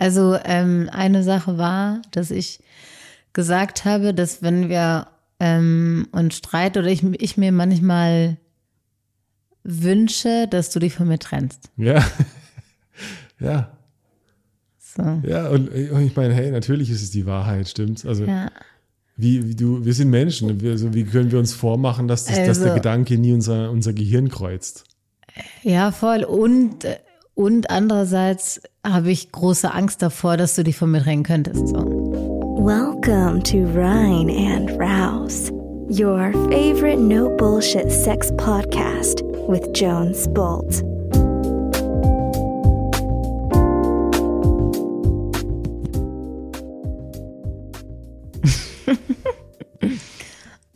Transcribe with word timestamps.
Also 0.00 0.36
ähm, 0.44 0.88
eine 0.92 1.22
Sache 1.22 1.58
war, 1.58 2.00
dass 2.10 2.30
ich 2.30 2.58
gesagt 3.34 3.84
habe, 3.84 4.12
dass 4.14 4.42
wenn 4.42 4.68
wir 4.68 5.06
ähm, 5.38 6.08
uns 6.10 6.36
streiten 6.36 6.78
oder 6.78 6.88
ich, 6.88 7.04
ich 7.04 7.36
mir 7.36 7.52
manchmal 7.52 8.38
wünsche, 9.62 10.48
dass 10.48 10.70
du 10.70 10.78
dich 10.80 10.94
von 10.94 11.06
mir 11.08 11.18
trennst. 11.18 11.70
Ja. 11.76 12.04
ja. 13.40 13.76
So. 14.78 15.20
Ja, 15.24 15.48
und, 15.50 15.68
und 15.68 16.00
ich 16.06 16.16
meine, 16.16 16.34
hey, 16.34 16.50
natürlich 16.50 16.90
ist 16.90 17.02
es 17.02 17.10
die 17.10 17.26
Wahrheit, 17.26 17.68
stimmt's? 17.68 18.04
Also, 18.04 18.24
Ja. 18.24 18.50
wie, 19.16 19.46
wie 19.48 19.54
du, 19.54 19.84
wir 19.84 19.92
sind 19.94 20.10
Menschen. 20.10 20.60
Wir, 20.60 20.72
also, 20.72 20.92
wie 20.94 21.04
können 21.04 21.30
wir 21.30 21.38
uns 21.38 21.52
vormachen, 21.52 22.08
dass, 22.08 22.24
das, 22.24 22.36
dass 22.38 22.58
der 22.58 22.68
Also- 22.68 22.74
Gedanke 22.74 23.18
nie 23.18 23.32
unser, 23.32 23.70
unser 23.70 23.92
Gehirn 23.92 24.28
kreuzt? 24.30 24.84
Ja, 25.62 25.92
voll. 25.92 26.24
Und, 26.24 26.84
äh, 26.84 26.98
und 27.34 27.70
andererseits 27.70 28.60
habe 28.86 29.10
ich 29.10 29.32
große 29.32 29.72
Angst 29.72 30.02
davor, 30.02 30.36
dass 30.36 30.54
du 30.56 30.64
dich 30.64 30.76
von 30.76 30.90
mir 30.90 31.02
trennen 31.02 31.22
könntest. 31.22 31.68
So. 31.68 31.78
Welcome 32.58 33.42
to 33.44 33.64
Rhine 33.74 34.30
and 34.30 34.70
Rouse, 34.78 35.50
your 35.88 36.32
favorite 36.50 36.98
no 37.00 37.30
bullshit 37.36 37.90
sex 37.90 38.30
podcast 38.36 39.22
with 39.48 39.62
Jones 39.72 40.28
Bolt. 40.34 40.82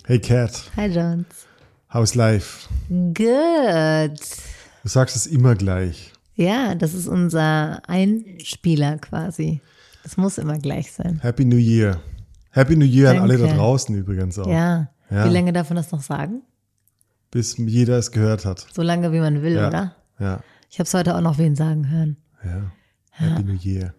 Hey 0.07 0.19
Cat, 0.19 0.71
Hi 0.77 0.89
Jones. 0.89 1.47
how's 1.89 2.15
life? 2.15 2.69
Good. 2.89 4.21
Du 4.83 4.89
sagst 4.89 5.17
es 5.17 5.27
immer 5.27 5.55
gleich. 5.55 6.13
Ja, 6.35 6.75
das 6.75 6.95
ist 6.95 7.07
unser 7.07 7.81
Einspieler 7.89 8.99
quasi. 8.99 9.61
Das 10.03 10.17
muss 10.17 10.39
immer 10.39 10.59
gleich 10.59 10.93
sein. 10.93 11.21
Happy 11.23 11.45
New 11.45 11.57
Year. 11.57 12.01
Happy 12.51 12.77
New 12.77 12.85
Year 12.85 13.11
an 13.13 13.19
alle 13.19 13.37
da 13.39 13.45
Danke. 13.45 13.59
draußen 13.59 13.95
übrigens 13.97 14.39
auch. 14.39 14.47
Ja. 14.49 14.89
Ja. 15.11 15.25
Wie 15.29 15.33
lange 15.33 15.53
darf 15.53 15.71
man 15.71 15.77
das 15.77 15.93
noch 15.93 16.03
sagen? 16.03 16.43
Bis 17.31 17.57
jeder 17.57 17.99
es 17.99 18.11
gehört 18.11 18.45
hat. 18.45 18.67
So 18.73 18.83
lange, 18.83 19.13
wie 19.13 19.21
man 19.21 19.43
will, 19.43 19.55
Ja. 19.55 19.69
oder? 19.69 19.95
Ja. 20.19 20.41
Ich 20.71 20.79
habe 20.79 20.87
es 20.87 20.95
heute 20.95 21.15
auch 21.17 21.21
noch 21.21 21.39
wen 21.39 21.55
sagen 21.57 21.89
hören. 21.91 22.17
Ja. 22.45 22.71
Happy 23.11 23.43
New 23.45 23.59
Year. 23.61 23.95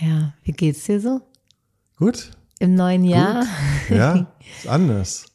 Ja, 0.00 0.34
wie 0.44 0.52
geht's 0.52 0.84
dir 0.84 1.00
so? 1.00 1.20
Gut? 1.96 2.30
Im 2.58 2.74
neuen 2.74 3.04
Jahr 3.04 3.44
Ja, 3.88 4.26
ist 4.58 4.68
anders. 4.68 5.26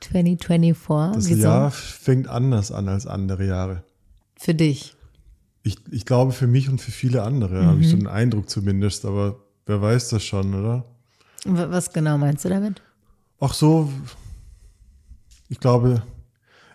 2024. 0.00 1.14
Das 1.14 1.28
Wieso? 1.28 1.48
Jahr 1.48 1.70
fängt 1.70 2.28
anders 2.28 2.70
an 2.72 2.88
als 2.88 3.06
andere 3.06 3.46
Jahre. 3.46 3.84
Für 4.36 4.54
dich. 4.54 4.94
Ich, 5.68 5.76
ich 5.90 6.04
glaube 6.06 6.32
für 6.32 6.46
mich 6.46 6.68
und 6.68 6.80
für 6.80 6.90
viele 6.90 7.22
andere, 7.22 7.64
habe 7.66 7.76
Mhm. 7.76 7.82
ich 7.82 7.88
so 7.90 7.96
einen 7.96 8.06
Eindruck 8.06 8.48
zumindest, 8.48 9.04
aber 9.04 9.38
wer 9.66 9.80
weiß 9.82 10.08
das 10.10 10.24
schon, 10.24 10.54
oder? 10.54 10.84
Was 11.44 11.92
genau 11.92 12.16
meinst 12.18 12.44
du 12.44 12.48
damit? 12.48 12.82
Auch 13.38 13.52
so, 13.54 13.92
ich 15.48 15.60
glaube, 15.60 16.02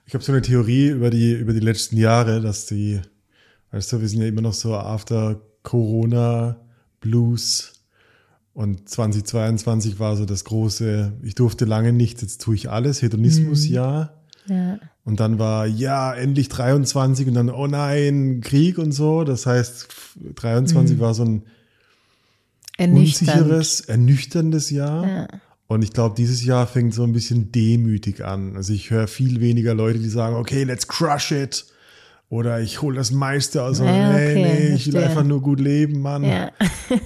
ich 0.06 0.14
habe 0.14 0.24
so 0.24 0.32
eine 0.32 0.42
Theorie 0.42 0.90
über 0.90 1.10
die, 1.10 1.34
über 1.34 1.54
die 1.54 1.60
letzten 1.60 1.98
Jahre, 1.98 2.40
dass 2.42 2.66
die, 2.68 3.02
weißt 3.72 3.94
du, 3.94 4.02
wir 4.02 4.08
sind 4.10 4.22
ja 4.22 4.28
immer 4.28 4.42
noch 4.42 4.54
so 4.54 4.76
after 4.76 5.42
Corona 5.64 6.58
Blues 7.02 7.74
und 8.54 8.88
2022 8.88 10.00
war 10.00 10.16
so 10.16 10.26
das 10.26 10.44
große, 10.46 11.14
ich 11.24 11.36
durfte 11.36 11.66
lange 11.66 11.92
nichts, 11.94 12.22
jetzt 12.22 12.42
tue 12.42 12.56
ich 12.56 12.70
alles, 12.70 13.02
Hedonismusjahr. 13.02 14.02
Ja. 14.02 14.23
Und 14.48 15.20
dann 15.20 15.40
war, 15.40 15.66
ja, 15.66 16.14
endlich 16.14 16.50
23 16.50 17.28
und 17.28 17.34
dann, 17.34 17.50
oh 17.50 17.68
nein, 17.68 18.42
Krieg 18.42 18.78
und 18.78 18.92
so. 18.92 19.24
Das 19.24 19.46
heißt, 19.46 19.88
23 20.36 21.00
war 21.00 21.14
so 21.14 21.24
ein 21.24 21.44
Ernüchternd. 22.78 23.42
unsicheres, 23.42 23.82
ernüchterndes 23.82 24.70
Jahr. 24.70 25.08
Ja. 25.08 25.28
Und 25.68 25.82
ich 25.82 25.94
glaube, 25.94 26.16
dieses 26.16 26.44
Jahr 26.44 26.68
fängt 26.68 26.94
so 26.94 27.04
ein 27.04 27.14
bisschen 27.14 27.52
demütig 27.52 28.24
an. 28.24 28.56
Also 28.56 28.74
ich 28.74 28.90
höre 28.92 29.08
viel 29.08 29.42
weniger 29.42 29.74
Leute, 29.74 30.00
die 30.00 30.10
sagen, 30.10 30.36
okay, 30.36 30.64
let's 30.64 30.88
crush 30.88 31.32
it. 31.32 31.66
Oder 32.30 32.62
ich 32.62 32.82
hole 32.82 32.96
das 32.96 33.12
meiste 33.12 33.64
aus. 33.64 33.80
Ja, 33.80 33.86
nee, 33.86 34.32
okay, 34.32 34.36
nee, 34.36 34.76
ich 34.76 34.92
will 34.92 35.04
einfach 35.04 35.24
nur 35.24 35.42
gut 35.42 35.60
leben, 35.60 36.02
Mann. 36.02 36.24
Ja. 36.24 36.52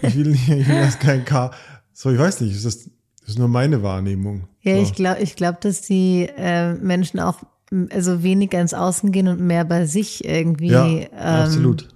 Ich 0.02 0.16
will 0.16 0.32
nicht, 0.32 0.48
ich 0.48 0.68
will 0.68 0.82
das 0.82 1.00
kein 1.00 1.26
K. 1.26 1.52
So, 1.94 2.12
ich 2.12 2.18
weiß 2.20 2.42
nicht, 2.42 2.56
ist, 2.56 2.66
das 2.66 2.90
ist 3.28 3.40
nur 3.40 3.48
meine 3.48 3.84
Wahrnehmung. 3.84 4.48
Ja, 4.62 4.76
so. 4.76 4.82
ich 4.82 4.94
glaube, 4.94 5.22
ich 5.22 5.36
glaub, 5.36 5.62
dass 5.62 5.82
die 5.82 6.30
äh, 6.38 6.74
Menschen 6.74 7.20
auch 7.20 7.44
also 7.90 8.24
weniger 8.24 8.62
ins 8.62 8.74
Außen 8.74 9.12
gehen 9.12 9.28
und 9.28 9.42
mehr 9.42 9.66
bei 9.66 9.86
sich 9.86 10.24
irgendwie 10.24 10.72
ja, 10.72 10.88
ähm, 10.88 11.10
absolut. 11.12 11.90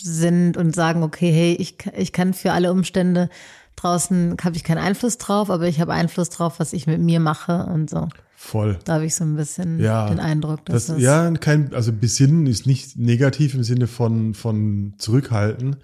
sind 0.00 0.56
und 0.56 0.74
sagen, 0.74 1.02
okay, 1.02 1.32
hey, 1.32 1.54
ich, 1.54 1.76
ich 1.96 2.12
kann 2.12 2.34
für 2.34 2.52
alle 2.52 2.70
Umstände 2.70 3.30
draußen 3.76 4.36
habe 4.42 4.56
ich 4.56 4.64
keinen 4.64 4.78
Einfluss 4.78 5.18
drauf, 5.18 5.50
aber 5.50 5.66
ich 5.66 5.80
habe 5.80 5.92
Einfluss 5.92 6.30
drauf, 6.30 6.60
was 6.60 6.72
ich 6.72 6.86
mit 6.86 7.00
mir 7.00 7.20
mache 7.20 7.66
und 7.66 7.90
so. 7.90 8.08
Voll. 8.36 8.78
Da 8.84 8.94
habe 8.94 9.06
ich 9.06 9.14
so 9.14 9.24
ein 9.24 9.36
bisschen 9.36 9.80
ja, 9.80 10.08
den 10.08 10.20
Eindruck, 10.20 10.66
dass 10.66 10.86
das, 10.86 10.96
das, 10.96 11.02
ja, 11.02 11.30
kein, 11.32 11.72
also 11.72 11.92
besinnen 11.92 12.46
ist 12.46 12.66
nicht 12.66 12.96
negativ 12.96 13.54
im 13.54 13.64
Sinne 13.64 13.86
von, 13.86 14.34
von 14.34 14.94
zurückhalten, 14.98 15.76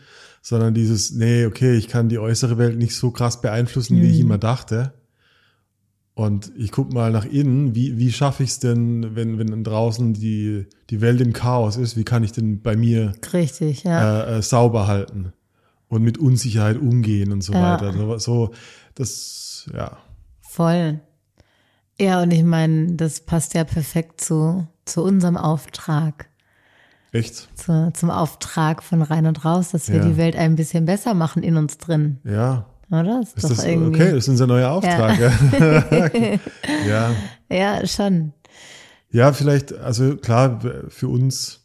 sondern 0.43 0.75
dieses, 0.75 1.12
nee, 1.12 1.45
okay, 1.47 1.75
ich 1.77 1.89
kann 1.89 2.09
die 2.09 2.19
äußere 2.19 2.56
Welt 2.59 2.78
nicht 2.78 2.95
so 2.97 3.11
krass 3.11 3.41
beeinflussen, 3.41 3.97
wie 3.99 4.05
Mhm. 4.06 4.11
ich 4.11 4.21
immer 4.21 4.39
dachte. 4.39 4.95
Und 6.15 6.53
ich 6.56 6.71
guck 6.73 6.93
mal 6.93 7.11
nach 7.12 7.25
innen, 7.25 7.75
wie, 7.75 7.97
wie 7.99 8.12
schaffe 8.12 8.43
ich 8.43 8.50
es 8.50 8.59
denn, 8.59 9.15
wenn, 9.15 9.39
wenn 9.39 9.65
draußen 9.65 10.12
die, 10.12 10.67
die 10.91 11.00
Welt 11.00 11.21
im 11.21 11.33
Chaos 11.33 11.77
ist, 11.77 11.97
wie 11.97 12.05
kann 12.05 12.25
ich 12.25 12.33
denn 12.33 12.61
bei 12.62 12.77
mir 12.77 13.12
richtig, 13.33 13.84
ja. 13.84 14.23
äh, 14.25 14.39
äh, 14.39 14.43
sauber 14.43 14.87
halten 14.87 15.33
und 15.89 16.03
mit 16.03 16.19
Unsicherheit 16.19 16.79
umgehen 16.79 17.33
und 17.33 17.43
so 17.43 17.53
Ja. 17.55 17.73
weiter. 17.81 17.93
So, 17.93 18.19
so, 18.19 18.50
das, 18.95 19.69
ja. 19.75 19.99
Voll. 20.41 21.00
Ja, 21.99 22.23
und 22.23 22.33
ich 22.33 22.45
meine, 22.45 22.95
das 22.95 23.21
passt 23.21 23.55
ja 23.55 23.65
perfekt 23.65 24.21
zu, 24.21 24.67
zu 24.87 25.03
unserem 25.03 25.37
Auftrag. 25.37 26.30
Echt? 27.12 27.48
Zu, 27.59 27.91
zum 27.93 28.10
Auftrag 28.10 28.82
von 28.82 29.03
rein 29.03 29.26
und 29.26 29.44
raus, 29.44 29.71
dass 29.71 29.88
wir 29.88 29.97
Ja. 29.98 30.04
die 30.04 30.16
Welt 30.16 30.37
ein 30.37 30.54
bisschen 30.56 30.84
besser 30.87 31.15
machen 31.15 31.43
in 31.43 31.56
uns 31.56 31.78
drin, 31.78 32.19
Ja. 32.25 32.66
oder? 32.91 33.21
Ist, 33.22 33.37
Ist 33.37 33.44
doch 33.44 33.48
das, 33.50 33.65
irgendwie. 33.65 34.00
okay, 34.00 34.10
das 34.12 34.25
ist 34.25 34.28
unser 34.28 34.47
neuer 34.47 34.71
Auftrag. 34.71 35.19
Ja. 35.19 36.38
ja. 36.88 37.10
Ja, 37.50 37.87
schon. 37.87 38.32
Ja, 39.10 39.32
vielleicht, 39.32 39.72
also 39.76 40.16
klar, 40.16 40.60
für 40.88 41.09
uns, 41.09 41.65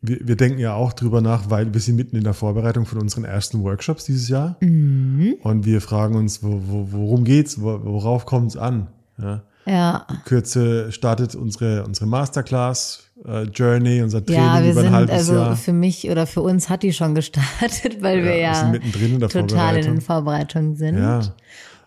wir, 0.00 0.20
wir 0.26 0.36
denken 0.36 0.58
ja 0.58 0.72
auch 0.74 0.94
drüber 0.94 1.20
nach, 1.20 1.50
weil 1.50 1.74
wir 1.74 1.80
sind 1.82 1.96
mitten 1.96 2.16
in 2.16 2.24
der 2.24 2.32
Vorbereitung 2.32 2.86
von 2.86 2.98
unseren 2.98 3.24
ersten 3.24 3.62
Workshops 3.62 4.04
dieses 4.04 4.28
Jahr. 4.30 4.56
Mhm. 4.60 5.34
Und 5.42 5.66
wir 5.66 5.82
fragen 5.82 6.14
uns, 6.16 6.42
wo, 6.42 6.62
wo, 6.66 6.88
worum 6.92 7.24
geht's, 7.24 7.60
wo, 7.60 7.78
worauf 7.84 8.24
kommt 8.24 8.52
es 8.52 8.56
an? 8.56 8.86
Ja. 9.20 9.42
Ja. 9.66 10.06
Kürze 10.24 10.92
startet 10.92 11.34
unsere, 11.34 11.84
unsere 11.84 12.06
Masterclass 12.06 13.07
äh, 13.26 13.42
Journey, 13.44 14.02
unser 14.02 14.24
Training 14.24 14.44
Ja, 14.44 14.62
wir 14.62 14.70
über 14.72 14.80
ein 14.80 14.84
sind, 14.86 14.94
halbes 14.94 15.14
also 15.14 15.34
Jahr. 15.34 15.56
für 15.56 15.72
mich 15.72 16.10
oder 16.10 16.26
für 16.26 16.40
uns 16.42 16.68
hat 16.68 16.82
die 16.82 16.92
schon 16.92 17.14
gestartet, 17.14 18.00
weil 18.02 18.18
wir 18.18 18.24
wir 18.24 18.36
ja 18.38 18.72
in 18.72 19.18
der 19.20 19.28
total 19.28 19.42
in 19.42 19.48
Vorbereitung. 19.48 19.82
den 19.94 20.00
Vorbereitungen 20.00 20.76
sind. 20.76 20.98
Ja. 20.98 21.20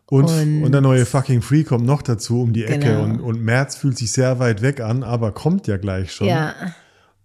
Und, 0.08 0.26
Und- 0.26 0.64
und, 0.64 0.72
der 0.74 0.82
neue 0.82 1.06
fucking 1.06 1.42
Free 1.42 1.64
kommt 1.64 1.86
noch 1.86 2.02
dazu 2.02 2.42
um 2.42 2.52
die 2.52 2.66
Ecke. 2.66 2.80
Genau. 2.90 3.04
Und, 3.04 3.22
und 3.22 3.42
März 3.42 3.78
fühlt 3.78 3.98
sich 3.98 4.12
sehr 4.12 4.40
weit 4.40 4.62
weg 4.62 4.82
an, 4.82 5.04
aber 5.04 5.32
kommt 5.32 5.68
ja 5.68 5.78
gleich 5.78 6.12
schon. 6.12 6.28
Ja, 6.28 6.54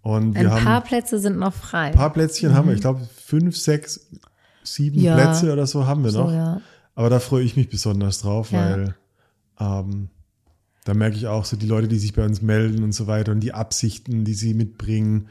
Und 0.01 0.35
wir 0.35 0.53
ein 0.53 0.63
paar 0.63 0.81
Plätze 0.81 1.19
sind 1.19 1.37
noch 1.37 1.53
frei. 1.53 1.87
ein 1.87 1.93
paar 1.95 2.13
Plätzchen 2.13 2.53
haben 2.53 2.69
wir. 2.69 2.75
Ich 2.75 2.81
glaube, 2.81 3.01
fünf, 3.25 3.57
sechs, 3.57 4.07
sieben 4.63 4.99
Ja. 5.01 5.15
Plätze 5.15 5.51
oder 5.51 5.67
so 5.67 5.85
haben 5.85 6.03
wir 6.05 6.11
so, 6.11 6.23
noch. 6.23 6.31
ja. 6.31 6.61
Aber 6.95 7.09
da 7.09 7.19
freue 7.19 7.43
ich 7.43 7.57
mich 7.57 7.67
besonders 7.69 8.21
drauf, 8.21 8.51
Ja. 8.51 8.59
weil 8.71 8.95
ähm, 9.59 10.09
da 10.87 10.93
merke 10.93 11.17
ich 11.17 11.27
auch 11.27 11.45
so 11.45 11.57
die 11.57 11.65
Leute, 11.67 11.87
die 11.87 11.99
sich 11.99 12.13
bei 12.13 12.23
uns 12.25 12.41
melden 12.41 12.83
und 12.83 12.93
so 12.93 13.07
weiter 13.07 13.31
und 13.31 13.41
die 13.41 13.53
Absichten, 13.53 14.23
die 14.23 14.33
sie 14.33 14.53
mitbringen. 14.53 15.27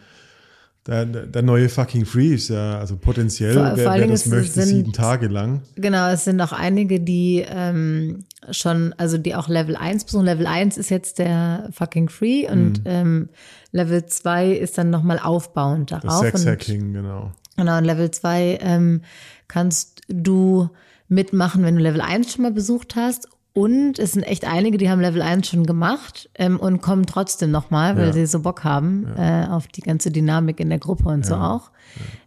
Der, 0.86 1.04
der, 1.04 1.42
neue 1.42 1.68
fucking 1.68 2.04
Free 2.06 2.34
ist 2.34 2.48
ja, 2.48 2.78
also 2.78 2.96
potenziell, 2.96 3.54
Vor- 3.54 3.66
vor 3.70 3.76
wer, 3.76 3.90
allen 3.90 4.02
wer 4.02 4.08
das 4.10 4.26
möchte, 4.26 4.52
sind- 4.52 4.66
sieben 4.68 4.92
Tage 4.92 5.26
lang. 5.26 5.62
Genau, 5.74 6.08
es 6.10 6.22
sind 6.24 6.40
auch 6.40 6.52
einige, 6.52 7.00
die 7.00 7.44
ähm, 7.48 8.24
schon, 8.52 8.94
also 8.96 9.18
die 9.18 9.34
auch 9.34 9.48
Level 9.48 9.74
1 9.74 10.04
besuchen. 10.04 10.26
Level 10.26 10.46
1 10.46 10.76
ist 10.76 10.90
jetzt 10.90 11.18
der 11.18 11.68
fucking 11.72 12.08
free 12.08 12.48
und 12.48 12.82
ähm, 12.84 13.30
Level 13.72 14.06
2 14.06 14.52
ist 14.52 14.78
dann 14.78 14.90
nochmal 14.90 15.18
aufbauend 15.18 15.90
Das 15.90 16.02
darauf. 16.02 16.22
und, 16.22 16.38
Sex-Hacking, 16.38 16.92
genau. 16.92 17.32
genau, 17.56 17.78
und 17.78 17.84
Level 17.84 18.08
2 18.12 18.58
ähm, 18.62 19.00
kannst 19.48 20.02
du 20.06 20.68
mitmachen, 21.08 21.64
wenn 21.64 21.74
du 21.74 21.82
Level 21.82 22.00
1 22.00 22.32
schon 22.32 22.42
mal 22.42 22.52
besucht 22.52 22.94
hast. 22.94 23.26
Und 23.56 23.98
es 23.98 24.12
sind 24.12 24.22
echt 24.24 24.44
einige, 24.46 24.76
die 24.76 24.90
haben 24.90 25.00
Level 25.00 25.22
1 25.22 25.48
schon 25.48 25.64
gemacht 25.64 26.28
ähm, 26.34 26.60
und 26.60 26.82
kommen 26.82 27.06
trotzdem 27.06 27.50
nochmal, 27.50 27.96
weil 27.96 28.08
Ja. 28.08 28.12
sie 28.12 28.26
so 28.26 28.40
Bock 28.40 28.64
haben 28.64 29.06
äh, 29.16 29.46
auf 29.48 29.66
die 29.66 29.80
ganze 29.80 30.10
Dynamik 30.10 30.60
in 30.60 30.68
der 30.68 30.78
Gruppe 30.78 31.08
und 31.08 31.24
so 31.24 31.36
auch. 31.36 31.70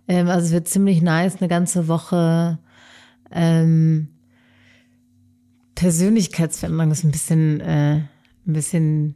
Ähm, 0.07 0.27
also 0.27 0.47
es 0.47 0.51
wird 0.51 0.67
ziemlich 0.67 1.03
nice, 1.03 1.35
eine 1.39 1.47
ganze 1.47 1.87
Woche 1.87 2.57
ähm, 3.31 4.07
Persönlichkeitsveränderung 5.75 6.91
ist 6.91 7.03
ein 7.03 7.11
bisschen, 7.11 7.61
äh, 7.61 7.93
ein 7.97 8.07
bisschen 8.53 9.15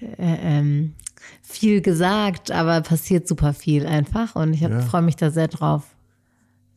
äh, 0.00 0.06
ähm, 0.18 0.94
viel 1.42 1.80
gesagt, 1.82 2.50
aber 2.52 2.80
passiert 2.82 3.26
super 3.26 3.52
viel 3.52 3.84
einfach 3.84 4.36
und 4.36 4.54
ich 4.54 4.60
Ja. 4.60 4.80
freue 4.80 5.02
mich 5.02 5.16
da 5.16 5.30
sehr 5.32 5.48
drauf. 5.48 5.96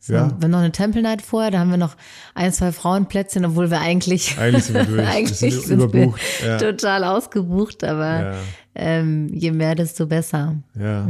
So, 0.04 0.14
Ja. 0.14 0.26
Wir 0.36 0.44
haben 0.44 0.50
noch 0.50 0.58
eine 0.58 0.72
Temple 0.72 1.00
Night 1.00 1.22
vorher, 1.22 1.52
da 1.52 1.60
haben 1.60 1.70
wir 1.70 1.76
noch 1.76 1.94
ein, 2.34 2.52
zwei 2.52 2.72
Frauenplätzchen, 2.72 3.44
obwohl 3.44 3.70
wir 3.70 3.80
eigentlich, 3.80 4.36
Eigentlich 4.40 4.64
sind 4.64 4.74
wir 4.74 4.84
durch. 4.84 5.08
Eigentlich 5.08 5.38
sind 5.38 5.52
sind 5.52 5.80
überbucht. 5.80 6.20
wir 6.40 6.48
Ja. 6.48 6.58
total 6.58 7.04
ausgebucht, 7.04 7.84
aber 7.84 8.22
Ja. 8.22 8.34
ähm, 8.74 9.28
je 9.32 9.52
mehr, 9.52 9.76
desto 9.76 10.06
besser. 10.06 10.56
Ja. 10.78 11.06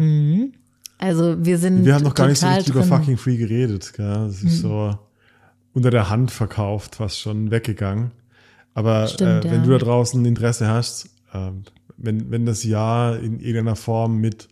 Also 0.98 1.42
wir 1.44 1.56
sind 1.58 1.84
Wir 1.86 1.94
haben 1.94 2.04
noch 2.04 2.14
gar 2.14 2.28
nicht 2.28 2.38
so 2.40 2.46
richtig 2.46 2.74
über. 2.74 2.84
Fucking 2.84 3.16
Free 3.16 3.36
geredet. 3.38 3.92
Gell? 3.96 4.26
Das 4.26 4.42
ist 4.42 4.60
so 4.60 4.96
unter 5.72 5.90
der 5.90 6.10
Hand 6.10 6.30
verkauft, 6.30 6.96
fast 6.96 7.18
schon 7.18 7.50
weggegangen. 7.50 8.10
Aber 8.74 9.06
Stimmt, 9.08 9.46
äh, 9.46 9.50
wenn 9.50 9.62
du 9.62 9.70
da 9.70 9.78
draußen 9.78 10.22
Interesse 10.26 10.68
hast, 10.68 11.08
ähm, 11.32 11.62
wenn, 11.96 12.30
wenn 12.30 12.44
das 12.46 12.62
Jahr 12.64 13.18
in 13.18 13.40
irgendeiner 13.40 13.76
Form 13.76 14.18
mit 14.18 14.48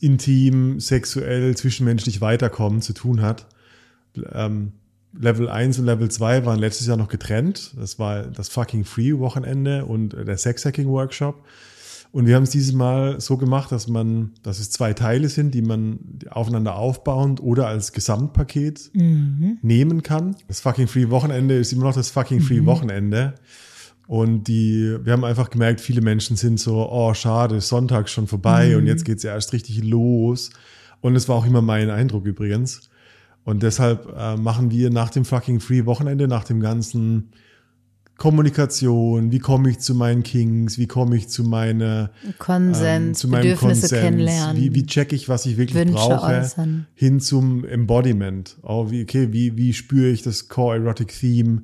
intim, 0.00 0.80
sexuell, 0.80 1.56
zwischenmenschlich 1.56 2.20
weiterkommen 2.20 2.82
zu 2.82 2.92
tun 2.92 3.22
hat, 3.22 3.46
ähm, 4.32 4.72
Level 5.18 5.48
1 5.48 5.78
und 5.78 5.86
Level 5.86 6.10
2 6.10 6.44
waren 6.44 6.58
letztes 6.58 6.86
Jahr 6.86 6.96
noch 6.96 7.08
getrennt. 7.08 7.74
Das 7.78 7.98
war 7.98 8.24
das 8.24 8.48
Fucking 8.48 8.84
Free 8.84 9.16
Wochenende 9.18 9.84
und 9.84 10.12
der 10.12 10.36
Sex 10.36 10.64
Hacking 10.64 10.88
Workshop. 10.88 11.44
Und 12.10 12.26
wir 12.26 12.36
haben 12.36 12.44
es 12.44 12.50
dieses 12.50 12.72
Mal 12.72 13.20
so 13.20 13.36
gemacht, 13.36 13.72
dass 13.72 13.88
man, 13.88 14.32
dass 14.44 14.60
es 14.60 14.70
zwei 14.70 14.92
Teile 14.92 15.28
sind, 15.28 15.52
die 15.52 15.62
man 15.62 15.98
aufeinander 16.30 16.76
aufbauend 16.76 17.42
oder 17.42 17.66
als 17.66 17.92
Gesamtpaket 17.92 18.90
nehmen 19.62 20.02
kann. 20.02 20.36
Das 20.46 20.60
fucking 20.60 20.86
Free 20.86 21.10
Wochenende 21.10 21.56
ist 21.56 21.72
immer 21.72 21.84
noch 21.84 21.94
das 21.94 22.10
fucking 22.10 22.40
Free 22.40 22.64
Wochenende. 22.66 23.34
Und 24.06 24.44
die, 24.44 24.98
wir 25.02 25.12
haben 25.12 25.24
einfach 25.24 25.50
gemerkt, 25.50 25.80
viele 25.80 26.02
Menschen 26.02 26.36
sind 26.36 26.60
so, 26.60 26.90
oh, 26.90 27.14
schade, 27.14 27.60
Sonntag 27.60 28.08
schon 28.08 28.26
vorbei 28.26 28.76
und 28.76 28.86
jetzt 28.86 29.04
geht's 29.04 29.22
ja 29.22 29.32
erst 29.32 29.52
richtig 29.52 29.82
los. 29.82 30.50
Und 31.00 31.16
es 31.16 31.28
war 31.28 31.36
auch 31.36 31.46
immer 31.46 31.62
mein 31.62 31.90
Eindruck 31.90 32.26
übrigens. 32.26 32.90
Und 33.44 33.62
deshalb 33.62 34.14
äh, 34.16 34.36
machen 34.36 34.70
wir 34.70 34.90
nach 34.90 35.10
dem 35.10 35.24
fucking 35.24 35.60
Free 35.60 35.84
Wochenende, 35.84 36.28
nach 36.28 36.44
dem 36.44 36.60
ganzen 36.60 37.30
Kommunikation, 38.16 39.32
wie 39.32 39.40
komme 39.40 39.70
ich 39.70 39.80
zu 39.80 39.94
meinen 39.94 40.22
Kings, 40.22 40.78
wie 40.78 40.86
komme 40.86 41.16
ich 41.16 41.28
zu 41.28 41.42
meiner 41.42 42.10
Konsens, 42.38 42.84
ähm, 42.84 43.14
zu 43.14 43.28
meinem 43.28 43.42
Bedürfnisse 43.42 43.80
Konsens, 43.80 44.00
kennenlernen. 44.00 44.56
wie, 44.56 44.74
wie 44.74 44.86
check 44.86 45.12
ich, 45.12 45.28
was 45.28 45.46
ich 45.46 45.56
wirklich 45.56 45.74
Wünsche 45.74 45.94
brauche, 45.94 46.26
äußern. 46.26 46.86
hin 46.94 47.20
zum 47.20 47.64
Embodiment. 47.64 48.56
Oh, 48.62 48.90
wie, 48.90 49.02
okay, 49.02 49.32
wie, 49.32 49.56
wie 49.56 49.72
spüre 49.72 50.10
ich 50.10 50.22
das 50.22 50.48
Core 50.48 50.76
Erotic 50.76 51.08
Theme? 51.08 51.62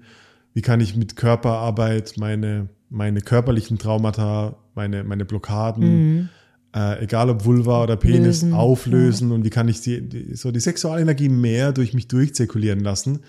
Wie 0.61 0.63
kann 0.63 0.83
ich 0.83 0.95
mit 0.95 1.17
Körperarbeit 1.17 2.19
meine, 2.19 2.69
meine 2.91 3.23
körperlichen 3.23 3.79
Traumata, 3.79 4.59
meine, 4.75 5.05
meine 5.05 5.25
Blockaden, 5.25 6.29
äh, 6.77 7.03
egal 7.03 7.31
ob 7.31 7.47
Vulva 7.47 7.83
oder 7.83 7.97
Penis, 7.97 8.43
Mhm. 8.43 8.51
Lösen, 8.51 8.53
auflösen 8.53 9.33
und 9.33 9.43
wie 9.43 9.49
kann 9.49 9.69
ich 9.69 9.81
die, 9.81 10.07
die, 10.07 10.35
so 10.35 10.51
die 10.51 10.61
Sexualenergie 10.61 11.31
mehr 11.31 11.73
durch 11.73 11.95
mich 11.95 12.09
durchzirkulieren 12.09 12.81
lassen? 12.81 13.21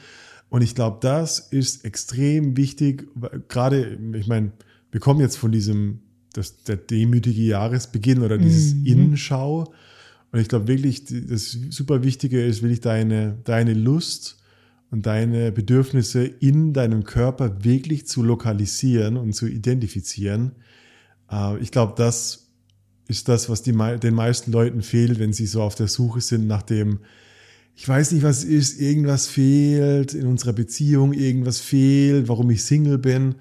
Und 0.49 0.61
ich 0.61 0.75
glaube, 0.75 0.97
das 0.99 1.39
ist 1.39 1.85
extrem 1.85 2.57
wichtig, 2.57 3.07
gerade, 3.47 3.97
ich 4.13 4.27
meine, 4.27 4.51
wir 4.91 4.99
kommen 4.99 5.21
jetzt 5.21 5.37
von 5.37 5.53
diesem, 5.53 5.99
das, 6.33 6.63
der 6.65 6.75
demütige 6.75 7.43
Jahresbeginn 7.43 8.23
oder 8.23 8.37
dieses 8.37 8.73
Innenschau. 8.83 9.71
Und 10.33 10.39
ich 10.41 10.49
glaube 10.49 10.67
wirklich, 10.67 11.05
das 11.05 11.57
super 11.69 12.03
Wichtige 12.03 12.45
ist 12.45 12.61
wirklich 12.61 12.81
deine, 12.81 13.37
deine 13.45 13.73
Lust 13.73 14.40
und 14.91 15.05
deine 15.05 15.51
Bedürfnisse 15.51 16.25
in 16.25 16.73
deinem 16.73 17.05
Körper 17.05 17.63
wirklich 17.63 18.05
zu 18.05 18.21
lokalisieren 18.23 19.17
und 19.17 19.33
zu 19.33 19.47
identifizieren. 19.47 20.51
Äh, 21.31 21.57
ich 21.59 21.71
glaube, 21.71 21.93
das 21.95 22.49
ist 23.07 23.29
das, 23.29 23.49
was 23.49 23.61
die, 23.63 23.71
den 23.71 24.13
meisten 24.13 24.51
Leuten 24.51 24.81
fehlt, 24.81 25.17
wenn 25.17 25.33
sie 25.33 25.45
so 25.45 25.61
auf 25.61 25.75
der 25.75 25.87
Suche 25.87 26.21
sind 26.21 26.45
nach 26.45 26.61
dem, 26.61 26.99
ich 27.75 27.87
weiß 27.87 28.11
nicht, 28.11 28.23
was 28.23 28.43
ist, 28.43 28.79
irgendwas 28.79 29.27
fehlt 29.27 30.13
in 30.13 30.27
unserer 30.27 30.53
Beziehung, 30.53 31.13
irgendwas 31.13 31.59
fehlt, 31.59 32.27
warum 32.27 32.49
ich 32.51 32.63
Single 32.63 32.97
bin. 32.97 33.35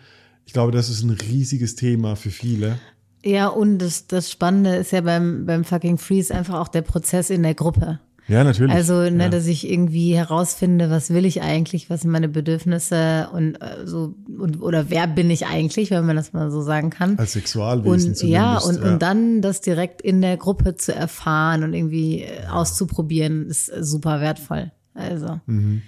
Ich 0.46 0.52
glaube, 0.52 0.72
das 0.72 0.88
ist 0.88 1.02
ein 1.02 1.10
riesiges 1.10 1.74
Thema 1.74 2.16
für 2.16 2.30
viele. 2.30 2.78
Ja, 3.24 3.48
und 3.48 3.78
das, 3.78 4.06
das 4.06 4.30
Spannende 4.30 4.76
ist 4.76 4.92
ja 4.92 5.02
beim, 5.02 5.44
beim 5.46 5.64
fucking 5.64 5.98
Freeze 5.98 6.34
einfach 6.34 6.58
auch 6.58 6.68
der 6.68 6.82
Prozess 6.82 7.28
in 7.28 7.42
der 7.42 7.54
Gruppe. 7.54 8.00
Ja, 8.28 8.44
natürlich. 8.44 8.74
Also, 8.74 8.94
ne, 9.10 9.24
ja. 9.24 9.28
dass 9.28 9.46
ich 9.46 9.68
irgendwie 9.68 10.14
herausfinde, 10.14 10.90
was 10.90 11.10
will 11.10 11.24
ich 11.24 11.42
eigentlich, 11.42 11.90
was 11.90 12.02
sind 12.02 12.10
meine 12.10 12.28
Bedürfnisse 12.28 13.28
und 13.32 13.56
äh, 13.56 13.86
so 13.86 14.14
und 14.38 14.62
oder 14.62 14.88
wer 14.90 15.06
bin 15.06 15.30
ich 15.30 15.46
eigentlich, 15.46 15.90
wenn 15.90 16.06
man 16.06 16.16
das 16.16 16.32
mal 16.32 16.50
so 16.50 16.62
sagen 16.62 16.90
kann. 16.90 17.18
Als 17.18 17.32
Sexualwesen 17.32 18.10
und 18.10 18.22
ja, 18.22 18.58
und, 18.58 18.80
und 18.80 19.00
dann 19.00 19.42
das 19.42 19.60
direkt 19.60 20.00
in 20.00 20.20
der 20.20 20.36
Gruppe 20.36 20.76
zu 20.76 20.94
erfahren 20.94 21.64
und 21.64 21.74
irgendwie 21.74 22.22
äh, 22.22 22.46
auszuprobieren, 22.48 23.46
ist 23.46 23.68
äh, 23.68 23.82
super 23.82 24.20
wertvoll. 24.20 24.70
Also. 24.94 25.40
Mhm. 25.46 25.82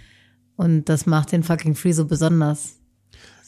Und 0.57 0.89
das 0.89 1.07
macht 1.07 1.33
den 1.33 1.43
fucking 1.43 1.75
Free 1.75 1.93
so 1.93 2.07
besonders. 2.07 2.77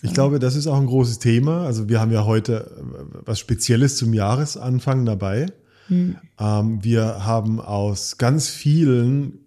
Ich 0.02 0.12
glaube, 0.12 0.38
das 0.38 0.54
ist 0.54 0.66
auch 0.66 0.78
ein 0.78 0.86
großes 0.86 1.18
Thema. 1.18 1.64
Also 1.64 1.88
wir 1.88 1.98
haben 1.98 2.12
ja 2.12 2.24
heute 2.26 2.70
äh, 2.76 3.18
was 3.24 3.38
Spezielles 3.38 3.96
zum 3.96 4.12
Jahresanfang 4.12 5.04
dabei. 5.04 5.46
Hm. 5.88 6.16
Ähm, 6.38 6.82
wir 6.82 7.24
haben 7.24 7.60
aus 7.60 8.18
ganz 8.18 8.48
vielen 8.48 9.40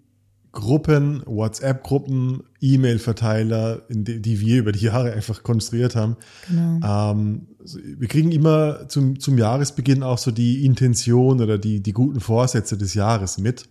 Gruppen, 0.52 1.22
WhatsApp-Gruppen, 1.26 2.44
E-Mail-Verteiler, 2.62 3.84
die, 3.90 4.22
die 4.22 4.40
wir 4.40 4.58
über 4.58 4.72
die 4.72 4.86
Jahre 4.86 5.14
einfach 5.14 5.44
konstruiert 5.44 5.96
haben. 5.96 6.18
Genau. 6.50 7.12
Ähm, 7.12 7.48
wir 7.60 8.08
kriegen 8.08 8.32
immer 8.32 8.90
zum, 8.90 9.20
zum 9.20 9.38
Jahresbeginn 9.38 10.02
auch 10.02 10.18
so 10.18 10.32
die 10.32 10.66
Intention 10.66 11.42
oder 11.42 11.60
die, 11.60 11.82
die 11.82 11.94
guten 11.94 12.20
Vorsätze 12.20 12.76
des 12.76 12.96
Jahres 12.96 13.38
mit. 13.38 13.66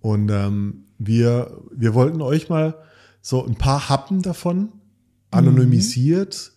Und 0.00 0.30
ähm, 0.30 0.86
wir, 0.98 1.62
wir 1.70 1.94
wollten 1.94 2.22
euch 2.22 2.48
mal 2.48 2.74
so 3.20 3.46
ein 3.46 3.54
paar 3.54 3.88
Happen 3.88 4.22
davon 4.22 4.72
anonymisiert 5.30 6.52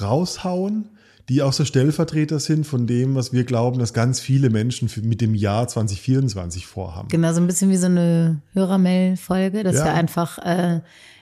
raushauen, 0.00 0.90
die 1.28 1.42
auch 1.42 1.52
so 1.52 1.64
Stellvertreter 1.64 2.38
sind 2.38 2.66
von 2.66 2.86
dem, 2.86 3.14
was 3.14 3.32
wir 3.32 3.44
glauben, 3.44 3.78
dass 3.78 3.92
ganz 3.94 4.20
viele 4.20 4.50
Menschen 4.50 4.90
mit 5.02 5.20
dem 5.20 5.34
Jahr 5.34 5.66
2024 5.68 6.66
vorhaben. 6.66 7.08
Genau, 7.08 7.32
so 7.32 7.40
ein 7.40 7.46
bisschen 7.46 7.70
wie 7.70 7.76
so 7.76 7.86
eine 7.86 8.40
Hörermail-Folge, 8.52 9.62
dass 9.62 9.76
Ja. 9.76 9.84
wir 9.86 9.94
einfach 9.94 10.38
äh, 10.38 10.80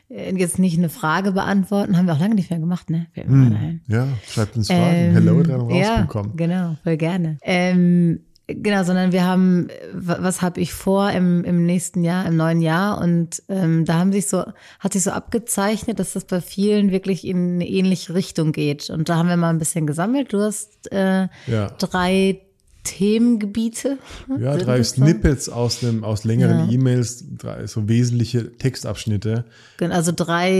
jetzt 0.08 0.58
nicht 0.58 0.76
eine 0.76 0.88
Frage 0.88 1.32
beantworten, 1.32 1.96
haben 1.96 2.06
wir 2.06 2.14
auch 2.14 2.20
lange 2.20 2.34
nicht 2.34 2.50
mehr 2.50 2.58
gemacht, 2.58 2.90
ne? 2.90 3.06
Ein. 3.16 3.80
Ja, 3.88 4.06
schreibt 4.28 4.56
uns 4.56 4.66
Fragen. 4.68 4.82
Ähm, 4.94 5.12
Hello, 5.14 5.42
dran 5.42 5.70
ja, 5.70 5.94
rausbekommen. 5.94 6.36
genau, 6.36 6.76
voll 6.82 6.96
gerne. 6.96 7.38
Ähm, 7.42 8.20
genau, 8.54 8.84
sondern 8.84 9.12
wir 9.12 9.24
haben, 9.24 9.68
wa- 9.92 10.18
was 10.20 10.42
habe 10.42 10.60
ich 10.60 10.72
vor 10.72 11.10
im, 11.10 11.44
im 11.44 11.64
nächsten 11.66 12.02
Jahr, 12.04 12.26
im 12.26 12.36
neuen 12.36 12.60
Jahr 12.60 13.00
und 13.00 13.42
ähm, 13.48 13.84
da 13.84 13.94
haben 13.98 14.12
sich 14.12 14.28
so, 14.28 14.44
hat 14.80 14.92
sich 14.92 15.02
so 15.02 15.10
abgezeichnet, 15.10 15.98
dass 15.98 16.12
das 16.12 16.24
bei 16.24 16.40
vielen 16.40 16.90
wirklich 16.90 17.26
in 17.26 17.54
eine 17.54 17.68
ähnliche 17.68 18.14
Richtung 18.14 18.52
geht 18.52 18.90
und 18.90 19.08
da 19.08 19.16
haben 19.16 19.28
wir 19.28 19.36
mal 19.36 19.50
ein 19.50 19.58
bisschen 19.58 19.86
gesammelt. 19.86 20.32
Du 20.32 20.40
hast 20.40 20.90
äh, 20.92 21.28
Ja. 21.46 21.68
drei 21.78 22.40
Themengebiete. 22.84 23.98
Ja, 24.40 24.56
drei? 24.56 24.82
Snippets 24.82 25.48
aus, 25.48 25.84
einem, 25.84 26.02
aus 26.02 26.24
längeren 26.24 26.66
Ja. 26.68 26.72
E-Mails, 26.72 27.24
drei 27.38 27.66
so 27.66 27.88
wesentliche 27.88 28.52
Textabschnitte. 28.56 29.44
Also 29.80 30.12
drei 30.14 30.50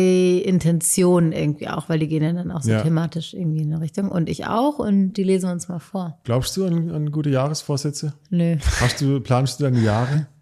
Intentionen 0.45 1.33
irgendwie 1.33 1.69
auch, 1.69 1.89
weil 1.89 1.99
die 1.99 2.07
gehen 2.09 2.23
ja 2.23 2.33
dann 2.33 2.51
auch 2.53 2.63
so 2.63 2.71
Ja. 2.71 2.83
thematisch 2.83 3.35
irgendwie 3.35 3.63
in 3.63 3.73
eine 3.73 3.83
Richtung. 3.83 4.09
Und 4.09 4.29
ich 4.29 4.47
auch 4.47 4.79
und 4.79 5.15
die 5.15 5.25
lesen 5.25 5.49
wir 5.49 5.53
uns 5.53 5.69
mal 5.69 5.81
vor. 5.81 6.19
Glaubst 6.25 6.57
du 6.57 6.65
an, 6.67 6.91
an 6.91 7.11
gute 7.11 7.31
Jahresvorsätze? 7.31 8.13
Nö. 8.31 8.57
Hast 8.81 9.01
du, 9.01 9.21
planst 9.21 9.59
du 9.61 9.65
deine 9.65 9.81
Jahre? 9.81 10.27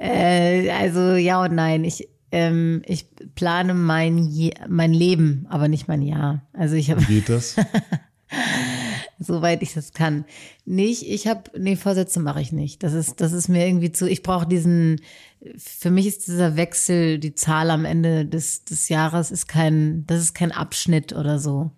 Äh, 0.00 0.70
also 0.70 1.14
ja 1.16 1.42
und 1.44 1.56
nein. 1.56 1.82
Ich, 1.82 2.08
ähm, 2.30 2.82
ich 2.86 3.06
plane 3.34 3.74
mein, 3.74 4.18
Je 4.28 4.52
mein 4.68 4.92
Leben, 4.94 5.46
aber 5.50 5.66
nicht 5.66 5.88
mein 5.88 6.02
Jahr. 6.02 6.42
Also 6.52 6.76
ich 6.76 6.92
habe, 6.92 7.00
Wie 7.00 7.14
geht 7.16 7.28
das? 7.28 7.56
soweit 9.18 9.62
ich 9.62 9.74
das 9.74 9.92
kann, 9.92 10.24
nicht. 10.64 11.08
Ich 11.08 11.26
habe, 11.26 11.44
nee, 11.58 11.76
Vorsätze 11.76 12.20
mache 12.20 12.40
ich 12.40 12.52
nicht. 12.52 12.82
Das 12.82 12.92
ist, 12.92 13.20
das 13.20 13.32
ist 13.32 13.48
mir 13.48 13.66
irgendwie 13.66 13.92
zu, 13.92 14.08
ich 14.08 14.22
brauche 14.22 14.46
diesen, 14.46 15.00
für 15.56 15.90
mich 15.90 16.06
ist 16.06 16.26
dieser 16.26 16.56
Wechsel, 16.56 17.18
die 17.18 17.34
Zahl 17.34 17.70
am 17.70 17.84
Ende 17.84 18.24
des, 18.26 18.64
des 18.64 18.88
Jahres 18.88 19.30
ist 19.30 19.46
kein, 19.48 20.04
das 20.06 20.20
ist 20.20 20.34
kein 20.34 20.52
Abschnitt 20.52 21.12
oder 21.12 21.38
so. 21.38 21.70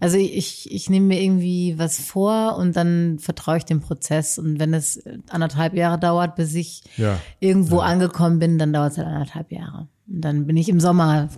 Also 0.00 0.16
ich, 0.16 0.68
ich 0.72 0.90
nehme 0.90 1.06
mir 1.06 1.22
irgendwie 1.22 1.78
was 1.78 2.00
vor 2.00 2.56
und 2.56 2.74
dann 2.74 3.20
vertraue 3.20 3.58
ich 3.58 3.64
dem 3.64 3.78
Prozess. 3.80 4.36
Und 4.36 4.58
wenn 4.58 4.74
es 4.74 5.00
anderthalb 5.28 5.74
Jahre 5.74 5.96
dauert, 5.96 6.34
bis 6.34 6.54
ich 6.56 6.82
Ja. 6.96 7.20
irgendwo 7.38 7.78
angekommen 7.78 8.40
bin, 8.40 8.58
dann 8.58 8.72
dauert 8.72 8.90
es 8.90 8.98
halt 8.98 9.06
anderthalb 9.06 9.52
Jahre. 9.52 9.86
Und 10.08 10.22
dann 10.22 10.48
bin 10.48 10.56
ich 10.56 10.68
im 10.68 10.80
Sommer, 10.80 11.28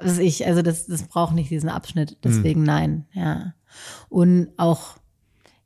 was 0.00 0.16
ich, 0.16 0.46
also 0.46 0.62
das, 0.62 0.86
das 0.86 1.02
braucht 1.02 1.34
nicht 1.34 1.50
diesen 1.50 1.68
Abschnitt. 1.68 2.16
Deswegen 2.24 2.62
nein, 2.62 3.04
ja. 3.12 3.52
Und 4.08 4.48
auch, 4.56 4.96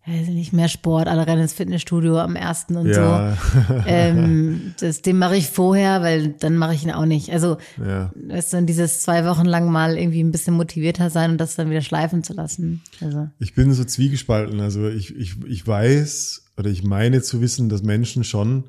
weiß 0.07 0.29
nicht, 0.29 0.53
mehr 0.53 0.69
Sport, 0.69 1.09
alle 1.09 1.27
rennen 1.27 1.43
ins 1.43 1.53
Fitnessstudio 1.53 2.19
am 2.19 2.35
ersten 2.37 2.77
und 2.77 2.87
Ja. 2.89 3.37
so. 3.37 3.75
Ähm, 3.87 4.75
das, 4.81 5.03
den 5.03 5.19
mache 5.19 5.37
ich 5.37 5.49
vorher, 5.49 6.03
weil 6.03 6.29
dann 6.31 6.57
mache 6.57 6.75
ich 6.75 6.83
ihn 6.85 6.91
auch 6.91 7.05
nicht. 7.07 7.31
Also, 7.33 7.59
Ja. 7.79 8.11
weißt 8.15 8.55
du, 8.55 8.63
dieses 8.65 9.03
zwei 9.03 9.25
Wochen 9.27 9.45
lang 9.47 9.71
mal 9.71 9.97
irgendwie 9.99 10.23
ein 10.23 10.33
bisschen 10.33 10.55
motivierter 10.55 11.11
sein 11.11 11.33
und 11.33 11.39
das 11.39 11.55
dann 11.57 11.71
wieder 11.71 11.83
schleifen 11.83 12.23
zu 12.25 12.33
lassen. 12.33 12.83
Also, 13.01 13.29
Ich 13.39 13.55
bin 13.55 13.73
so 13.73 13.85
zwiegespalten. 13.85 14.61
Also 14.61 14.89
ich, 14.89 15.15
ich, 15.17 15.37
ich 15.47 15.67
weiß 15.67 16.45
oder 16.57 16.71
ich 16.71 16.83
meine 16.83 17.23
zu 17.23 17.41
wissen, 17.41 17.69
dass 17.69 17.83
Menschen 17.83 18.25
schon 18.25 18.65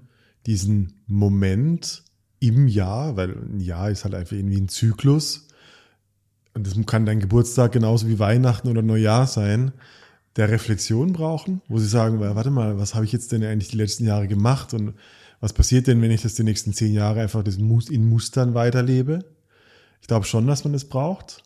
diesen 0.45 1.01
Moment 1.07 2.03
im 2.39 2.67
Jahr, 2.67 3.15
weil 3.17 3.31
ein 3.31 3.60
Jahr 3.60 3.89
ist 3.91 4.03
halt 4.03 4.15
einfach 4.15 4.36
irgendwie 4.36 4.60
ein 4.60 4.67
Zyklus. 4.69 5.48
Und 6.53 6.67
das 6.67 6.74
kann 6.86 7.05
dein 7.05 7.20
Geburtstag 7.20 7.72
genauso 7.72 8.08
wie 8.08 8.20
Weihnachten 8.20 8.67
oder 8.67 8.81
Neujahr 8.81 9.27
sein, 9.27 9.72
der 10.36 10.50
Reflexion 10.50 11.13
brauchen, 11.13 11.62
wo 11.67 11.77
sie 11.77 11.88
sagen, 11.88 12.20
warte 12.20 12.51
mal, 12.51 12.77
was 12.77 12.96
habe 12.96 13.05
ich 13.05 13.12
jetzt 13.12 13.31
denn 13.31 13.43
eigentlich 13.43 13.70
die 13.70 13.77
letzten 13.77 14.05
Jahre 14.05 14.27
gemacht 14.27 14.74
und 14.74 14.93
was 15.39 15.53
passiert 15.53 15.88
denn, 15.88 16.01
wenn 16.01 16.12
ich 16.12 16.22
das 16.22 16.36
die 16.36 16.43
nächsten 16.43 16.74
zehn 16.74 16.93
Jahre 16.93 17.22
einfach 17.22 17.43
in 17.46 18.10
Mustern 18.10 18.53
weiterlebe? 18.53 19.25
Ich 20.01 20.08
glaube 20.08 20.25
schon, 20.25 20.48
dass 20.48 20.63
man 20.63 20.74
das 20.74 20.86
braucht. 20.86 21.43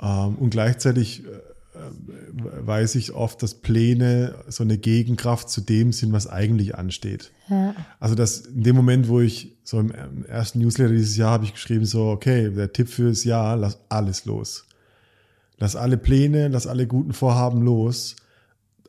Ähm, 0.00 0.36
und 0.36 0.50
gleichzeitig 0.50 1.24
äh, 1.24 1.28
weiß 1.74 2.94
ich 2.94 3.12
oft, 3.12 3.42
dass 3.42 3.54
Pläne 3.54 4.34
so 4.48 4.62
eine 4.62 4.78
Gegenkraft 4.78 5.50
zu 5.50 5.60
dem 5.60 5.92
sind, 5.92 6.12
was 6.12 6.26
eigentlich 6.26 6.74
ansteht. 6.76 7.32
Ja. 7.48 7.74
Also 8.00 8.14
dass 8.14 8.40
in 8.40 8.62
dem 8.62 8.76
Moment, 8.76 9.08
wo 9.08 9.20
ich 9.20 9.56
so 9.64 9.80
im 9.80 10.24
ersten 10.26 10.60
Newsletter 10.60 10.92
dieses 10.92 11.16
Jahr 11.16 11.32
habe 11.32 11.44
ich 11.44 11.54
geschrieben, 11.54 11.84
so, 11.84 12.06
okay, 12.06 12.50
der 12.50 12.72
Tipp 12.72 12.88
fürs 12.88 13.24
Jahr, 13.24 13.56
lass 13.56 13.78
alles 13.88 14.24
los. 14.24 14.66
Lass 15.58 15.76
alle 15.76 15.96
Pläne, 15.96 16.48
lass 16.48 16.66
alle 16.66 16.86
guten 16.86 17.12
Vorhaben 17.12 17.62
los. 17.62 18.16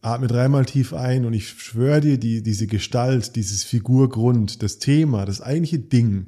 Atme 0.02 0.28
dreimal 0.28 0.66
tief 0.66 0.94
ein 0.94 1.26
und 1.26 1.34
ich 1.34 1.50
schwöre 1.50 2.02
dir, 2.02 2.20
die, 2.20 2.44
diese 2.44 2.68
Gestalt, 2.68 3.36
dieses 3.36 3.64
Figurgrund, 3.64 4.62
das 4.62 4.78
Thema, 4.78 5.26
das 5.26 5.42
eigentliche 5.42 5.80
Ding, 5.80 6.28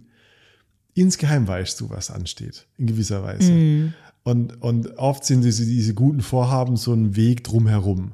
insgeheim 0.96 1.48
weißt 1.48 1.80
du, 1.80 1.90
was 1.92 2.10
ansteht, 2.10 2.66
in 2.78 2.88
gewisser 2.88 3.24
Weise. 3.24 3.52
Mm. 3.52 3.94
Und, 4.28 4.62
und 4.62 4.98
oft 4.98 5.24
sind 5.24 5.46
diese, 5.46 5.66
diese 5.66 5.94
guten 5.94 6.20
Vorhaben 6.20 6.76
so 6.76 6.92
ein 6.92 7.16
Weg 7.16 7.46
drumherum. 7.46 8.12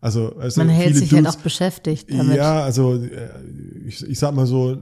Also, 0.00 0.36
also 0.36 0.60
man 0.60 0.68
hält 0.68 0.94
sich 0.94 1.08
Dudes, 1.08 1.26
halt 1.26 1.36
auch 1.36 1.42
beschäftigt 1.42 2.08
damit. 2.08 2.36
Ja, 2.36 2.62
also 2.62 2.94
äh, 2.94 3.30
ich, 3.84 4.00
ich 4.08 4.16
sag 4.16 4.32
mal 4.32 4.46
so, 4.46 4.74
äh, 4.74 4.76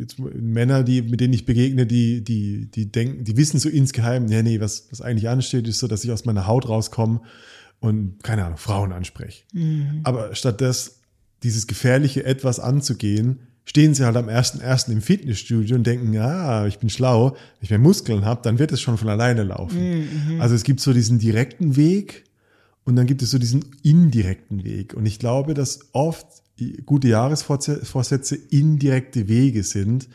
jetzt 0.00 0.18
Männer, 0.18 0.82
die 0.82 1.02
mit 1.02 1.20
denen 1.20 1.32
ich 1.32 1.46
begegne, 1.46 1.86
die 1.86 2.24
die 2.24 2.68
die 2.68 2.90
denken, 2.90 3.22
die 3.22 3.36
wissen 3.36 3.60
so 3.60 3.68
insgeheim, 3.68 4.24
nee, 4.24 4.42
nee, 4.42 4.58
was 4.58 4.88
was 4.90 5.00
eigentlich 5.00 5.28
ansteht, 5.28 5.68
ist 5.68 5.78
so, 5.78 5.86
dass 5.86 6.02
ich 6.02 6.10
aus 6.10 6.24
meiner 6.24 6.48
Haut 6.48 6.68
rauskomme 6.68 7.20
und 7.78 8.20
keine 8.24 8.46
Ahnung 8.46 8.58
Frauen 8.58 8.90
anspreche. 8.90 9.44
Mhm. 9.52 10.00
Aber 10.02 10.34
statt 10.34 10.60
das 10.60 11.02
dieses 11.44 11.68
gefährliche 11.68 12.24
etwas 12.24 12.58
anzugehen, 12.58 13.46
stehen 13.66 13.94
sie 13.94 14.04
halt 14.04 14.16
am 14.16 14.28
ersten 14.28 14.60
ersten 14.60 14.92
im 14.92 15.02
Fitnessstudio 15.02 15.76
und 15.76 15.86
denken, 15.86 16.14
ja, 16.14 16.66
ich 16.66 16.78
bin 16.78 16.88
schlau, 16.88 17.30
wenn 17.30 17.38
ich 17.60 17.70
mehr 17.70 17.78
Muskeln 17.78 18.24
habe, 18.24 18.40
dann 18.42 18.58
wird 18.58 18.72
es 18.72 18.80
schon 18.80 18.96
von 18.96 19.08
alleine 19.08 19.42
laufen. 19.42 19.98
Mhm. 20.34 20.40
Also 20.40 20.54
es 20.54 20.62
gibt 20.62 20.80
so 20.80 20.92
diesen 20.92 21.18
direkten 21.18 21.76
Weg 21.76 22.24
und 22.84 22.96
dann 22.96 23.06
gibt 23.06 23.22
es 23.22 23.32
so 23.32 23.38
diesen 23.38 23.64
indirekten 23.82 24.64
Weg. 24.64 24.94
Und 24.94 25.04
ich 25.04 25.18
glaube, 25.18 25.52
dass 25.52 25.80
oft 25.92 26.26
gute 26.86 27.08
Jahresvorsätze 27.08 28.36
indirekte 28.36 29.28
Wege 29.28 29.64
sind 29.64 30.08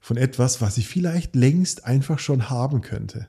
von 0.00 0.16
etwas, 0.16 0.60
was 0.60 0.76
ich 0.76 0.88
vielleicht 0.88 1.34
längst 1.36 1.86
einfach 1.86 2.18
schon 2.18 2.50
haben 2.50 2.80
könnte. 2.80 3.28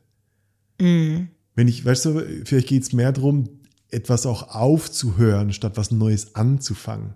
Mhm. 0.82 1.30
Wenn 1.56 1.68
ich, 1.68 1.86
weißt 1.86 2.06
du, 2.06 2.24
vielleicht 2.46 2.68
geht 2.68 2.84
es 2.84 2.94
mehr 2.94 3.12
darum, 3.12 3.48
etwas 3.90 4.26
auch 4.26 4.54
aufzuhören, 4.54 5.54
statt 5.54 5.74
was 5.76 5.92
Neues 5.92 6.36
anzufangen. 6.36 7.16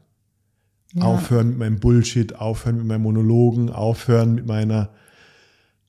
Ja. 0.94 1.04
Aufhören 1.04 1.50
mit 1.50 1.58
meinem 1.58 1.80
Bullshit, 1.80 2.36
aufhören 2.36 2.78
mit 2.78 2.86
meinen 2.86 3.04
Monologen, 3.04 3.70
aufhören 3.70 4.36
mit 4.36 4.46
meiner 4.46 4.90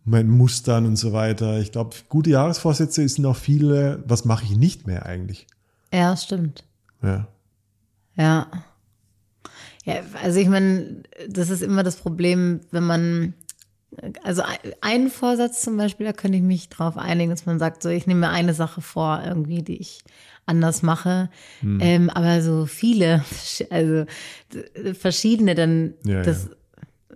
meinen 0.04 0.30
Mustern 0.30 0.86
und 0.86 0.96
so 0.96 1.12
weiter. 1.12 1.60
Ich 1.60 1.72
glaube, 1.72 1.96
gute 2.08 2.30
Jahresvorsätze 2.30 3.06
sind 3.08 3.24
auch 3.26 3.36
viele, 3.36 4.02
was 4.06 4.24
mache 4.24 4.44
ich 4.44 4.56
nicht 4.56 4.86
mehr 4.86 5.06
eigentlich? 5.06 5.46
Ja, 5.92 6.16
stimmt. 6.16 6.64
Ja. 7.02 7.28
Ja. 8.16 8.46
Ja, 9.84 9.94
also 10.22 10.38
ich 10.38 10.48
meine, 10.48 11.02
das 11.28 11.50
ist 11.50 11.62
immer 11.62 11.82
das 11.82 11.96
Problem, 11.96 12.60
wenn 12.70 12.84
man, 12.84 13.34
also 14.22 14.42
einen 14.80 15.10
Vorsatz 15.10 15.60
zum 15.62 15.76
Beispiel, 15.76 16.06
da 16.06 16.12
könnte 16.12 16.38
ich 16.38 16.44
mich 16.44 16.68
drauf 16.68 16.96
einigen, 16.96 17.30
dass 17.30 17.46
man 17.46 17.58
sagt, 17.58 17.82
so 17.82 17.88
ich 17.88 18.06
nehme 18.06 18.20
mir 18.20 18.30
eine 18.30 18.54
Sache 18.54 18.80
vor, 18.80 19.22
irgendwie, 19.24 19.62
die 19.62 19.78
ich 19.78 20.04
anders 20.46 20.82
mache. 20.82 21.30
Hm. 21.60 21.78
Ähm, 21.80 22.10
aber 22.10 22.42
so 22.42 22.66
viele, 22.66 23.24
also 23.70 24.04
verschiedene, 24.98 25.54
dann 25.54 25.94
ja, 26.04 26.22
das 26.22 26.48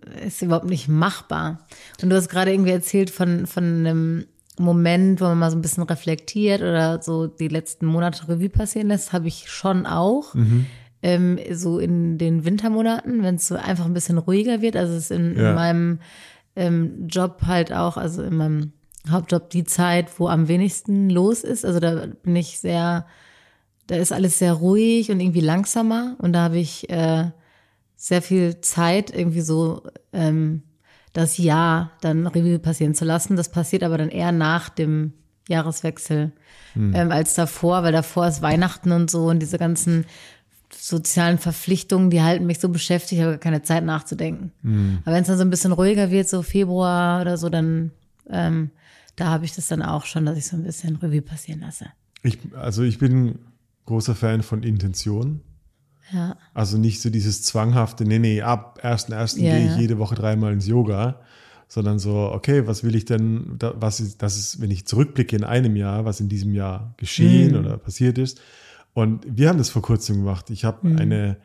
ja. 0.05 0.21
ist 0.27 0.43
überhaupt 0.43 0.69
nicht 0.69 0.89
machbar. 0.89 1.67
Und 2.03 2.11
du 2.11 2.17
hast 2.17 2.29
gerade 2.29 2.53
irgendwie 2.53 2.71
erzählt 2.71 3.11
von, 3.11 3.47
von 3.47 3.65
einem 3.65 4.27
Moment, 4.59 5.21
wo 5.21 5.25
man 5.27 5.39
mal 5.39 5.51
so 5.51 5.57
ein 5.57 5.63
bisschen 5.63 5.83
reflektiert 5.83 6.63
oder 6.63 7.03
so 7.03 7.27
die 7.27 7.49
letzten 7.49 7.87
Monate 7.87 8.29
Revue 8.29 8.49
passieren 8.49 8.89
lässt, 8.89 9.13
habe 9.13 9.29
ich 9.29 9.51
schon 9.51 9.87
auch. 9.87 10.35
Mhm. 10.35 10.67
Ähm, 11.03 11.39
so 11.53 11.79
in 11.79 12.17
den 12.17 12.45
Wintermonaten, 12.45 13.23
wenn 13.23 13.35
es 13.35 13.47
so 13.47 13.57
einfach 13.57 13.85
ein 13.85 13.93
bisschen 13.93 14.19
ruhiger 14.19 14.63
wird. 14.63 14.77
Also 14.77 14.95
es 14.95 15.05
ist 15.05 15.11
in, 15.11 15.37
ja. 15.37 15.51
in 15.51 15.55
meinem 15.55 15.99
ähm, 16.57 17.07
Job 17.07 17.43
halt 17.47 17.73
auch, 17.73 17.99
also 17.99 18.23
in 18.23 18.37
meinem 18.37 18.73
Hauptjob 19.11 19.51
die 19.51 19.65
Zeit, 19.65 20.19
wo 20.19 20.29
am 20.29 20.49
wenigsten 20.49 21.11
los 21.11 21.43
ist. 21.43 21.65
Also 21.65 21.81
da 21.81 22.07
bin 22.23 22.37
ich 22.37 22.59
sehr, 22.59 23.07
da 23.87 23.97
ist 23.97 24.13
alles 24.13 24.39
sehr 24.39 24.53
ruhig 24.53 25.11
und 25.11 25.21
irgendwie 25.21 25.41
langsamer 25.41 26.17
und 26.19 26.33
da 26.33 26.45
habe 26.45 26.59
ich 26.59 26.89
äh, 26.91 27.31
sehr 27.97 28.23
viel 28.23 28.61
Zeit, 28.61 29.15
irgendwie 29.15 29.41
so 29.41 29.83
ähm, 30.13 30.63
das 31.13 31.39
Jahr 31.39 31.93
dann 32.03 32.27
Revue 32.27 32.59
passieren 32.59 32.95
zu 32.95 33.05
lassen. 33.05 33.37
Das 33.37 33.51
passiert 33.51 33.83
aber 33.83 33.97
dann 33.99 34.11
eher 34.11 34.33
nach 34.33 34.69
dem 34.69 35.15
Jahreswechsel 35.49 36.33
hm. 36.75 36.95
ähm, 36.95 37.11
als 37.11 37.35
davor, 37.35 37.83
weil 37.83 37.93
davor 37.93 38.27
ist 38.27 38.43
Weihnachten 38.43 38.93
und 38.93 39.11
so 39.11 39.27
und 39.27 39.41
diese 39.41 39.59
ganzen 39.59 40.05
sozialen 40.73 41.39
Verpflichtungen, 41.39 42.11
die 42.11 42.23
halten 42.23 42.47
mich 42.47 42.59
so 42.59 42.69
beschäftigt, 42.69 43.21
ich 43.21 43.27
habe 43.27 43.39
keine 43.39 43.63
Zeit 43.63 43.85
nachzudenken. 43.85 44.53
Hm. 44.63 44.99
Aber 45.05 45.15
wenn 45.15 45.23
es 45.23 45.29
dann 45.29 45.39
so 45.39 45.45
ein 45.45 45.51
bisschen 45.51 45.73
ruhiger 45.73 46.11
wird, 46.11 46.29
so 46.29 46.43
Februar 46.43 47.21
oder 47.21 47.39
so, 47.39 47.49
dann 47.49 47.93
ähm, 48.31 48.71
da 49.17 49.27
habe 49.27 49.45
ich 49.45 49.55
das 49.55 49.69
dann 49.69 49.83
auch 49.83 50.05
schon, 50.05 50.27
dass 50.27 50.39
ich 50.39 50.47
so 50.47 50.57
ein 50.57 50.63
bisschen 50.63 50.97
Revue 50.97 51.23
passieren 51.23 51.61
lasse. 51.61 51.87
Ich, 52.23 52.39
also 52.55 52.83
ich 52.83 52.99
bin 52.99 53.39
großer 53.87 54.15
Fan 54.15 54.43
von 54.43 54.63
Intention. 54.63 55.41
Ja. 56.13 56.37
Also 56.55 56.79
nicht 56.79 57.01
so 57.01 57.11
dieses 57.11 57.43
zwanghafte, 57.43 58.05
nee, 58.05 58.19
nee, 58.19 58.43
ab 58.43 58.81
1.1. 58.83 59.41
Ja, 59.41 59.57
gehe 59.57 59.67
ich 59.67 59.73
ja. 59.73 59.79
jede 59.79 59.99
Woche 59.99 60.15
dreimal 60.15 60.53
ins 60.53 60.67
Yoga, 60.67 61.21
sondern 61.67 61.99
so, 61.99 62.31
okay, 62.33 62.67
was 62.67 62.85
will 62.85 62.95
ich 62.95 63.07
denn, 63.07 63.59
was 63.59 64.01
ist, 64.01 64.23
das 64.23 64.37
ist, 64.37 64.61
wenn 64.61 64.71
ich 64.71 64.87
zurückblicke 64.87 65.35
in 65.35 65.45
einem 65.45 65.75
Jahr, 65.75 66.05
was 66.05 66.21
in 66.21 66.29
diesem 66.29 66.55
Jahr 66.55 66.95
geschehen 66.97 67.53
mhm. 67.53 67.59
oder 67.59 67.79
passiert 67.79 68.19
ist. 68.19 68.41
Und 68.93 69.27
wir 69.29 69.49
haben 69.49 69.59
das 69.59 69.71
vor 69.71 69.83
kurzem 69.83 70.17
gemacht. 70.19 70.51
Ich 70.51 70.65
habe 70.65 70.89
mhm. 70.89 70.99
eine 70.99 71.37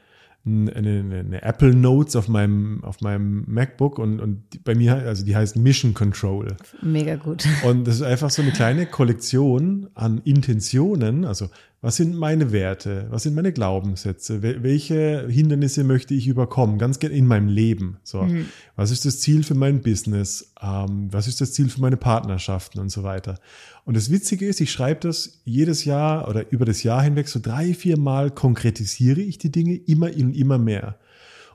eine, 0.45 0.74
eine, 0.75 1.41
Apple 1.43 1.75
Notes 1.75 2.15
auf 2.15 2.27
meinem, 2.27 2.83
auf 2.83 3.01
meinem 3.01 3.43
MacBook 3.48 4.00
und, 4.00 4.19
und 4.19 4.63
bei 4.63 4.74
mir, 4.74 4.95
also 4.95 5.24
die 5.24 5.36
heißt 5.36 5.55
Mission 5.55 5.93
Control. 5.93 6.55
Mega 6.81 7.15
gut. 7.15 7.45
Und 7.63 7.88
das 7.88 7.95
ist 7.95 8.01
einfach 8.01 8.31
so 8.31 8.41
eine 8.41 8.51
kleine 8.51 8.88
Kollektion 8.88 9.89
an 9.93 10.19
Intentionen. 10.24 11.25
Also, 11.25 11.50
was 11.83 11.95
sind 11.95 12.15
meine 12.15 12.51
Werte? 12.51 13.07
Was 13.09 13.23
sind 13.23 13.33
meine 13.33 13.51
Glaubenssätze? 13.51 14.43
Welche 14.43 15.27
Hindernisse 15.27 15.83
möchte 15.83 16.13
ich 16.13 16.27
überkommen? 16.27 16.77
Ganz 16.77 17.00
gerne 17.00 17.15
in 17.15 17.25
meinem 17.25 17.47
Leben. 17.47 17.97
So, 18.03 18.21
mhm. 18.21 18.45
was 18.75 18.91
ist 18.91 19.03
das 19.05 19.19
Ziel 19.19 19.43
für 19.43 19.55
mein 19.55 19.81
Business? 19.81 20.53
Ähm, 20.61 21.07
was 21.11 21.27
ist 21.27 21.41
das 21.41 21.53
Ziel 21.53 21.69
für 21.69 21.81
meine 21.81 21.97
Partnerschaften 21.97 22.79
und 22.79 22.89
so 22.89 23.01
weiter? 23.01 23.39
Und 23.83 23.97
das 23.97 24.11
Witzige 24.11 24.45
ist, 24.45 24.61
ich 24.61 24.71
schreibe 24.71 25.00
das 25.00 25.41
jedes 25.43 25.83
Jahr 25.83 26.27
oder 26.27 26.51
über 26.51 26.65
das 26.65 26.83
Jahr 26.83 27.01
hinweg 27.01 27.27
so 27.27 27.39
drei, 27.41 27.73
vier 27.73 27.97
Mal 27.97 28.29
konkretisiere 28.29 29.21
ich 29.21 29.39
die 29.39 29.51
Dinge 29.51 29.73
immer 29.73 30.07
und 30.07 30.35
immer 30.35 30.59
mehr. 30.59 31.00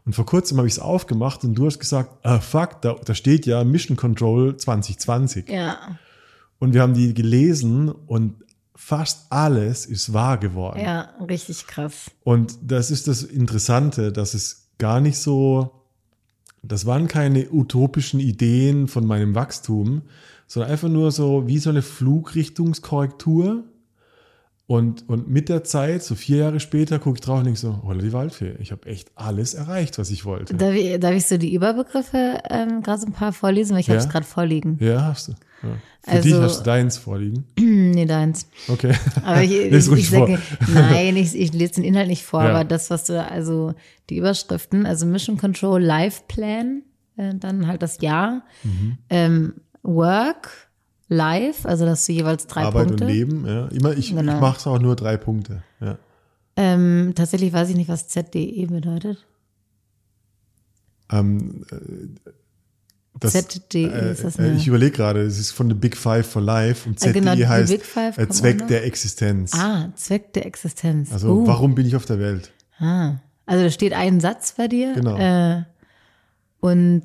Und 0.05 0.15
vor 0.15 0.27
kurzem 0.27 0.59
habe 0.59 0.67
ich 0.67 0.75
es 0.75 0.81
aufgemacht 0.81 1.45
und 1.45 1.55
du 1.55 1.67
hast 1.67 1.79
gesagt, 1.79 2.25
ah, 2.25 2.41
fuck, 2.41 2.83
da, 2.83 2.97
da 3.05 3.15
steht 3.15 3.47
ja 3.47 3.63
Mission 3.63 3.97
Control 3.97 4.57
2020. 4.57 5.49
Ja. 5.49 5.99
Und 6.59 6.75
wir 6.75 6.83
haben 6.83 6.95
die 6.95 7.15
gelesen 7.15 7.91
und 7.91 8.35
fast 8.77 9.33
alles 9.33 9.87
ist 9.87 10.13
wahr 10.13 10.39
geworden. 10.39 10.81
Ja, 10.81 11.15
richtig 11.29 11.67
krass. 11.67 12.11
Und 12.23 12.59
das 12.63 12.91
ist 12.91 13.09
das 13.09 13.23
Interessante, 13.23 14.13
dass 14.13 14.35
es 14.35 14.71
gar 14.79 15.01
nicht 15.01 15.19
so, 15.19 15.71
das 16.63 16.87
waren 16.87 17.09
keine 17.09 17.51
utopischen 17.51 18.21
Ideen 18.21 18.87
von 18.87 19.07
meinem 19.07 19.35
Wachstum, 19.35 20.03
sondern 20.47 20.71
einfach 20.71 20.89
nur 20.89 21.11
so 21.11 21.47
wie 21.47 21.59
so 21.59 21.71
eine 21.71 21.83
Flugrichtungskorrektur. 21.83 23.65
Und, 24.69 25.09
und 25.09 25.31
mit 25.31 25.49
der 25.49 25.63
Zeit, 25.63 26.03
so 26.03 26.17
vier 26.17 26.39
Jahre 26.39 26.59
später, 26.59 26.99
gucke 26.99 27.19
ich 27.19 27.21
drauf 27.21 27.39
und 27.39 27.45
denke 27.45 27.59
so, 27.59 27.83
holla 27.85 28.03
die 28.03 28.13
Waldfee, 28.13 28.57
ich 28.59 28.73
habe 28.73 28.89
echt 28.89 29.13
alles 29.15 29.55
erreicht, 29.55 29.97
was 29.97 30.11
ich 30.11 30.25
wollte. 30.25 30.55
Darf 30.55 30.75
ich, 30.75 30.99
darf 30.99 31.15
ich 31.15 31.25
so 31.25 31.39
die 31.39 31.55
Überbegriffe 31.55 32.43
ähm, 32.51 32.83
gerade 32.83 33.01
so 33.01 33.07
ein 33.07 33.13
paar 33.13 33.33
vorlesen, 33.33 33.75
weil 33.75 33.81
ich 33.81 33.87
ja? 33.87 33.95
habe 33.95 34.03
es 34.05 34.09
gerade 34.09 34.27
vorliegen. 34.27 34.77
Ja, 34.81 35.03
hast 35.03 35.29
du. 35.29 35.35
Ja. 35.63 35.69
Für 36.03 36.11
also, 36.11 36.29
dich 36.29 36.39
hast 36.39 36.61
du 36.61 36.65
deins 36.65 36.99
vorliegen? 36.99 37.45
nee, 37.59 38.07
deins. 38.07 38.49
Okay. 38.69 38.95
Aber 39.25 39.43
ich, 39.43 39.51
ich, 39.73 39.93
ich 39.93 40.11
sage, 40.11 40.39
nein, 40.73 41.17
ich, 41.17 41.35
ich 41.35 41.53
lese 41.53 41.75
den 41.75 41.85
Inhalt 41.85 42.09
nicht 42.09 42.25
vor, 42.25 42.45
ja. 42.45 42.51
aber 42.51 42.65
das, 42.65 42.91
was 42.91 43.05
du, 43.05 43.23
also 43.23 43.75
die 44.11 44.19
Überschriften, 44.19 44.87
also 44.87 45.07
Mission 45.07 45.37
Control 45.37 45.83
Life 45.83 46.23
Plan, 46.29 46.83
äh, 47.17 47.35
dann 47.35 47.67
halt 47.67 47.83
das 47.83 48.01
Jahr, 48.01 48.43
mhm. 48.63 48.99
ähm, 49.11 49.55
Work, 49.83 50.69
Life, 51.09 51.69
also 51.69 51.85
dass 51.85 52.07
du 52.07 52.13
jeweils 52.13 52.47
drei 52.47 52.63
Arbeit 52.63 52.89
Punkte. 52.89 53.05
Arbeit 53.05 53.15
und 53.15 53.15
Leben, 53.15 53.47
ja. 53.47 53.67
Immer, 53.69 53.97
ich, 53.97 54.15
genau. 54.15 54.35
ich 54.35 54.41
mache 54.41 54.59
es 54.59 54.67
auch 54.67 54.79
nur 54.79 54.97
drei 54.97 55.17
Punkte, 55.17 55.63
ja. 55.81 55.99
Ähm, 56.57 57.13
tatsächlich 57.15 57.53
weiß 57.53 57.69
ich 57.69 57.77
nicht, 57.77 57.89
was 57.89 58.09
ZDE 58.09 58.67
bedeutet. 58.67 59.27
Ähm, 61.11 61.65
äh, 61.71 62.31
das, 63.21 63.33
ZDE, 63.33 63.87
äh, 63.89 64.13
ist 64.13 64.25
das 64.25 64.39
äh, 64.39 64.43
eine- 64.43 64.57
ich 64.57 64.67
überlege 64.67 64.93
gerade, 64.97 65.21
es 65.23 65.39
ist 65.39 65.53
von 65.53 65.69
The 65.69 65.75
Big 65.75 65.97
Five 65.97 66.27
for 66.27 66.43
Life 66.43 66.89
und 66.89 66.97
Ah, 66.97 67.07
ZDE 67.07 67.13
genau, 67.21 67.33
heißt 67.49 67.83
Five 67.83 68.19
äh, 68.19 68.29
Zweck 68.29 68.67
der 68.69 68.85
Existenz. 68.85 69.55
Ah, 69.55 69.91
Zweck 69.97 70.33
der 70.35 70.47
Existenz. 70.47 71.13
Also 71.13 71.33
Uh, 71.43 71.47
warum 71.47 71.75
bin 71.75 71.87
ich 71.87 71.97
auf 71.97 72.05
der 72.05 72.19
Welt? 72.19 72.53
Ah. 72.79 73.15
Also 73.47 73.65
da 73.65 73.71
steht 73.71 73.93
ein 73.93 74.21
Satz 74.21 74.53
bei 74.57 74.69
dir. 74.69 74.93
Genau. 74.95 75.17
Äh, 75.17 75.63
und 76.61 77.03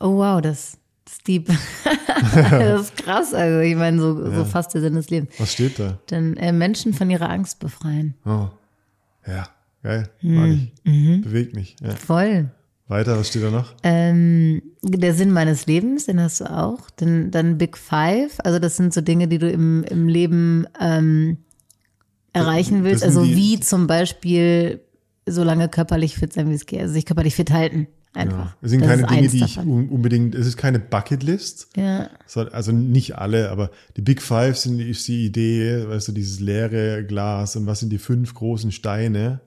oh 0.00 0.16
wow, 0.16 0.40
das, 0.40 0.78
das 1.04 1.14
ist 1.14 1.28
deep. 1.28 1.48
das 2.34 2.80
ist 2.82 2.96
krass. 2.96 3.34
Also 3.34 3.60
ich 3.60 3.76
meine, 3.76 4.00
so, 4.00 4.32
so 4.32 4.44
fast 4.44 4.74
der 4.74 4.80
Sinn 4.80 4.94
des 4.94 5.10
Lebens. 5.10 5.30
Was 5.38 5.52
steht 5.52 5.78
da? 5.78 5.98
Dann 6.06 6.36
äh, 6.36 6.52
Menschen 6.52 6.92
von 6.94 7.10
ihrer 7.10 7.28
Angst 7.30 7.58
befreien. 7.60 8.14
Oh. 8.24 8.48
Ja, 9.26 9.48
geil. 9.82 10.08
Hm. 10.20 10.34
Mag 10.34 10.48
ich. 10.50 10.72
Mhm. 10.84 11.20
Bewegt 11.22 11.54
mich. 11.54 11.76
Ja. 11.82 11.90
Voll. 11.96 12.50
Weiter, 12.88 13.18
was 13.18 13.28
steht 13.28 13.42
da 13.42 13.50
noch? 13.50 13.74
Ähm, 13.82 14.62
der 14.82 15.12
Sinn 15.14 15.32
meines 15.32 15.66
Lebens, 15.66 16.06
den 16.06 16.20
hast 16.20 16.40
du 16.40 16.44
auch. 16.50 16.88
Dann, 16.96 17.30
dann 17.32 17.58
Big 17.58 17.76
Five, 17.76 18.38
also 18.44 18.58
das 18.60 18.76
sind 18.76 18.94
so 18.94 19.00
Dinge, 19.00 19.26
die 19.26 19.38
du 19.38 19.50
im, 19.50 19.82
im 19.84 20.06
Leben 20.08 20.66
ähm, 20.80 21.38
erreichen 22.32 22.84
willst. 22.84 23.02
Also 23.02 23.24
wie 23.24 23.58
zum 23.60 23.86
Beispiel 23.86 24.80
so 25.26 25.42
lange 25.42 25.68
körperlich 25.68 26.16
fit 26.16 26.32
sein, 26.32 26.48
wie 26.50 26.54
es 26.54 26.66
geht. 26.66 26.80
Also 26.80 26.94
sich 26.94 27.06
körperlich 27.06 27.34
fit 27.34 27.50
halten. 27.50 27.88
Einfach. 28.14 28.56
Es 28.62 28.70
sind 28.70 28.80
Das 28.80 28.88
keine 28.88 29.06
Dinge, 29.06 29.28
die 29.28 29.44
ich 29.44 29.54
davon. 29.56 29.68
un- 29.70 29.88
unbedingt, 29.90 30.34
es 30.34 30.46
ist 30.46 30.56
keine 30.56 30.78
Bucketlist. 30.78 31.68
Ja, 31.76 32.08
So, 32.26 32.40
Also 32.42 32.72
nicht 32.72 33.18
alle, 33.18 33.50
aber 33.50 33.70
die 33.96 34.00
Big 34.00 34.22
Five 34.22 34.56
sind 34.56 34.80
ist 34.80 35.06
die 35.08 35.26
Idee, 35.26 35.86
weißt 35.88 36.08
du, 36.08 36.12
dieses 36.12 36.40
leere 36.40 37.04
Glas 37.04 37.56
und 37.56 37.66
was 37.66 37.80
sind 37.80 37.90
die 37.90 37.98
fünf 37.98 38.32
großen 38.32 38.72
Steine, 38.72 39.40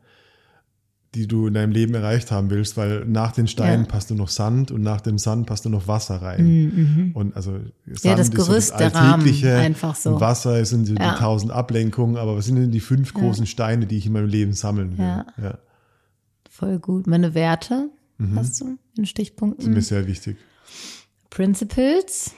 die 1.16 1.26
du 1.28 1.48
in 1.48 1.56
deinem 1.56 1.72
Leben 1.72 1.96
erreicht 1.96 2.30
haben 2.32 2.50
willst, 2.52 2.78
weil 2.78 3.04
nach 3.06 3.32
den 3.32 3.48
Steinen 3.48 3.86
Ja. 3.86 3.88
passt 3.88 4.12
nur 4.12 4.18
noch 4.20 4.30
Sand 4.30 4.70
und 4.72 4.82
nach 4.84 5.02
dem 5.02 5.18
Sand 5.18 5.48
passt 5.48 5.66
nur 5.66 5.72
noch 5.72 5.88
Wasser 5.88 6.22
rein. 6.22 7.12
Und 7.16 7.36
also 7.36 7.54
Sand 7.54 7.64
Mhm, 7.86 7.96
Ja, 8.04 8.16
das 8.16 8.30
ist 8.30 8.38
so 8.38 8.46
Gerüst, 8.46 8.80
der 8.80 8.94
Rahmen, 8.94 9.14
Alltägliche 9.24 9.56
einfach 9.56 9.96
so. 9.96 10.12
und 10.14 10.22
Wasser 10.22 10.64
sind 10.66 10.86
so 10.86 10.94
Ja. 10.94 11.14
die 11.14 11.20
tausend 11.20 11.52
Ablenkungen, 11.52 12.16
aber 12.18 12.36
was 12.38 12.46
sind 12.46 12.58
denn 12.58 12.72
die 12.72 12.80
fünf 12.80 13.14
großen 13.16 13.48
Steine, 13.48 13.88
die 13.88 13.98
ich 13.98 14.06
in 14.06 14.14
meinem 14.14 14.28
Leben 14.28 14.54
sammeln 14.54 14.98
will? 14.98 15.06
Ja. 15.06 15.58
voll 16.50 16.78
gut. 16.80 17.08
Meine 17.08 17.34
Werte 17.34 17.90
hast 18.36 18.62
du 18.62 18.66
in 18.66 18.78
sind 18.96 19.08
Stichpunkten. 19.08 19.74
mir 19.74 19.82
sehr 19.82 20.06
wichtig. 20.08 20.38
Principles, 21.30 22.32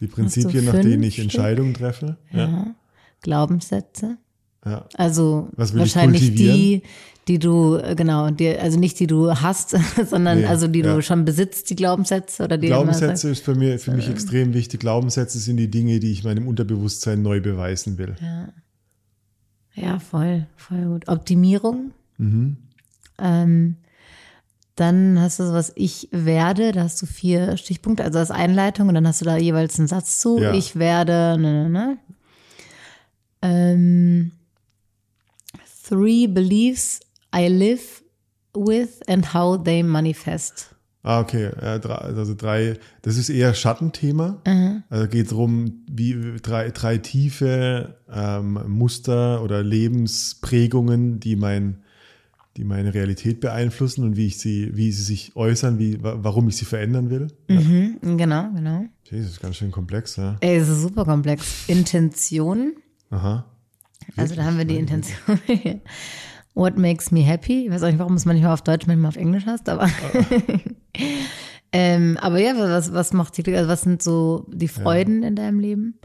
Die 0.00 0.06
Prinzipien, 0.06 0.64
nach 0.64 0.72
denen 0.80 1.02
ich? 1.02 1.18
Entscheidungen 1.18 1.74
treffe. 1.74 2.16
Ja. 2.32 2.74
Glaubenssätze. 3.22 4.16
ja. 4.64 4.86
Also 4.94 5.48
wahrscheinlich 5.56 6.34
die, 6.34 6.82
die 7.30 7.38
du, 7.38 7.76
äh, 7.76 7.94
genau, 7.94 8.30
die, 8.30 8.48
also 8.58 8.78
nicht 8.78 8.98
die 8.98 9.06
du 9.06 9.30
hast, 9.30 9.70
sondern 10.10 10.40
Nee, 10.40 10.46
also 10.46 10.66
die 10.66 10.80
ja. 10.80 10.96
du 10.96 11.00
schon 11.00 11.24
besitzt, 11.24 11.70
die 11.70 11.76
Glaubenssätze 11.76 12.42
oder 12.42 12.58
die 12.58 12.66
Glaubenssätze 12.66 13.30
ist 13.30 13.44
für, 13.44 13.54
mir, 13.54 13.78
für 13.78 13.92
mich 13.92 14.08
extrem 14.08 14.52
wichtig. 14.52 14.80
Glaubenssätze 14.80 15.38
sind 15.38 15.56
die 15.56 15.70
Dinge, 15.70 16.00
die 16.00 16.10
ich 16.10 16.24
meinem 16.24 16.48
Unterbewusstsein 16.48 17.22
neu 17.22 17.40
beweisen 17.40 17.98
will. 17.98 18.16
Ja, 19.74 20.00
voll, 20.00 20.46
voll 20.56 20.84
gut. 20.86 21.08
Optimierung. 21.08 21.92
Mhm. 22.18 22.56
Ähm, 23.18 23.76
dann 24.74 25.20
hast 25.20 25.38
du 25.38 25.46
so 25.46 25.52
was 25.52 25.72
Ich 25.76 26.08
werde, 26.10 26.72
da 26.72 26.82
hast 26.82 27.00
du 27.00 27.06
vier 27.06 27.56
Stichpunkte, 27.56 28.02
also 28.02 28.18
als 28.18 28.32
Einleitung 28.32 28.88
und 28.88 28.94
dann 28.94 29.06
hast 29.06 29.20
du 29.20 29.24
da 29.24 29.36
jeweils 29.36 29.78
einen 29.78 29.86
Satz 29.86 30.18
zu. 30.18 30.40
Ja. 30.40 30.52
Ich 30.52 30.76
werde, 30.76 31.36
ne, 31.38 31.68
ne, 31.68 31.70
ne. 31.70 31.98
Ähm, 33.42 34.32
three 35.88 36.26
beliefs 36.26 37.00
I 37.34 37.48
live 37.48 38.02
with 38.54 39.00
and 39.08 39.32
how 39.34 39.56
they 39.62 39.82
manifest. 39.82 40.74
Ah, 41.02 41.20
okay. 41.20 41.46
Also 41.56 42.34
drei, 42.34 42.74
das 43.02 43.16
ist 43.16 43.30
eher 43.30 43.54
Schattenthema. 43.54 44.42
Also 44.90 45.08
geht 45.08 45.30
darum, 45.30 45.84
wie 45.90 46.36
drei, 46.42 46.70
drei 46.70 46.98
tiefe 46.98 47.96
ähm, 48.12 48.58
Muster 48.66 49.42
oder 49.42 49.62
Lebensprägungen, 49.62 51.20
die 51.20 51.36
mein, 51.36 51.78
die 52.56 52.64
meine 52.64 52.92
Realität 52.92 53.40
beeinflussen 53.40 54.04
und 54.04 54.16
wie 54.16 54.26
ich 54.26 54.38
sie, 54.38 54.76
wie 54.76 54.92
sie 54.92 55.02
sich 55.04 55.36
äußern, 55.36 55.78
wie, 55.78 56.02
wa- 56.02 56.18
warum 56.20 56.48
ich 56.48 56.56
sie 56.56 56.64
verändern 56.66 57.08
will. 57.08 57.28
Mhm, 57.48 58.16
genau, 58.18 58.50
genau. 58.54 58.84
Das 59.10 59.20
ist 59.20 59.40
ganz 59.40 59.56
schön 59.56 59.70
komplex, 59.70 60.16
ja. 60.16 60.36
Ey, 60.40 60.56
es 60.56 60.68
ist 60.68 60.82
super 60.82 61.04
komplex. 61.06 61.66
Intention. 61.68 62.74
Aha. 63.10 63.46
Also 64.16 64.34
da 64.34 64.44
haben 64.44 64.58
wir 64.58 64.64
die 64.66 64.76
Intention. 64.76 65.38
What 66.54 66.76
makes 66.76 67.10
me 67.10 67.20
happy? 67.20 67.66
Ich 67.66 67.70
weiß 67.70 67.82
auch 67.84 67.88
nicht, 67.88 67.98
warum 67.98 68.14
es 68.14 68.24
manchmal 68.24 68.52
auf 68.52 68.62
Deutsch, 68.62 68.86
manchmal 68.86 69.08
auf 69.10 69.16
Englisch 69.16 69.46
hast, 69.46 69.68
aber. 69.68 69.88
ähm, 71.72 72.18
aber 72.20 72.38
ja, 72.40 72.52
was, 72.56 72.92
was 72.92 73.12
macht 73.12 73.36
dich? 73.38 73.46
Also 73.56 73.68
was 73.68 73.82
sind 73.82 74.02
so 74.02 74.46
die 74.52 74.68
Freuden 74.68 75.22
in 75.22 75.36
deinem 75.36 75.60
Leben? 75.60 75.98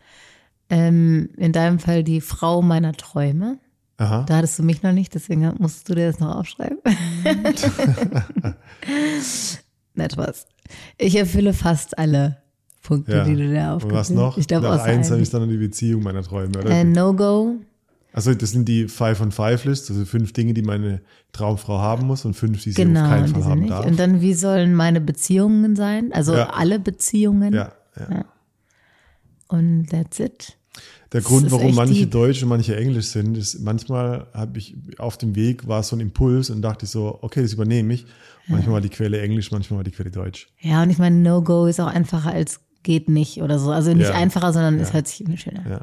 Ähm, 0.70 1.30
in 1.38 1.52
deinem 1.52 1.80
Fall 1.80 2.04
die 2.04 2.22
Frau 2.22 2.62
meiner 2.62 2.94
Träume. 2.94 3.60
Aha. 3.98 4.24
Da 4.28 4.38
hattest 4.38 4.60
du 4.60 4.64
mich 4.64 4.84
noch 4.84 4.92
nicht, 4.92 5.16
deswegen 5.16 5.52
musst 5.60 5.88
du 5.90 5.96
dir 5.96 6.08
das 6.08 6.20
noch 6.20 6.36
aufschreiben. 6.36 6.80
Nett 9.94 10.18
was. 10.18 10.48
Ich 10.98 11.16
erfülle 11.16 11.54
fast 11.54 11.98
alle 11.98 12.38
Punkte, 12.82 13.14
Ja. 13.14 13.24
die 13.24 13.36
du 13.36 13.54
da 13.54 13.70
Und 13.70 13.76
aufgeführt 13.78 14.00
was 14.00 14.10
noch? 14.10 14.38
Ich 14.38 14.48
glaube, 14.48 14.68
Nach 14.68 14.84
eins 14.84 15.10
habe 15.12 15.22
ich 15.22 15.30
dann 15.30 15.48
die 15.50 15.58
Beziehung 15.58 16.04
meiner 16.04 16.24
Träume, 16.24 16.60
oder? 16.60 16.70
Äh, 16.70 16.84
No-Go, 16.84 17.56
Also 18.16 18.34
das 18.34 18.52
sind 18.52 18.70
die 18.70 18.88
Five 18.88 19.20
on 19.20 19.34
Five 19.34 19.66
List, 19.66 19.90
also 19.90 20.06
fünf 20.06 20.32
Dinge, 20.32 20.54
die 20.54 20.62
meine 20.62 21.02
Traumfrau 21.34 21.80
haben 21.80 22.08
muss 22.08 22.24
und 22.24 22.34
fünf, 22.34 22.64
die 22.64 22.72
sie 22.72 22.82
Genau, 22.82 23.04
auf 23.04 23.10
keinen 23.10 23.28
Fall 23.28 23.44
haben 23.44 23.60
nicht. 23.60 23.72
darf. 23.72 23.86
Und 23.86 24.00
dann, 24.00 24.22
wie 24.22 24.34
sollen 24.34 24.74
meine 24.74 25.02
Beziehungen 25.02 25.76
sein? 25.76 26.14
Also 26.14 26.34
Ja. 26.34 26.52
alle 26.52 26.80
Beziehungen. 26.80 27.54
ja, 27.54 27.74
ja. 28.00 28.24
Und 29.50 29.88
that's 29.90 30.20
it. 30.20 30.58
Der 31.12 31.22
Das 31.22 31.30
Grund, 31.30 31.52
warum 31.52 31.76
manche. 31.76 32.08
Deutsch 32.08 32.42
und 32.42 32.50
manche 32.50 32.76
Englisch 32.76 33.08
sind, 33.08 33.38
ist 33.38 33.60
manchmal 33.60 34.28
habe 34.34 34.58
ich 34.60 34.76
auf 34.98 35.18
dem 35.18 35.36
Weg 35.36 35.68
war 35.68 35.84
so 35.84 35.96
ein 35.96 36.00
Impuls 36.00 36.50
und 36.50 36.62
dachte 36.62 36.86
ich 36.86 36.92
so, 36.92 37.20
okay, 37.22 37.42
das 37.42 37.54
übernehme 37.54 37.94
ich. 37.94 38.06
Manchmal 38.48 38.76
war 38.76 38.82
die 38.82 38.90
Quelle 38.90 39.22
Englisch, 39.22 39.52
manchmal 39.52 39.78
war 39.80 39.84
die 39.84 39.92
Quelle 39.92 40.10
Deutsch. 40.12 40.48
Ja, 40.62 40.82
und 40.84 40.90
ich 40.90 40.98
meine, 40.98 41.18
No-Go 41.18 41.66
ist 41.68 41.80
auch 41.82 41.88
einfacher 41.88 42.32
als 42.32 42.60
geht 42.84 43.10
nicht 43.10 43.42
oder 43.42 43.60
so. 43.60 43.72
Also 43.72 43.94
nicht 43.94 44.12
einfacher, 44.12 44.54
sondern 44.54 44.80
es 44.80 44.94
hört 44.94 45.08
sich 45.08 45.22
irgendwie 45.22 45.38
schöner. 45.40 45.64
Ja. 45.70 45.82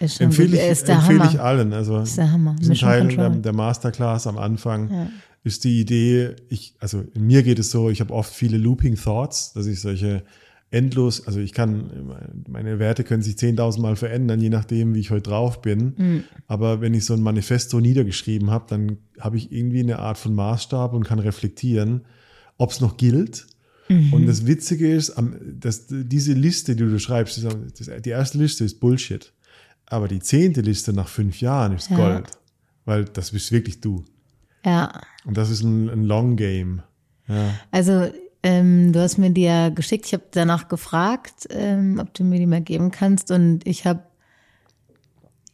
Ist 0.00 0.20
Empfehle 0.20 0.56
ich, 0.56 0.70
ist 0.70 0.88
empfehle 0.88 1.20
Hammer. 1.20 1.30
ich 1.30 1.40
allen. 1.40 1.72
Also 1.72 2.00
ist 2.00 2.16
der 2.16 2.32
Hammer. 2.32 2.56
diesen 2.58 2.74
Teil 2.74 3.08
der, 3.08 3.30
der 3.30 3.52
Masterclass 3.52 4.26
am 4.26 4.38
Anfang 4.38 5.10
ist 5.44 5.64
die 5.64 5.80
Idee, 5.80 6.36
ich, 6.48 6.74
also 6.80 7.04
in 7.14 7.26
mir 7.26 7.42
geht 7.42 7.58
es 7.58 7.70
so, 7.70 7.90
ich 7.90 8.00
habe 8.00 8.12
oft 8.12 8.32
viele 8.32 8.58
Looping 8.58 8.96
Thoughts, 8.96 9.52
dass 9.52 9.66
ich 9.66 9.80
solche 9.80 10.22
endlos, 10.70 11.26
also 11.26 11.40
ich 11.40 11.52
kann, 11.52 12.12
meine 12.48 12.78
Werte 12.78 13.02
können 13.04 13.22
sich 13.22 13.34
10.000 13.34 13.80
Mal 13.80 13.96
verändern, 13.96 14.40
je 14.40 14.50
nachdem, 14.50 14.94
wie 14.94 15.00
ich 15.00 15.10
heute 15.10 15.30
drauf 15.30 15.62
bin. 15.62 15.94
Mhm. 15.96 16.24
Aber 16.46 16.80
wenn 16.80 16.94
ich 16.94 17.04
so 17.04 17.14
ein 17.14 17.22
Manifesto 17.22 17.80
niedergeschrieben 17.80 18.50
habe, 18.50 18.66
dann 18.68 18.98
habe 19.18 19.36
ich 19.36 19.50
irgendwie 19.50 19.80
eine 19.80 19.98
Art 19.98 20.18
von 20.18 20.34
Maßstab 20.34 20.92
und 20.92 21.04
kann 21.04 21.18
reflektieren, 21.18 22.02
ob 22.56 22.70
es 22.70 22.80
noch 22.80 22.96
gilt. 22.96 23.46
Mhm. 23.88 24.12
Und 24.12 24.26
das 24.26 24.46
Witzige 24.46 24.94
ist, 24.94 25.14
dass 25.58 25.86
diese 25.88 26.34
Liste, 26.34 26.76
die 26.76 26.84
du 26.84 26.98
schreibst, 27.00 27.44
die 28.04 28.10
erste 28.10 28.38
Liste 28.38 28.64
ist 28.64 28.78
Bullshit. 28.78 29.32
Aber 29.90 30.08
die 30.08 30.20
zehnte 30.20 30.62
Liste 30.62 30.92
nach 30.94 31.08
fünf 31.08 31.40
Jahren 31.42 31.74
ist 31.74 31.90
Ja. 31.90 31.96
Gold. 31.96 32.30
Weil 32.86 33.04
das 33.04 33.32
bist 33.32 33.52
wirklich 33.52 33.80
du. 33.82 34.04
Ja, 34.64 34.92
Und 35.26 35.36
das 35.36 35.50
ist 35.50 35.62
ein, 35.62 35.88
ein 35.90 36.04
Long 36.04 36.36
Game. 36.36 36.82
Ja. 37.28 37.50
also 37.70 38.08
ähm, 38.42 38.92
du 38.92 39.00
hast 39.00 39.18
mir 39.18 39.30
die 39.30 39.42
ja 39.42 39.68
geschickt. 39.68 40.06
Ich 40.06 40.14
habe 40.14 40.24
danach 40.30 40.68
gefragt, 40.68 41.46
ähm, 41.50 41.98
ob 42.00 42.14
du 42.14 42.24
mir 42.24 42.38
die 42.38 42.46
mal 42.46 42.62
geben 42.62 42.90
kannst. 42.90 43.30
Und 43.30 43.66
ich 43.66 43.84
habe, 43.84 44.02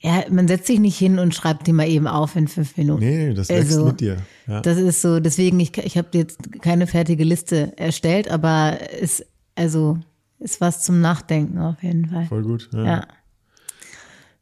ja, 0.00 0.24
man 0.30 0.46
setzt 0.46 0.66
sich 0.68 0.78
nicht 0.78 0.96
hin 0.96 1.18
und 1.18 1.34
schreibt 1.34 1.66
die 1.66 1.72
mal 1.72 1.88
eben 1.88 2.06
auf 2.06 2.36
in 2.36 2.46
fünf 2.48 2.76
Minuten. 2.76 3.00
Nee, 3.00 3.34
das 3.34 3.48
wächst 3.48 3.72
Also, 3.72 3.86
mit 3.86 4.00
dir. 4.00 4.18
Ja. 4.46 4.60
Das 4.60 4.78
ist 4.78 5.02
so, 5.02 5.18
deswegen, 5.20 5.58
ich, 5.60 5.76
ich 5.78 5.98
habe 5.98 6.08
jetzt 6.14 6.38
keine 6.62 6.86
fertige 6.86 7.24
Liste 7.24 7.76
erstellt, 7.76 8.30
aber 8.30 8.78
es, 9.00 9.24
also, 9.56 9.98
ist 10.38 10.60
was 10.60 10.82
zum 10.84 11.00
Nachdenken 11.00 11.58
auf 11.58 11.82
jeden 11.82 12.06
Fall. 12.06 12.26
Voll 12.26 12.42
gut. 12.42 12.68
Ja. 12.72 12.84
Ja. 12.84 13.06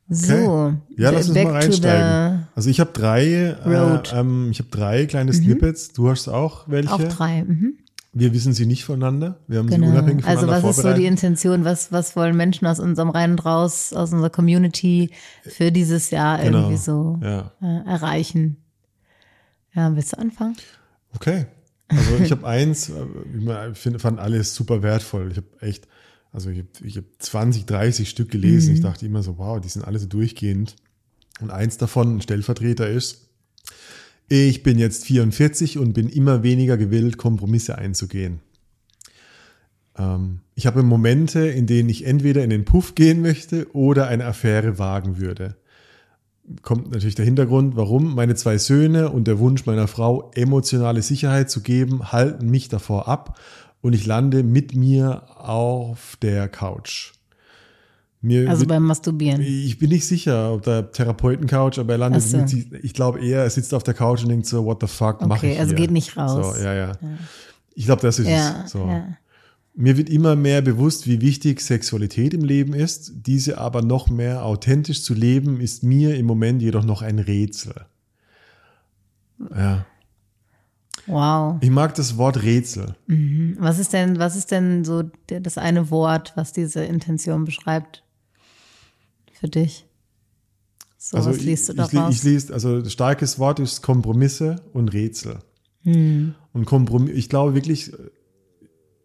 So, 0.09 0.35
Okay. 0.35 0.77
Ja, 1.03 1.11
lass 1.11 1.29
uns 1.29 1.43
mal 1.43 1.53
reinsteigen. 1.53 2.47
Also 2.55 2.69
ich 2.71 2.79
habe 2.81 2.91
drei, 2.93 3.25
äh, 3.25 4.03
ähm, 4.19 4.49
ich 4.51 4.59
habe 4.59 4.69
drei 4.71 5.07
kleine 5.07 5.33
Snippets. 5.33 5.93
Du 5.93 6.11
hast 6.11 6.29
auch 6.29 6.69
welche. 6.69 6.93
Auch 6.93 7.03
drei. 7.03 7.43
Mhm. 7.45 7.79
Wir 8.17 8.33
wissen 8.33 8.53
sie 8.53 8.67
nicht 8.67 8.85
voneinander. 8.85 9.41
Wir 9.49 9.59
haben 9.59 9.69
sie 9.69 9.75
Genau. 9.75 9.89
unabhängig 9.91 10.25
Also 10.25 10.43
voneinander 10.43 10.69
was 10.69 10.77
ist 10.79 10.83
so 10.85 10.93
die. 10.93 11.07
Intention? 11.07 11.65
Was, 11.65 11.91
was 11.91 12.15
wollen 12.15 12.37
Menschen 12.37 12.67
aus 12.67 12.79
unserem 12.79 13.11
Rein 13.11 13.33
und 13.33 13.45
Raus, 13.45 13.93
aus 13.93 14.13
unserer 14.13 14.31
Community 14.31 15.11
für 15.43 15.73
dieses 15.73 16.11
Jahr 16.11 16.39
Genau. 16.39 16.59
irgendwie 16.59 16.77
so 16.77 17.19
Ja. 17.23 17.51
äh, 17.61 17.89
erreichen? 17.89 18.59
Ja, 19.75 19.95
willst 19.97 20.13
du 20.13 20.19
anfangen? 20.19 20.55
Okay. 21.17 21.47
Also 21.89 22.17
ich 22.23 22.31
habe 22.31 22.47
eins, 22.47 22.89
äh, 22.91 23.73
ich 23.73 24.01
fand 24.03 24.21
alles 24.21 24.55
super 24.55 24.83
wertvoll. 24.83 25.33
Ich 25.33 25.39
habe 25.39 25.49
echt, 25.61 25.89
also 26.35 26.51
ich 26.51 26.59
habe 26.59 26.69
ich 26.83 26.97
hab 26.97 27.05
20, 27.21 27.65
30 27.65 28.11
Stück 28.11 28.31
gelesen. 28.31 28.71
Mhm. 28.71 28.75
Ich 28.75 28.83
dachte 28.83 29.07
immer 29.07 29.23
so, 29.23 29.39
wow, 29.39 29.61
die 29.61 29.69
sind 29.69 29.85
alle 29.85 30.01
so 30.01 30.07
durchgehend. 30.07 30.75
Und 31.41 31.51
eins 31.51 31.79
davon, 31.79 32.17
ein 32.17 32.21
Stellvertreter 32.21 32.89
ist, 32.89 33.29
Ich 34.29 34.63
bin 34.63 34.79
jetzt 34.79 35.05
44 35.05 35.79
und 35.79 35.93
bin 35.93 36.09
immer 36.09 36.43
weniger 36.43 36.77
gewillt, 36.77 37.19
Kompromisse 37.19 37.79
einzugehen. 37.79 38.41
Ähm, 39.97 40.41
ich 40.55 40.67
habe 40.67 40.83
Momente, 40.83 41.47
in 41.47 41.67
denen 41.67 41.89
ich 41.89 42.05
entweder 42.05 42.43
in 42.43 42.51
den 42.51 42.65
Puff 42.65 42.95
gehen 42.95 43.21
möchte 43.21 43.73
oder 43.75 44.09
eine 44.09 44.25
Affäre 44.25 44.79
wagen 44.79 45.19
würde. 45.19 45.57
Kommt 46.63 46.91
natürlich 46.91 47.15
der 47.15 47.25
Hintergrund, 47.25 47.77
warum 47.77 48.15
meine 48.15 48.35
zwei 48.35 48.59
Söhne 48.59 49.11
und 49.11 49.29
der 49.29 49.39
Wunsch 49.39 49.67
meiner 49.67 49.89
Frau, 49.89 50.31
emotionale 50.35 51.03
Sicherheit 51.03 51.49
zu 51.51 51.61
geben, 51.61 52.11
halten 52.11 52.51
mich 52.51 52.69
davor 52.69 53.09
ab 53.09 53.39
und 53.85 53.93
ich 53.93 54.07
lande 54.07 54.43
mit 54.43 54.75
mir 54.75 55.25
auf 55.37 56.17
der 56.23 56.49
Couch. 56.49 57.13
Mir 58.23 58.49
also 58.49 58.65
beim 58.65 58.83
Masturbieren. 58.83 59.43
Ich 59.43 59.79
bin 59.79 59.91
nicht 59.91 60.07
sicher, 60.07 60.55
ob 60.55 60.63
der 60.63 60.91
Therapeuten-Couch, 60.91 61.79
aber 61.79 61.93
er 61.93 61.99
landet 61.99 62.23
so. 62.23 62.39
mit, 62.39 62.83
ich 62.83 62.95
glaube 62.95 63.21
eher, 63.21 63.43
er 63.43 63.51
sitzt 63.51 63.75
auf 63.75 63.83
der 63.83 63.93
Couch 63.93 64.23
und 64.23 64.31
denkt 64.31 64.47
so, 64.47 64.65
what 64.65 64.79
the 64.81 64.87
fuck, 64.87 65.17
okay, 65.17 65.27
mache 65.27 65.47
ich 65.49 65.59
also 65.59 65.73
hier? 65.73 65.77
geht 65.77 65.91
nicht 65.91 66.17
raus. 66.17 66.57
So, 66.57 66.65
ja, 66.65 66.73
ja, 66.73 66.87
ja. 66.87 66.99
Ich 67.75 67.85
glaube, 67.85 68.01
das 68.01 68.19
ist 68.19 68.27
ja, 68.27 68.63
es. 68.65 68.71
So. 68.71 68.87
Ja. 68.87 69.19
Mir 69.75 69.99
wird 69.99 70.09
immer 70.09 70.35
mehr 70.35 70.63
bewusst, 70.63 71.07
wie 71.07 71.21
wichtig 71.21 71.61
Sexualität 71.61 72.33
im 72.33 72.43
Leben 72.43 72.73
ist. 72.73 73.13
Diese 73.27 73.59
aber 73.59 73.83
noch 73.83 74.09
mehr 74.09 74.47
authentisch 74.47 75.03
zu 75.03 75.13
leben, 75.13 75.61
ist 75.61 75.83
mir 75.83 76.17
im 76.17 76.25
Moment 76.25 76.63
jedoch 76.63 76.85
noch 76.85 77.03
ein 77.03 77.19
Rätsel. 77.19 77.75
Ja. 79.55 79.85
Wow. 81.07 81.59
Ich 81.61 81.71
mag 81.71 81.95
das 81.95 82.17
Wort 82.17 82.43
Rätsel. 82.43 82.95
Mhm. 83.07 83.57
Was 83.59 83.79
ist 83.79 83.93
denn, 83.93 84.19
was 84.19 84.37
ist 84.37 84.51
denn 84.51 84.85
so 84.85 85.05
das 85.27 85.59
eine 85.59 85.91
Wort, 85.91 86.33
was 86.37 86.53
diese 86.53 86.85
Intention 86.85 87.45
beschreibt? 87.45 88.05
für 89.45 89.49
dich? 89.51 89.87
So, 90.97 91.19
also 91.19 91.31
was 91.31 91.43
liest 91.43 91.69
du 91.69 91.83
ich, 91.83 91.93
ich, 91.93 92.09
ich 92.09 92.23
lese, 92.23 92.55
also 92.55 92.83
starkes 92.89 93.39
Wort 93.39 93.61
ist 93.61 93.83
Kompromisse 93.83 94.57
und 94.73 94.95
Rätsel. 94.95 95.41
Hm. 95.83 96.35
Und 96.55 96.65
Kompromiss, 96.65 97.15
ich 97.15 97.29
glaube 97.29 97.55
wirklich, 97.55 97.93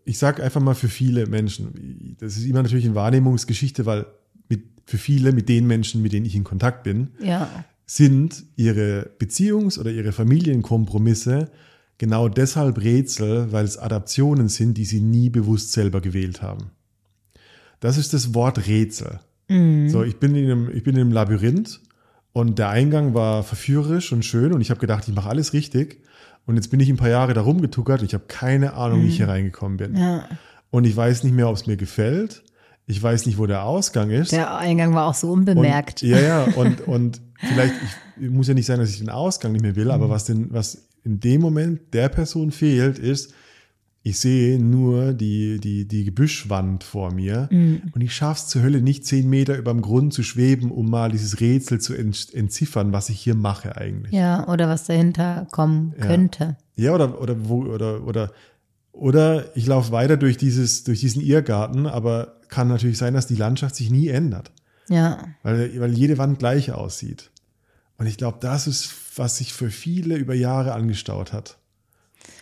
ich 0.06 0.18
sage 0.18 0.42
einfach 0.42 0.62
mal 0.62 0.76
für 0.76 0.88
viele 0.88 1.26
Menschen, 1.28 2.16
das 2.20 2.38
ist 2.38 2.46
immer 2.46 2.64
natürlich 2.64 2.86
eine 2.86 2.96
Wahrnehmungsgeschichte, 2.96 3.86
weil 3.86 4.06
mit, 4.48 4.64
für 4.86 4.98
viele, 4.98 5.34
mit 5.34 5.50
den 5.50 5.68
Menschen, 5.68 6.02
mit 6.02 6.14
denen 6.14 6.26
ich 6.26 6.36
in 6.36 6.46
Kontakt 6.46 6.84
bin, 6.84 7.10
ja. 7.22 7.66
sind 7.86 8.46
ihre 8.56 9.12
Beziehungs- 9.20 9.78
oder 9.78 9.92
ihre 9.92 10.14
Familienkompromisse 10.14 11.52
genau 12.00 12.28
deshalb 12.28 12.82
Rätsel, 12.82 13.52
weil 13.52 13.66
es 13.66 13.78
Adaptionen 13.78 14.50
sind, 14.50 14.76
die 14.80 14.86
sie 14.86 15.02
nie 15.02 15.30
bewusst 15.30 15.72
selber 15.72 16.02
gewählt 16.02 16.42
haben. 16.42 16.72
Das 17.80 17.98
ist 17.98 18.14
das 18.16 18.34
Wort 18.34 18.68
Rätsel. 18.68 19.20
Mhm. 19.48 19.90
So, 19.90 20.04
ich 20.04 20.18
bin 20.18 20.34
in 20.34 20.46
einem, 20.46 20.70
ich 20.74 20.84
bin 20.84 20.96
in 20.96 21.02
einem 21.02 21.12
Labyrinth 21.12 21.82
und 22.34 22.58
der 22.58 22.70
Eingang 22.70 23.14
war 23.14 23.44
verführerisch 23.44 24.12
und 24.12 24.26
schön 24.26 24.54
und 24.54 24.62
ich 24.62 24.72
habe 24.72 24.80
gedacht, 24.80 25.08
ich 25.08 25.14
mache 25.14 25.30
alles 25.30 25.54
richtig. 25.54 26.02
Und 26.46 26.56
jetzt 26.56 26.72
bin 26.72 26.80
ich 26.80 26.90
ein 26.90 26.98
paar 26.98 27.10
Jahre 27.10 27.36
da 27.36 27.42
rumgetuckert. 27.42 28.02
Ich 28.02 28.16
habe 28.16 28.24
keine 28.28 28.74
Ahnung, 28.74 29.02
mhm. 29.02 29.04
wie 29.04 29.08
ich 29.10 29.18
hier 29.18 29.28
mhm. 29.28 29.32
reingekommen 29.32 29.78
bin. 29.78 29.96
Ja. 29.96 30.28
Und 30.72 30.86
ich 30.86 30.96
weiß 30.96 31.24
nicht 31.24 31.34
mehr, 31.34 31.48
ob 31.48 31.56
es 31.56 31.68
mir 31.68 31.78
gefällt. 31.78 32.44
Ich 32.88 33.02
weiß 33.02 33.28
nicht, 33.28 33.38
wo 33.38 33.46
der 33.46 33.66
Ausgang 33.66 34.10
ist. 34.10 34.32
Der 34.32 34.58
Eingang 34.58 34.96
war 34.96 35.06
auch 35.06 35.14
so 35.14 35.32
unbemerkt. 35.32 36.02
Und, 36.02 36.10
ja, 36.10 36.20
ja, 36.20 36.44
und, 36.56 36.82
und 36.88 37.22
vielleicht, 37.36 37.76
ich, 38.20 38.30
muss 38.32 38.48
ja 38.48 38.56
nicht 38.56 38.66
sein, 38.66 38.80
dass 38.80 38.90
ich 38.90 38.98
den 38.98 39.12
Ausgang 39.12 39.52
nicht 39.52 39.62
mehr 39.62 39.76
will, 39.76 39.86
mhm. 39.86 39.92
aber 39.92 40.10
was 40.10 40.26
denn, 40.26 40.48
was 40.52 40.89
in 41.10 41.20
dem 41.20 41.42
Moment 41.42 41.94
der 41.94 42.08
Person 42.08 42.52
fehlt, 42.52 43.00
ist, 43.00 43.34
ich 44.04 44.20
sehe 44.20 44.60
nur 44.60 45.14
die, 45.14 45.60
die, 45.60 45.88
die 45.88 46.06
Gebüschwand 46.06 46.84
vor 46.84 47.12
mir 47.12 47.50
mhm. 47.52 47.82
und 47.94 48.02
ich 48.02 48.14
schaffe 48.14 48.42
es 48.42 48.48
zur 48.48 48.62
Hölle 48.62 48.82
nicht 48.82 49.06
zehn 49.06 49.28
Meter 49.28 49.58
über 49.58 49.72
dem 49.72 49.82
Grund 49.82 50.14
zu 50.14 50.24
schweben, 50.24 50.72
um 50.72 50.90
mal 50.90 51.12
dieses 51.12 51.42
Rätsel 51.42 51.82
zu 51.82 51.96
entziffern, 51.96 52.94
was 52.94 53.10
ich 53.10 53.20
hier 53.20 53.36
mache 53.36 53.76
eigentlich. 53.76 54.14
Ja, 54.14 54.48
oder 54.48 54.70
was 54.70 54.86
dahinter 54.86 55.48
kommen 55.52 55.94
ja. 55.98 56.06
könnte. 56.06 56.58
Ja, 56.76 56.94
oder, 56.94 57.20
oder, 57.20 57.50
wo, 57.50 57.64
oder, 57.66 58.06
oder, 58.06 58.32
oder 58.92 59.58
ich 59.58 59.66
laufe 59.66 59.92
weiter 59.92 60.16
durch, 60.16 60.38
dieses, 60.38 60.84
durch 60.84 61.00
diesen 61.00 61.22
Irrgarten, 61.22 61.88
aber 61.88 62.36
kann 62.50 62.68
natürlich 62.68 63.00
sein, 63.00 63.16
dass 63.16 63.28
die 63.28 63.36
Landschaft 63.36 63.76
sich 63.76 63.90
nie 63.90 64.08
ändert. 64.08 64.52
Ja. 64.90 65.24
Weil, 65.44 65.80
weil 65.80 65.94
jede 65.94 66.18
Wand 66.20 66.40
gleich 66.40 66.72
aussieht. 66.72 67.32
Und 68.00 68.08
ich 68.08 68.18
glaube, 68.18 68.38
das 68.40 68.66
ist, 68.66 68.96
was 69.18 69.38
sich 69.38 69.54
für 69.54 69.70
viele 69.70 70.16
über 70.16 70.34
Jahre 70.34 70.74
angestaut 70.74 71.34
hat. 71.34 71.58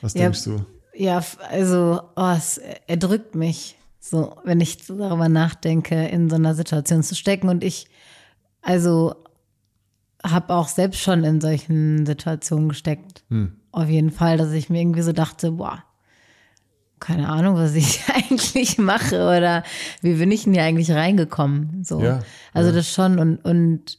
Was 0.01 0.13
ja. 0.13 0.21
denkst 0.21 0.43
du? 0.43 0.63
Ja, 0.93 1.23
also 1.49 2.01
oh, 2.15 2.33
es 2.35 2.59
erdrückt 2.85 3.35
mich, 3.35 3.75
so 3.99 4.35
wenn 4.43 4.61
ich 4.61 4.77
darüber 4.85 5.29
nachdenke, 5.29 6.07
in 6.07 6.29
so 6.29 6.35
einer 6.35 6.53
Situation 6.53 7.01
zu 7.01 7.15
stecken. 7.15 7.49
Und 7.49 7.63
ich, 7.63 7.87
also 8.61 9.15
habe 10.23 10.53
auch 10.53 10.67
selbst 10.67 11.01
schon 11.01 11.23
in 11.23 11.41
solchen 11.41 12.05
Situationen 12.05 12.69
gesteckt. 12.69 13.23
Hm. 13.29 13.53
Auf 13.71 13.89
jeden 13.89 14.11
Fall, 14.11 14.37
dass 14.37 14.51
ich 14.51 14.69
mir 14.69 14.81
irgendwie 14.81 15.01
so 15.01 15.11
dachte, 15.11 15.53
boah, 15.53 15.83
keine 16.99 17.29
Ahnung, 17.29 17.55
was 17.55 17.73
ich 17.73 18.03
eigentlich 18.13 18.77
mache 18.77 19.23
oder 19.23 19.63
wie 20.01 20.13
bin 20.13 20.31
ich 20.31 20.43
denn 20.43 20.53
hier 20.53 20.63
eigentlich 20.63 20.91
reingekommen? 20.91 21.83
So. 21.83 21.99
Ja, 22.01 22.19
also 22.53 22.69
ja. 22.69 22.75
das 22.75 22.91
schon 22.91 23.17
und, 23.17 23.37
und 23.37 23.97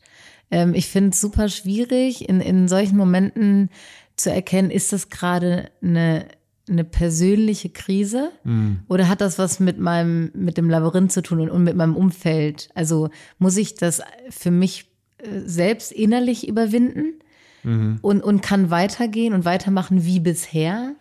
ähm, 0.51 0.75
ich 0.75 0.89
finde 0.89 1.11
es 1.11 1.21
super 1.21 1.49
schwierig, 1.49 2.29
in, 2.29 2.41
in 2.41 2.69
solchen 2.69 2.97
Momenten 2.97 3.71
zu 4.17 4.33
erkennen, 4.33 4.71
ist 4.71 4.93
das 4.93 5.11
gerade 5.11 5.71
eine 5.83 6.27
eine 6.69 6.85
persönliche 6.85 7.71
Krise 7.71 8.31
mhm. 8.45 8.81
oder 8.89 9.09
hat 9.09 9.23
das 9.23 9.39
was 9.39 9.59
mit 9.59 9.79
meinem 9.79 10.31
mit 10.35 10.59
dem 10.59 10.69
Labyrinth 10.69 11.13
zu 11.13 11.23
tun 11.23 11.41
und, 11.41 11.51
und 11.51 11.65
mit 11.65 11.77
meinem 11.77 11.97
Umfeld? 11.97 12.69
Also 12.75 13.09
muss 13.39 13.57
ich 13.57 13.75
das 13.75 14.03
für 14.29 14.51
mich 14.51 14.87
äh, 15.19 15.41
selbst 15.47 15.93
innerlich 15.93 16.47
überwinden 16.47 17.21
mhm. 17.63 17.99
und 18.03 18.23
und 18.23 18.43
kann 18.43 18.71
weitergehen 18.71 19.33
und 19.33 19.45
weitermachen 19.47 20.05
wie 20.05 20.21
bisher 20.21 20.95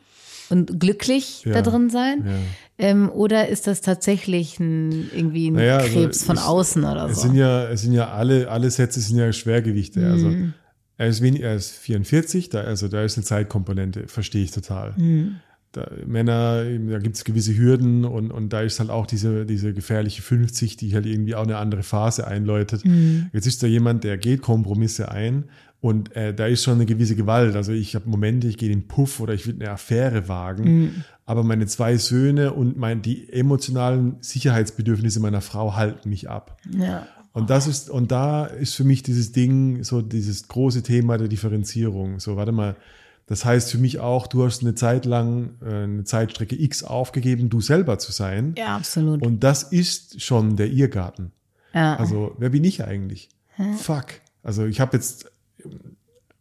und 0.50 0.80
glücklich 0.80 1.44
ja. 1.46 1.54
da 1.54 1.62
drin 1.62 1.90
sein? 1.90 2.26
Ja. 2.26 2.34
Ähm, 2.80 3.10
oder 3.10 3.48
ist 3.48 3.68
das 3.68 3.82
tatsächlich 3.82 4.60
ein, 4.60 5.10
irgendwie 5.16 5.50
ein 5.50 5.54
naja, 5.54 5.78
also 5.78 6.00
Krebs 6.00 6.24
von 6.24 6.38
es, 6.38 6.44
außen 6.44 6.84
oder 6.84 7.06
es 7.06 7.16
so? 7.16 7.22
Sind 7.28 7.36
ja, 7.36 7.70
es 7.70 7.82
sind 7.82 7.94
ja 7.94 8.10
alle, 8.12 8.50
alle 8.50 8.70
Sätze 8.70 9.00
sind 9.00 9.18
ja 9.18 9.32
Schwergewichte. 9.34 10.00
Mhm. 10.00 10.12
Also 10.12 10.34
er 10.98 11.08
ist, 11.08 11.22
wenig, 11.22 11.42
er 11.42 11.56
ist 11.56 11.72
44, 11.72 12.50
da, 12.50 12.62
also 12.62 12.88
da 12.88 13.04
ist 13.04 13.18
eine 13.18 13.26
Zeitkomponente, 13.26 14.08
verstehe 14.08 14.44
ich 14.44 14.52
total. 14.52 14.94
Mhm 14.98 15.38
da, 15.78 15.92
Männer, 16.06 16.64
da 16.64 17.00
gibt 17.00 17.16
es 17.16 17.24
gewisse 17.24 17.56
Hürden 17.56 18.06
und, 18.06 18.32
und 18.32 18.54
da 18.54 18.62
ist 18.62 18.80
halt 18.80 18.90
auch 18.90 19.06
diese, 19.06 19.46
diese 19.46 19.74
gefährliche 19.74 20.22
50, 20.22 20.78
die 20.78 20.94
halt 20.94 21.06
irgendwie 21.06 21.36
auch 21.36 21.44
eine 21.44 21.58
andere 21.58 21.84
Phase 21.84 22.28
einläutet. 22.28 22.86
Mhm. 22.86 23.30
Jetzt 23.34 23.48
ist 23.48 23.62
da 23.64 23.68
jemand, 23.68 24.04
der 24.04 24.18
geht 24.18 24.42
Kompromisse 24.42 25.12
ein 25.12 25.46
und 25.80 26.16
äh, 26.16 26.34
da 26.34 26.48
ist 26.48 26.64
schon 26.64 26.76
eine 26.76 26.86
gewisse 26.86 27.16
Gewalt. 27.16 27.56
Also 27.56 27.72
ich 27.72 27.96
habe 27.96 28.10
Momente, 28.10 28.48
ich 28.48 28.58
gehe 28.58 28.72
in 28.72 28.80
den 28.80 28.88
Puff 28.88 29.20
oder 29.20 29.34
ich 29.34 29.46
will 29.46 29.56
eine 29.60 29.70
Affäre 29.70 30.28
wagen, 30.28 30.64
mhm. 30.64 31.04
aber 31.26 31.44
meine 31.44 31.68
zwei 31.68 31.98
Söhne 31.98 32.54
und 32.54 32.78
mein, 32.78 33.02
die 33.02 33.32
emotionalen 33.32 34.18
Sicherheitsbedürfnisse 34.22 35.20
meiner 35.20 35.42
Frau 35.42 35.76
halten 35.76 36.10
mich 36.10 36.30
ab. 36.30 36.60
Ja. 36.78 37.08
Und 37.34 37.52
das 37.52 37.68
ist, 37.68 37.92
und 37.92 38.12
da 38.12 38.46
ist 38.46 38.74
für 38.74 38.84
mich 38.84 39.04
dieses 39.04 39.32
Ding, 39.32 39.84
so 39.84 40.02
dieses 40.02 40.48
große 40.48 40.82
Thema 40.82 41.20
der 41.20 41.28
Differenzierung. 41.28 42.20
So, 42.20 42.36
warte 42.36 42.52
mal, 42.52 42.76
das 43.28 43.46
heißt 43.46 43.72
für 43.72 43.78
mich 43.78 44.00
auch, 44.00 44.26
du 44.26 44.44
hast 44.44 44.64
eine 44.64 44.74
Zeit 44.74 45.06
lang 45.06 45.52
äh, 45.62 45.84
eine 45.84 46.04
Zeitstrecke 46.04 46.60
X 46.60 46.84
aufgegeben, 46.84 47.50
du 47.50 47.62
selber 47.62 48.00
zu 48.00 48.12
sein. 48.12 48.56
Ja, 48.58 48.76
absolut. 48.76 49.24
Und 49.24 49.44
das 49.44 49.62
ist 49.62 50.22
schon 50.24 50.56
der 50.56 50.72
Irrgarten. 50.72 51.32
Ja. 51.74 51.98
Also, 51.98 52.34
wer 52.40 52.50
bin 52.50 52.64
ich 52.64 52.84
eigentlich? 52.84 53.30
Hm. 53.50 53.76
Fuck. 53.76 54.06
Also, 54.42 54.66
ich 54.66 54.80
habe 54.80 54.98
jetzt 54.98 55.30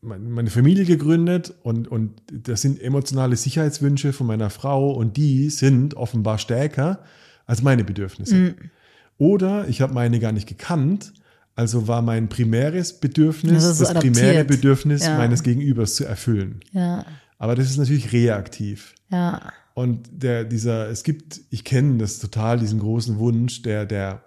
meine 0.02 0.50
Familie 0.50 0.84
gegründet 0.84 1.54
und, 1.62 1.88
und 1.88 2.22
das 2.30 2.62
sind 2.62 2.80
emotionale 2.80 3.36
Sicherheitswünsche 3.36 4.12
von 4.12 4.26
meiner 4.26 4.50
Frau 4.50 4.92
und 4.92 5.16
die 5.16 5.50
sind 5.50 5.94
offenbar 5.94 6.38
stärker 6.38 7.00
als 7.46 7.62
meine 7.62 7.82
Bedürfnisse. 7.82 8.34
Mhm. 8.34 8.54
Oder 9.18 9.66
ich 9.68 9.80
habe 9.80 9.94
meine 9.94 10.20
gar 10.20 10.32
nicht 10.32 10.46
gekannt 10.46 11.12
also 11.56 11.88
war 11.88 12.02
mein 12.02 12.28
primäres 12.28 12.92
Bedürfnis 12.92 13.64
also 13.64 13.82
das 13.82 13.90
adaptiert. 13.90 14.14
primäre 14.14 14.44
Bedürfnis 14.44 15.04
ja. 15.04 15.16
meines 15.16 15.42
Gegenübers 15.42 15.96
zu 15.96 16.04
erfüllen. 16.04 16.60
Ja. 16.72 17.04
Aber 17.38 17.54
das 17.54 17.70
ist 17.70 17.78
natürlich 17.78 18.12
reaktiv. 18.12 18.94
Ja. 19.10 19.52
Und 19.72 20.08
der, 20.12 20.44
dieser, 20.44 20.88
es 20.90 21.02
gibt, 21.02 21.40
ich 21.50 21.64
kenne 21.64 21.96
das 21.96 22.18
total, 22.18 22.58
diesen 22.58 22.78
großen 22.78 23.18
Wunsch, 23.18 23.62
der, 23.62 23.86
der 23.86 24.22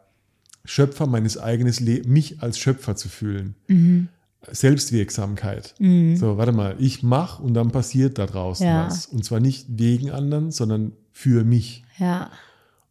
Schöpfer 0.66 1.06
meines 1.06 1.38
eigenen 1.38 1.74
Lebens, 1.74 2.08
mich 2.08 2.42
als 2.42 2.58
Schöpfer 2.58 2.96
zu 2.96 3.10
fühlen. 3.10 3.56
Mhm. 3.68 4.10
Selbstwirksamkeit. 4.48 5.76
Mhm. 5.80 6.16
So, 6.18 6.38
warte 6.38 6.52
mal, 6.52 6.76
ich 6.80 7.04
mache 7.04 7.44
und 7.44 7.54
dann 7.54 7.72
passiert 7.72 8.18
da 8.18 8.26
draußen 8.26 8.66
Ja. 8.66 8.86
was. 8.88 9.06
Und 9.06 9.26
zwar 9.26 9.40
nicht 9.40 9.66
wegen 9.70 10.12
anderen, 10.12 10.52
sondern 10.52 10.94
für 11.12 11.44
mich. 11.44 11.84
Ja. 11.98 12.32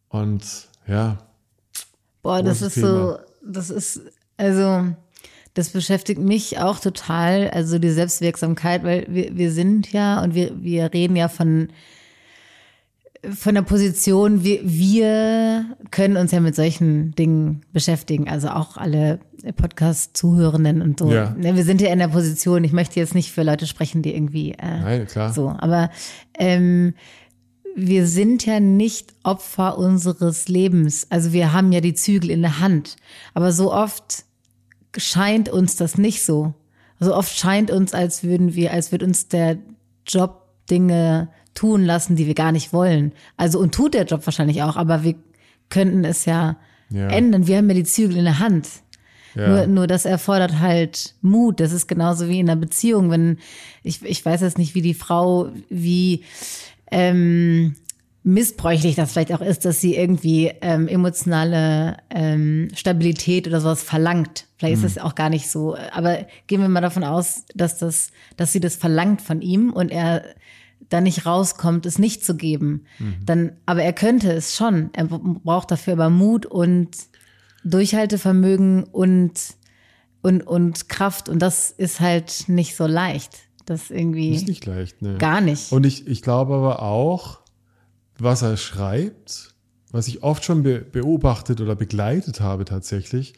Und 0.09 0.43
ja, 0.87 1.17
Boah, 2.21 2.43
das 2.43 2.61
ist 2.61 2.75
so, 2.75 2.81
Thema. 2.81 3.19
das 3.43 3.69
ist, 3.69 4.01
also, 4.37 4.85
das 5.53 5.69
beschäftigt 5.69 6.19
mich 6.19 6.59
auch 6.59 6.79
total, 6.79 7.49
also 7.49 7.79
die 7.79 7.89
Selbstwirksamkeit, 7.89 8.83
weil 8.83 9.05
wir, 9.09 9.35
wir 9.35 9.51
sind 9.51 9.91
ja 9.91 10.21
und 10.23 10.35
wir, 10.35 10.61
wir 10.61 10.93
reden 10.93 11.15
ja 11.15 11.27
von 11.27 11.69
von 13.33 13.55
der 13.55 13.63
Position, 13.63 14.43
wir, 14.43 14.59
wir 14.63 15.65
können 15.91 16.17
uns 16.17 16.31
ja 16.31 16.39
mit 16.39 16.55
solchen 16.55 17.11
Dingen 17.15 17.61
beschäftigen, 17.73 18.29
also 18.29 18.49
auch 18.49 18.77
alle 18.77 19.19
Podcast-Zuhörenden 19.55 20.81
und 20.81 20.99
so. 20.99 21.11
Ja. 21.11 21.31
Ne, 21.37 21.55
Wir 21.55 21.63
sind 21.63 21.81
ja 21.81 21.91
in 21.91 21.99
der 21.99 22.07
Position, 22.09 22.63
ich 22.63 22.71
möchte 22.71 22.99
jetzt 22.99 23.15
nicht 23.15 23.31
für 23.31 23.43
Leute 23.43 23.67
sprechen, 23.67 24.01
die 24.01 24.13
irgendwie 24.13 24.51
äh, 24.51 24.79
Nein, 24.81 25.07
klar. 25.07 25.33
so, 25.33 25.49
aber 25.49 25.89
ähm, 26.37 26.93
wir 27.75 28.07
sind 28.07 28.45
ja 28.45 28.59
nicht 28.59 29.13
Opfer 29.23 29.77
unseres 29.77 30.47
Lebens. 30.47 31.07
Also 31.09 31.33
wir 31.33 31.53
haben 31.53 31.71
ja 31.71 31.81
die 31.81 31.93
Zügel 31.93 32.29
in 32.29 32.41
der 32.41 32.59
Hand. 32.59 32.95
Aber 33.33 33.51
so 33.51 33.71
oft 33.71 34.25
scheint 34.97 35.49
uns 35.49 35.75
das 35.75 35.97
nicht 35.97 36.25
so. 36.25 36.53
So 36.99 37.15
oft 37.15 37.37
scheint 37.37 37.71
uns, 37.71 37.93
als 37.93 38.23
würden 38.23 38.55
wir, 38.55 38.73
als 38.73 38.91
würde 38.91 39.05
uns 39.05 39.29
der 39.29 39.57
Job 40.05 40.47
Dinge 40.69 41.29
tun 41.53 41.83
lassen, 41.85 42.15
die 42.15 42.27
wir 42.27 42.35
gar 42.35 42.51
nicht 42.51 42.73
wollen. 42.73 43.11
Also 43.37 43.59
und 43.59 43.73
tut 43.73 43.93
der 43.93 44.05
Job 44.05 44.25
wahrscheinlich 44.25 44.63
auch, 44.63 44.75
aber 44.77 45.03
wir 45.03 45.15
könnten 45.69 46.03
es 46.05 46.25
ja, 46.25 46.57
Ja. 46.89 47.07
ändern. 47.09 47.47
Wir 47.47 47.57
haben 47.57 47.69
ja 47.69 47.75
die 47.75 47.83
Zügel 47.83 48.17
in 48.17 48.25
der 48.25 48.39
Hand. 48.39 48.67
Ja. 49.35 49.47
Nur, 49.47 49.67
nur 49.67 49.87
das 49.87 50.05
erfordert 50.05 50.59
halt 50.59 51.13
Mut. 51.21 51.59
Das 51.59 51.71
ist 51.71 51.87
genauso 51.87 52.27
wie 52.27 52.39
in 52.39 52.49
einer 52.49 52.59
Beziehung, 52.59 53.11
wenn 53.11 53.37
ich, 53.83 54.01
ich 54.03 54.25
weiß 54.25 54.41
jetzt 54.41 54.57
nicht, 54.57 54.73
wie 54.73 54.81
die 54.81 54.95
Frau, 54.95 55.49
wie 55.69 56.23
ähm, 56.91 57.75
missbräuchlich 58.23 58.95
das 58.95 59.11
vielleicht 59.11 59.33
auch 59.33 59.41
ist, 59.41 59.65
dass 59.65 59.79
sie 59.81 59.95
irgendwie 59.95 60.51
ähm, 60.61 60.87
emotionale 60.87 61.97
ähm, 62.09 62.69
Stabilität 62.75 63.47
oder 63.47 63.61
sowas 63.61 63.83
verlangt. 63.83 64.45
Vielleicht 64.57 64.83
ist 64.83 64.97
das 64.97 65.03
auch 65.03 65.15
gar 65.15 65.29
nicht 65.29 65.49
so. 65.49 65.77
Aber 65.93 66.25
gehen 66.47 66.61
wir 66.61 66.67
mal 66.67 66.81
davon 66.81 67.03
aus, 67.03 67.45
dass 67.55 67.77
das, 67.77 68.11
dass 68.35 68.51
sie 68.51 68.59
das 68.59 68.75
verlangt 68.75 69.21
von 69.21 69.41
ihm 69.41 69.71
und 69.71 69.91
er 69.91 70.23
da 70.89 71.01
nicht 71.01 71.25
rauskommt, 71.25 71.85
es 71.85 71.99
nicht 71.99 72.25
zu 72.25 72.35
geben. 72.35 72.85
Dann, 73.23 73.53
aber 73.65 73.83
er 73.83 73.93
könnte 73.93 74.31
es 74.31 74.55
schon. 74.55 74.89
Er 74.93 75.05
braucht 75.05 75.71
dafür 75.71 75.93
aber 75.93 76.09
Mut 76.09 76.45
und 76.45 76.89
Durchhaltevermögen 77.63 78.83
und 78.85 79.33
und 80.21 80.41
und 80.41 80.89
Kraft 80.89 81.29
und 81.29 81.39
das 81.39 81.71
ist 81.71 81.99
halt 81.99 82.45
nicht 82.47 82.75
so 82.75 82.87
leicht. 82.87 83.37
Das 83.65 83.91
irgendwie 83.91 84.33
Ist 84.33 84.47
nicht 84.47 84.65
leicht, 84.65 85.01
ne? 85.01 85.17
gar 85.17 85.41
nicht. 85.41 85.71
Und 85.71 85.85
ich, 85.85 86.07
ich 86.07 86.21
glaube 86.21 86.55
aber 86.55 86.81
auch, 86.81 87.39
was 88.17 88.41
er 88.41 88.57
schreibt, 88.57 89.53
was 89.91 90.07
ich 90.07 90.23
oft 90.23 90.43
schon 90.43 90.63
be 90.63 90.79
beobachtet 90.79 91.61
oder 91.61 91.75
begleitet 91.75 92.41
habe 92.41 92.65
tatsächlich, 92.65 93.35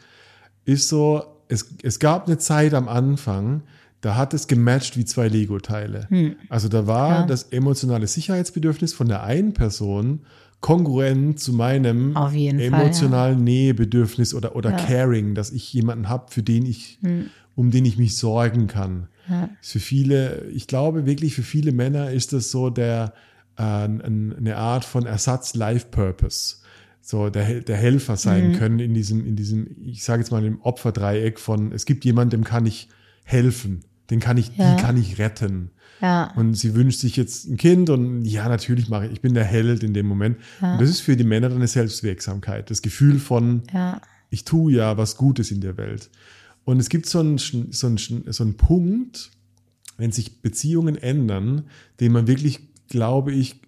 ist 0.64 0.88
so, 0.88 1.24
es, 1.50 1.76
es 1.84 2.00
gab 2.00 2.28
eine 2.28 2.38
Zeit 2.38 2.74
am 2.74 2.88
Anfang, 2.88 3.64
da 4.02 4.16
hat 4.16 4.34
es 4.34 4.48
gematcht 4.48 4.98
wie 4.98 5.06
zwei 5.06 5.28
Lego-Teile. 5.28 6.08
Also 6.50 6.68
da 6.68 6.88
war 6.88 7.22
Ja. 7.22 7.26
das 7.26 7.44
emotionale 7.52 8.08
Sicherheitsbedürfnis 8.08 8.94
von 8.94 9.08
der 9.08 9.24
einen 9.24 9.54
Person 9.54 10.22
kongruent 10.60 11.40
zu 11.40 11.54
meinem 11.54 12.16
jeden 12.32 12.60
Fall, 12.60 12.68
emotionalen 12.82 13.44
Nähebedürfnis 13.44 14.34
oder, 14.34 14.56
oder 14.56 14.72
Caring, 14.74 15.34
dass 15.36 15.52
ich 15.52 15.72
jemanden 15.74 16.08
habe, 16.10 16.32
für 16.32 16.44
den 16.44 16.66
ich, 16.66 17.00
um 17.56 17.72
den 17.72 17.86
ich 17.86 17.98
mich 17.98 18.16
sorgen 18.18 18.68
kann. 18.68 19.08
Für 19.62 19.80
viele, 19.80 20.46
ich 20.54 20.68
glaube 20.68 21.06
wirklich 21.06 21.34
für 21.36 21.44
viele 21.44 21.72
Männer 21.72 22.12
ist 22.12 22.34
das 22.34 22.52
so 22.52 22.70
der 22.70 23.14
äh, 23.58 23.62
ein- 23.64 24.36
eine 24.38 24.58
Art 24.58 24.84
von 24.86 25.06
Ersatz-Life-Purpose. 25.06 26.58
So 27.02 27.30
der, 27.30 27.62
der 27.62 27.78
Helfer 27.78 28.16
sein 28.18 28.54
können 28.54 28.80
in 28.80 28.94
diesem, 28.94 29.26
in 29.26 29.36
diesem, 29.36 29.68
ich 29.84 30.04
sage 30.04 30.22
jetzt 30.22 30.32
mal 30.32 30.46
im 30.46 30.62
Opferdreieck 30.62 31.40
von, 31.40 31.72
es 31.72 31.86
gibt 31.86 32.06
jemanden, 32.06 32.32
dem 32.32 32.44
kann 32.44 32.66
ich 32.66 32.90
helfen, 33.24 33.82
den 34.12 34.20
kann 34.20 34.38
ich, 34.38 34.56
Ja. 34.58 34.76
die 34.76 34.82
kann 34.82 34.98
ich 34.98 35.18
retten. 35.18 35.72
Ja. 36.02 36.32
Und 36.36 36.54
sie 36.56 36.76
wünscht 36.76 37.00
sich 37.00 37.16
jetzt 37.16 37.48
ein 37.48 37.58
Kind 37.58 37.90
und 37.90 38.26
ja, 38.26 38.48
natürlich 38.50 38.90
mache 38.90 39.06
ich, 39.08 39.14
ich 39.14 39.22
bin 39.22 39.34
der 39.34 39.44
Held 39.46 39.84
in 39.84 39.94
dem 39.94 40.06
Moment. 40.08 40.38
Und 40.62 40.80
das 40.82 40.90
ist 40.90 41.00
für 41.02 41.16
die 41.16 41.24
Männer 41.24 41.50
dann 41.50 41.58
eine 41.60 41.68
Selbstwirksamkeit, 41.68 42.70
das 42.70 42.82
Gefühl 42.82 43.18
von, 43.20 43.64
Ja. 43.74 44.02
ich 44.30 44.44
tue 44.46 44.74
ja 44.74 44.98
was 44.98 45.18
Gutes 45.18 45.50
in 45.52 45.62
der 45.62 45.78
Welt. 45.78 46.10
Und 46.64 46.80
es 46.80 46.90
gibt 46.90 47.06
so 47.08 47.20
einen, 47.20 47.38
so 47.38 47.58
einen, 47.88 47.98
so 47.98 48.44
einen 48.44 48.58
Punkt, 48.58 49.32
wenn 49.98 50.12
sich 50.12 50.42
Beziehungen 50.42 50.96
ändern, 50.96 51.64
den 52.00 52.12
man 52.12 52.28
wirklich, 52.28 52.60
glaube 52.88 53.32
ich, 53.32 53.62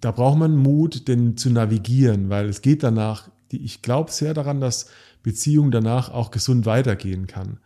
da 0.00 0.10
braucht 0.12 0.38
man 0.38 0.56
Mut, 0.56 1.08
den 1.08 1.36
zu 1.36 1.50
navigieren, 1.50 2.28
weil 2.28 2.48
es 2.48 2.60
geht 2.62 2.82
danach, 2.82 3.30
die- 3.50 3.64
ich 3.64 3.82
glaube 3.82 4.10
sehr 4.12 4.34
daran, 4.34 4.60
dass 4.60 4.86
Beziehung 5.22 5.70
danach 5.70 6.10
auch 6.10 6.30
gesund 6.30 6.66
weitergehen 6.66 7.26
kann. 7.26 7.58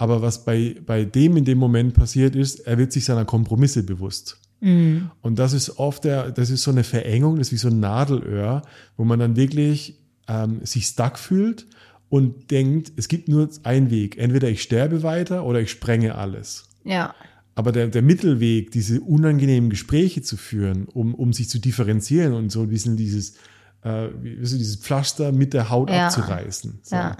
Aber 0.00 0.22
was 0.22 0.46
bei, 0.46 0.76
bei 0.86 1.04
dem 1.04 1.36
in 1.36 1.44
dem 1.44 1.58
Moment 1.58 1.92
passiert 1.92 2.34
ist, 2.34 2.60
er 2.60 2.78
wird 2.78 2.90
sich 2.90 3.04
seiner 3.04 3.26
Kompromisse 3.26 3.82
bewusst. 3.82 4.40
Und 4.62 5.38
das 5.38 5.52
ist 5.52 5.78
oft 5.78 6.04
der, 6.04 6.30
das 6.32 6.48
ist 6.48 6.62
so 6.62 6.70
eine 6.70 6.84
Verengung, 6.84 7.36
das 7.36 7.48
ist 7.48 7.52
wie 7.52 7.56
so 7.56 7.68
ein 7.68 7.80
Nadelöhr, 7.80 8.62
wo 8.96 9.04
man 9.04 9.18
dann 9.18 9.36
wirklich 9.36 9.98
ähm, 10.26 10.60
sich 10.64 10.86
stuck 10.86 11.18
fühlt 11.18 11.66
und 12.08 12.50
denkt, 12.50 12.92
es 12.96 13.08
gibt 13.08 13.28
nur 13.28 13.48
einen 13.62 13.90
Weg. 13.90 14.16
Entweder 14.16 14.48
ich 14.48 14.62
sterbe 14.62 15.02
weiter 15.02 15.44
oder 15.44 15.60
ich 15.60 15.70
sprenge 15.70 16.14
alles. 16.14 16.64
Ja. 16.84 17.14
Aber 17.54 17.70
der, 17.72 17.88
der 17.88 18.02
Mittelweg, 18.02 18.70
diese 18.70 19.00
unangenehmen 19.02 19.68
Gespräche 19.68 20.22
zu 20.22 20.38
führen, 20.38 20.86
um, 20.86 21.14
um 21.14 21.34
sich 21.34 21.50
zu 21.50 21.58
differenzieren 21.58 22.32
und 22.32 22.50
so 22.50 22.62
ein 22.62 22.68
bisschen 22.68 22.96
dieses, 22.96 23.34
äh, 23.82 24.08
dieses 24.22 24.76
Pflaster 24.76 25.32
mit 25.32 25.52
der 25.52 25.68
Haut 25.68 25.90
Ja. 25.90 26.06
abzureißen. 26.06 26.80
So. 26.84 26.96
Ja. 26.96 27.16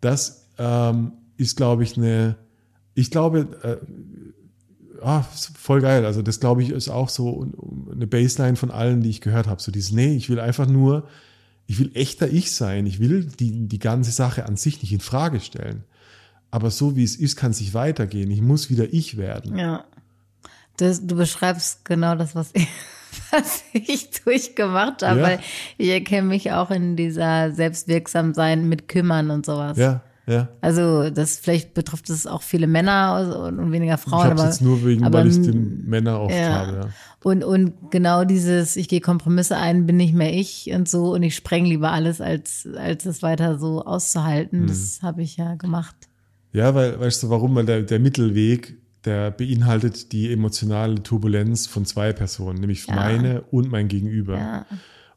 Das 0.00 0.48
ähm, 0.58 1.12
ist, 1.36 1.56
glaube 1.56 1.82
ich, 1.82 1.96
eine, 1.96 2.36
ich 2.94 3.10
glaube, 3.10 3.48
äh, 3.62 5.04
ah, 5.04 5.22
voll 5.22 5.80
geil. 5.80 6.04
Also 6.06 6.22
das, 6.22 6.40
glaube 6.40 6.62
ich, 6.62 6.70
ist 6.70 6.88
auch 6.88 7.08
so 7.08 7.46
eine 7.90 8.06
Baseline 8.06 8.56
von 8.56 8.70
allen, 8.70 9.00
die 9.02 9.10
ich 9.10 9.20
gehört 9.20 9.46
habe. 9.46 9.60
So 9.62 9.72
dieses, 9.72 9.92
nee, 9.92 10.14
ich 10.14 10.28
will 10.30 10.40
einfach 10.40 10.66
nur, 10.66 11.08
ich 11.66 11.78
will 11.78 11.90
echter 11.94 12.28
ich 12.30 12.52
sein. 12.52 12.86
Ich 12.86 12.98
will 13.00 13.24
die, 13.24 13.68
die 13.68 13.78
ganze 13.78 14.10
Sache 14.10 14.46
an 14.46 14.56
sich 14.56 14.82
nicht 14.82 14.92
in 14.92 15.00
Frage 15.00 15.40
stellen. 15.40 15.84
Aber 16.50 16.70
so 16.70 16.96
wie 16.96 17.04
es 17.04 17.16
ist, 17.16 17.36
kann 17.36 17.52
es 17.52 17.60
nicht 17.60 17.72
weitergehen. 17.74 18.30
Ich 18.30 18.42
muss 18.42 18.68
wieder 18.68 18.92
ich 18.92 19.16
werden. 19.16 19.56
Ja. 19.56 19.84
Das, 20.76 21.06
du 21.06 21.16
beschreibst 21.16 21.84
genau 21.84 22.14
das, 22.14 22.34
was 22.34 22.50
ich, 22.52 22.68
was 23.30 23.62
ich 23.72 24.10
durchgemacht 24.10 25.02
habe, 25.02 25.20
Ja. 25.20 25.26
weil 25.26 25.40
ich 25.78 25.88
erkenne 25.88 26.28
mich 26.28 26.52
auch 26.52 26.70
in 26.70 26.96
dieser 26.96 27.52
Selbstwirksamsein 27.52 28.68
mit 28.68 28.88
Kümmern 28.88 29.30
und 29.30 29.46
sowas. 29.46 29.78
Ja, 29.78 30.02
ja. 30.26 30.48
Also 30.60 31.10
das 31.10 31.36
vielleicht 31.38 31.74
betrifft 31.74 32.08
es 32.10 32.26
auch 32.26 32.42
viele 32.42 32.66
Männer 32.66 33.48
und, 33.48 33.72
weniger 33.72 33.94
Ich 33.94 34.00
Frauen. 34.00 34.24
habe 34.24 34.34
es 34.34 34.40
aber, 34.40 34.50
jetzt 34.50 34.60
nur 34.62 34.84
wegen, 34.84 35.04
aber, 35.04 35.18
weil 35.18 35.28
ich 35.28 35.40
die 35.40 35.52
Männer 35.52 36.20
oft 36.20 36.34
ja. 36.34 36.50
habe. 36.50 36.76
Ja. 36.76 36.88
Und, 37.22 37.44
und 37.44 37.90
genau 37.90 38.24
dieses, 38.24 38.76
ich 38.76 38.88
gehe 38.88 39.00
Kompromisse 39.00 39.56
ein, 39.56 39.86
bin 39.86 39.96
nicht 39.96 40.14
mehr 40.14 40.32
ich 40.32 40.70
und 40.72 40.88
so 40.88 41.12
und 41.14 41.22
ich 41.22 41.34
spreng 41.36 41.64
lieber 41.64 41.92
alles, 41.92 42.20
als, 42.20 42.68
als 42.76 43.04
es 43.06 43.22
weiter 43.22 43.58
so 43.58 43.84
auszuhalten. 43.84 44.62
Mhm. 44.62 44.66
Das 44.68 45.00
habe 45.02 45.22
ich 45.22 45.36
ja 45.36 45.54
gemacht. 45.54 45.94
Ja, 46.52 46.74
weil, 46.74 47.00
weißt 47.00 47.22
du 47.24 47.30
warum? 47.30 47.54
Weil 47.54 47.66
der, 47.66 47.82
der 47.82 47.98
Mittelweg, 47.98 48.76
der 49.04 49.30
beinhaltet 49.30 50.12
die 50.12 50.32
emotionale 50.32 51.02
Turbulenz 51.02 51.66
von 51.66 51.84
zwei 51.84 52.12
Personen, 52.12 52.60
nämlich 52.60 52.86
Ja. 52.86 52.94
meine 52.94 53.42
und 53.50 53.70
mein 53.70 53.88
Gegenüber. 53.88 54.36
Ja. 54.36 54.66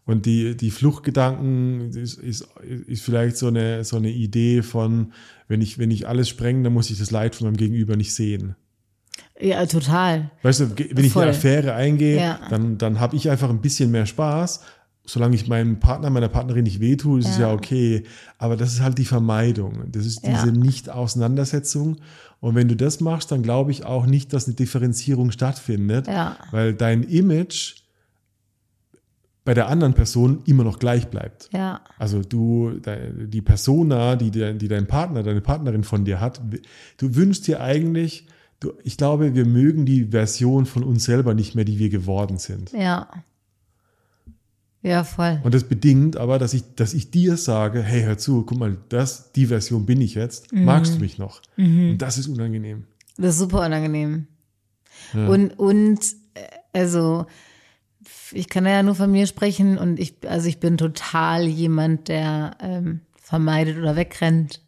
Und 0.06 0.26
die, 0.28 0.56
die 0.56 0.70
Fluchtgedanken 0.72 1.89
ist, 1.91 2.20
ist, 2.20 2.48
ist 2.88 3.02
vielleicht 3.04 3.38
so 3.38 3.48
eine, 3.48 3.84
so 3.84 3.98
eine 3.98 4.12
Idee 4.12 4.62
von, 4.62 5.13
wenn 5.48 5.62
ich, 5.62 5.80
wenn 5.80 5.89
ich 5.89 6.08
alles 6.08 6.30
spreng, 6.30 6.63
dann 6.63 6.74
muss 6.74 6.91
ich 6.91 7.00
das 7.00 7.10
Leid 7.12 7.36
von 7.36 7.48
meinem 7.48 7.58
Gegenüber 7.58 7.96
nicht 7.96 8.13
sehen. 8.13 8.56
Ja, 9.39 9.65
total. 9.65 10.30
Weißt 10.44 10.60
du, 10.60 10.70
wenn 10.78 11.04
ich 11.06 11.13
Voll. 11.13 11.24
eine 11.24 11.32
Affäre 11.32 11.74
eingehe, 11.74 12.18
Ja. 12.18 12.39
dann, 12.50 12.78
dann 12.78 13.00
habe 13.00 13.15
ich 13.15 13.30
einfach 13.30 13.50
ein 13.50 13.62
bisschen 13.62 13.89
mehr 13.91 14.06
Spaß. 14.06 14.62
Solange 15.08 15.36
ich 15.36 15.48
meinem 15.48 15.80
Partner, 15.80 16.10
meiner 16.10 16.30
Partnerin 16.30 16.63
nicht 16.63 16.80
wehtue, 16.80 17.20
ist 17.20 17.28
es 17.30 17.38
ja 17.38 17.48
Ja. 17.50 17.54
okay. 17.54 18.04
Aber 18.38 18.58
das 18.58 18.74
ist 18.74 18.82
halt 18.82 18.98
die 18.98 19.06
Vermeidung. 19.06 19.84
Das 19.91 20.06
ist 20.06 20.22
diese 20.26 20.48
Ja. 20.48 20.52
Nicht-Auseinandersetzung. 20.52 21.98
Und 22.39 22.56
wenn 22.56 22.68
du 22.68 22.76
das 22.76 23.00
machst, 23.02 23.32
dann 23.32 23.41
glaube 23.44 23.72
ich 23.72 23.86
auch 23.86 24.06
nicht, 24.06 24.34
dass 24.34 24.46
eine 24.46 24.56
Differenzierung 24.56 25.32
stattfindet, 25.32 26.08
Ja. 26.08 26.38
weil 26.52 26.74
dein 26.74 27.04
Image 27.04 27.76
bei 29.46 29.54
der 29.54 29.70
anderen 29.70 29.94
Person 29.94 30.42
immer 30.46 30.64
noch 30.64 30.80
gleich 30.80 31.08
bleibt. 31.08 31.50
Ja. 31.54 31.82
Also 32.00 32.22
du, 32.22 32.82
die 32.82 33.42
Persona, 33.44 34.16
die, 34.16 34.32
die 34.32 34.68
dein 34.68 34.88
Partner, 34.88 35.22
deine 35.22 35.42
Partnerin 35.42 35.84
von 35.84 36.04
dir 36.04 36.20
hat, 36.20 36.42
du 36.98 37.16
wünschst 37.16 37.46
dir 37.48 37.62
eigentlich, 37.62 38.28
du, 38.60 38.74
ich 38.84 38.98
glaube, 38.98 39.36
wir 39.36 39.46
mögen 39.46 39.86
die 39.86 40.06
Version 40.06 40.66
von 40.66 40.84
uns 40.84 41.06
selber 41.06 41.36
nicht 41.36 41.54
mehr, 41.54 41.64
die 41.64 41.78
wir 41.78 41.90
geworden 41.90 42.40
sind. 42.40 42.72
Ja. 42.74 43.08
Ja, 44.82 45.04
voll. 45.04 45.40
Und 45.44 45.54
das 45.54 45.64
bedingt 45.64 46.18
aber, 46.18 46.38
dass 46.38 46.54
ich, 46.54 46.64
dass 46.76 46.94
ich 46.94 47.10
dir 47.10 47.38
sage, 47.38 47.82
hey, 47.82 48.04
hör 48.04 48.18
zu, 48.18 48.44
guck 48.44 48.58
mal, 48.58 48.78
das, 48.90 49.32
die 49.32 49.48
Version 49.48 49.86
bin 49.86 50.02
ich 50.02 50.16
jetzt. 50.16 50.54
Magst 50.54 50.96
du 50.96 51.00
mich 51.00 51.18
noch? 51.18 51.42
Und 51.58 51.98
das 52.00 52.18
ist 52.18 52.28
unangenehm. 52.28 52.86
Das 53.18 53.36
ist 53.36 53.40
super 53.40 53.66
unangenehm. 53.66 54.28
Und, 55.14 55.58
und, 55.58 56.00
äh, 56.34 56.42
also, 56.74 57.26
ich 58.32 58.50
kann 58.50 58.65
ja 58.65 58.84
nur 58.84 58.96
von 58.96 59.12
mir 59.12 59.28
sprechen 59.28 59.78
und 59.78 60.00
ich, 60.00 60.15
also 60.28 60.48
ich 60.48 60.60
bin 60.60 60.78
total 60.78 61.46
jemand, 61.46 62.08
der 62.08 62.58
ähm, 62.62 63.02
vermeidet 63.22 63.78
oder 63.78 63.96
wegrennt, 63.96 64.62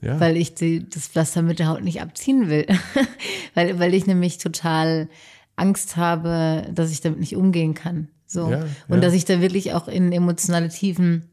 Ja, 0.00 0.18
weil 0.20 0.36
ich 0.36 0.54
die, 0.54 0.88
das 0.88 1.08
Pflaster 1.08 1.42
mit 1.42 1.58
der 1.58 1.68
Haut 1.68 1.82
nicht 1.82 2.00
abziehen 2.00 2.48
will. 2.48 2.66
weil, 3.54 3.78
weil 3.78 3.94
ich 3.94 4.06
nämlich 4.06 4.38
total 4.38 5.08
Angst 5.56 5.96
habe, 5.96 6.66
dass 6.72 6.90
ich 6.90 7.00
damit 7.00 7.20
nicht 7.20 7.36
umgehen 7.36 7.74
kann. 7.74 8.08
So. 8.26 8.50
Ja, 8.50 8.64
und 8.88 8.96
ja. 8.96 9.00
dass 9.00 9.14
ich 9.14 9.24
da 9.24 9.40
wirklich 9.40 9.72
auch 9.72 9.88
in 9.88 10.12
emotionale 10.12 10.68
Tiefen 10.68 11.30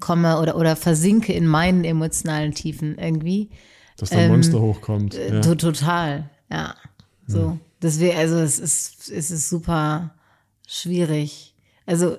komme 0.00 0.40
oder, 0.40 0.56
oder 0.56 0.76
versinke 0.76 1.32
in 1.32 1.46
meinen 1.46 1.84
emotionalen 1.84 2.52
Tiefen 2.52 2.96
irgendwie. 2.98 3.50
Dass 3.96 4.10
da 4.10 4.18
ein 4.18 4.30
Monster 4.30 4.60
hochkommt. 4.60 5.14
Äh, 5.14 5.34
Ja. 5.36 5.40
to- 5.40 5.54
Total, 5.54 6.28
ja. 6.50 6.74
So. 7.26 7.58
Deswegen, 7.80 8.16
also 8.16 8.36
es 8.38 8.58
ist, 8.58 9.10
es 9.10 9.30
ist 9.30 9.48
super 9.48 10.14
schwierig. 10.66 11.54
Also 11.86 12.16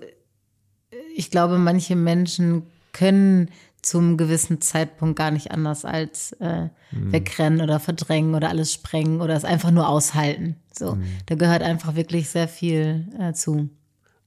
ich 1.16 1.32
glaube, 1.32 1.58
manche 1.58 1.96
Menschen 1.96 2.64
können 2.94 3.50
zum 3.82 4.18
gewissen 4.18 4.62
Zeitpunkt 4.62 5.16
gar 5.16 5.32
nicht 5.32 5.52
anders 5.52 5.86
als 5.86 6.32
äh, 6.34 6.70
wegrennen 6.92 7.62
oder 7.62 7.80
verdrängen 7.80 8.34
oder 8.34 8.50
alles 8.50 8.74
sprengen 8.74 9.22
oder 9.22 9.36
es 9.36 9.46
einfach 9.46 9.72
nur 9.72 9.88
aushalten. 9.88 10.56
So, 10.78 10.98
da 11.28 11.36
gehört 11.36 11.62
einfach 11.62 11.96
wirklich 11.96 12.30
sehr 12.30 12.48
viel 12.48 13.08
äh, 13.20 13.34
zu. 13.34 13.70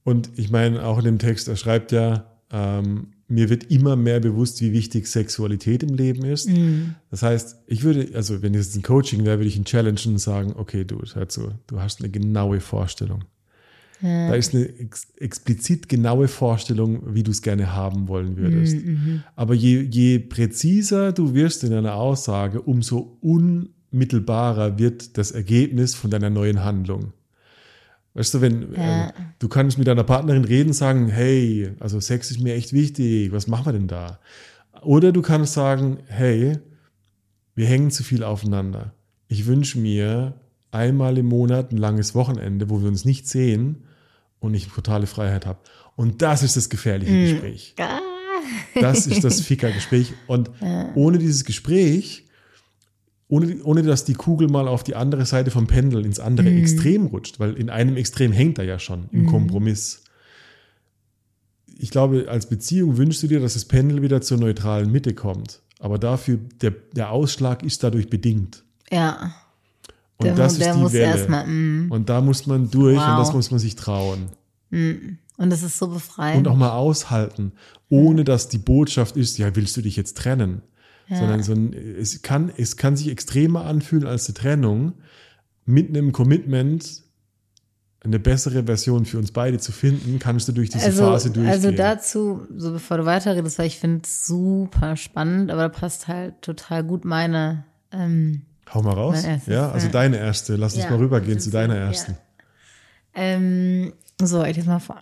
Und 0.03 0.29
ich 0.37 0.49
meine, 0.49 0.85
auch 0.85 0.97
in 0.99 1.05
dem 1.05 1.19
Text, 1.19 1.47
er 1.49 1.57
schreibt 1.57 1.91
ja, 1.91 2.25
ähm, 2.51 3.09
mir 3.27 3.49
wird 3.49 3.65
immer 3.65 3.95
mehr 3.95 4.19
bewusst, 4.19 4.61
wie 4.61 4.71
wichtig 4.71 5.07
Sexualität 5.07 5.83
im 5.83 5.93
Leben 5.93 6.23
ist. 6.25 6.49
Das 7.11 7.21
heißt, 7.21 7.57
ich 7.67 7.83
würde, 7.83 8.15
also 8.15 8.41
wenn 8.41 8.55
es 8.55 8.75
ein 8.75 8.81
Coaching 8.81 9.23
wäre, 9.23 9.37
würde 9.37 9.49
ich 9.49 9.57
ihn 9.57 9.65
challengen 9.65 10.13
und 10.13 10.17
sagen, 10.17 10.53
okay, 10.55 10.83
du, 10.83 11.01
hör 11.13 11.29
zu, 11.29 11.51
du 11.67 11.79
hast 11.79 11.99
eine 11.99 12.09
genaue 12.09 12.59
Vorstellung. 12.59 13.25
Da 14.01 14.33
ist 14.35 14.55
eine 14.55 14.65
ex 14.79 15.07
explizit 15.17 15.89
genaue 15.89 16.27
Vorstellung, 16.29 17.13
wie 17.13 17.23
du 17.23 17.31
es 17.31 17.41
gerne 17.41 17.73
haben 17.73 18.07
wollen 18.07 18.37
würdest. 18.37 18.77
Aber 19.35 19.53
je, 19.53 19.81
je 19.81 20.19
präziser 20.19 21.11
du 21.11 21.33
wirst 21.33 21.63
in 21.65 21.71
deiner 21.71 21.95
Aussage, 21.95 22.61
umso 22.61 23.17
unmittelbarer 23.21 24.79
wird 24.79 25.17
das 25.17 25.31
Ergebnis 25.31 25.95
von 25.95 26.11
deiner 26.11 26.29
neuen 26.29 26.63
Handlung. 26.63 27.11
Weißt 28.13 28.33
du, 28.33 28.41
wenn 28.41 28.73
Ja. 28.73 29.07
äh, 29.07 29.13
du 29.39 29.47
kannst 29.49 29.77
mit 29.77 29.87
deiner 29.87 30.03
Partnerin 30.03 30.45
reden, 30.45 30.73
sagen, 30.73 31.09
hey, 31.09 31.71
also 31.79 31.99
Sex 31.99 32.31
ist 32.31 32.41
mir 32.41 32.55
echt 32.55 32.73
wichtig, 32.73 33.31
was 33.31 33.47
machen 33.47 33.65
wir 33.67 33.73
denn 33.73 33.87
da? 33.87 34.19
Oder 34.81 35.11
du 35.11 35.21
kannst 35.21 35.53
sagen, 35.53 35.97
hey, 36.07 36.57
wir 37.55 37.65
hängen 37.65 37.91
zu 37.91 38.03
viel 38.03 38.23
aufeinander. 38.23 38.93
Ich 39.27 39.45
wünsche 39.45 39.77
mir 39.77 40.33
einmal 40.71 41.17
im 41.17 41.25
Monat 41.27 41.71
ein 41.71 41.77
langes 41.77 42.15
Wochenende, 42.15 42.69
wo 42.69 42.81
wir 42.81 42.87
uns 42.87 43.03
nicht 43.05 43.27
sehen 43.27 43.83
und 44.39 44.53
ich 44.53 44.67
totale 44.67 45.07
Freiheit 45.07 45.45
habe. 45.45 45.59
Und 45.95 46.21
das 46.21 46.43
ist 46.43 46.55
das 46.55 46.69
gefährliche 46.69 47.31
Gespräch. 47.31 47.75
Ah. 47.79 47.99
Das 48.79 49.07
ist 49.07 49.23
das 49.23 49.41
Ficker-Gespräch. 49.45 50.13
Und 50.27 50.49
ohne 50.95 51.17
dieses 51.17 51.43
Gespräch, 51.43 52.25
ohne, 53.27 53.63
ohne 53.63 53.83
dass 53.83 54.05
die 54.05 54.13
Kugel 54.13 54.47
mal 54.47 54.67
auf 54.67 54.83
die 54.83 54.95
andere 54.95 55.25
Seite 55.25 55.51
vom 55.51 55.67
Pendel 55.67 56.05
ins 56.05 56.19
andere 56.19 56.49
Extrem 56.49 57.07
rutscht, 57.07 57.39
weil 57.39 57.53
in 57.53 57.69
einem 57.69 57.97
Extrem 57.97 58.31
hängt 58.31 58.57
er 58.57 58.65
ja 58.65 58.79
schon 58.79 59.07
im 59.11 59.27
Kompromiss. 59.27 60.03
Ich 61.77 61.91
glaube, 61.91 62.25
als 62.29 62.47
Beziehung 62.47 62.97
wünschst 62.97 63.23
du 63.23 63.27
dir, 63.27 63.39
dass 63.39 63.53
das 63.53 63.65
Pendel 63.65 64.01
wieder 64.01 64.21
zur 64.21 64.37
neutralen 64.37 64.91
Mitte 64.91 65.13
kommt. 65.13 65.61
Aber 65.79 65.97
dafür, 65.97 66.39
der, 66.61 66.71
der 66.93 67.11
Ausschlag 67.11 67.63
ist 67.63 67.83
dadurch 67.83 68.09
bedingt. 68.09 68.63
Ja. 68.91 69.33
Und 70.19 70.25
Der, 70.25 70.35
das 70.35 70.57
ist 70.57 70.65
die 70.65 70.77
muss 70.77 70.93
Welle. 70.93 71.05
erstmal. 71.05 71.47
Mm, 71.47 71.91
und 71.91 72.09
da 72.09 72.19
muss 72.21 72.45
man 72.45 72.69
durch 72.69 72.97
und 72.97 73.17
das 73.17 73.29
Wow. 73.29 73.35
muss 73.35 73.51
man 73.51 73.59
sich 73.59 73.75
trauen. 73.75 74.29
und 74.71 75.49
das 75.49 75.63
ist 75.63 75.79
so 75.79 75.87
befreiend. 75.87 76.45
Und 76.45 76.53
auch 76.53 76.57
mal 76.57 76.71
aushalten, 76.71 77.53
ohne 77.89 78.23
dass 78.23 78.49
die 78.49 78.57
Botschaft 78.59 79.15
ist, 79.17 79.37
ja, 79.37 79.55
willst 79.55 79.75
du 79.77 79.81
dich 79.81 79.95
jetzt 79.95 80.17
trennen? 80.17 80.61
Sondern 81.11 81.41
so 81.41 81.53
ein, 81.53 81.73
es, 81.73 82.21
kann, 82.21 82.51
es 82.55 82.77
kann 82.77 82.95
sich 82.95 83.07
extremer 83.09 83.65
anfühlen 83.65 84.05
als 84.05 84.27
eine 84.27 84.35
Trennung, 84.35 84.93
mit 85.65 85.89
einem 85.89 86.11
Commitment 86.11 87.01
eine 88.01 88.19
bessere 88.19 88.63
Version 88.65 89.05
für 89.05 89.17
uns 89.17 89.31
beide 89.31 89.57
zu 89.57 89.71
finden, 89.71 90.19
kannst 90.19 90.47
du 90.47 90.51
durch 90.51 90.69
diese 90.69 90.85
also, 90.85 91.03
Phase 91.03 91.31
durchgehen. 91.31 91.51
also 91.51 91.71
dazu, 91.71 92.41
so 92.55 92.71
bevor 92.73 92.97
du 92.97 93.05
weiterredest, 93.05 93.57
weil 93.57 93.65
ich 93.67 93.79
finde 93.79 94.01
es 94.03 94.25
super 94.25 94.95
spannend, 94.95 95.49
aber 95.51 95.63
da 95.63 95.69
passt 95.69 96.07
halt 96.07 96.41
total 96.41 96.83
gut 96.83 97.05
meine. 97.05 97.65
Ähm, 97.91 98.43
Hau 98.73 98.81
mal 98.81 98.93
raus. 98.93 99.25
Ja, 99.47 99.71
also 99.71 99.87
deine 99.87 100.17
erste. 100.17 100.55
Lass 100.55 100.75
uns 100.75 100.83
Ja, 100.83 100.89
mal 100.91 100.99
rübergehen 100.99 101.39
zu 101.39 101.49
deiner 101.49 101.75
ersten. 101.75 102.17
ähm, 103.15 103.93
so, 104.21 104.43
ich 104.43 104.55
lese 104.55 104.67
mal 104.69 104.79
vor. 104.79 105.01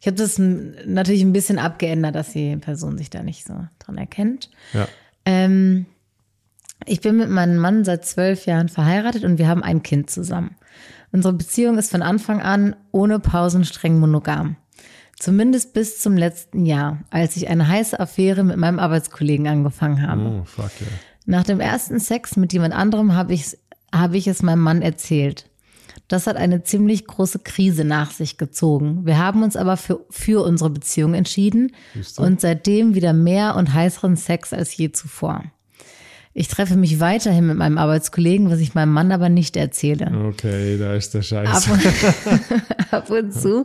Ich 0.00 0.06
habe 0.06 0.16
das 0.16 0.38
natürlich 0.38 1.22
ein 1.22 1.32
bisschen 1.32 1.58
abgeändert, 1.58 2.14
dass 2.14 2.32
die 2.32 2.56
Person 2.56 2.98
sich 2.98 3.10
da 3.10 3.22
nicht 3.22 3.44
so 3.46 3.54
dran 3.78 3.98
erkennt. 3.98 4.50
Ja. 4.72 4.88
Ähm, 5.24 5.86
ich 6.86 7.00
bin 7.00 7.16
mit 7.16 7.28
meinem 7.30 7.58
Mann 7.58 7.84
seit 7.84 8.04
zwölf 8.04 8.46
Jahren 8.46 8.68
verheiratet 8.68 9.22
und 9.24 9.38
wir 9.38 9.46
haben 9.46 9.62
ein 9.62 9.82
Kind 9.84 10.10
zusammen. 10.10 10.56
Unsere 11.12 11.34
Beziehung 11.34 11.78
ist 11.78 11.90
von 11.90 12.02
Anfang 12.02 12.40
an 12.40 12.74
ohne 12.90 13.20
Pausen 13.20 13.64
streng 13.64 14.00
monogam. 14.00 14.56
Zumindest 15.18 15.72
bis 15.74 16.00
zum 16.00 16.16
letzten 16.16 16.66
Jahr, 16.66 16.98
als 17.10 17.36
ich 17.36 17.48
eine 17.48 17.68
heiße 17.68 18.00
Affäre 18.00 18.42
mit 18.42 18.56
meinem 18.56 18.80
Arbeitskollegen 18.80 19.46
angefangen 19.46 20.02
habe. 20.04 20.22
Oh, 20.22 20.44
fuck 20.44 20.72
yeah. 20.80 20.90
Nach 21.24 21.44
dem 21.44 21.60
ersten 21.60 22.00
Sex 22.00 22.36
mit 22.36 22.52
jemand 22.52 22.74
anderem 22.74 23.14
habe 23.14 23.34
ich, 23.34 23.56
habe 23.94 24.16
ich 24.16 24.26
es 24.26 24.42
meinem 24.42 24.60
Mann 24.60 24.82
erzählt. 24.82 25.46
Das 26.08 26.26
hat 26.26 26.36
eine 26.36 26.62
ziemlich 26.62 27.06
große 27.06 27.38
Krise 27.38 27.84
nach 27.84 28.10
sich 28.10 28.36
gezogen. 28.36 29.06
Wir 29.06 29.18
haben 29.18 29.42
uns 29.42 29.56
aber 29.56 29.76
für, 29.76 30.00
für 30.10 30.44
unsere 30.44 30.70
Beziehung 30.70 31.14
entschieden 31.14 31.72
und 32.16 32.40
seitdem 32.40 32.94
wieder 32.94 33.12
mehr 33.12 33.56
und 33.56 33.72
heißeren 33.72 34.16
Sex 34.16 34.52
als 34.52 34.76
je 34.76 34.92
zuvor. 34.92 35.44
Ich 36.34 36.48
treffe 36.48 36.76
mich 36.76 36.98
weiterhin 36.98 37.46
mit 37.46 37.58
meinem 37.58 37.76
Arbeitskollegen, 37.76 38.50
was 38.50 38.60
ich 38.60 38.74
meinem 38.74 38.92
Mann 38.92 39.12
aber 39.12 39.28
nicht 39.28 39.54
erzähle. 39.54 40.10
Okay, 40.28 40.78
da 40.78 40.94
ist 40.94 41.12
der 41.12 41.22
Scheiß. 41.22 41.68
Ab 41.68 41.72
und, 41.72 42.90
ab 42.92 43.10
und 43.10 43.32
zu 43.34 43.64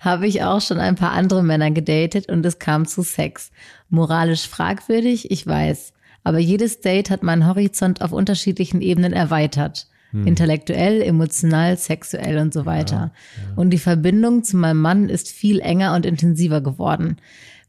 habe 0.00 0.26
ich 0.26 0.42
auch 0.42 0.62
schon 0.62 0.78
ein 0.78 0.94
paar 0.94 1.12
andere 1.12 1.42
Männer 1.42 1.70
gedatet 1.70 2.30
und 2.30 2.44
es 2.46 2.58
kam 2.58 2.86
zu 2.86 3.02
Sex. 3.02 3.50
Moralisch 3.90 4.48
fragwürdig, 4.48 5.30
ich 5.30 5.46
weiß. 5.46 5.92
Aber 6.26 6.40
jedes 6.40 6.80
Date 6.80 7.08
hat 7.10 7.22
meinen 7.22 7.46
Horizont 7.46 8.02
auf 8.02 8.10
unterschiedlichen 8.10 8.80
Ebenen 8.80 9.12
erweitert. 9.12 9.86
Intellektuell, 10.26 11.00
emotional, 11.00 11.76
sexuell 11.76 12.38
und 12.38 12.52
so 12.52 12.66
weiter. 12.66 13.12
Und 13.54 13.70
die 13.70 13.78
Verbindung 13.78 14.42
zu 14.42 14.56
meinem 14.56 14.80
Mann 14.80 15.08
ist 15.08 15.30
viel 15.30 15.60
enger 15.60 15.94
und 15.94 16.04
intensiver 16.04 16.60
geworden. 16.60 17.18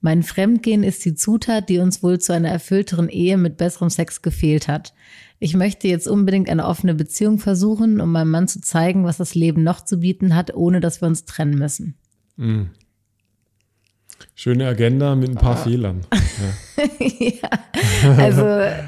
Mein 0.02 0.24
Fremdgehen 0.24 0.82
ist 0.82 1.06
die 1.06 1.14
Zutat, 1.14 1.70
die 1.70 1.78
uns 1.78 2.02
wohl 2.02 2.18
zu 2.18 2.34
einer 2.34 2.50
erfüllteren 2.50 3.10
Ehe 3.10 3.38
mit 3.38 3.58
besserem 3.58 3.92
Sex 3.92 4.24
gefehlt 4.24 4.68
hat. 4.68 4.96
Ich 5.38 5.56
möchte 5.56 5.88
jetzt 5.88 6.08
unbedingt 6.08 6.50
eine 6.50 6.66
offene 6.66 6.96
Beziehung 6.96 7.38
versuchen, 7.38 8.02
um 8.02 8.12
meinem 8.12 8.32
Mann 8.32 8.48
zu 8.48 8.60
zeigen, 8.60 9.04
was 9.04 9.18
das 9.18 9.36
Leben 9.36 9.62
noch 9.62 9.86
zu 9.86 10.00
bieten 10.00 10.36
hat, 10.36 10.56
ohne 10.56 10.80
dass 10.80 11.00
wir 11.00 11.08
uns 11.08 11.26
trennen 11.26 11.60
müssen. 11.60 11.94
Schöne 14.36 14.68
Agenda 14.68 15.16
mit 15.16 15.30
ein 15.30 15.38
Ah. 15.38 15.42
paar 15.42 15.58
Fehlern. 15.58 16.02
Ja. 17.20 17.32
ja, 18.04 18.12
also 18.18 18.42
äh, 18.46 18.84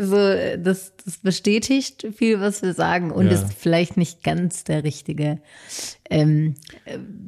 so, 0.00 0.16
das, 0.62 0.92
das 1.04 1.18
bestätigt 1.18 2.06
viel, 2.16 2.40
was 2.40 2.62
wir 2.62 2.72
sagen 2.72 3.10
und 3.10 3.26
Ja. 3.26 3.32
ist 3.32 3.52
vielleicht 3.52 3.96
nicht 3.98 4.22
ganz 4.24 4.64
der 4.64 4.82
richtige. 4.82 5.40
Ähm, 6.08 6.54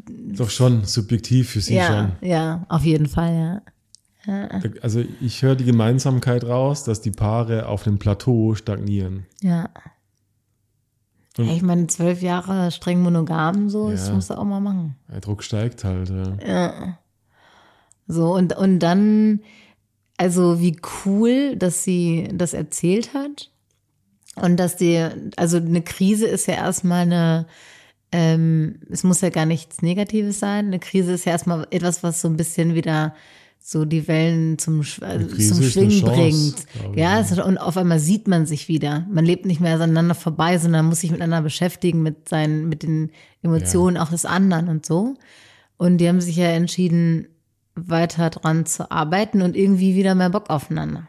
Doch 0.08 0.48
schon, 0.48 0.84
subjektiv 0.84 1.50
für 1.50 1.60
sie 1.60 1.74
ja, 1.76 1.86
schon. 2.20 2.28
ja, 2.28 2.64
auf 2.70 2.82
jeden 2.84 3.06
Fall, 3.08 3.62
ja. 4.26 4.48
Also 4.82 5.04
ich 5.20 5.42
höre 5.42 5.54
die 5.54 5.64
Gemeinsamkeit 5.66 6.44
raus, 6.44 6.82
dass 6.84 7.00
die 7.02 7.10
Paare 7.12 7.66
auf 7.66 7.84
dem 7.84 7.98
Plateau 7.98 8.54
stagnieren. 8.54 9.26
Ja. 9.42 9.68
Und- 11.38 11.48
ich 11.50 11.60
meine, 11.62 11.86
zwölf 11.88 12.22
Jahre 12.22 12.70
streng 12.72 13.02
monogam, 13.02 13.68
so, 13.68 13.90
das 13.90 14.10
musst 14.10 14.30
du 14.30 14.34
auch 14.38 14.44
mal 14.44 14.60
machen. 14.60 14.96
Der 15.12 15.20
Druck 15.20 15.42
steigt 15.44 15.84
halt. 15.84 16.08
Ja. 16.08 16.36
Ja. 16.46 16.98
So, 18.06 18.34
und, 18.34 18.56
und 18.56 18.78
dann, 18.78 19.40
also 20.16 20.60
wie 20.60 20.78
cool, 21.04 21.56
dass 21.56 21.84
sie 21.84 22.28
das 22.32 22.54
erzählt 22.54 23.14
hat. 23.14 23.50
Und 24.36 24.58
dass 24.58 24.76
die, 24.76 25.06
also 25.36 25.56
eine 25.56 25.82
Krise 25.82 26.26
ist 26.26 26.46
ja 26.46 26.54
erstmal 26.54 27.02
eine, 27.02 27.46
ähm, 28.12 28.80
es 28.90 29.02
muss 29.02 29.22
ja 29.22 29.30
gar 29.30 29.46
nichts 29.46 29.82
Negatives 29.82 30.38
sein. 30.38 30.66
Eine 30.66 30.78
Krise 30.78 31.12
ist 31.12 31.24
ja 31.24 31.32
erstmal 31.32 31.66
etwas, 31.70 32.02
was 32.02 32.20
so 32.20 32.28
ein 32.28 32.36
bisschen 32.36 32.74
wieder 32.74 33.14
so 33.58 33.84
die 33.84 34.06
Wellen 34.06 34.58
zum, 34.58 34.84
zum 34.84 35.62
Schwingen 35.62 36.00
Chance, 36.00 36.04
bringt. 36.04 36.66
Ja, 36.96 37.20
ja. 37.20 37.44
und 37.44 37.58
auf 37.58 37.76
einmal 37.76 37.98
sieht 37.98 38.28
man 38.28 38.46
sich 38.46 38.68
wieder. 38.68 39.04
Man 39.10 39.24
lebt 39.24 39.44
nicht 39.44 39.60
mehr 39.60 39.74
aneinander 39.74 40.14
vorbei, 40.14 40.56
sondern 40.58 40.86
muss 40.86 41.00
sich 41.00 41.10
miteinander 41.10 41.42
beschäftigen 41.42 42.00
mit 42.00 42.28
seinen, 42.28 42.68
mit 42.68 42.84
den 42.84 43.10
Emotionen 43.42 43.96
auch 43.96 44.10
des 44.10 44.24
anderen 44.24 44.68
und 44.68 44.86
so. 44.86 45.14
Und 45.78 45.98
die 45.98 46.08
haben 46.08 46.20
sich 46.20 46.36
ja 46.36 46.46
entschieden, 46.46 47.26
weiter 47.76 48.30
dran 48.30 48.66
zu 48.66 48.90
arbeiten 48.90 49.42
und 49.42 49.54
irgendwie 49.56 49.94
wieder 49.94 50.14
mehr 50.14 50.30
Bock 50.30 50.50
aufeinander. 50.50 51.08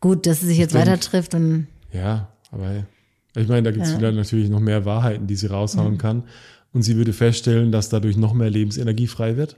Gut, 0.00 0.26
dass 0.26 0.40
sie 0.40 0.46
sich 0.46 0.58
jetzt 0.58 0.74
denk- 0.74 0.86
weiter 0.86 1.00
trifft 1.00 1.34
und 1.34 1.66
Ja, 1.92 2.28
aber 2.50 2.84
ich 3.34 3.48
meine, 3.48 3.62
da 3.62 3.70
gibt 3.70 3.84
es 3.84 3.92
Ja. 3.92 3.98
wieder 3.98 4.12
natürlich 4.12 4.50
noch 4.50 4.60
mehr 4.60 4.84
Wahrheiten, 4.84 5.26
die 5.26 5.36
sie 5.36 5.46
raushauen 5.46 5.98
kann. 5.98 6.24
Und 6.72 6.82
sie 6.82 6.96
würde 6.96 7.12
feststellen, 7.12 7.70
dass 7.70 7.88
dadurch 7.90 8.16
noch 8.16 8.32
mehr 8.34 8.48
Lebensenergie 8.50 9.06
frei 9.06 9.36
wird. 9.36 9.56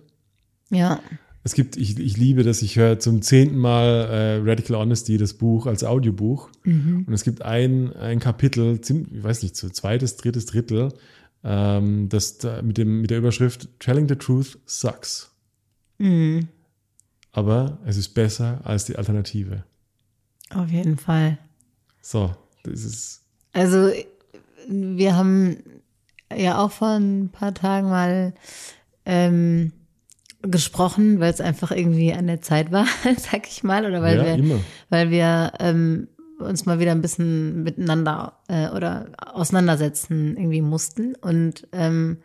ja, 0.70 1.00
Es 1.46 1.52
gibt, 1.54 1.76
ich, 1.76 1.98
ich 1.98 2.16
liebe 2.16 2.42
das, 2.42 2.62
ich 2.62 2.76
höre 2.76 2.98
zum 2.98 3.20
zehnten 3.20 3.58
Mal 3.58 3.84
äh, 3.86 4.36
Radical 4.50 4.76
Honesty, 4.76 5.18
das 5.18 5.34
Buch, 5.34 5.66
als 5.66 5.84
Audiobuch. 5.84 6.48
Und 6.64 7.12
es 7.12 7.22
gibt 7.22 7.42
ein, 7.42 7.92
ein 7.94 8.18
Kapitel, 8.18 8.80
ich 8.82 9.22
weiß 9.22 9.42
nicht, 9.42 9.54
so 9.54 9.68
zweites, 9.68 10.16
drittes 10.16 10.46
Drittel, 10.46 10.94
ähm, 11.44 12.08
das 12.08 12.38
da 12.38 12.62
mit, 12.62 12.78
dem, 12.78 13.02
mit 13.02 13.10
der 13.10 13.18
Überschrift 13.18 13.68
Telling 13.78 14.08
the 14.08 14.16
Truth 14.16 14.58
sucks. 14.64 15.33
Mhm. 15.98 16.48
Aber 17.32 17.78
es 17.84 17.96
ist 17.96 18.10
besser 18.10 18.60
als 18.64 18.84
die 18.84 18.96
Alternative. 18.96 19.64
Auf 20.54 20.68
jeden 20.70 20.96
Fall. 20.98 21.38
So, 22.00 22.34
das 22.62 22.84
ist. 22.84 23.22
Also 23.52 23.90
wir 24.68 25.16
haben 25.16 25.56
ja 26.34 26.58
auch 26.58 26.70
vor 26.70 26.88
ein 26.98 27.28
paar 27.30 27.54
Tagen 27.54 27.88
mal 27.88 28.34
ähm, 29.04 29.72
gesprochen, 30.42 31.20
weil 31.20 31.32
es 31.32 31.40
einfach 31.40 31.70
irgendwie 31.70 32.12
an 32.12 32.26
der 32.26 32.40
Zeit 32.40 32.70
war, 32.72 32.86
sag 33.18 33.46
ich 33.48 33.64
mal, 33.64 33.84
oder 33.86 34.02
weil 34.02 34.18
Ja, 34.18 34.24
wir, 34.24 34.34
immer. 34.34 34.60
weil 34.90 35.10
wir 35.10 35.52
ähm, 35.58 36.08
uns 36.38 36.66
mal 36.66 36.78
wieder 36.78 36.92
ein 36.92 37.02
bisschen 37.02 37.62
miteinander 37.62 38.38
äh, 38.48 38.68
oder 38.68 39.08
auseinandersetzen 39.18 40.36
irgendwie 40.36 40.62
mussten. 40.62 41.14
Und 41.16 41.66
ähm, 41.72 42.18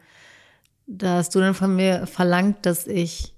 da 0.87 1.17
hast 1.17 1.33
du 1.35 1.39
dann 1.39 1.53
von 1.53 1.75
mir 1.75 2.05
verlangt, 2.07 2.65
dass 2.65 2.87
ich 2.87 3.33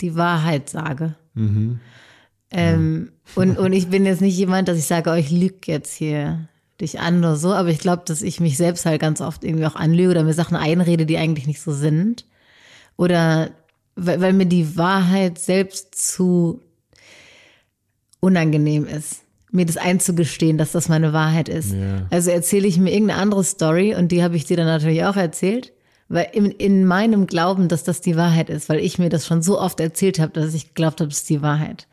die 0.00 0.16
Wahrheit 0.16 0.68
sage. 0.68 1.14
Mhm. 1.34 1.80
Ähm, 2.50 3.12
und, 3.34 3.58
und 3.58 3.72
ich 3.72 3.88
bin 3.88 4.06
jetzt 4.06 4.20
nicht 4.20 4.36
jemand, 4.36 4.68
dass 4.68 4.78
ich 4.78 4.86
sage, 4.86 5.10
oh, 5.10 5.14
ich 5.14 5.30
lüge 5.30 5.58
jetzt 5.66 5.94
hier 5.94 6.48
dich 6.80 7.00
an 7.00 7.18
oder 7.18 7.36
so, 7.36 7.52
aber 7.52 7.68
ich 7.68 7.78
glaube, 7.78 8.02
dass 8.06 8.22
ich 8.22 8.40
mich 8.40 8.56
selbst 8.56 8.84
halt 8.84 9.00
ganz 9.00 9.20
oft 9.20 9.44
irgendwie 9.44 9.66
auch 9.66 9.76
anlüge 9.76 10.10
oder 10.10 10.24
mir 10.24 10.34
Sachen 10.34 10.56
einrede, 10.56 11.06
die 11.06 11.18
eigentlich 11.18 11.46
nicht 11.46 11.60
so 11.60 11.72
sind. 11.72 12.26
Oder 12.96 13.50
weil, 13.96 14.20
weil 14.20 14.32
mir 14.32 14.46
die 14.46 14.76
Wahrheit 14.76 15.38
selbst 15.38 15.94
zu 15.94 16.60
unangenehm 18.20 18.86
ist, 18.86 19.22
mir 19.50 19.66
das 19.66 19.76
einzugestehen, 19.76 20.58
dass 20.58 20.72
das 20.72 20.88
meine 20.88 21.12
Wahrheit 21.12 21.48
ist. 21.48 21.72
Ja. 21.72 22.06
Also 22.10 22.30
erzähle 22.30 22.66
ich 22.66 22.78
mir 22.78 22.92
irgendeine 22.92 23.20
andere 23.20 23.44
Story 23.44 23.94
und 23.94 24.10
die 24.10 24.22
habe 24.22 24.36
ich 24.36 24.44
dir 24.44 24.56
dann 24.56 24.66
natürlich 24.66 25.04
auch 25.04 25.16
erzählt, 25.16 25.72
weil 26.14 26.28
in, 26.32 26.46
in 26.46 26.84
meinem 26.86 27.26
Glauben, 27.26 27.68
dass 27.68 27.84
das 27.84 28.00
die 28.00 28.16
Wahrheit 28.16 28.48
ist, 28.48 28.68
weil 28.68 28.78
ich 28.78 28.98
mir 28.98 29.08
das 29.08 29.26
schon 29.26 29.42
so 29.42 29.60
oft 29.60 29.80
erzählt 29.80 30.18
habe, 30.18 30.32
dass 30.32 30.54
ich 30.54 30.68
geglaubt 30.68 31.00
habe, 31.00 31.08
das 31.08 31.18
ist 31.18 31.28
die 31.30 31.42
Wahrheit. 31.42 31.86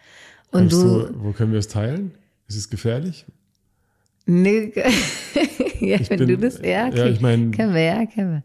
Und 0.52 0.72
du, 0.72 1.00
du, 1.08 1.10
wo 1.24 1.32
können 1.32 1.52
wir 1.52 1.60
es 1.60 1.68
teilen? 1.68 2.12
Ist 2.48 2.56
es 2.58 2.70
gefährlich? 2.70 3.26
Nee, 4.26 4.72
ja, 5.80 6.00
wenn 6.10 6.20
bin- 6.20 6.28
du 6.28 6.38
das, 6.38 6.60
ja, 6.64 6.88
okay. 6.88 6.98
ja, 6.98 7.06
ich 7.08 7.20
mein- 7.22 7.52
können 7.52 7.74
wir, 7.74 7.82
ja, 7.84 8.06
können 8.06 8.44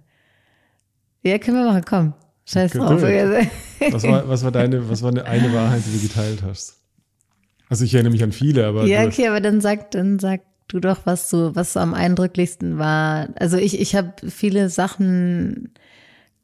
wir. 1.23 1.31
Ja, 1.31 1.39
können 1.39 1.57
wir 1.59 1.67
machen, 1.67 1.85
komm. 1.85 2.13
Scheiß 2.47 2.73
drauf. 2.73 3.03
Was 3.91 4.05
war, 4.05 4.27
was 4.29 4.43
war 4.45 4.53
deine, 4.53 4.89
was 4.89 5.03
war 5.03 5.11
eine, 5.11 5.25
eine 5.27 5.53
Wahrheit, 5.53 5.83
die 5.87 5.97
du 5.99 6.03
geteilt 6.07 6.43
hast? 6.43 6.77
Also 7.69 7.85
ich 7.85 7.93
erinnere 7.93 8.13
mich 8.13 8.23
an 8.23 8.33
viele, 8.33 8.67
aber 8.67 8.87
Ja, 8.87 9.05
okay, 9.05 9.27
aber 9.29 9.41
dann 9.41 9.61
sag, 9.61 9.91
dann 9.91 10.19
sag 10.19 10.41
du 10.69 10.81
doch, 10.81 11.01
was 11.05 11.31
du, 11.31 11.55
was 11.55 11.73
so 11.75 11.81
am 11.81 11.95
eindrücklichsten 11.95 12.79
war. 12.79 13.29
Also 13.37 13.57
ich, 13.57 13.81
ich 13.81 13.95
habe 13.95 14.13
viele 14.29 14.69
Sachen 14.69 15.71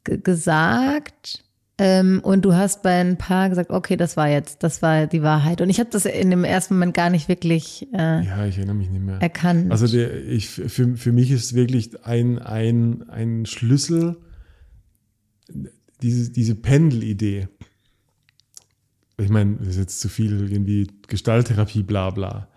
ge- 0.03 0.17
gesagt 0.17 1.43
ähm, 1.77 2.19
und 2.23 2.45
du 2.45 2.53
hast 2.53 2.83
bei 2.83 2.99
ein 3.01 3.17
paar 3.17 3.49
gesagt, 3.49 3.71
okay, 3.71 3.97
das 3.97 4.15
war 4.15 4.29
jetzt, 4.29 4.63
das 4.63 4.81
war 4.81 5.07
die 5.07 5.23
Wahrheit. 5.23 5.59
Und 5.59 5.69
ich 5.69 5.79
habe 5.79 5.89
das 5.89 6.05
in 6.05 6.29
dem 6.29 6.43
ersten 6.43 6.75
Moment 6.75 6.93
gar 6.93 7.09
nicht 7.09 7.27
wirklich 7.27 7.87
äh, 7.93 8.23
ja, 8.23 8.45
ich 8.45 8.57
erinnere 8.57 8.75
mich 8.75 8.89
nicht 8.89 9.03
mehr. 9.03 9.21
erkannt. 9.21 9.71
Also 9.71 9.87
der, 9.87 10.25
ich, 10.25 10.49
für, 10.49 10.95
für 10.95 11.11
mich 11.11 11.31
ist 11.31 11.53
wirklich 11.55 12.05
ein, 12.05 12.39
ein, 12.39 13.09
ein 13.09 13.45
Schlüssel 13.45 14.17
diese, 16.01 16.31
diese 16.31 16.55
Pendelidee. 16.55 17.47
Ich 19.17 19.29
meine, 19.29 19.55
das 19.57 19.69
ist 19.69 19.77
jetzt 19.77 19.99
zu 20.01 20.09
viel 20.09 20.49
irgendwie 20.51 20.87
Gestalttherapie, 21.07 21.83
bla 21.83 22.09
bla. 22.09 22.47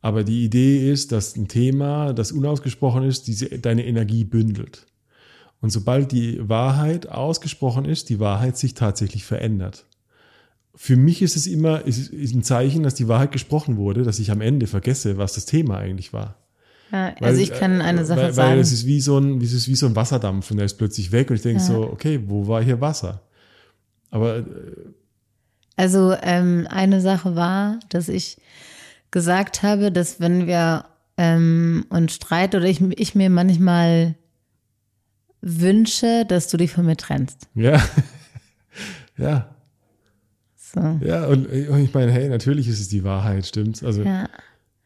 Aber 0.00 0.24
die 0.24 0.44
Idee 0.44 0.90
ist, 0.90 1.12
dass 1.12 1.36
ein 1.36 1.48
Thema, 1.48 2.12
das 2.12 2.32
unausgesprochen 2.32 3.02
ist, 3.02 3.26
diese, 3.26 3.48
deine 3.58 3.84
Energie 3.84 4.24
bündelt. 4.24 4.86
Und 5.60 5.70
sobald 5.70 6.12
die 6.12 6.48
Wahrheit 6.48 7.08
ausgesprochen 7.08 7.84
ist, 7.84 8.08
die 8.10 8.20
Wahrheit 8.20 8.56
sich 8.56 8.74
tatsächlich 8.74 9.24
verändert. 9.24 9.86
Für 10.74 10.96
mich 10.96 11.22
ist 11.22 11.34
es 11.34 11.48
immer 11.48 11.84
ist, 11.84 12.12
ist 12.12 12.34
ein 12.34 12.44
Zeichen, 12.44 12.84
dass 12.84 12.94
die 12.94 13.08
Wahrheit 13.08 13.32
gesprochen 13.32 13.76
wurde, 13.76 14.04
dass 14.04 14.20
ich 14.20 14.30
am 14.30 14.40
Ende 14.40 14.68
vergesse, 14.68 15.18
was 15.18 15.32
das 15.32 15.46
Thema 15.46 15.78
eigentlich 15.78 16.12
war. 16.12 16.36
ja, 16.92 17.12
Weil, 17.18 17.30
also 17.30 17.40
ich 17.40 17.52
kann 17.52 17.82
eine 17.82 18.02
äh, 18.02 18.04
Sache 18.04 18.20
weil, 18.20 18.32
sagen. 18.32 18.50
Weil 18.52 18.58
es 18.60 18.70
ist 18.70 18.86
wie 18.86 19.00
so 19.00 19.18
ein, 19.18 19.40
es 19.40 19.52
ist 19.52 19.66
wie 19.66 19.74
so 19.74 19.86
ein 19.86 19.96
Wasserdampf 19.96 20.48
und 20.52 20.58
der 20.58 20.66
ist 20.66 20.78
plötzlich 20.78 21.10
weg 21.10 21.30
und 21.30 21.36
ich 21.36 21.42
denke 21.42 21.60
so, 21.60 21.82
okay, 21.82 22.20
wo 22.24 22.46
war 22.46 22.62
hier 22.62 22.80
Wasser? 22.80 23.22
Aber 24.10 24.38
äh, 24.38 24.44
Also 25.74 26.14
ähm, 26.22 26.68
eine 26.70 27.00
Sache 27.00 27.34
war, 27.34 27.80
dass 27.88 28.08
ich 28.08 28.36
gesagt 29.10 29.62
habe, 29.62 29.90
dass 29.92 30.20
wenn 30.20 30.46
wir 30.46 30.84
ähm, 31.16 31.86
uns 31.88 32.14
streiten 32.14 32.56
oder 32.56 32.66
ich, 32.66 32.80
ich 32.80 33.14
mir 33.14 33.30
manchmal 33.30 34.14
wünsche, 35.40 36.24
dass 36.26 36.48
du 36.48 36.56
dich 36.56 36.72
von 36.72 36.86
mir 36.86 36.96
trennst. 36.96 37.48
ja, 37.54 37.80
ja, 39.16 39.54
So. 40.56 40.98
ja, 41.02 41.26
und, 41.26 41.46
und 41.48 41.80
ich 41.84 41.94
meine, 41.94 42.12
hey, 42.12 42.28
natürlich 42.28 42.68
ist 42.68 42.80
es 42.80 42.88
die 42.88 43.04
Wahrheit, 43.04 43.46
stimmt? 43.46 43.82
Also 43.82 44.02
Ja. 44.02 44.28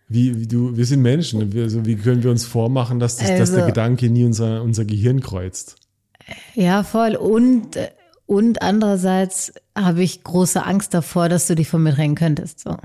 wie, 0.09 0.39
wie 0.41 0.47
du, 0.47 0.77
wir 0.77 0.85
sind 0.87 1.01
Menschen, 1.03 1.53
wir, 1.53 1.65
also, 1.65 1.85
wie 1.87 1.97
können 1.97 2.23
wir 2.23 2.31
uns 2.31 2.45
vormachen, 2.45 2.99
dass, 2.99 3.17
das, 3.17 3.29
dass 3.29 3.51
der 3.51 3.59
Also- 3.61 3.67
Gedanke 3.67 4.09
nie 4.11 4.25
unser, 4.25 4.63
unser 4.63 4.85
Gehirn 4.85 5.21
kreuzt? 5.21 5.77
ja, 6.55 6.83
voll. 6.85 7.17
Und, 7.17 7.77
und 8.27 8.63
andererseits 8.63 9.53
habe 9.77 10.03
ich 10.03 10.23
große 10.23 10.65
Angst 10.65 10.95
davor, 10.95 11.29
dass 11.29 11.47
du 11.49 11.55
dich 11.57 11.69
von 11.69 11.83
mir 11.83 11.93
trennen 11.95 12.15
könntest. 12.15 12.61
So. 12.61 12.77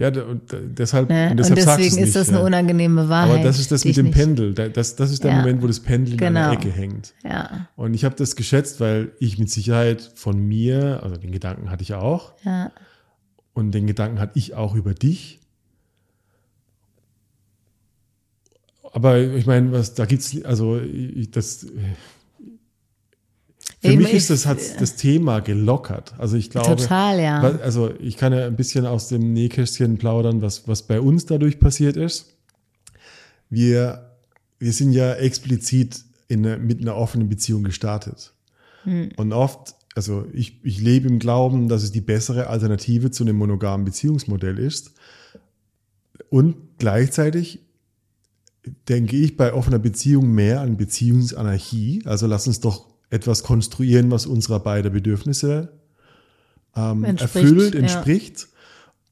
Ja, 0.00 0.08
und 0.22 0.42
deshalb, 0.52 1.08
Ne? 1.08 1.24
und 1.24 1.30
Und, 1.32 1.36
deshalb 1.40 1.58
sagst 1.60 1.84
deswegen 1.84 2.02
ist 2.06 2.14
das 2.14 2.28
eine 2.28 2.38
ja. 2.38 2.44
unangenehme 2.44 3.08
Wahrheit. 3.08 3.34
Aber 3.34 3.42
das 3.42 3.58
ist 3.58 3.72
das 3.72 3.84
mit 3.84 3.96
dem 3.96 4.12
Pendel. 4.12 4.54
Da- 4.54 4.68
Das, 4.68 4.94
das 4.94 5.10
ist 5.10 5.24
der 5.24 5.32
Ja. 5.32 5.38
Moment, 5.38 5.60
wo 5.60 5.66
das 5.66 5.80
Pendel 5.80 6.14
in 6.14 6.20
einer 6.22 6.50
Genau. 6.50 6.52
Ecke 6.60 6.70
hängt. 6.70 7.14
Ja, 7.24 7.68
Und 7.74 7.94
ich 7.94 8.04
habe 8.04 8.14
das 8.14 8.36
geschätzt, 8.36 8.78
weil 8.78 9.10
ich 9.18 9.38
mit 9.38 9.50
Sicherheit 9.50 10.00
von 10.14 10.38
mir, 10.38 11.00
also 11.02 11.16
den 11.16 11.32
Gedanken 11.32 11.68
hatte 11.68 11.82
ich 11.82 11.94
auch, 11.94 12.32
ja. 12.44 12.70
und 13.54 13.72
den 13.72 13.88
Gedanken 13.88 14.20
hatte 14.20 14.38
ich 14.38 14.54
auch 14.54 14.76
über 14.76 14.94
dich. 14.94 15.40
Aber 18.92 19.18
ich 19.18 19.46
meine, 19.46 19.72
was 19.72 19.94
da 19.94 20.06
gibt's, 20.06 20.36
also 20.44 20.78
ich, 20.80 21.30
das. 21.30 21.66
Für 23.80 23.92
Ich 23.92 23.96
mich 23.96 24.12
ist 24.12 24.30
das, 24.30 24.46
hat 24.46 24.58
das 24.80 24.96
Thema 24.96 25.40
gelockert. 25.40 26.14
Also 26.18 26.36
ich 26.36 26.50
glaube, 26.50 26.76
Total, 26.76 27.20
ja. 27.20 27.40
also 27.40 27.92
ich 28.00 28.16
kann 28.16 28.32
ja 28.32 28.46
ein 28.46 28.56
bisschen 28.56 28.86
aus 28.86 29.08
dem 29.08 29.32
Nähkästchen 29.32 29.98
plaudern, 29.98 30.42
was, 30.42 30.66
was 30.66 30.82
bei 30.82 31.00
uns 31.00 31.26
dadurch 31.26 31.60
passiert 31.60 31.96
ist. 31.96 32.34
Wir, 33.50 34.16
wir 34.58 34.72
sind 34.72 34.92
ja 34.92 35.14
explizit 35.14 36.04
in 36.26 36.44
eine, 36.44 36.58
mit 36.58 36.80
einer 36.80 36.96
offenen 36.96 37.28
Beziehung 37.28 37.62
gestartet. 37.62 38.32
Und 39.16 39.32
oft, 39.32 39.74
also 39.94 40.26
ich, 40.32 40.64
ich 40.64 40.80
lebe 40.80 41.08
im 41.08 41.18
Glauben, 41.18 41.68
dass 41.68 41.82
es 41.82 41.92
die 41.92 42.00
bessere 42.00 42.46
Alternative 42.46 43.10
zu 43.10 43.24
einem 43.24 43.36
monogamen 43.36 43.84
Beziehungsmodell 43.84 44.58
ist. 44.58 44.92
Und 46.30 46.56
gleichzeitig 46.78 47.60
denke 48.88 49.16
ich 49.16 49.36
bei 49.36 49.52
offener 49.52 49.78
Beziehung 49.78 50.32
mehr 50.32 50.60
an 50.60 50.76
Beziehungsanarchie. 50.76 52.02
Also 52.06 52.26
lass 52.26 52.46
uns 52.46 52.60
doch 52.60 52.86
etwas 53.10 53.42
konstruieren, 53.42 54.10
was 54.10 54.26
unserer 54.26 54.60
beider 54.60 54.90
Bedürfnisse 54.90 55.72
ähm, 56.76 57.04
Entspricht, 57.04 57.44
erfüllt, 57.44 57.74
ja. 57.74 57.80
entspricht. 57.80 58.48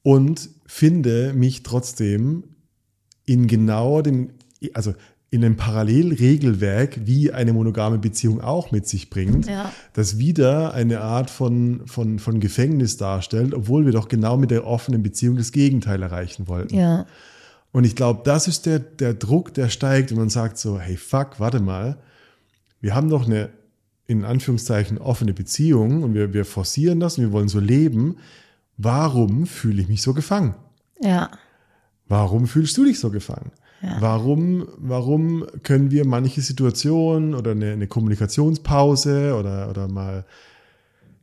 Und 0.03 0.49
finde 0.65 1.33
mich 1.33 1.63
trotzdem 1.63 2.43
in 3.25 3.47
genau 3.47 4.01
dem, 4.01 4.31
also 4.73 4.93
in 5.29 5.43
einem 5.43 5.57
Parallelregelwerk, 5.57 7.05
wie 7.05 7.33
eine 7.33 7.51
monogame 7.51 7.97
Beziehung 7.97 8.39
auch 8.39 8.71
mit 8.71 8.87
sich 8.87 9.09
bringt, 9.09 9.47
Ja. 9.47 9.71
das 9.91 10.17
wieder 10.17 10.73
eine 10.73 11.01
Art 11.01 11.29
von, 11.29 11.81
von, 11.85 12.19
von 12.19 12.39
Gefängnis 12.39 12.95
darstellt, 12.95 13.53
obwohl 13.53 13.85
wir 13.85 13.91
doch 13.91 14.07
genau 14.07 14.37
mit 14.37 14.51
der 14.51 14.65
offenen 14.65 15.03
Beziehung 15.03 15.35
das 15.35 15.51
Gegenteil 15.51 16.01
erreichen 16.01 16.47
wollten. 16.47 16.75
Ja. 16.75 17.05
Und 17.73 17.83
ich 17.83 17.95
glaube, 17.95 18.21
das 18.23 18.47
ist 18.47 18.65
der, 18.65 18.79
der 18.79 19.13
Druck, 19.13 19.53
der 19.53 19.67
steigt 19.67 20.11
und 20.11 20.17
man 20.17 20.29
sagt 20.29 20.57
so, 20.57 20.79
hey 20.79 20.95
fuck, 20.95 21.39
warte 21.39 21.59
mal, 21.59 21.97
wir 22.79 22.95
haben 22.95 23.09
doch 23.09 23.25
eine, 23.25 23.49
in 24.07 24.23
Anführungszeichen, 24.23 24.97
offene 24.97 25.33
Beziehung 25.33 26.03
und 26.03 26.13
wir, 26.13 26.33
wir 26.33 26.45
forcieren 26.45 26.99
das 26.99 27.17
und 27.17 27.25
wir 27.25 27.31
wollen 27.31 27.49
so 27.49 27.59
leben. 27.59 28.17
Warum 28.77 29.45
fühle 29.45 29.81
ich 29.81 29.87
mich 29.89 30.01
so 30.01 30.13
gefangen? 30.13 30.55
Ja. 31.01 31.29
Warum 32.07 32.47
fühlst 32.47 32.77
du 32.77 32.85
dich 32.85 32.99
so 32.99 33.09
gefangen? 33.11 33.51
Warum, 33.99 34.67
warum 34.77 35.45
können 35.61 35.91
wir 35.91 36.03
manche 36.05 36.41
Situationen 36.41 37.35
oder 37.35 37.51
eine, 37.51 37.73
eine 37.73 37.85
Kommunikationspause 37.87 39.35
oder, 39.35 39.69
oder 39.69 39.87
mal, 39.87 40.25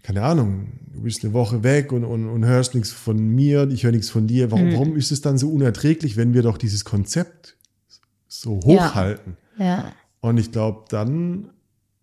keine 0.03 0.23
Ahnung, 0.23 0.69
du 0.93 1.03
bist 1.03 1.25
eine 1.25 1.33
Woche 1.33 1.65
weg 1.65 1.91
und, 1.91 2.05
und, 2.05 2.29
und 2.29 2.45
hörst 2.45 2.75
nichts 2.77 2.93
von 2.93 3.19
mir, 3.19 3.69
ich 3.71 3.83
höre 3.83 3.91
nichts 3.91 4.09
von 4.11 4.29
dir. 4.29 4.53
Warum, 4.53 4.73
warum 4.73 4.97
ist 4.97 5.11
es 5.11 5.21
dann 5.21 5.37
so 5.37 5.51
unerträglich, 5.51 6.17
wenn 6.17 6.33
wir 6.33 6.43
doch 6.43 6.57
dieses 6.57 6.85
Konzept 6.85 7.57
so 8.29 8.61
Ja. 8.67 8.89
hochhalten? 8.91 9.37
Ja. 9.59 9.93
Und 10.21 10.39
ich 10.39 10.53
glaube, 10.53 10.85
dann 10.91 11.51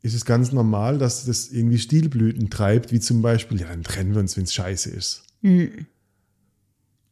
ist 0.01 0.15
es 0.15 0.25
ganz 0.25 0.51
normal, 0.51 0.97
dass 0.97 1.25
das 1.25 1.49
irgendwie 1.49 1.77
Stilblüten 1.77 2.49
treibt, 2.49 2.91
wie 2.91 2.99
zum 2.99 3.21
Beispiel, 3.21 3.61
ja, 3.61 3.67
dann 3.67 3.83
trennen 3.83 4.13
wir 4.13 4.19
uns, 4.19 4.35
wenn 4.35 4.45
es 4.45 4.53
scheiße 4.53 4.89
ist. 4.89 5.23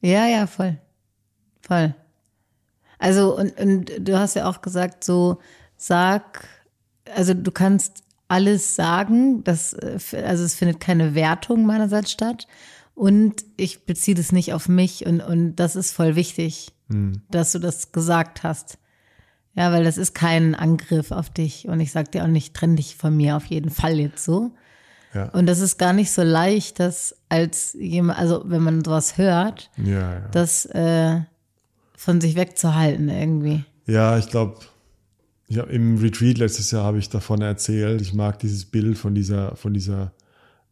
Ja, 0.01 0.27
ja, 0.27 0.47
voll. 0.47 0.77
Voll. 1.61 1.93
Also, 2.97 3.37
und, 3.37 3.59
und 3.59 3.91
du 3.99 4.17
hast 4.17 4.35
ja 4.35 4.49
auch 4.49 4.61
gesagt, 4.61 5.03
so, 5.03 5.39
sag, 5.77 6.47
also 7.15 7.33
du 7.33 7.51
kannst 7.51 8.03
alles 8.27 8.75
sagen, 8.75 9.43
das, 9.43 9.73
also 9.75 10.43
es 10.43 10.55
findet 10.55 10.79
keine 10.79 11.15
Wertung 11.15 11.65
meinerseits 11.65 12.11
statt. 12.11 12.47
Und 12.95 13.45
ich 13.55 13.85
beziehe 13.85 14.15
das 14.15 14.31
nicht 14.31 14.53
auf 14.53 14.67
mich 14.67 15.05
und, 15.05 15.21
und 15.21 15.55
das 15.55 15.75
ist 15.77 15.91
voll 15.93 16.15
wichtig, 16.15 16.73
dass 17.29 17.51
du 17.51 17.59
das 17.59 17.91
gesagt 17.91 18.43
hast. 18.43 18.78
Ja, 19.59 19.73
weil 19.73 19.83
das 19.83 19.97
ist 19.97 20.15
kein 20.15 20.55
Angriff 20.55 21.11
auf 21.11 21.29
dich 21.29 21.67
und 21.67 21.81
ich 21.81 21.91
sag 21.91 22.13
dir 22.13 22.23
auch 22.23 22.27
nicht, 22.29 22.53
trenn 22.53 22.77
dich 22.77 22.95
von 22.95 23.17
mir 23.17 23.35
auf 23.35 23.43
jeden 23.47 23.69
Fall 23.71 23.99
jetzt 23.99 24.23
so. 24.23 24.51
Ja. 25.13 25.25
Und 25.31 25.47
das 25.47 25.59
ist 25.59 25.77
gar 25.77 25.91
nicht 25.91 26.11
so 26.11 26.23
leicht, 26.23 26.79
das 26.79 27.13
als 27.27 27.73
jemand, 27.77 28.19
also 28.19 28.43
wenn 28.45 28.61
man 28.61 28.85
sowas 28.85 29.17
hört, 29.17 29.69
Ja, 29.75 30.13
ja. 30.13 30.27
das 30.31 30.65
äh, 30.67 31.19
von 31.93 32.21
sich 32.21 32.35
wegzuhalten 32.37 33.09
irgendwie. 33.09 33.65
Ja, 33.85 34.17
ich 34.17 34.29
glaube, 34.29 34.59
ich 35.49 35.57
hab, 35.57 35.69
im 35.69 35.97
Retreat 35.97 36.37
letztes 36.37 36.71
Jahr 36.71 36.85
habe 36.85 36.99
ich 36.99 37.09
davon 37.09 37.41
erzählt. 37.41 37.99
Ich 37.99 38.13
mag 38.13 38.39
dieses 38.39 38.63
Bild 38.63 38.97
von 38.97 39.13
dieser, 39.13 39.57
von 39.57 39.73
dieser, 39.73 40.13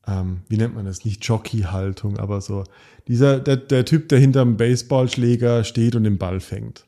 ähm, 0.08 0.38
wie 0.48 0.58
nennt 0.58 0.76
man 0.76 0.86
das? 0.86 1.04
Nicht 1.06 1.24
Jockey-Haltung, 1.26 2.18
aber 2.18 2.42
so 2.42 2.64
dieser, 3.08 3.40
der, 3.40 3.58
der 3.58 3.86
Typ, 3.86 4.10
der 4.10 4.20
hinterm 4.20 4.58
Baseballschläger 4.58 5.64
steht 5.64 5.96
und 5.96 6.04
den 6.04 6.18
Ball 6.18 6.40
fängt. 6.40 6.86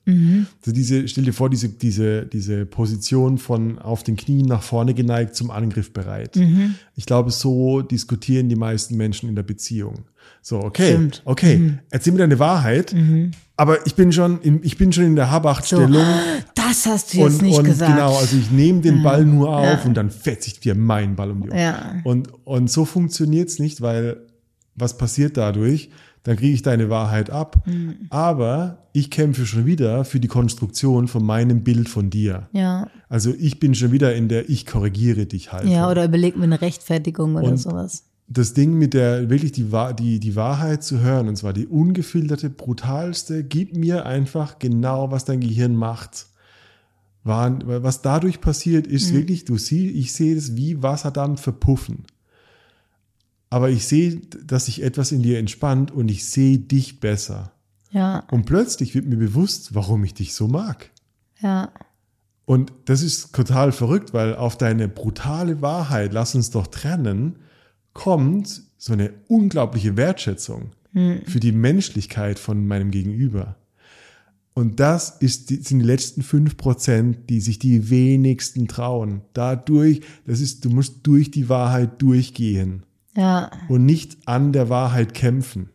Also 0.62 0.72
diese, 0.74 1.08
stell 1.08 1.24
dir 1.24 1.34
vor, 1.34 1.50
diese, 1.50 1.70
diese, 1.70 2.26
diese 2.26 2.66
Position 2.66 3.38
von 3.38 3.80
auf 3.80 4.04
den 4.04 4.18
Knien 4.18 4.46
nach 4.46 4.62
vorne 4.62 4.94
geneigt 4.94 5.36
zum 5.36 5.50
Angriff 5.50 5.94
bereit. 5.94 6.36
Ich 6.96 7.06
glaube, 7.06 7.32
so 7.32 7.82
diskutieren 7.82 8.50
die 8.50 8.58
meisten 8.58 8.98
Menschen 8.98 9.30
in 9.30 9.36
der 9.36 9.44
Beziehung. 9.44 10.06
So, 10.42 10.60
okay, 10.60 10.92
Stimmt. 10.92 11.22
okay, 11.26 11.80
erzähl 11.90 12.14
mir 12.14 12.20
deine 12.20 12.40
Wahrheit, 12.40 12.94
aber 13.60 13.86
ich 13.86 13.96
bin 13.96 14.12
schon 14.12 14.42
in, 14.42 14.62
ich 14.64 14.78
bin 14.78 14.92
schon 14.94 15.04
in 15.04 15.16
der 15.16 15.30
Habacht-Stellung. 15.30 15.94
Das 16.56 16.86
hast 16.86 17.14
du 17.14 17.18
jetzt 17.20 17.34
Und, 17.36 17.42
nicht 17.42 17.58
und 17.58 17.66
gesagt. 17.66 17.92
genau, 17.94 18.16
also 18.18 18.38
ich 18.38 18.50
nehme 18.52 18.82
den 18.82 19.04
Ball 19.04 19.26
nur 19.26 19.50
auf 19.56 19.86
und 19.86 19.94
dann 19.96 20.10
fetze 20.10 20.48
ich 20.48 20.60
dir 20.60 20.76
meinen 20.76 21.16
Ball 21.16 21.32
um 21.32 21.42
die 21.42 21.50
Ohren. 21.50 21.60
Ja. 21.60 21.96
Und, 22.04 22.30
und 22.46 22.70
so 22.72 22.86
funktioniert's 22.86 23.60
nicht, 23.60 23.82
weil 23.82 24.18
was 24.76 24.98
passiert 24.98 25.38
dadurch? 25.38 25.90
Dann 26.24 26.36
kriege 26.36 26.54
ich 26.54 26.62
deine 26.62 26.90
Wahrheit 26.90 27.30
ab. 27.30 27.66
Mhm. 27.66 27.96
Aber 28.10 28.90
ich 28.94 29.10
kämpfe 29.10 29.46
schon 29.46 29.66
wieder 29.66 30.04
für 30.06 30.20
die 30.20 30.28
Konstruktion 30.28 31.08
von 31.08 31.24
meinem 31.26 31.64
Bild 31.64 31.88
von 31.90 32.10
dir. 32.10 32.50
Ja, 32.52 32.88
Also 33.08 33.34
ich 33.40 33.60
bin 33.60 33.74
schon 33.74 33.92
wieder 33.92 34.14
in 34.16 34.28
der 34.28 34.50
Ich 34.50 34.66
korrigiere 34.66 35.26
dich 35.26 35.52
halt. 35.54 35.66
ja, 35.68 35.90
oder 35.90 36.04
überleg 36.06 36.36
mir 36.38 36.44
eine 36.44 36.62
Rechtfertigung 36.62 37.36
oder 37.36 37.48
Und- 37.50 37.58
sowas. 37.58 38.04
Das 38.32 38.54
Ding 38.54 38.76
mit 38.76 38.94
der, 38.94 39.30
wirklich 39.30 39.52
die, 39.52 39.68
die, 39.98 40.20
die 40.20 40.36
Wahrheit 40.36 40.84
zu 40.84 41.00
hören, 41.00 41.28
und 41.28 41.36
zwar 41.36 41.52
die 41.52 41.66
ungefilterte, 41.66 42.52
brutalste, 42.52 43.44
gib 43.44 43.76
mir 43.76 44.06
einfach 44.06 44.60
genau, 44.60 45.10
was 45.12 45.26
dein 45.26 45.40
Gehirn 45.40 45.76
macht. 45.76 46.28
Was 47.24 48.02
dadurch 48.02 48.40
passiert, 48.40 48.88
ist 48.88 49.14
wirklich, 49.14 49.46
du 49.46 49.58
siehst, 49.58 49.96
ich 49.96 50.14
sehe 50.14 50.36
es 50.36 50.56
wie 50.56 50.82
Wasserdampf 50.82 51.42
verpuffen. 51.42 52.06
Aber 53.50 53.70
ich 53.70 53.88
sehe, 53.88 54.22
dass 54.46 54.66
sich 54.66 54.84
etwas 54.84 55.12
in 55.12 55.22
dir 55.22 55.40
entspannt 55.40 55.92
und 55.92 56.10
ich 56.10 56.26
sehe 56.26 56.60
dich 56.60 57.00
besser. 57.00 57.52
Ja, 57.92 58.20
Und 58.32 58.46
plötzlich 58.46 58.94
wird 58.94 59.08
mir 59.08 59.18
bewusst, 59.18 59.74
warum 59.74 60.04
ich 60.04 60.14
dich 60.14 60.34
so 60.34 60.48
mag. 60.48 60.92
ja, 61.42 61.72
Und 62.46 62.72
das 62.86 63.02
ist 63.02 63.34
total 63.34 63.72
verrückt, 63.72 64.14
weil 64.14 64.36
auf 64.36 64.58
deine 64.58 64.88
brutale 64.88 65.62
Wahrheit, 65.62 66.14
lass 66.14 66.36
uns 66.36 66.52
doch 66.52 66.68
trennen, 66.68 67.36
kommt 68.04 68.62
so 68.78 68.94
eine 68.94 69.12
unglaubliche 69.28 69.98
Wertschätzung 69.98 70.72
für 71.26 71.40
die 71.40 71.52
Menschlichkeit 71.52 72.40
von 72.40 72.66
meinem 72.66 72.90
Gegenüber. 72.92 73.58
Und 74.54 74.80
das 74.80 75.10
ist, 75.20 75.50
die, 75.50 75.58
sind 75.58 75.80
die 75.80 75.86
letzten 75.86 76.24
fünf 76.24 76.56
Prozent, 76.58 77.30
die 77.30 77.42
sich 77.42 77.60
die 77.60 77.90
wenigsten 77.90 78.68
trauen. 78.68 79.22
Dadurch, 79.34 80.02
das 80.26 80.40
ist, 80.42 80.64
du 80.66 80.70
musst 80.70 80.96
durch 81.04 81.30
die 81.30 81.48
Wahrheit 81.50 82.02
durchgehen 82.02 82.84
ja, 83.16 83.52
und 83.68 83.86
nicht 83.86 84.18
an 84.26 84.52
der 84.52 84.70
Wahrheit 84.70 85.14
kämpfen. 85.14 85.70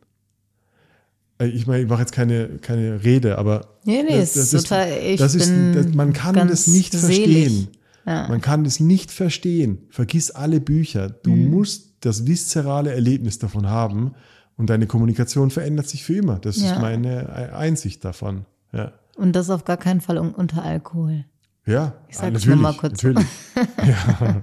Äh, 1.39 1.49
Ich 1.49 1.67
meine, 1.67 1.83
ich 1.85 1.89
mache 1.89 2.01
jetzt 2.01 2.13
keine, 2.13 2.59
keine 2.61 3.05
Rede, 3.05 3.39
aber 3.39 3.69
Nee, 3.85 4.03
nee, 4.03 4.21
ist 4.23 4.51
total- 4.51 4.89
ich 5.03 5.19
das 5.21 5.35
ist, 5.35 5.53
das, 5.75 5.89
man 5.95 6.13
kann 6.13 6.35
das 6.49 6.67
nicht 6.67 6.93
selig. 6.93 7.25
verstehen. 7.27 7.69
Ja. 8.07 8.29
Man 8.29 8.41
kann 8.41 8.65
das 8.65 8.81
nicht 8.81 9.11
verstehen. 9.11 9.79
Vergiss 9.91 10.31
alle 10.31 10.61
Bücher. 10.61 11.09
Du 11.11 11.31
Mhm. 11.31 11.51
musst 11.51 11.94
das 12.05 12.27
viszerale 12.27 12.93
Erlebnis 12.93 13.39
davon 13.39 13.69
haben 13.69 14.15
und 14.57 14.71
deine 14.71 14.87
Kommunikation 14.87 15.51
verändert 15.51 15.89
sich 15.89 16.05
für 16.05 16.15
immer. 16.15 16.39
Das 16.39 16.57
Ja. 16.61 16.73
ist 16.75 16.81
meine 16.81 17.53
Einsicht 17.55 18.05
davon. 18.05 18.47
Ja. 18.73 18.93
und 19.17 19.37
das 19.37 19.49
auf 19.51 19.65
gar 19.65 19.77
keinen 19.77 20.01
Fall 20.01 20.19
un- 20.19 20.35
unter 20.35 20.63
Alkohol. 20.65 21.25
Ja, 21.67 21.95
Ich 22.09 22.17
sag's 22.17 22.33
natürlich, 22.33 22.47
nur 22.47 22.57
mal 22.57 22.75
kurz. 22.75 22.93
natürlich. 23.03 23.27
ja. 23.87 24.43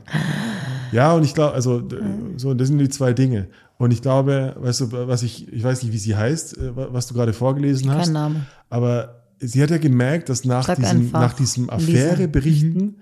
ja, 0.92 1.14
und 1.14 1.24
ich 1.24 1.34
glaube, 1.34 1.54
also 1.54 1.84
so, 2.38 2.54
das 2.54 2.68
sind 2.70 2.78
die 2.80 2.90
zwei 2.90 3.14
Dinge. 3.14 3.48
Und 3.78 3.92
ich 3.92 4.02
glaube, 4.02 4.56
weißt 4.60 4.82
du, 4.82 4.92
was 5.08 5.24
ich, 5.24 5.52
ich 5.52 5.64
weiß 5.64 5.84
nicht, 5.84 5.92
wie 5.92 5.98
sie 5.98 6.16
heißt, 6.16 6.58
äh, 6.58 6.76
wa- 6.76 6.88
was 6.92 7.08
du 7.08 7.14
gerade 7.14 7.34
vorgelesen 7.34 7.92
hast. 7.92 8.06
Kein 8.06 8.14
Name. 8.14 8.46
Aber 8.70 9.24
sie 9.40 9.62
hat 9.62 9.72
ja 9.72 9.78
gemerkt, 9.78 10.30
dass 10.30 10.46
nach 10.46 10.66
Sag 10.66 10.78
diesem, 10.78 11.00
einfach, 11.02 11.20
nach 11.20 11.34
diesem. 11.34 11.70
Affäreberichten 11.70 12.98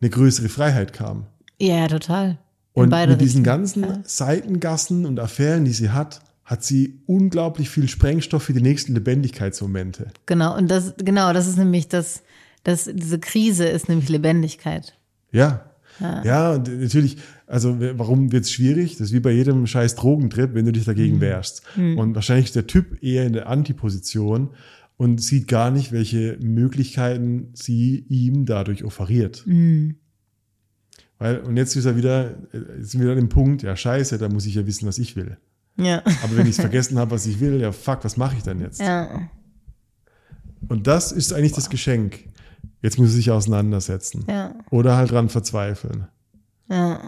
eine 0.00 0.10
größere 0.10 0.48
Freiheit 0.48 0.92
kam. 0.92 1.26
Ja, 1.60 1.86
total. 1.86 2.38
Und 2.74 2.88
mit 2.90 3.20
diesen 3.20 3.20
Richtungen. 3.20 3.42
ganzen 3.44 3.82
Ja. 3.82 4.00
Seitengassen 4.04 5.04
und 5.06 5.20
Affären, 5.20 5.64
die 5.64 5.72
sie 5.72 5.90
hat, 5.90 6.20
hat 6.44 6.64
sie 6.64 7.00
unglaublich 7.06 7.68
viel 7.70 7.88
Sprengstoff 7.88 8.42
für 8.44 8.52
die 8.52 8.62
nächsten 8.62 8.94
Lebendigkeitsmomente. 8.94 10.06
Genau, 10.26 10.56
und 10.56 10.70
das, 10.70 10.94
genau, 10.98 11.32
das 11.32 11.46
ist 11.46 11.58
nämlich 11.58 11.88
das, 11.88 12.22
das, 12.64 12.88
diese 12.92 13.18
Krise 13.18 13.66
ist 13.66 13.88
nämlich 13.88 14.08
Lebendigkeit. 14.08 14.96
Ja. 15.30 15.66
Ja, 16.24 16.52
und 16.54 16.80
natürlich, 16.80 17.18
also 17.46 17.76
warum 17.78 18.32
wird 18.32 18.44
es 18.44 18.50
schwierig? 18.50 18.92
Das 18.96 19.08
ist 19.08 19.12
wie 19.12 19.20
bei 19.20 19.30
jedem 19.30 19.66
scheiß 19.66 19.94
Drogentrip, 19.94 20.54
wenn 20.54 20.64
du 20.64 20.72
dich 20.72 20.82
Mhm. 20.84 20.90
dagegen 20.90 21.20
wehrst. 21.20 21.62
Und 21.76 22.14
wahrscheinlich 22.14 22.46
ist 22.46 22.56
der 22.56 22.66
Typ 22.66 23.02
eher 23.04 23.24
in 23.26 23.34
der 23.34 23.46
Antiposition 23.48 24.50
und 24.96 25.20
sieht 25.22 25.48
gar 25.48 25.70
nicht, 25.70 25.92
welche 25.92 26.38
Möglichkeiten 26.40 27.50
sie 27.52 28.04
ihm 28.08 28.46
dadurch 28.46 28.84
offeriert. 28.84 29.44
Mhm. 29.46 29.96
Weil, 31.22 31.38
und 31.40 31.56
jetzt 31.56 31.76
ist 31.76 31.84
er 31.84 31.96
wieder, 31.96 32.30
äh, 32.52 32.78
jetzt 32.78 32.90
sind 32.90 33.00
wir 33.02 33.10
an 33.10 33.16
dem 33.16 33.28
Punkt, 33.28 33.62
ja 33.62 33.76
scheiße, 33.76 34.18
da 34.18 34.28
muss 34.28 34.44
ich 34.46 34.54
ja 34.56 34.66
wissen, 34.66 34.86
was 34.88 34.98
ich 34.98 35.14
will. 35.16 35.36
Ja. 35.76 36.02
Aber 36.22 36.36
wenn 36.36 36.46
ich 36.46 36.56
vergessen 36.66 36.98
habe, 36.98 37.12
was 37.12 37.26
ich 37.26 37.38
will, 37.40 37.60
ja 37.60 37.70
fuck, 37.72 38.04
was 38.04 38.16
mache 38.16 38.36
ich 38.36 38.42
dann 38.42 38.60
jetzt? 38.60 38.80
Ja. 38.80 39.28
Und 40.68 40.86
das 40.86 41.12
ist 41.12 41.32
eigentlich 41.32 41.52
das 41.52 41.70
Geschenk. 41.70 42.24
Jetzt 42.82 42.98
muss 42.98 43.08
er 43.10 43.14
sich 43.14 43.30
auseinandersetzen. 43.30 44.24
Ja. 44.28 44.54
Oder 44.70 44.96
halt 44.96 45.10
dran 45.12 45.28
verzweifeln. 45.28 46.08
Ja. 46.68 47.00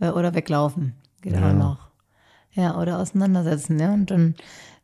Ja, 0.00 0.14
Oder 0.14 0.34
weglaufen. 0.34 0.94
Geht 1.20 1.32
Ja. 1.34 1.50
auch 1.50 1.54
noch. 1.54 1.90
Ja, 2.52 2.78
oder 2.80 2.98
auseinandersetzen, 2.98 3.78
ja. 3.78 3.92
Und 3.94 4.10
dann 4.10 4.34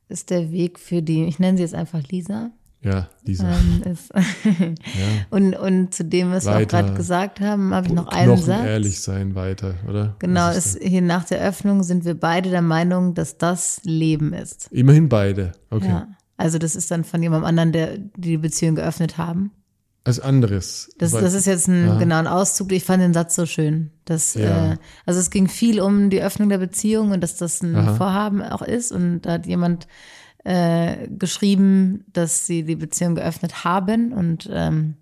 ist 0.09 0.31
der 0.31 0.51
Weg 0.51 0.79
für 0.79 1.03
die, 1.03 1.25
ich 1.27 1.39
nenne 1.39 1.59
sie 1.59 1.63
jetzt 1.65 1.75
einfach 1.75 2.03
Lisa. 2.09 2.51
Ja, 2.81 3.09
Lisa. 3.25 3.45
Ähm, 3.51 3.83
ist 3.93 4.13
und, 5.31 5.55
und 5.55 5.93
zu 5.95 6.05
dem, 6.05 6.31
was 6.31 6.45
wir 6.45 6.53
auch 6.53 6.57
Weiter. 6.57 6.83
gerade 6.83 6.95
gesagt 6.95 7.41
haben, 7.41 7.75
habe 7.75 7.89
ich 7.89 7.93
noch 7.93 8.07
einen 8.09 8.27
Knochen 8.29 8.45
Satz. 8.45 8.65
ehrlich 8.67 9.01
sein 9.01 9.35
weiter, 9.35 9.75
oder? 9.89 10.15
Genau, 10.21 10.51
ist 10.51 10.77
ist, 10.77 10.83
hier 10.83 11.03
nach 11.03 11.25
der 11.25 11.41
Öffnung 11.41 11.83
sind 11.83 12.05
wir 12.05 12.15
beide 12.15 12.51
der 12.51 12.63
Meinung, 12.63 13.15
dass 13.15 13.37
das 13.37 13.81
Leben 13.85 14.33
ist. 14.33 14.69
Immerhin 14.71 15.09
beide. 15.09 15.53
Okay. 15.71 15.89
Ja. 15.89 16.09
Also 16.37 16.59
das 16.59 16.77
ist 16.77 16.91
dann 16.93 17.03
von 17.03 17.21
jemandem 17.23 17.47
anderen, 17.49 17.73
der 17.73 17.99
die 18.17 18.37
Beziehung 18.39 18.77
geöffnet 18.77 19.19
haben. 19.19 19.51
Als 20.05 20.21
anderes. 20.21 20.89
Das, 20.99 21.11
das 21.11 21.35
ist 21.35 21.47
jetzt 21.47 21.67
ein 21.69 21.85
Ja. 21.87 21.99
genau 21.99 22.17
ein 22.17 22.29
Auszug. 22.29 22.71
Ich 22.73 22.85
fand 22.85 23.03
den 23.03 23.13
Satz 23.13 23.35
so 23.35 23.45
schön. 23.45 23.91
Dass, 24.05 24.35
Ja. 24.35 24.73
äh, 24.73 24.77
also 25.05 25.19
es 25.21 25.31
ging 25.31 25.49
viel 25.49 25.81
um 25.81 26.09
die 26.11 26.23
Öffnung 26.23 26.49
der 26.49 26.59
Beziehung 26.59 27.11
und 27.11 27.21
dass 27.23 27.37
das 27.37 27.61
ein 27.63 27.75
Aha. 27.75 27.95
Vorhaben 27.97 28.41
auch 28.41 28.63
ist. 28.63 28.93
Und 28.93 29.23
da 29.23 29.33
hat 29.33 29.47
jemand 29.47 29.87
äh, 30.49 31.09
geschrieben, 31.09 32.05
dass 32.13 32.47
sie 32.47 32.63
die 32.63 32.77
Beziehung 32.77 33.15
geöffnet 33.15 33.65
haben 33.65 34.13
und 34.13 34.49
ähm, 34.51 34.95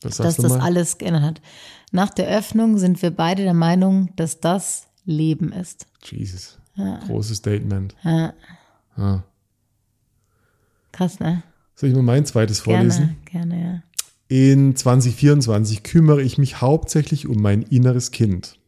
dass 0.00 0.18
das 0.18 0.38
mal? 0.38 0.60
alles 0.60 0.98
geändert 0.98 1.22
hat. 1.22 1.42
Nach 1.90 2.10
der 2.10 2.28
Öffnung 2.28 2.78
sind 2.78 3.02
wir 3.02 3.10
beide 3.10 3.42
der 3.42 3.54
Meinung, 3.54 4.10
dass 4.16 4.38
das 4.40 4.86
Leben 5.04 5.50
ist. 5.52 5.86
Jesus. 6.04 6.58
Großes 7.06 7.38
Statement. 7.38 7.96
Ja, 8.04 8.34
Ja. 8.96 9.24
krass, 10.92 11.18
ne? 11.20 11.42
Soll 11.74 11.90
ich 11.90 11.96
mal 11.96 12.02
mein 12.02 12.24
zweites 12.24 12.60
vorlesen? 12.60 13.16
Gerne, 13.30 13.56
gerne, 13.56 13.64
ja. 13.64 13.82
In 14.28 14.76
2024 14.76 15.82
kümmere 15.82 16.22
ich 16.22 16.38
mich 16.38 16.60
hauptsächlich 16.60 17.26
um 17.26 17.40
mein 17.40 17.62
inneres 17.62 18.10
Kind. 18.10 18.58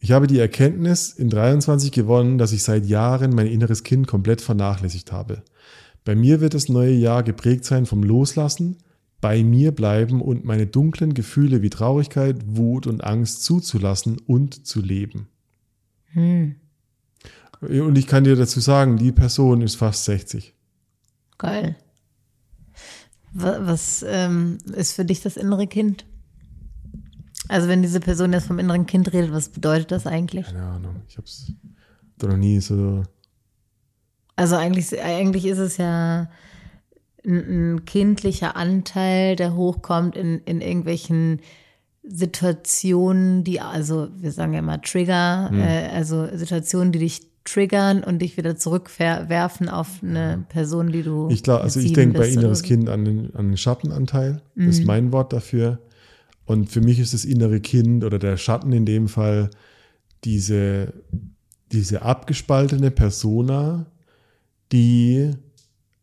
Ich 0.00 0.12
habe 0.12 0.26
die 0.28 0.38
Erkenntnis 0.38 1.10
in 1.12 1.28
23 1.28 1.90
gewonnen, 1.92 2.38
dass 2.38 2.52
ich 2.52 2.62
seit 2.62 2.86
Jahren 2.86 3.34
mein 3.34 3.46
inneres 3.48 3.82
Kind 3.82 4.06
komplett 4.06 4.40
vernachlässigt 4.40 5.10
habe. 5.12 5.42
Bei 6.04 6.14
mir 6.14 6.40
wird 6.40 6.54
das 6.54 6.68
neue 6.68 6.94
Jahr 6.94 7.22
geprägt 7.22 7.64
sein 7.64 7.84
vom 7.84 8.02
Loslassen, 8.02 8.76
bei 9.20 9.42
mir 9.42 9.72
bleiben 9.72 10.22
und 10.22 10.44
meine 10.44 10.66
dunklen 10.68 11.12
Gefühle 11.14 11.60
wie 11.62 11.70
Traurigkeit, 11.70 12.36
Wut 12.46 12.86
und 12.86 13.02
Angst 13.02 13.42
zuzulassen 13.42 14.16
und 14.26 14.64
zu 14.66 14.80
leben. 14.80 15.26
Hm, 16.12 16.54
Und 17.60 17.98
ich 17.98 18.06
kann 18.06 18.22
dir 18.22 18.36
dazu 18.36 18.60
sagen, 18.60 18.96
die 18.98 19.10
Person 19.12 19.60
ist 19.62 19.74
fast 19.74 20.04
60. 20.04 20.54
geil. 21.36 21.74
Wa- 23.32 23.58
Was 23.62 24.04
ähm, 24.08 24.58
ist 24.74 24.92
für 24.92 25.04
dich 25.04 25.20
das 25.20 25.36
innere 25.36 25.66
Kind? 25.66 26.06
Also 27.48 27.66
wenn 27.68 27.82
diese 27.82 28.00
Person 28.00 28.32
jetzt 28.32 28.46
vom 28.46 28.58
inneren 28.58 28.86
Kind 28.86 29.12
redet, 29.12 29.32
was 29.32 29.48
bedeutet 29.48 29.90
das 29.90 30.06
eigentlich? 30.06 30.46
Keine 30.46 30.62
Ahnung. 30.62 30.96
Ich 31.08 31.16
habe 31.16 31.26
es 31.26 31.52
noch 32.22 32.36
nie 32.36 32.60
so. 32.60 33.02
Also 34.36 34.56
eigentlich, 34.56 35.00
eigentlich 35.02 35.46
ist 35.46 35.58
es 35.58 35.76
ja 35.78 36.28
ein, 37.24 37.74
ein 37.74 37.84
kindlicher 37.84 38.54
Anteil, 38.56 39.34
der 39.36 39.54
hochkommt 39.56 40.16
in, 40.16 40.38
in 40.44 40.60
irgendwelchen 40.60 41.40
Situationen, 42.02 43.44
die, 43.44 43.60
also 43.60 44.08
wir 44.16 44.32
sagen 44.32 44.52
ja 44.52 44.60
immer 44.60 44.80
Trigger, 44.80 45.48
Hm. 45.50 45.60
äh, 45.60 45.88
also 45.94 46.26
Situationen, 46.36 46.92
die 46.92 46.98
dich 47.00 47.22
triggern 47.44 48.04
und 48.04 48.20
dich 48.20 48.36
wieder 48.36 48.56
zurückwerfen 48.56 49.68
auf 49.70 50.02
eine 50.02 50.44
Person, 50.50 50.92
die 50.92 51.02
du. 51.02 51.28
Ich 51.30 51.42
glaube, 51.42 51.62
also 51.62 51.80
ich 51.80 51.94
denke 51.94 52.18
bei 52.18 52.28
inneres. 52.28 52.62
Kind 52.62 52.88
an 52.90 53.04
den, 53.06 53.34
an 53.34 53.48
den 53.48 53.56
Schattenanteil. 53.56 54.42
Das 54.54 54.64
Mhm. 54.64 54.68
ist 54.68 54.84
mein 54.84 55.12
Wort 55.12 55.32
dafür. 55.32 55.78
Und 56.48 56.70
für 56.70 56.80
mich 56.80 56.98
ist 56.98 57.12
das 57.12 57.26
innere 57.26 57.60
Kind 57.60 58.04
oder 58.04 58.18
der 58.18 58.38
Schatten 58.38 58.72
in 58.72 58.86
dem 58.86 59.08
Fall 59.08 59.50
diese, 60.24 60.94
diese 61.72 62.00
abgespaltene 62.00 62.90
Persona, 62.90 63.84
die 64.72 65.32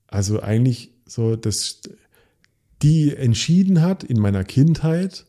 also 0.06 0.44
eigentlich 0.44 0.92
so 1.08 1.36
das, 1.36 1.82
die 2.84 3.16
entschieden 3.16 3.82
hat 3.82 4.04
in 4.04 4.20
meiner 4.20 4.44
Kindheit, 4.44 5.26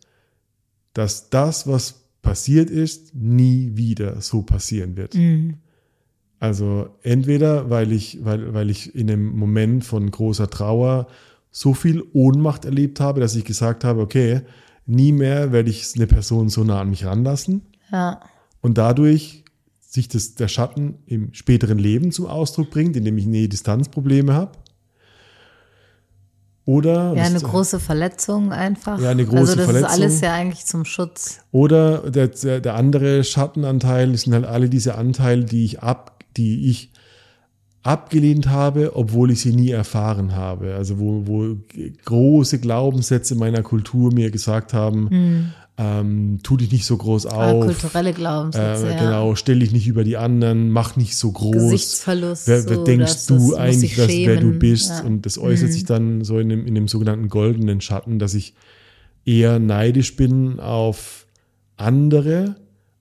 dass 0.92 1.30
das, 1.30 1.66
was 1.66 2.04
passiert 2.20 2.68
ist, 2.68 3.14
nie 3.14 3.70
wieder 3.74 4.20
so 4.20 4.42
passieren 4.42 4.98
wird. 4.98 5.14
Mhm. 5.14 5.54
Also 6.40 6.90
entweder, 7.02 7.70
weil 7.70 7.90
ich, 7.92 8.22
weil, 8.22 8.52
weil 8.52 8.68
ich 8.68 8.94
in 8.94 9.10
einem 9.10 9.34
Moment 9.34 9.82
von 9.82 10.10
großer 10.10 10.50
Trauer 10.50 11.06
so 11.50 11.72
viel 11.72 12.04
Ohnmacht 12.12 12.66
erlebt 12.66 13.00
habe, 13.00 13.20
dass 13.20 13.34
ich 13.34 13.46
gesagt 13.46 13.82
habe, 13.82 14.02
okay, 14.02 14.42
nie 14.86 15.12
mehr 15.12 15.52
werde 15.52 15.70
ich 15.70 15.92
eine 15.94 16.06
Person 16.06 16.48
so 16.48 16.64
nah 16.64 16.80
an 16.80 16.90
mich 16.90 17.04
ranlassen. 17.04 17.62
Ja. 17.92 18.20
Und 18.60 18.78
dadurch 18.78 19.44
sich 19.80 20.08
das, 20.08 20.34
der 20.34 20.48
Schatten 20.48 20.98
im 21.06 21.32
späteren 21.34 21.78
Leben 21.78 22.12
zum 22.12 22.26
Ausdruck 22.26 22.70
bringt, 22.70 22.96
indem 22.96 23.18
ich 23.18 23.26
Nähe-Distanz-Probleme 23.26 24.34
habe. 24.34 24.52
Oder, 26.64 27.14
Ja, 27.14 27.22
eine 27.22 27.40
große 27.40 27.78
Verletzung 27.78 28.52
einfach. 28.52 29.00
Ja, 29.00 29.10
eine 29.10 29.24
große 29.24 29.38
Also 29.40 29.56
das 29.56 29.64
Verletzung. 29.66 29.88
ist 29.88 29.94
alles 29.94 30.20
ja 30.20 30.34
eigentlich 30.34 30.66
zum 30.66 30.84
Schutz. 30.84 31.38
Oder 31.52 32.10
der, 32.10 32.26
der, 32.28 32.60
der 32.60 32.74
andere 32.74 33.22
Schattenanteil 33.22 34.16
sind 34.16 34.34
halt 34.34 34.44
alle 34.44 34.68
diese 34.68 34.96
Anteile, 34.96 35.44
die 35.44 35.64
ich 35.64 35.80
ab, 35.80 36.24
die 36.36 36.68
ich 36.68 36.90
abgelehnt 37.86 38.48
habe, 38.48 38.96
obwohl 38.96 39.30
ich 39.30 39.40
sie 39.40 39.54
nie 39.54 39.70
erfahren 39.70 40.34
habe. 40.34 40.74
Also 40.74 40.98
wo, 40.98 41.22
wo 41.26 41.56
große 42.04 42.58
Glaubenssätze 42.58 43.34
meiner 43.36 43.62
Kultur 43.62 44.12
mir 44.12 44.30
gesagt 44.30 44.72
haben, 44.74 45.52
ähm, 45.78 46.38
tu 46.42 46.56
dich 46.56 46.72
nicht 46.72 46.86
so 46.86 46.96
groß 46.96 47.24
Hm. 47.24 47.30
Ah, 47.32 47.50
auf. 47.52 47.64
kulturelle 47.66 48.12
Glaubenssätze, 48.12 48.86
Äh, 48.88 48.92
ja. 48.94 48.98
Genau, 49.04 49.34
stell 49.34 49.58
dich 49.58 49.72
nicht 49.72 49.86
über 49.86 50.04
die 50.04 50.16
anderen, 50.16 50.70
mach 50.70 50.96
nicht 50.96 51.16
so 51.16 51.30
groß. 51.32 51.52
Gesichtsverlust, 51.54 52.48
Wer, 52.48 52.66
wer 52.68 52.76
so, 52.76 52.84
denkst 52.84 53.26
du 53.26 53.54
eigentlich, 53.56 53.98
was, 53.98 54.08
wer 54.08 54.40
du 54.40 54.52
bist? 54.58 54.88
ja. 54.90 55.00
Und 55.04 55.26
das 55.26 55.38
äußert 55.38 55.72
sich 55.72 55.84
dann 55.84 56.24
so 56.24 56.38
in 56.38 56.48
dem, 56.48 56.66
in 56.66 56.74
dem 56.74 56.88
sogenannten 56.88 57.28
goldenen 57.28 57.80
Schatten, 57.82 58.18
dass 58.18 58.34
ich 58.34 58.54
eher 59.26 59.58
neidisch 59.58 60.16
bin 60.16 60.60
auf 60.60 61.26
andere 61.76 62.56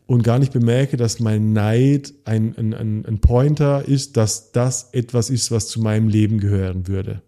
und 0.07 0.23
gar 0.23 0.39
nicht 0.39 0.53
bemerke, 0.53 0.97
dass 0.97 1.19
mein 1.19 1.53
Neid 1.53 2.13
ein, 2.25 2.55
ein, 2.57 2.73
ein, 2.73 3.05
ein 3.05 3.19
Pointer 3.19 3.87
ist, 3.87 4.17
dass 4.17 4.51
das 4.51 4.89
etwas 4.91 5.29
ist, 5.29 5.51
was 5.51 5.67
zu 5.67 5.81
meinem 5.81 6.07
Leben 6.07 6.39
gehören 6.39 6.87
würde. 6.87 7.21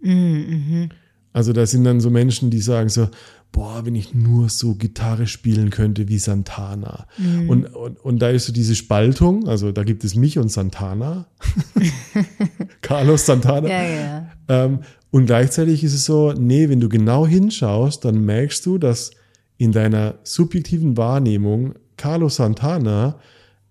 Mhm, 0.00 0.90
Also 1.32 1.52
da 1.52 1.66
sind 1.66 1.84
dann 1.84 2.00
so 2.00 2.10
Menschen, 2.10 2.50
die 2.50 2.60
sagen 2.60 2.88
so, 2.88 3.08
boah, 3.52 3.86
wenn 3.86 3.94
ich 3.94 4.14
nur 4.14 4.48
so 4.48 4.74
Gitarre 4.74 5.26
spielen 5.26 5.70
könnte 5.70 6.08
wie 6.08 6.18
Santana. 6.18 7.06
Mhm. 7.16 7.48
Und, 7.48 7.64
und, 7.74 8.00
und 8.00 8.18
da 8.20 8.30
ist 8.30 8.46
so 8.46 8.52
diese 8.52 8.74
Spaltung, 8.74 9.48
also 9.48 9.72
da 9.72 9.84
gibt 9.84 10.04
es 10.04 10.14
mich 10.14 10.38
und 10.38 10.50
Santana. 10.50 11.26
Carlos 12.82 13.26
Santana. 13.26 13.68
Ja, 13.68 13.82
ja. 13.82 14.30
Ähm, 14.48 14.80
und 15.10 15.26
gleichzeitig 15.26 15.84
ist 15.84 15.94
es 15.94 16.04
so, 16.04 16.32
nee, 16.32 16.68
wenn 16.68 16.80
du 16.80 16.88
genau 16.88 17.26
hinschaust, 17.26 18.04
dann 18.04 18.24
merkst 18.24 18.66
du, 18.66 18.78
dass 18.78 19.12
in 19.56 19.72
deiner 19.72 20.16
subjektiven 20.24 20.96
Wahrnehmung 20.96 21.74
Carlos 21.96 22.36
Santana 22.36 23.18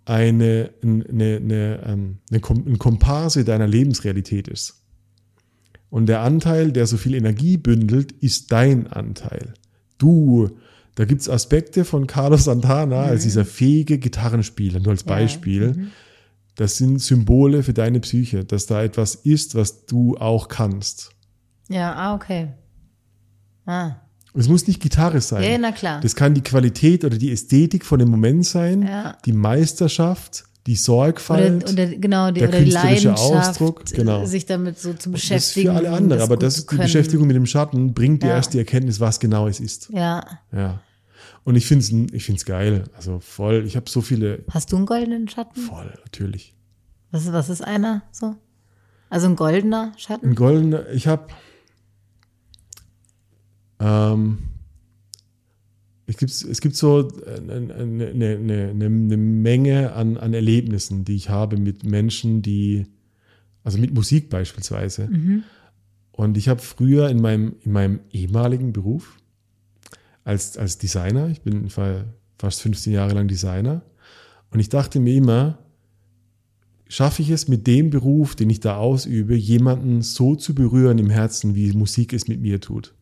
eine, 0.06 0.72
eine, 0.84 1.38
eine, 1.38 1.84
ähm, 1.86 2.18
eine, 2.30 2.40
Kom- 2.40 2.68
ein 2.68 2.78
Komparse 2.78 3.44
deiner 3.44 3.68
Lebensrealität 3.68 4.48
ist. 4.48 4.82
Und 5.90 6.08
der 6.08 6.22
Anteil, 6.22 6.72
der 6.72 6.88
so 6.88 6.98
viel 6.98 7.16
Energie 7.16 7.58
bündelt, 7.58 8.12
ist 8.12 8.52
dein 8.52 8.88
Anteil. 8.88 9.54
Du, 9.98 10.50
da 10.96 11.06
gibt's 11.06 11.30
Aspekte 11.30 11.86
von 11.86 12.06
Carlos 12.06 12.46
Santana 12.46 13.04
als 13.04 13.24
dieser 13.24 13.46
fähige 13.46 13.98
Gitarrenspieler, 13.98 14.80
nur 14.80 14.90
als 14.92 15.04
Beispiel. 15.04 15.88
Das 16.56 16.78
sind 16.78 17.00
Symbole 17.00 17.64
für 17.64 17.74
deine 17.74 18.00
Psyche, 18.00 18.46
dass 18.46 18.66
da 18.66 18.84
etwas 18.84 19.16
ist, 19.16 19.56
was 19.56 19.86
du 19.86 20.18
auch 20.18 20.48
kannst. 20.48 21.12
Ja, 21.70 21.94
ah, 21.94 22.16
okay. 22.16 22.54
Ah, 23.66 23.96
Es 24.38 24.48
muss 24.50 24.68
nicht 24.68 24.82
Gitarre 24.82 25.22
sein. 25.22 25.44
Ja, 25.50 25.58
na 25.58 25.72
klar. 25.72 26.02
Das 26.02 26.16
kann 26.16 26.34
die 26.34 26.42
Qualität 26.42 27.06
oder 27.06 27.18
die 27.18 27.32
Ästhetik 27.32 27.86
von 27.86 28.00
dem 28.00 28.10
Moment 28.10 28.46
sein, 28.46 28.82
Ja. 28.84 29.18
die 29.26 29.32
Meisterschaft, 29.32 30.44
die 30.68 30.74
oder, 30.74 30.80
Sorgfalt. 30.82 31.72
oder 31.72 31.86
genau, 31.88 32.32
die, 32.32 32.40
der 32.40 32.50
oder 32.50 32.58
künstlerische 32.60 33.08
Leidenschaft, 33.10 33.50
Ausdruck, 33.50 33.86
genau. 33.86 34.26
sich 34.26 34.46
damit 34.46 34.78
so 34.80 34.90
zu 34.94 34.96
das 34.96 35.06
ist 35.06 35.12
beschäftigen. 35.54 35.70
für 35.72 35.76
alle 35.78 35.92
andere, 35.92 36.24
aber 36.24 36.38
das 36.38 36.66
die. 36.66 36.76
Beschäftigung 36.76 37.28
mit 37.28 37.36
dem 37.36 37.46
Schatten, 37.46 37.94
bringt 37.94 38.24
dir 38.24 38.28
Ja. 38.30 38.36
erst 38.36 38.54
die 38.54 38.58
Erkenntnis, 38.58 39.00
was 39.00 39.20
genau 39.20 39.48
es 39.48 39.60
ist. 39.60 39.90
Ja. 39.92 40.24
Ja. 40.52 40.80
Und 41.44 41.56
ich 41.56 41.68
finde 41.68 41.84
es 41.86 42.14
ich 42.14 42.24
find's 42.26 42.44
geil. 42.46 42.86
Also 42.98 43.20
voll. 43.20 43.64
Ich 43.68 43.76
habe 43.76 43.88
so 43.90 44.02
viele. 44.02 44.44
Hast 44.50 44.72
du 44.72 44.78
einen 44.78 44.88
goldenen 44.88 45.28
Schatten? 45.30 45.62
Voll, 45.62 45.94
natürlich. 46.04 46.56
Was, 47.12 47.26
ist- 47.26 47.34
was 47.34 47.50
ist 47.50 47.64
einer 47.64 48.02
so? 48.12 48.36
Also 49.12 49.28
ein 49.28 49.36
goldener 49.36 49.94
Schatten? 49.98 50.30
Ein 50.32 50.36
goldener, 50.36 50.90
ich 50.90 51.08
habe 51.08 51.28
ähm, 53.80 54.38
es 56.08 56.18
gibt, 56.18 56.32
es 56.32 56.62
gibt 56.62 56.76
so 56.76 57.10
eine, 57.26 57.74
eine, 57.74 58.06
eine, 58.06 58.38
eine, 58.38 58.86
eine 58.86 59.18
Menge 59.18 59.94
an, 59.94 60.18
an 60.18 60.34
Erlebnissen, 60.34 61.04
die 61.04 61.16
ich 61.16 61.30
habe 61.30 61.58
mit 61.58 61.84
Menschen, 61.84 62.42
die, 62.42 62.86
also 63.64 63.80
mit 63.80 63.94
Musik 63.94 64.30
beispielsweise. 64.30 65.10
Und 66.12 66.38
ich 66.38 66.48
habe 66.48 66.62
früher 66.62 67.10
in 67.10 67.22
meinem, 67.22 67.56
in 67.62 67.72
meinem 67.72 68.00
ehemaligen 68.12 68.72
Beruf 68.72 69.18
als, 70.24 70.58
als 70.58 70.78
Designer, 70.78 71.30
ich 71.30 71.42
bin 71.42 71.70
fast 71.70 72.62
15 72.62 72.94
Jahre 72.94 73.14
lang 73.14 73.28
Designer, 73.28 73.82
und 74.52 74.60
ich 74.60 74.70
dachte 74.70 75.00
mir 75.00 75.16
immer, 75.16 75.60
schaffe 76.88 77.22
ich 77.22 77.30
es 77.30 77.48
mit 77.48 77.68
dem 77.68 77.90
Beruf, 77.90 78.36
den 78.36 78.50
ich 78.50 78.60
da 78.60 78.78
ausübe, 78.78 79.36
jemanden 79.36 80.02
so 80.02 80.36
zu 80.36 80.54
berühren 80.56 80.98
im 81.00 81.10
Herzen, 81.10 81.56
wie 81.56 81.74
Musik 81.74 82.14
es 82.14 82.28
mit 82.28 82.42
mir 82.42 82.62
tut. 82.62 82.94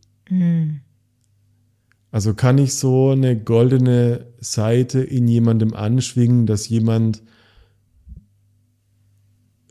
Also 2.12 2.34
kann 2.34 2.58
ich 2.60 2.76
so 2.76 3.10
eine 3.10 3.36
goldene 3.40 4.28
Seite 4.40 5.02
in 5.02 5.28
jemandem 5.28 5.74
anschwingen, 5.74 6.46
dass 6.46 6.70
jemand 6.70 7.24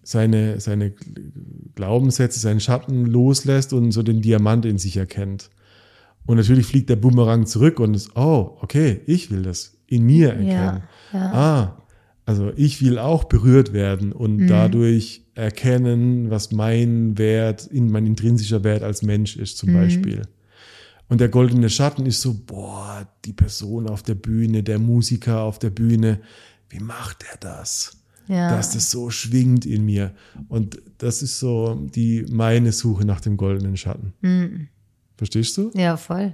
seine, 0.03 0.59
seine 0.61 0.92
Glaubenssätze, 1.74 2.40
seinen 2.40 2.61
Schatten 2.61 3.07
loslässt 3.07 3.72
und 3.72 3.92
so 3.92 4.03
den 4.03 4.22
Diamant 4.22 4.66
in 4.66 4.78
sich 4.78 4.96
erkennt. 4.96 5.50
Und 6.26 6.36
natürlich 6.36 6.66
fliegt 6.66 6.90
der 6.90 6.96
Bumerang 6.96 7.46
zurück 7.46 7.80
und 7.80 7.94
ist, 7.94 8.16
oh, 8.16 8.57
okay, 8.61 9.00
ich 9.07 9.30
will 9.30 9.42
das 9.42 9.78
in 9.86 10.05
mir 10.05 10.30
erkennen. 10.30 10.82
ja. 11.12 11.32
Ah, 11.32 11.82
also 12.24 12.53
ich 12.57 12.82
will 12.82 12.98
auch 12.98 13.24
berührt 13.24 13.72
werden 13.72 14.12
und 14.12 14.46
dadurch 14.46 15.26
erkennen, 15.34 16.30
was 16.30 16.53
mein 16.53 17.18
Wert, 17.18 17.66
in 17.66 17.90
mein 17.90 18.07
intrinsischer 18.07 18.62
Wert 18.64 18.82
als 18.82 19.03
Mensch 19.03 19.36
ist, 19.36 19.59
zum 19.59 19.72
Beispiel. 19.74 20.22
Und 21.12 21.20
der 21.20 21.28
goldene 21.28 21.68
Schatten 21.68 22.06
ist 22.06 22.22
so, 22.22 22.32
boah, 22.32 23.06
die 23.26 23.34
Person 23.34 23.86
auf 23.86 24.02
der 24.02 24.14
Bühne, 24.14 24.62
der 24.62 24.78
Musiker 24.78 25.42
auf 25.42 25.58
der 25.58 25.68
Bühne, 25.68 26.20
wie 26.70 26.78
macht 26.80 27.26
er 27.30 27.36
das? 27.36 27.98
Ja. 28.28 28.56
Dass 28.56 28.70
das 28.70 28.90
so 28.90 29.10
schwingt 29.10 29.66
in 29.66 29.84
mir. 29.84 30.12
Und 30.48 30.80
das 30.96 31.20
ist 31.20 31.38
so 31.38 31.74
die 31.94 32.24
meine 32.30 32.72
Suche 32.72 33.04
nach 33.04 33.20
dem 33.20 33.36
goldenen 33.36 33.76
Schatten. 33.76 34.14
Mhm. 34.22 34.68
Verstehst 35.18 35.54
du? 35.58 35.70
Ja, 35.74 35.98
voll. 35.98 36.32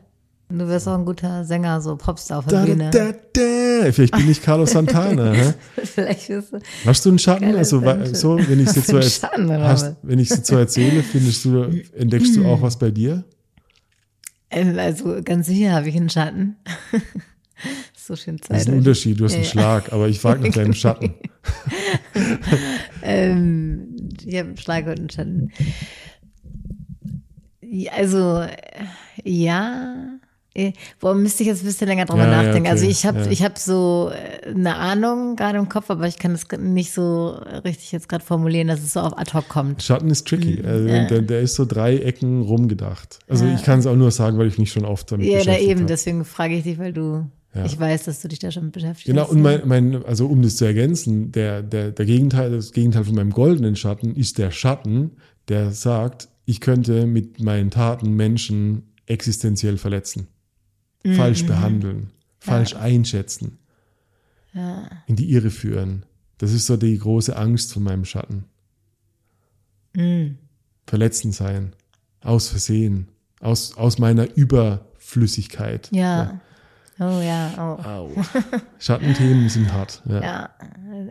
Du 0.49 0.69
wirst 0.69 0.87
auch 0.87 0.97
ein 0.97 1.05
guter 1.05 1.45
Sänger, 1.45 1.81
so 1.81 1.97
Popstar 1.97 2.39
auf 2.39 2.47
der 2.47 2.61
Da, 2.61 2.65
Bühne. 2.65 2.91
da, 2.91 3.11
da. 3.33 3.91
Vielleicht 3.93 4.17
bin 4.17 4.31
ich 4.31 4.41
Carlos 4.41 4.71
Santana. 4.71 5.35
Vielleicht 5.83 6.29
wirst 6.29 6.53
du. 6.53 6.61
Hast 6.87 7.05
du 7.05 7.09
einen 7.09 7.19
Schatten? 7.19 7.57
Also 7.57 7.81
so, 8.15 8.39
wenn 8.39 8.61
ich 8.61 8.69
es 8.69 8.77
jetzt 8.77 8.87
so, 8.87 9.03
Schatten, 9.03 9.51
hast, 9.51 9.97
wenn 10.03 10.21
ich 10.21 10.29
so 10.29 10.55
erzähle, 10.57 11.03
findest 11.03 11.45
du, 11.47 11.65
entdeckst 11.97 12.37
du 12.37 12.45
auch 12.47 12.63
was 12.63 12.79
bei 12.79 12.93
dir? 12.93 13.25
Ähm, 14.51 14.79
Also 14.79 15.23
ganz 15.23 15.47
sicher 15.47 15.73
habe 15.73 15.89
ich 15.89 15.97
einen 15.97 16.11
Schatten. 16.11 16.57
so 17.97 18.17
schön 18.17 18.37
Das 18.39 18.45
ist 18.49 18.51
ein 18.51 18.65
Zeit. 18.67 18.75
Unterschied, 18.75 19.21
du 19.21 19.25
hast 19.25 19.33
einen 19.35 19.43
Ja, 19.43 19.47
ja. 19.47 19.51
Schlag, 19.53 19.93
aber 19.93 20.09
ich 20.09 20.19
frage 20.21 20.43
nach 20.47 20.55
deinem 20.55 20.75
Schatten. 20.75 21.15
Ähm, 23.03 24.11
ich 24.27 24.37
habe 24.37 24.49
einen 24.49 24.57
Schlag 24.59 24.87
und 24.87 24.99
einen 24.99 25.11
Schatten. 25.11 25.53
Ja, 27.61 27.93
Also, 27.93 28.41
äh, 28.41 28.51
ja, 29.25 30.19
Boah, 31.01 31.15
müsste 31.15 31.43
ich 31.43 31.49
jetzt 31.49 31.63
ein 31.63 31.67
bisschen 31.67 31.89
länger 31.89 32.05
drüber 32.07 32.25
Ja, 32.25 32.31
ja, 32.31 32.37
nachdenken. 32.43 32.61
okay, 32.63 32.71
Also 32.71 32.87
ich 32.87 33.07
habe 33.07 33.21
ja. 33.21 33.31
ich 33.31 33.43
hab 33.43 33.59
so 33.59 34.11
äh, 34.13 34.51
eine 34.51 34.77
Ahnung 34.77 35.37
gerade 35.37 35.59
im 35.59 35.69
Kopf, 35.69 35.91
aber 35.91 36.07
ich 36.07 36.19
kann 36.19 36.33
das 36.33 36.47
nicht 36.59 36.93
so 36.93 37.31
richtig 37.65 37.93
jetzt 37.93 38.09
gerade 38.09 38.25
formulieren, 38.25 38.69
dass 38.69 38.81
es 38.81 38.93
so 38.93 39.01
auf 39.01 39.17
ad 39.19 39.33
hoc 39.35 39.49
kommt. 39.49 39.83
Schatten 39.83 40.11
ist 40.11 40.27
tricky. 40.27 40.63
Also 40.65 40.87
der, 40.87 41.23
der 41.23 41.41
ist 41.41 41.55
so 41.55 41.65
drei 41.65 41.97
Ecken 41.99 42.43
rumgedacht. 42.43 43.19
Also 43.29 43.45
Ja. 43.47 43.55
ich 43.55 43.63
kann 43.63 43.79
es 43.79 43.87
auch 43.87 43.97
nur 43.97 44.11
sagen, 44.11 44.39
weil 44.39 44.49
ich 44.49 44.59
mich 44.59 44.71
schon 44.73 44.85
oft 44.85 45.11
damit 45.13 45.27
Ja, 45.27 45.33
da 45.35 45.39
beschäftigt 45.45 45.71
eben, 45.71 45.81
habe. 45.81 45.89
deswegen 45.89 46.25
frage 46.25 46.55
ich 46.57 46.63
dich, 46.65 46.79
weil 46.79 46.93
du, 46.93 47.25
Ja. 47.55 47.65
ich 47.65 47.79
weiß, 47.79 48.05
dass 48.05 48.21
du 48.21 48.29
dich 48.29 48.39
da 48.39 48.51
schon 48.51 48.71
beschäftigt 48.71 49.07
Genau, 49.07 49.23
hast. 49.23 49.31
und 49.31 49.43
mein, 49.43 49.63
mein, 49.65 50.05
also 50.05 50.27
um 50.27 50.43
das 50.43 50.57
zu 50.57 50.65
ergänzen, 50.65 51.33
der, 51.33 51.63
der, 51.63 51.91
der 51.93 52.05
Gegenteil, 52.07 52.51
das 52.51 52.73
Gegenteil 52.73 53.05
von 53.05 53.15
meinem 53.15 53.31
goldenen 53.31 53.77
Schatten 53.77 54.15
ist 54.17 54.39
der 54.39 54.51
Schatten, 54.51 55.13
der 55.49 55.71
sagt, 55.71 56.29
ich 56.45 56.61
könnte 56.61 57.07
mit 57.07 57.41
meinen 57.43 57.71
Taten 57.71 58.13
Menschen 58.15 58.83
existenziell 59.07 59.79
verletzen, 59.79 60.29
falsch 61.05 61.47
behandeln, 61.47 62.11
falsch 62.39 62.75
einschätzen, 62.75 63.59
in 65.07 65.17
die 65.17 65.31
Irre 65.33 65.51
führen. 65.51 66.05
Das 66.39 66.53
ist 66.53 66.67
so 66.67 66.77
die 66.77 66.99
große 66.99 67.37
Angst 67.37 67.73
von 67.73 67.83
meinem 67.83 68.05
Schatten. 68.05 68.45
Verletzend 70.87 71.35
sein, 71.35 71.73
aus 72.23 72.49
Versehen, 72.49 73.09
aus, 73.41 73.77
aus 73.77 73.99
meiner 73.99 74.37
Überflüssigkeit. 74.37 75.89
Ja. 75.93 76.41
Oh 77.01 77.21
ja, 77.21 77.53
oh. 77.57 77.83
Au. 77.85 78.11
Schattenthemen 78.79 79.49
sind 79.49 79.73
hart. 79.73 80.03
Ja. 80.07 80.21
Ja, 80.21 80.51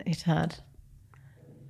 echt 0.04 0.26
hart. 0.26 0.62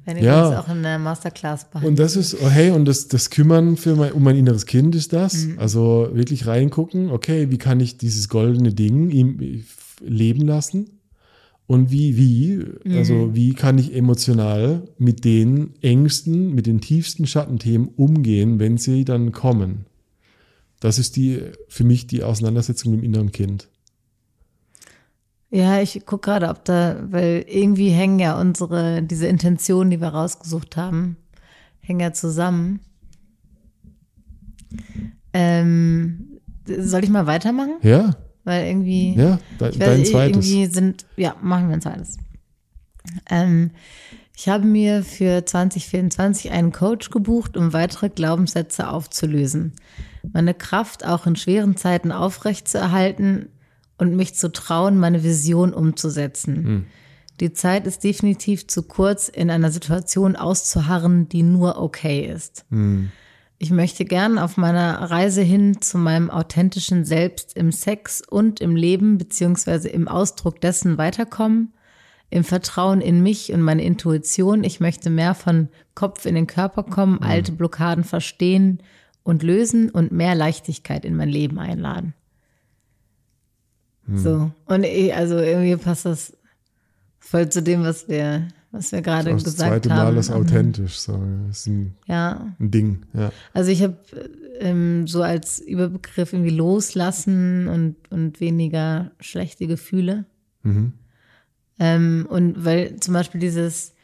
Wenn 0.09 0.17
ich 0.17 0.25
Ja. 0.25 0.51
das 0.51 0.65
auch 0.65 0.73
in 0.75 0.83
der 0.83 0.99
Masterclass 0.99 1.69
behandle. 1.69 1.91
Und 1.91 1.99
das 1.99 2.17
ist, 2.17 2.35
oh, 2.41 2.49
hey, 2.49 2.71
und 2.71 2.87
das, 2.87 3.09
das 3.09 3.29
Kümmern 3.29 3.77
für 3.77 3.95
mein, 3.95 4.13
um 4.13 4.23
mein 4.23 4.37
inneres 4.37 4.65
Kind 4.65 4.95
ist 4.95 5.13
das. 5.13 5.47
Also 5.59 6.09
wirklich 6.15 6.47
reingucken, 6.47 7.11
okay, 7.11 7.51
wie 7.51 7.59
kann 7.59 7.79
ich 7.79 7.99
dieses 7.99 8.31
goldene 8.31 8.73
Ding 8.73 9.11
ihm 9.11 9.65
leben 10.01 10.47
lassen? 10.47 11.01
Und 11.67 11.91
wie, 11.91 12.17
wie, 12.17 12.65
also 12.97 13.35
wie 13.35 13.53
kann 13.53 13.77
ich 13.77 13.95
emotional 13.95 14.89
mit 14.97 15.27
den 15.27 15.75
Ängsten, 15.83 16.55
mit 16.55 16.67
den 16.67 16.81
tiefsten 16.81 17.27
Schattenthemen 17.27 17.89
umgehen, 17.89 18.59
wenn 18.59 18.79
sie 18.79 19.05
dann 19.05 19.33
kommen? 19.33 19.85
Das 20.81 20.99
ist 20.99 21.17
die, 21.17 21.41
für 21.69 21.85
mich 21.85 22.07
die 22.07 22.23
Auseinandersetzung 22.23 22.93
mit 22.93 23.03
dem 23.03 23.05
inneren 23.05 23.33
Kind. 23.33 23.69
Ja, 25.51 25.81
ich 25.81 26.03
guck 26.05 26.23
gerade, 26.23 26.49
ob 26.49 26.65
da, 26.65 26.97
weil 27.11 27.45
irgendwie 27.49 27.89
hängen 27.91 28.19
ja 28.19 28.39
unsere, 28.39 29.03
diese 29.03 29.27
Intentionen, 29.27 29.91
die 29.91 30.01
wir 30.01 30.09
rausgesucht 30.09 30.77
haben, 30.77 31.17
hängen 31.81 32.01
ja 32.01 32.13
zusammen. 32.13 32.81
Ähm, 35.33 36.41
soll 36.67 37.03
ich 37.05 37.11
mal 37.11 37.27
weitermachen? 37.27 37.77
Ja, 37.83 38.17
Weil 38.45 38.67
irgendwie. 38.67 39.15
ja, 39.15 39.39
de, 39.59 39.71
Ich 39.71 39.79
dein 39.79 40.01
weiß, 40.01 40.11
zweites. 40.11 40.51
Irgendwie 40.51 40.67
sind, 40.67 41.07
ja, 41.17 41.35
machen 41.41 41.69
wir 41.69 41.75
ein 41.75 41.81
zweites. 41.81 42.19
Ähm, 43.31 43.71
ich 44.37 44.49
habe 44.49 44.67
mir 44.67 45.03
für 45.03 45.45
2024 45.47 46.51
einen 46.51 46.73
Coach 46.73 47.11
gebucht, 47.11 47.57
um 47.57 47.73
weitere 47.73 48.11
Glaubenssätze 48.11 48.89
aufzulösen. 48.89 49.73
Meine 50.33 50.53
Kraft 50.53 51.07
auch 51.07 51.27
in 51.27 51.37
schweren 51.37 51.77
Zeiten 51.77 52.13
aufrechtzuerhalten 52.13 53.49
und 53.99 54.17
mich 54.17 54.35
zu 54.35 54.51
trauen, 54.53 54.99
meine 54.99 55.23
Vision 55.23 55.75
umzusetzen. 55.75 56.87
Die 57.41 57.53
Zeit 57.53 57.87
ist 57.87 58.03
definitiv 58.03 58.67
zu 58.67 58.83
kurz, 58.83 59.29
in 59.29 59.51
einer 59.51 59.71
Situation 59.71 60.35
auszuharren, 60.37 61.29
die 61.29 61.43
nur 61.43 61.81
okay 61.81 62.27
ist. 62.27 62.65
Ich 63.59 63.71
möchte 63.71 64.05
gern 64.05 64.39
auf 64.39 64.57
meiner 64.57 65.11
Reise 65.11 65.43
hin 65.43 65.81
zu 65.81 65.99
meinem 65.99 66.31
authentischen 66.31 67.05
Selbst 67.05 67.57
im 67.57 67.73
Sex 67.73 68.23
und 68.29 68.61
im 68.61 68.77
Leben 68.77 69.19
beziehungsweise 69.19 69.89
im 69.89 70.07
Ausdruck 70.07 70.61
dessen 70.61 70.97
weiterkommen, 70.97 71.73
im 72.31 72.45
Vertrauen 72.45 73.01
in 73.01 73.23
mich 73.23 73.53
und 73.53 73.63
meine 73.63 73.83
Intuition. 73.83 74.63
Ich 74.63 74.79
möchte 74.79 75.11
mehr 75.11 75.35
von 75.35 75.69
Kopf 75.95 76.25
in 76.25 76.37
den 76.37 76.47
Körper 76.47 76.85
kommen, 76.85 77.21
alte 77.23 77.51
Blockaden 77.53 78.05
verstehen 78.05 78.81
und 79.25 79.43
lösen 79.43 79.91
und 79.91 80.13
mehr 80.13 80.37
Leichtigkeit 80.37 81.05
in 81.05 81.17
mein 81.17 81.29
Leben 81.29 81.59
einladen. 81.59 82.15
So. 84.15 84.51
Und 84.67 84.85
eh, 84.85 85.13
also 85.13 85.37
irgendwie 85.39 85.77
passt 85.77 86.07
das 86.07 86.33
voll 87.19 87.49
zu 87.51 87.63
dem, 87.63 87.83
was 87.85 88.09
wir, 88.09 88.49
was 88.71 88.91
wir 88.93 89.03
gerade 89.03 89.31
Das 89.33 89.45
gesagt 89.45 89.59
zweite 89.85 89.91
haben. 89.95 90.15
Mal 90.15 90.21
ist 90.21 90.31
authentisch. 90.31 90.99
So. 90.99 91.21
Das 91.49 91.59
ist 91.59 91.67
ein, 91.67 91.95
Ja. 92.07 92.55
ein 92.59 92.71
Ding. 92.71 93.03
Ja. 93.13 93.31
Also 93.53 93.71
ich 93.71 93.83
habe 93.83 93.99
ähm, 94.61 95.07
so 95.07 95.23
als 95.23 95.61
Überbegriff 95.61 96.33
irgendwie 96.33 96.57
loslassen 96.57 97.69
und, 97.69 97.97
und 98.11 98.41
weniger 98.41 99.11
schlechte 99.21 99.67
Gefühle. 99.67 100.25
Ähm, 101.79 102.27
und 102.29 102.65
weil 102.65 102.97
zum 102.97 103.15
Beispiel 103.15 103.41
dieses, 103.41 103.95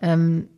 ähm, 0.00 0.48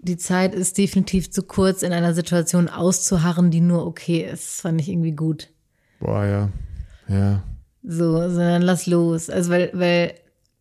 die 0.00 0.16
Zeit 0.16 0.54
ist 0.54 0.78
definitiv 0.78 1.30
zu 1.30 1.42
kurz, 1.42 1.82
in 1.82 1.92
einer 1.92 2.14
Situation 2.14 2.68
auszuharren, 2.68 3.50
die 3.50 3.60
nur 3.60 3.86
okay 3.86 4.22
ist. 4.22 4.46
Das 4.46 4.60
fand 4.62 4.80
ich 4.80 4.88
irgendwie 4.88 5.12
gut. 5.12 5.50
Boah, 6.00 6.24
ja. 6.24 6.48
Ja. 7.08 7.42
So, 7.82 8.12
sondern 8.12 8.62
lass 8.62 8.86
los. 8.86 9.30
Also 9.30 9.50
weil, 9.50 9.70
weil 9.72 10.14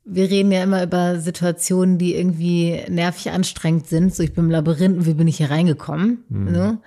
wir 0.05 0.29
reden 0.29 0.51
ja 0.51 0.63
immer 0.63 0.83
über 0.83 1.19
Situationen, 1.19 1.97
die 1.97 2.15
irgendwie 2.15 2.81
nervig 2.89 3.31
anstrengend 3.31 3.87
sind. 3.87 4.15
So, 4.15 4.23
ich 4.23 4.33
bin 4.33 4.45
im 4.45 4.51
Labyrinth 4.51 4.97
und 4.97 5.05
wie 5.05 5.13
bin 5.13 5.27
ich 5.27 5.37
hier 5.37 5.49
reingekommen? 5.51 6.23
So. 6.53 6.77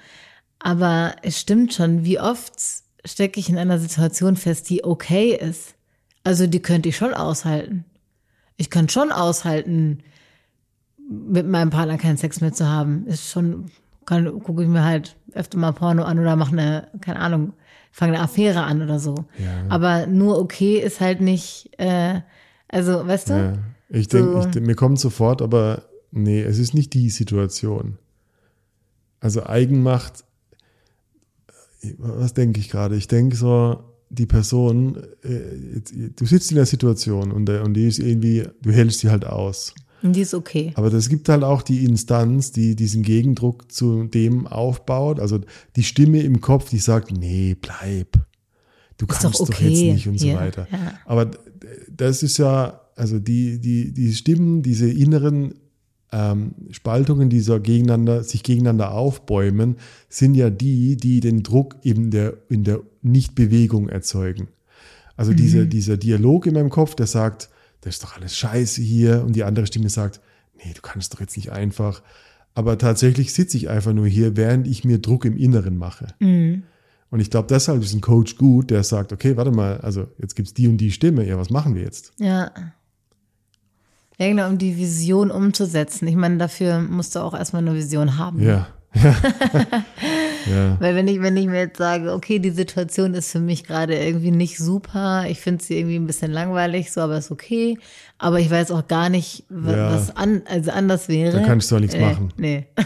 Aber 0.59 1.17
es 1.23 1.39
stimmt 1.39 1.75
schon, 1.75 2.05
wie 2.05 2.21
oft 2.21 2.53
stecke 3.05 3.41
ich 3.41 3.49
in 3.49 3.59
einer 3.59 3.79
Situation 3.79 4.37
fest, 4.37 4.69
die 4.71 4.85
okay 4.85 5.35
ist. 5.35 5.75
Also 6.25 6.47
die 6.47 6.61
könnte 6.61 6.89
ich 6.89 6.97
schon 6.97 7.15
aushalten. 7.15 7.85
Ich 8.57 8.71
kann 8.71 8.89
schon 8.89 9.11
aushalten, 9.11 10.03
mit 11.11 11.47
meinem 11.47 11.71
Partner 11.71 11.99
keinen 11.99 12.19
Sex 12.19 12.41
mehr 12.41 12.53
zu 12.53 12.69
haben. 12.69 13.07
Ist 13.07 13.31
schon, 13.31 13.71
kann, 14.07 14.27
gucke 14.41 14.63
ich 14.63 14.69
mir 14.69 14.85
halt 14.85 15.17
öfter 15.33 15.59
mal 15.59 15.73
Porno 15.73 16.05
an 16.05 16.19
oder 16.19 16.37
mache 16.37 16.53
eine, 16.53 16.89
keine 17.01 17.21
Ahnung, 17.21 17.53
fange 17.91 18.15
eine 18.15 18.23
Affäre 18.23 18.63
an 18.63 18.83
oder 18.83 18.99
so. 18.99 19.15
Ja. 19.39 19.65
Aber 19.69 20.07
nur 20.07 20.39
okay 20.39 20.79
ist 20.79 21.01
halt 21.01 21.21
nicht, 21.21 21.71
äh, 21.79 22.21
also, 22.69 23.07
weißt 23.07 23.31
du? 23.31 23.33
Ja, 23.35 23.53
ich 23.89 24.09
denke, 24.09 24.49
So. 24.53 24.61
mir 24.61 24.75
kommt 24.77 25.01
sofort, 25.01 25.43
aber 25.43 25.83
nee, 26.13 26.41
es 26.43 26.59
ist 26.59 26.75
nicht 26.75 26.95
die 26.95 27.11
Situation. 27.11 27.99
Also 29.21 29.45
Eigenmacht, 29.45 30.25
äh, 31.83 31.95
was 31.99 32.33
denke 32.35 32.61
ich 32.61 32.71
gerade? 32.71 32.97
Ich 32.97 33.09
denke 33.09 33.37
so, 33.37 33.83
die 34.09 34.27
Person, 34.27 34.97
äh, 35.23 35.81
du 36.17 36.27
sitzt 36.27 36.51
in 36.51 36.57
der 36.57 36.67
Situation 36.67 37.31
und, 37.33 37.47
der- 37.47 37.63
und 37.65 37.75
die 37.75 37.87
ist 37.87 37.99
irgendwie, 37.99 38.45
du 38.63 38.73
hältst 38.73 39.03
die 39.03 39.11
halt 39.11 39.25
aus. 39.27 39.75
Die 40.03 40.21
ist 40.21 40.35
okay. 40.35 40.73
Aber 40.75 40.93
es 40.93 41.09
gibt 41.09 41.29
halt 41.29 41.45
auch 41.45 41.63
die 41.63 41.85
Instanz, 41.85 42.53
die 42.53 42.77
diesen 42.77 43.03
Gegendruck 43.03 43.71
zu 43.71 44.05
dem 44.05 44.47
aufbaut. 44.47 45.21
Also 45.21 45.41
die 45.77 45.83
Stimme 45.83 46.21
im 46.23 46.41
Kopf, 46.41 46.71
die 46.71 46.79
sagt, 46.79 47.13
nee, 47.13 47.57
bleib. 47.61 48.13
Du 48.97 49.07
Ist 49.07 49.21
kannst 49.21 49.41
doch 49.41 49.47
doch, 49.47 49.55
okay 49.55 49.69
jetzt 49.69 49.95
nicht 49.95 50.09
und 50.09 50.21
hier, 50.21 50.35
so 50.35 50.39
weiter. 50.39 50.69
ja. 50.71 50.95
Aber 51.07 51.31
das 51.91 52.23
ist 52.23 52.39
ja, 52.39 52.81
also 52.97 53.19
die, 53.19 53.59
die, 53.61 53.93
die 53.93 54.13
Stimmen, 54.13 54.63
diese 54.63 54.91
inneren 54.91 55.55
ähm, 56.13 56.55
Spaltungen, 56.71 57.31
die 57.31 57.41
so 57.41 57.59
gegeneinander, 57.61 58.25
sich 58.25 58.43
gegeneinander 58.43 58.93
aufbäumen, 58.93 59.77
sind 60.09 60.35
ja 60.35 60.51
die, 60.51 60.97
die 60.97 61.21
den 61.21 61.43
Druck 61.43 61.77
in 61.83 62.11
der, 62.11 62.39
in 62.49 62.65
der 62.65 62.81
Nichtbewegung 63.03 63.89
erzeugen. 63.89 64.49
Also 65.17 65.35
dieser, 65.35 65.67
dieser 65.67 65.97
Dialog 65.99 66.47
in 66.47 66.55
meinem 66.55 66.71
Kopf, 66.71 66.95
der 66.95 67.07
sagt, 67.07 67.51
das 67.81 67.95
ist 67.95 68.05
doch 68.05 68.17
alles 68.17 68.37
scheiße 68.37 68.83
hier. 68.83 69.25
Und 69.25 69.35
die 69.35 69.45
andere 69.45 69.67
Stimme 69.67 69.89
sagt, 69.89 70.21
nee, 70.57 70.73
du 70.75 70.81
kannst 70.83 71.15
doch 71.15 71.21
jetzt 71.21 71.37
nicht 71.37 71.53
einfach. 71.53 72.03
Aber 72.55 72.79
tatsächlich 72.79 73.33
sitze 73.33 73.57
ich 73.57 73.69
einfach 73.69 73.93
nur 73.93 74.07
hier, 74.07 74.37
während 74.37 74.67
ich 74.67 74.85
mir 74.85 74.99
Druck 74.99 75.25
im 75.25 75.37
Inneren 75.37 75.77
mache. 75.77 76.09
Und 77.11 77.21
ich 77.21 77.31
glaube, 77.31 77.49
deshalb 77.49 77.83
ist 77.83 77.95
ein 77.95 78.01
Coach 78.01 78.37
gut, 78.37 78.71
der 78.71 78.85
sagt, 78.85 79.13
okay, 79.13 79.37
warte 79.37 79.51
mal, 79.51 79.79
also 79.81 80.09
jetzt 80.19 80.37
gibt's 80.37 80.55
die 80.55 80.69
und 80.69 80.77
die 80.79 80.93
Stimme, 80.93 81.27
ja, 81.27 81.39
was 81.39 81.51
machen 81.51 81.75
wir 81.75 81.83
jetzt? 81.83 82.13
Ja. 82.19 82.51
Ja, 84.19 84.29
genau, 84.29 84.49
um 84.49 84.59
die 84.59 84.77
Vision 84.77 85.31
umzusetzen. 85.31 86.07
Ich 86.07 86.17
meine, 86.17 86.37
dafür 86.37 86.81
musst 86.81 87.15
du 87.15 87.21
auch 87.21 87.35
erstmal 87.35 87.63
eine 87.63 87.75
Vision 87.75 88.19
haben. 88.19 88.43
Ja. 88.43 88.69
Ja. 88.95 89.15
ja. 90.51 90.77
Weil 90.81 90.95
wenn 90.97 91.07
ich, 91.09 91.21
wenn 91.23 91.37
ich 91.37 91.47
mir 91.47 91.59
jetzt 91.61 91.79
sage, 91.79 92.13
okay, 92.13 92.39
die 92.39 92.51
Situation 92.51 93.15
ist 93.15 93.31
für 93.31 93.41
mich 93.41 93.65
gerade 93.65 93.97
irgendwie 93.97 94.31
nicht 94.31 94.59
super, 94.59 95.25
ich 95.29 95.41
finde 95.41 95.63
sie 95.63 95.79
irgendwie 95.79 95.97
ein 95.97 96.07
bisschen 96.07 96.33
langweilig, 96.33 96.91
so, 96.93 97.01
aber 97.01 97.19
ist 97.19 97.31
okay. 97.31 97.79
Aber 98.19 98.41
ich 98.41 98.51
weiß 98.51 98.71
auch 98.73 98.87
gar 98.89 99.09
nicht, 99.09 99.45
wa- 99.49 99.77
Ja. 99.77 99.95
was 99.95 100.17
an, 100.17 100.43
also 100.47 100.71
anders 100.73 101.09
wäre. 101.09 101.39
Da 101.41 101.47
kannst 101.47 101.71
du 101.71 101.77
auch 101.77 101.81
nichts 101.81 101.95
äh, 101.95 102.01
machen. 102.01 102.33
Nee. 102.37 102.67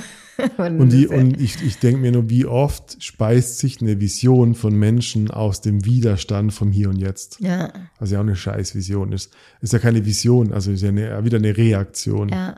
Und, 0.57 0.89
die, 0.91 1.07
das- 1.07 1.17
und 1.17 1.41
ich, 1.41 1.63
ich 1.65 1.79
denke 1.79 2.01
mir 2.01 2.11
nur, 2.11 2.29
wie 2.29 2.45
oft 2.45 3.01
speist 3.01 3.59
sich 3.61 3.81
eine 3.81 4.01
Vision 4.01 4.57
von 4.57 4.75
Menschen 4.77 5.31
aus 5.31 5.61
dem 5.61 5.85
Widerstand 5.85 6.53
vom 6.53 6.73
Hier 6.73 6.89
und 6.89 6.97
Jetzt. 6.99 7.39
ja, 7.39 7.73
Was 8.01 8.11
ja 8.11 8.19
auch 8.19 8.25
eine 8.25 8.35
scheiß 8.35 8.75
Vision 8.75 9.13
ist. 9.13 9.33
Ist 9.61 9.73
ja 9.73 9.79
keine 9.79 10.05
Vision, 10.05 10.53
also 10.53 10.73
ist 10.73 10.83
ja 10.83 10.89
eine, 10.89 11.25
wieder 11.25 11.39
eine 11.39 11.57
Reaktion. 11.57 12.31
ja, 12.31 12.57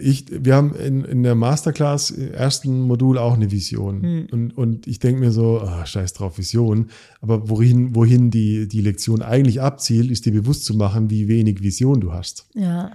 ich, 0.00 0.26
wir 0.30 0.54
haben 0.54 0.74
in, 0.74 1.04
in 1.04 1.22
der 1.22 1.34
Masterclass 1.34 2.10
im 2.10 2.32
ersten 2.32 2.82
Modul 2.82 3.18
auch 3.18 3.34
eine 3.34 3.50
Vision. 3.50 4.02
Hm. 4.02 4.26
Und, 4.30 4.50
und 4.56 4.86
ich 4.86 5.00
denke 5.00 5.20
mir 5.20 5.32
so, 5.32 5.60
ah, 5.60 5.84
scheiß 5.84 6.12
drauf, 6.12 6.38
Vision. 6.38 6.90
Aber 7.20 7.48
wohin, 7.48 7.94
wohin 7.94 8.30
die, 8.30 8.68
die 8.68 8.80
Lektion 8.80 9.22
eigentlich 9.22 9.60
abzielt, 9.60 10.10
ist 10.10 10.24
dir 10.24 10.32
bewusst 10.32 10.64
zu 10.64 10.74
machen, 10.74 11.10
wie 11.10 11.26
wenig 11.26 11.62
Vision 11.62 12.00
du 12.00 12.12
hast. 12.12 12.46
Ja. 12.54 12.92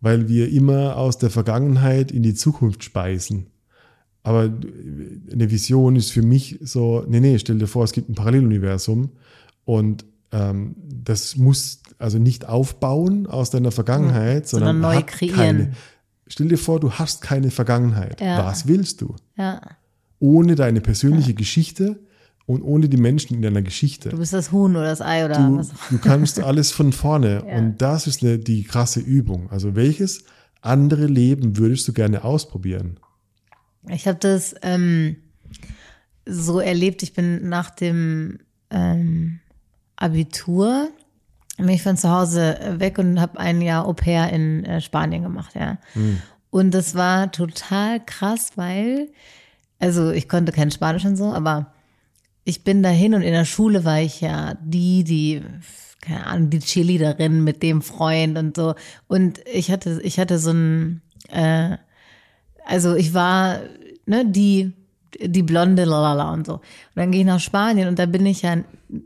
Weil 0.00 0.28
wir 0.28 0.50
immer 0.50 0.96
aus 0.96 1.18
der 1.18 1.30
Vergangenheit 1.30 2.10
in 2.10 2.24
die 2.24 2.34
Zukunft 2.34 2.82
speisen. 2.82 3.46
Aber 4.24 4.52
eine 5.32 5.50
Vision 5.50 5.96
ist 5.96 6.10
für 6.10 6.22
mich 6.22 6.58
so, 6.62 7.04
nee, 7.08 7.20
nee, 7.20 7.38
stell 7.38 7.58
dir 7.58 7.66
vor, 7.66 7.84
es 7.84 7.92
gibt 7.92 8.08
ein 8.08 8.14
Paralleluniversum 8.14 9.10
und 9.64 10.04
ähm, 10.32 10.74
das 10.88 11.36
muss 11.36 11.82
also 11.98 12.18
nicht 12.18 12.48
aufbauen 12.48 13.26
aus 13.26 13.50
deiner 13.50 13.70
Vergangenheit, 13.70 14.48
sondern, 14.48 14.80
Sondern 14.80 14.94
neu 14.94 15.02
kreieren. 15.04 15.36
Keine, 15.36 15.72
stell 16.32 16.48
dir 16.48 16.56
vor, 16.56 16.80
du 16.80 16.92
hast 16.92 17.20
keine 17.20 17.50
Vergangenheit. 17.50 18.20
Ja. 18.20 18.44
Was 18.46 18.66
willst 18.66 19.02
du? 19.02 19.14
Ja. 19.36 19.60
Ohne 20.18 20.54
deine 20.54 20.80
persönliche 20.80 21.34
Geschichte 21.34 22.00
und 22.46 22.62
ohne 22.62 22.88
die 22.88 22.96
Menschen 22.96 23.34
in 23.36 23.42
deiner 23.42 23.60
Geschichte. 23.60 24.08
Du 24.08 24.16
bist 24.16 24.32
das 24.32 24.50
Huhn 24.50 24.74
oder 24.74 24.86
das 24.86 25.02
Ei 25.02 25.26
oder 25.26 25.36
Du, 25.36 25.58
was 25.58 25.70
auch 25.70 25.88
du 25.90 25.98
kannst 25.98 26.40
alles 26.40 26.72
von 26.72 26.92
vorne. 26.92 27.44
Ja. 27.46 27.58
Und 27.58 27.82
das 27.82 28.06
ist 28.06 28.22
eine, 28.22 28.38
die 28.38 28.64
krasse 28.64 29.00
Übung. 29.00 29.50
Also 29.50 29.76
welches 29.76 30.24
andere 30.62 31.06
Leben 31.06 31.58
würdest 31.58 31.86
du 31.88 31.92
gerne 31.92 32.24
ausprobieren? 32.24 32.98
Ich 33.88 34.06
habe 34.08 34.18
das 34.18 34.54
ähm, 34.62 35.16
so 36.24 36.60
erlebt. 36.60 37.02
Ich 37.02 37.12
bin 37.12 37.48
nach 37.48 37.70
dem 37.70 38.38
ähm, 38.70 39.40
Abitur 39.96 40.88
bin 41.56 41.68
ich 41.68 41.82
von 41.82 41.96
zu 41.96 42.10
Hause 42.10 42.58
weg 42.78 42.98
und 42.98 43.20
habe 43.20 43.38
ein 43.38 43.60
Jahr 43.60 43.86
Au 43.86 43.92
pair 43.92 44.30
in 44.32 44.64
äh, 44.64 44.80
Spanien 44.80 45.22
gemacht, 45.22 45.54
ja. 45.54 45.78
Und 46.50 46.72
das 46.72 46.94
war 46.94 47.32
total 47.32 48.04
krass, 48.04 48.52
weil, 48.56 49.08
also 49.78 50.10
ich 50.10 50.28
konnte 50.28 50.52
kein 50.52 50.70
Spanisch 50.70 51.04
und 51.04 51.16
so, 51.16 51.32
aber 51.32 51.72
ich 52.44 52.64
bin 52.64 52.82
dahin 52.82 53.14
und 53.14 53.22
in 53.22 53.32
der 53.32 53.44
Schule 53.44 53.84
war 53.84 54.00
ich 54.00 54.20
ja 54.20 54.54
die, 54.62 55.04
die, 55.04 55.42
keine 56.00 56.26
Ahnung, 56.26 56.50
die 56.50 56.58
Cheerleaderin 56.58 57.44
mit 57.44 57.62
dem 57.62 57.82
Freund 57.82 58.36
und 58.36 58.56
so. 58.56 58.74
Und 59.06 59.40
ich 59.46 59.70
hatte, 59.70 60.00
ich 60.02 60.18
hatte 60.18 60.38
so 60.38 60.50
ein, 60.50 61.02
äh, 61.30 61.76
also 62.66 62.94
ich 62.94 63.14
war, 63.14 63.60
ne, 64.06 64.24
die, 64.26 64.72
die 65.20 65.42
blonde 65.42 65.84
Lalala 65.84 66.32
und 66.32 66.46
so. 66.46 66.54
Und 66.54 66.62
dann 66.96 67.12
gehe 67.12 67.20
ich 67.20 67.26
nach 67.26 67.40
Spanien 67.40 67.88
und 67.88 67.98
da 67.98 68.06
bin 68.06 68.26
ich 68.26 68.42
ja, 68.42 68.56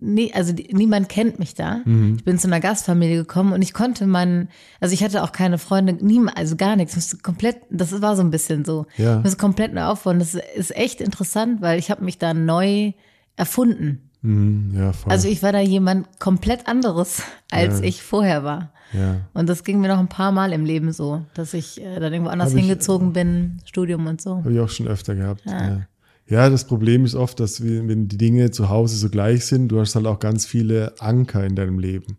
nie, 0.01 0.33
also 0.35 0.53
die, 0.53 0.69
niemand 0.75 1.09
kennt 1.09 1.39
mich 1.39 1.55
da. 1.55 1.81
Ich 2.17 2.25
bin 2.25 2.39
zu 2.39 2.49
einer 2.49 2.61
Gastfamilie 2.61 3.17
gekommen 3.19 3.53
und 3.53 3.63
ich 3.63 3.73
konnte 3.73 4.07
meinen, 4.07 4.49
also 4.81 4.93
ich 4.93 5.05
hatte 5.05 5.23
auch 5.23 5.33
keine 5.33 5.59
Freunde, 5.59 5.93
niemand, 6.05 6.37
also 6.37 6.57
gar 6.57 6.75
nichts. 6.77 6.93
Ich 6.93 6.97
musste 6.97 7.17
komplett, 7.19 7.59
das 7.71 8.01
war 8.03 8.17
so 8.17 8.23
ein 8.23 8.31
bisschen 8.31 8.65
so. 8.65 8.87
Ja. 8.97 9.19
Ich 9.19 9.23
musste 9.25 9.39
komplett 9.39 9.73
neu 9.73 9.85
aufbauen. 9.85 10.19
Das 10.19 10.35
ist 10.35 10.77
echt 10.77 11.01
interessant, 11.01 11.61
weil 11.63 11.79
ich 11.79 11.91
habe 11.91 12.05
mich 12.05 12.19
da 12.19 12.35
neu 12.35 12.93
erfunden. 13.37 14.11
Hm, 14.23 14.73
ja, 14.75 14.93
voll. 14.93 15.13
Also 15.13 15.29
ich 15.29 15.43
war 15.43 15.53
da 15.53 15.61
jemand 15.61 16.19
komplett 16.19 16.67
anderes, 16.67 17.23
als 17.51 17.81
Ja. 17.81 17.85
ich 17.87 18.03
vorher 18.03 18.43
war. 18.45 18.73
ja. 18.93 19.21
Und 19.35 19.49
das 19.49 19.63
ging 19.63 19.81
mir 19.81 19.89
noch 19.89 19.99
ein 19.99 20.09
paar 20.09 20.33
Mal 20.33 20.53
im 20.53 20.65
Leben 20.65 20.93
so, 20.93 21.23
dass 21.35 21.55
ich 21.55 21.81
äh, 21.83 22.01
dann 22.01 22.13
irgendwo 22.13 22.31
anders 22.31 22.51
Hab 22.51 22.57
ich- 22.59 22.65
hingezogen 22.65 23.13
bin, 23.13 23.59
Studium 23.65 24.07
und 24.07 24.21
so. 24.21 24.39
Habe 24.39 24.53
ich 24.53 24.61
auch 24.61 24.69
schon 24.69 24.89
öfter 24.89 25.15
gehabt. 25.15 25.43
Ja. 25.45 25.83
Ja, 26.29 26.51
das 26.51 26.67
Problem 26.67 27.05
ist 27.05 27.15
oft, 27.15 27.39
dass 27.41 27.63
wir, 27.63 27.87
wenn 27.89 28.09
die 28.09 28.19
Dinge 28.19 28.51
zu 28.51 28.69
Hause 28.69 28.97
so 28.97 29.09
gleich 29.09 29.45
sind, 29.47 29.69
du 29.69 29.81
hast 29.81 29.95
halt 29.95 30.07
auch 30.07 30.19
ganz 30.19 30.47
viele 30.47 30.95
Anker 31.01 31.45
in 31.45 31.55
deinem 31.55 31.79
Leben. 31.79 32.19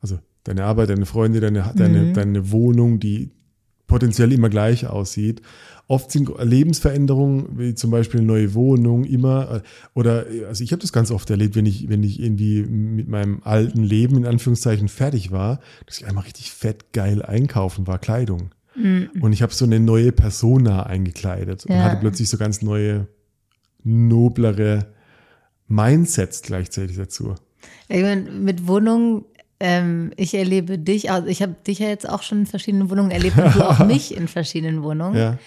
Also 0.00 0.18
deine 0.44 0.64
Arbeit, 0.64 0.90
deine 0.90 1.06
Freunde, 1.06 1.40
deine, 1.40 1.72
deine, 1.76 2.12
deine 2.12 2.50
Wohnung, 2.50 2.98
die 3.00 3.30
potenziell 3.86 4.32
immer 4.32 4.48
gleich 4.50 4.86
aussieht. 4.86 5.40
Oft 5.86 6.10
sind 6.12 6.30
Lebensveränderungen, 6.38 7.58
wie 7.58 7.74
zum 7.74 7.90
Beispiel 7.90 8.20
eine 8.20 8.26
neue 8.26 8.52
Wohnung, 8.54 9.04
immer, 9.04 9.50
äh, 9.56 9.60
oder, 9.94 10.26
also 10.46 10.62
ich 10.62 10.72
habe 10.72 10.82
das 10.82 10.92
ganz 10.92 11.10
oft 11.10 11.30
erlebt, 11.30 11.56
wenn 11.56 11.64
ich, 11.64 11.88
wenn 11.88 12.02
ich 12.02 12.20
irgendwie 12.20 12.62
mit 12.62 13.08
meinem 13.08 13.40
alten 13.44 13.82
Leben 13.82 14.18
in 14.18 14.26
Anführungszeichen 14.26 14.88
fertig 14.88 15.30
war, 15.30 15.60
dass 15.86 15.98
ich 15.98 16.06
einmal 16.06 16.24
richtig 16.24 16.50
fett 16.52 16.92
geil 16.92 17.22
einkaufen 17.22 17.86
war, 17.86 17.98
Kleidung. 17.98 18.50
Und 19.20 19.32
ich 19.32 19.40
habe 19.42 19.54
so 19.54 19.64
eine 19.64 19.80
neue 19.80 20.12
Persona 20.12 20.84
eingekleidet 20.84 21.64
und 21.66 21.74
Ja. 21.76 21.84
hatte 21.84 21.96
plötzlich 21.96 22.28
so 22.28 22.36
ganz 22.36 22.60
neue, 22.60 23.08
noblere 23.84 24.86
Mindsets 25.66 26.42
gleichzeitig 26.42 26.96
dazu. 26.96 27.34
Ich 27.88 28.02
mein, 28.02 28.42
mit 28.44 28.66
Wohnungen, 28.66 29.24
ähm, 29.60 30.12
ich 30.16 30.34
erlebe 30.34 30.78
dich, 30.78 31.10
also 31.10 31.26
ich 31.28 31.42
habe 31.42 31.56
dich 31.66 31.80
ja 31.80 31.88
jetzt 31.88 32.08
auch 32.08 32.22
schon 32.22 32.40
in 32.40 32.46
verschiedenen 32.46 32.90
Wohnungen 32.90 33.10
erlebt 33.10 33.36
und 33.38 33.54
du 33.54 33.62
auch 33.68 33.78
mich 33.86 34.16
in 34.16 34.28
verschiedenen 34.28 34.82
Wohnungen. 34.82 35.16
Ja, 35.16 35.38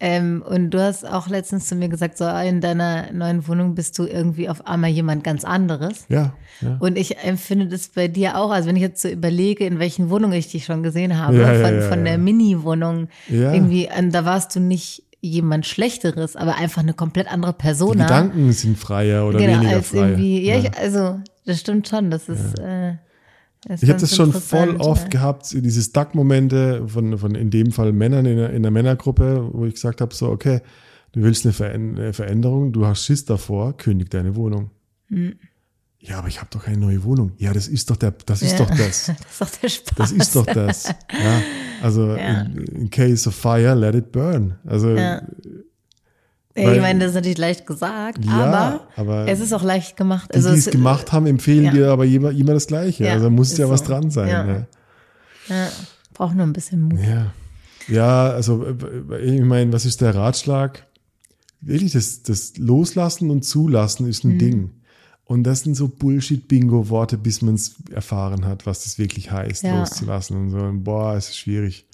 Ähm, 0.00 0.42
und 0.44 0.70
du 0.70 0.82
hast 0.82 1.06
auch 1.06 1.28
letztens 1.28 1.68
zu 1.68 1.76
mir 1.76 1.88
gesagt, 1.88 2.18
so 2.18 2.26
in 2.26 2.60
deiner 2.60 3.12
neuen 3.12 3.46
Wohnung 3.46 3.76
bist 3.76 3.96
du 4.00 4.04
irgendwie 4.04 4.48
auf 4.48 4.66
einmal 4.66 4.90
jemand 4.90 5.22
ganz 5.22 5.44
anderes. 5.44 6.06
ja, 6.08 6.34
ja. 6.60 6.76
Und 6.80 6.98
ich 6.98 7.18
empfinde 7.18 7.66
das 7.68 7.88
bei 7.88 8.08
dir 8.08 8.36
auch. 8.36 8.50
Also 8.50 8.68
wenn 8.68 8.76
ich 8.76 8.82
jetzt 8.82 9.00
so 9.02 9.08
überlege, 9.08 9.64
in 9.64 9.78
welchen 9.78 10.10
Wohnungen 10.10 10.32
ich 10.34 10.50
dich 10.50 10.64
schon 10.64 10.82
gesehen 10.82 11.18
habe, 11.18 11.38
Ja, 11.40 11.54
von, 11.54 11.82
von 11.82 12.04
der 12.04 12.18
Mini-Wohnung, 12.18 13.08
irgendwie, 13.28 13.88
ähm, 13.96 14.10
da 14.10 14.24
warst 14.24 14.54
du 14.56 14.60
nicht 14.60 15.04
jemand 15.22 15.66
Schlechteres, 15.66 16.36
aber 16.36 16.56
einfach 16.56 16.82
eine 16.82 16.94
komplett 16.94 17.28
andere 17.28 17.52
Die 17.52 17.62
Persona. 17.62 18.04
Gedanken 18.04 18.52
sind 18.52 18.76
freier 18.76 19.26
oder 19.26 19.38
genau, 19.38 19.60
weniger 19.60 19.76
als 19.76 19.88
frei. 19.88 20.08
irgendwie, 20.10 20.44
ja, 20.44 20.58
Ich, 20.58 20.76
also 20.76 21.20
das 21.46 21.60
stimmt 21.60 21.88
schon. 21.88 22.10
Das 22.10 22.28
ist. 22.28 22.58
Äh, 22.58 22.96
das 23.64 23.82
Ich 23.82 23.88
habe 23.88 24.00
das 24.00 24.16
schon 24.16 24.32
voll 24.32 24.76
oft 24.76 25.04
ja. 25.04 25.08
gehabt, 25.20 25.52
diese 25.52 25.80
Stuck-Momente 25.80 26.88
von, 26.88 27.16
von 27.16 27.36
in 27.36 27.50
dem 27.50 27.70
Fall 27.70 27.92
Männern 27.92 28.26
in 28.26 28.38
einer, 28.38 28.50
in 28.50 28.56
einer 28.56 28.72
Männergruppe, 28.72 29.50
wo 29.52 29.64
ich 29.66 29.74
gesagt 29.74 30.00
habe, 30.00 30.12
so, 30.12 30.30
okay, 30.30 30.60
du 31.12 31.22
willst 31.22 31.46
eine 31.46 32.12
Veränderung, 32.12 32.72
du 32.72 32.84
hast 32.84 33.04
Schiss 33.04 33.24
davor, 33.24 33.76
kündig 33.76 34.10
deine 34.10 34.34
Wohnung. 34.34 34.72
Hm. 35.06 35.34
Ja, 36.04 36.18
aber 36.18 36.26
ich 36.26 36.38
habe 36.40 36.48
doch 36.50 36.64
keine 36.64 36.78
neue 36.78 37.04
Wohnung. 37.04 37.30
Ja, 37.38 37.52
das 37.52 37.68
ist 37.68 37.88
doch 37.88 37.96
der, 37.96 38.10
das 38.26 38.42
ist 38.42 38.58
Ja. 38.58 38.64
doch 38.64 38.70
das. 38.76 39.12
Das 39.38 39.40
ist 39.40 39.40
doch 39.40 39.50
der 39.60 39.68
Spaß. 39.68 39.94
Das 39.96 40.12
ist 40.12 40.36
doch 40.36 40.46
das. 40.46 40.84
Ja, 41.12 41.42
also 41.80 42.16
Ja. 42.16 42.42
In, 42.42 42.56
in 42.66 42.90
case 42.90 43.28
of 43.28 43.34
fire, 43.36 43.74
let 43.74 43.94
it 43.94 44.10
burn. 44.10 44.56
Also 44.66 44.90
Ja. 44.96 45.22
Weil- 46.54 46.74
ich 46.76 46.80
meine, 46.82 46.98
das 46.98 47.10
ist 47.10 47.14
natürlich 47.14 47.38
leicht 47.38 47.66
gesagt, 47.66 48.22
Ja, 48.24 48.32
aber, 48.32 48.88
aber 48.96 49.28
es 49.28 49.40
ist 49.40 49.52
auch 49.54 49.62
leicht 49.62 49.96
gemacht. 49.96 50.28
die, 50.34 50.40
die 50.40 50.44
es 50.48 50.66
es- 50.66 50.70
gemacht 50.72 51.10
haben, 51.12 51.26
empfehlen 51.26 51.64
ja. 51.66 51.70
dir 51.72 51.90
aber 51.90 52.04
immer, 52.04 52.30
immer 52.32 52.52
das 52.54 52.66
Gleiche. 52.66 53.04
Ja, 53.04 53.12
also 53.14 53.30
muss 53.30 53.56
ja 53.56 53.70
was 53.70 53.80
so. 53.80 53.86
dran 53.86 54.10
sein. 54.10 54.28
Ja. 54.28 54.46
Ja. 54.46 54.66
Ja, 55.48 55.68
braucht 56.14 56.34
nur 56.34 56.44
ein 56.44 56.52
bisschen 56.52 56.82
Mut. 56.82 56.98
Ja, 57.00 57.32
ja 57.88 58.30
also 58.30 58.66
ich 59.22 59.40
meine, 59.40 59.72
was 59.72 59.86
ist 59.86 60.00
der 60.02 60.14
Ratschlag? 60.14 60.84
Wirklich, 61.62 61.92
das, 61.92 62.22
das 62.22 62.56
Loslassen 62.58 63.30
und 63.30 63.44
Zulassen 63.44 64.06
ist 64.08 64.24
Mhm. 64.24 64.30
ein 64.32 64.38
Ding. 64.38 64.70
Und 65.24 65.44
das 65.44 65.60
sind 65.60 65.76
so 65.76 65.88
Bullshit-Bingo-Worte, 65.88 67.16
bis 67.16 67.42
man 67.42 67.54
es 67.54 67.74
erfahren 67.90 68.44
hat, 68.44 68.66
was 68.66 68.84
das 68.84 68.98
wirklich 68.98 69.30
heißt, 69.30 69.62
Ja. 69.62 69.78
loszulassen 69.80 70.36
und 70.36 70.50
so. 70.50 70.58
Und 70.58 70.84
boah, 70.84 71.14
es 71.16 71.28
ist 71.30 71.38
schwierig. 71.38 71.86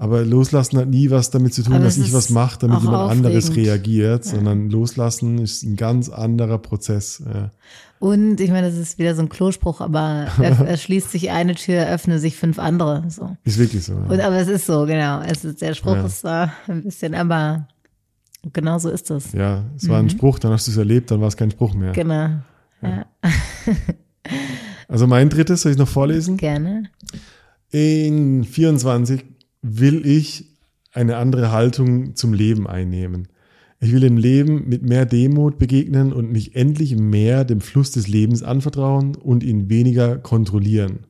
Aber 0.00 0.24
loslassen 0.24 0.78
hat 0.78 0.88
nie 0.88 1.10
was 1.10 1.30
damit 1.30 1.54
zu 1.54 1.62
tun, 1.64 1.80
dass 1.82 1.98
ich 1.98 2.12
was 2.12 2.30
mache, 2.30 2.60
damit 2.60 2.82
jemand 2.82 3.10
anderes 3.10 3.48
aufregend. 3.50 3.66
reagiert, 3.68 4.24
sondern 4.24 4.70
loslassen 4.70 5.38
ist 5.38 5.64
ein 5.64 5.74
ganz 5.74 6.08
anderer 6.08 6.58
Prozess. 6.58 7.20
Ja. 7.26 7.50
Und 7.98 8.40
ich 8.40 8.50
meine, 8.50 8.68
das 8.68 8.76
ist 8.78 8.98
wieder 8.98 9.16
so 9.16 9.22
ein 9.22 9.28
Klospruch, 9.28 9.80
aber 9.80 10.28
er, 10.40 10.60
er 10.68 10.76
schließt 10.76 11.10
sich 11.10 11.30
eine 11.30 11.56
Tür, 11.56 11.88
öffne 11.88 12.20
sich 12.20 12.36
fünf 12.36 12.60
andere. 12.60 13.06
So. 13.08 13.36
Ist 13.42 13.58
wirklich 13.58 13.84
so. 13.86 13.94
Ja. 13.94 14.04
Und, 14.06 14.20
aber 14.20 14.36
es 14.36 14.46
ist 14.46 14.66
so, 14.66 14.86
genau. 14.86 15.20
Es 15.22 15.44
ist, 15.44 15.60
der 15.62 15.74
Spruch 15.74 15.96
Ja. 15.96 16.06
ist 16.06 16.24
da 16.24 16.52
ein 16.68 16.84
bisschen, 16.84 17.16
aber 17.16 17.66
genau 18.52 18.78
so 18.78 18.88
ist 18.90 19.10
es. 19.10 19.32
ja, 19.32 19.64
es 19.76 19.88
war 19.88 19.98
ein 19.98 20.10
Spruch, 20.10 20.38
dann 20.38 20.52
hast 20.52 20.66
du 20.66 20.70
es 20.72 20.76
erlebt, 20.76 21.10
dann 21.10 21.20
war 21.20 21.28
es 21.28 21.36
kein 21.36 21.50
Spruch 21.50 21.74
mehr. 21.74 21.92
Genau. 21.92 22.30
Ja, 22.82 23.06
Also 24.88 25.06
mein 25.06 25.28
drittes, 25.28 25.62
soll 25.62 25.72
ich 25.72 25.78
noch 25.78 25.88
vorlesen? 25.88 26.36
gerne. 26.36 26.84
In 27.70 28.44
24 28.44 29.24
will 29.62 30.06
ich 30.06 30.56
eine 30.92 31.16
andere 31.18 31.52
Haltung 31.52 32.14
zum 32.16 32.32
Leben 32.32 32.66
einnehmen. 32.66 33.28
Ich 33.80 33.92
will 33.92 34.00
dem 34.00 34.16
Leben 34.16 34.68
mit 34.68 34.82
mehr 34.82 35.04
Demut 35.06 35.58
begegnen 35.58 36.12
und 36.12 36.32
mich 36.32 36.56
endlich 36.56 36.96
mehr 36.96 37.44
dem 37.44 37.60
Fluss 37.60 37.90
des 37.92 38.08
Lebens 38.08 38.42
anvertrauen 38.42 39.14
und 39.14 39.44
ihn 39.44 39.68
weniger 39.68 40.16
kontrollieren. 40.18 41.00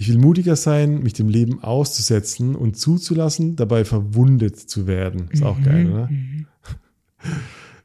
Ich 0.00 0.08
will 0.08 0.16
mutiger 0.16 0.56
sein, 0.56 1.02
mich 1.02 1.12
dem 1.12 1.28
Leben 1.28 1.62
auszusetzen 1.62 2.56
und 2.56 2.78
zuzulassen, 2.78 3.54
dabei 3.56 3.84
verwundet 3.84 4.56
zu 4.58 4.86
werden. 4.86 5.28
Ist 5.30 5.42
auch 5.42 5.60
geil, 5.62 5.90
oder? 5.92 6.08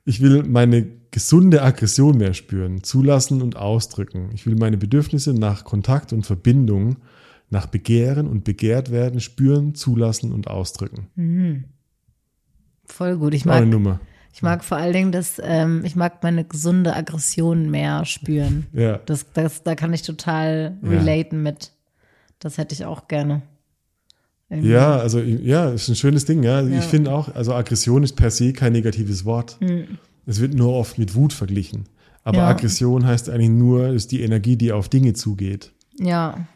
Ich 0.05 0.21
will 0.21 0.43
meine 0.43 0.87
gesunde 1.11 1.61
Aggression 1.63 2.17
mehr 2.17 2.33
spüren, 2.33 2.83
zulassen 2.83 3.41
und 3.41 3.57
ausdrücken. 3.57 4.29
Ich 4.33 4.45
will 4.45 4.55
meine 4.55 4.77
Bedürfnisse 4.77 5.33
nach 5.33 5.65
Kontakt 5.65 6.13
und 6.13 6.25
Verbindung, 6.25 6.97
nach 7.49 7.65
Begehren 7.65 8.27
und 8.27 8.43
begehrt 8.45 8.91
werden 8.91 9.19
spüren, 9.19 9.73
zulassen 9.75 10.31
und 10.31 10.47
ausdrücken. 10.47 11.65
Voll 12.85 13.17
gut. 13.17 13.33
Ich 13.33 13.45
Auch 13.47 13.51
eine 13.51 13.65
mag, 13.65 13.71
Nummer. 13.73 13.99
ich 14.31 14.41
mag 14.43 14.63
vor 14.63 14.77
allen 14.77 14.93
Dingen, 14.93 15.11
dass 15.11 15.41
ähm, 15.43 15.81
ich 15.83 15.95
mag 15.95 16.21
meine 16.23 16.45
gesunde 16.45 16.95
Aggression 16.95 17.69
mehr 17.71 18.05
spüren. 18.05 18.67
Ja. 18.73 18.99
Das, 19.05 19.25
das, 19.33 19.63
da 19.63 19.73
kann 19.75 19.91
ich 19.91 20.03
total 20.03 20.77
Ja. 20.83 20.89
relaten 20.89 21.43
mit. 21.43 21.71
Das 22.39 22.57
hätte 22.57 22.73
ich 22.75 22.85
auch 22.85 23.07
gerne. 23.07 23.41
Irgendwie. 24.49 24.69
Ja, 24.69 24.97
also 24.97 25.19
ja, 25.19 25.69
ist 25.71 25.87
ein 25.89 25.95
schönes 25.95 26.25
Ding, 26.25 26.43
ja. 26.43 26.61
Ja. 26.61 26.79
Ich 26.79 26.85
finde 26.85 27.11
auch, 27.13 27.33
also 27.33 27.53
Aggression 27.53 28.03
ist 28.03 28.15
per 28.15 28.29
se 28.31 28.53
kein 28.53 28.73
negatives 28.73 29.25
Wort. 29.25 29.57
Es 30.27 30.39
wird 30.39 30.53
nur 30.53 30.73
oft 30.73 30.97
mit 30.99 31.15
Wut 31.15 31.33
verglichen. 31.33 31.85
Aber 32.23 32.37
Ja. 32.39 32.47
Aggression 32.49 33.05
heißt 33.05 33.29
eigentlich 33.29 33.49
nur, 33.49 33.89
ist 33.89 34.11
die 34.11 34.21
Energie, 34.21 34.55
die 34.55 34.71
auf 34.71 34.89
Dinge 34.89 35.13
zugeht. 35.13 35.71
Ja, 35.99 36.47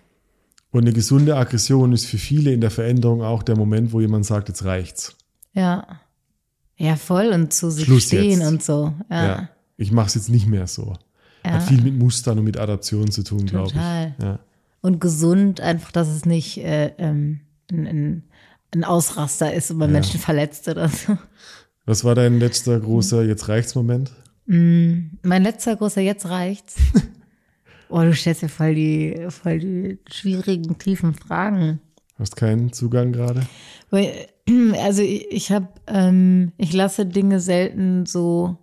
Und 0.72 0.82
eine 0.82 0.94
gesunde 0.94 1.36
Aggression 1.36 1.92
ist 1.94 2.06
für 2.06 2.18
viele 2.20 2.52
in 2.54 2.62
der 2.62 2.70
Veränderung 2.72 3.24
auch 3.24 3.42
der 3.42 3.56
Moment, 3.58 3.92
wo 3.92 4.02
jemand 4.02 4.26
sagt, 4.26 4.50
jetzt 4.50 4.66
reicht's. 4.66 5.16
ja. 5.54 5.86
Ja, 6.82 6.96
voll 6.96 7.34
und 7.34 7.52
zu 7.52 7.70
sich 7.72 7.84
Schluss 7.84 8.04
stehen 8.04 8.40
jetzt. 8.40 8.48
und 8.48 8.64
so. 8.64 8.94
Ja. 9.10 9.26
Ja. 9.28 9.50
Ich 9.76 9.92
mache 9.92 10.08
es 10.08 10.16
jetzt 10.16 10.30
nicht 10.30 10.48
mehr 10.48 10.66
so. 10.66 10.94
Ja. 11.44 11.52
Hat 11.56 11.64
viel 11.64 11.82
mit 11.82 11.94
Mustern 12.00 12.40
und 12.40 12.46
mit 12.46 12.58
Adaption 12.58 13.12
zu 13.12 13.22
tun, 13.24 13.46
glaube 13.46 13.68
ich. 13.72 13.76
Ja. 14.24 14.40
Und 14.82 15.02
gesund, 15.02 15.62
einfach, 15.62 15.92
dass 15.92 16.08
es 16.08 16.26
nicht 16.26 16.58
äh, 16.58 16.94
ähm, 16.98 17.42
ein, 17.72 17.88
ein, 17.88 18.24
ein 18.74 18.84
Ausraster 18.84 19.54
ist 19.54 19.72
und 19.72 19.78
man 19.78 19.92
Menschen 19.92 20.20
verletzt 20.20 20.68
oder 20.68 20.88
so. 20.88 21.18
Was 21.86 22.04
war 22.04 22.16
dein 22.16 22.40
letzter 22.40 22.80
großer 22.80 23.24
Jetzt 23.24 23.50
reicht's 23.50 23.76
Moment? 23.76 24.12
Mein 24.46 25.44
letzter 25.44 25.76
großer 25.76 26.02
Jetzt 26.02 26.28
reicht's. 26.28 26.76
Oh, 27.92 28.02
du 28.02 28.14
stellst 28.14 28.44
mir 28.44 28.50
voll 28.50 28.76
die, 28.76 29.26
voll 29.30 29.58
die 29.58 29.98
schwierigen, 30.12 30.78
tiefen 30.78 31.16
Fragen. 31.16 31.80
Hast 32.20 32.36
keinen 32.36 32.72
Zugang 32.72 33.12
gerade? 33.12 33.42
Weil, 33.90 34.28
also 34.80 35.02
ich, 35.02 35.32
ich 35.32 35.52
habe, 35.52 35.70
ähm, 35.88 36.52
ich 36.58 36.72
lasse 36.72 37.08
Dinge 37.08 37.40
selten 37.40 38.06
so 38.06 38.58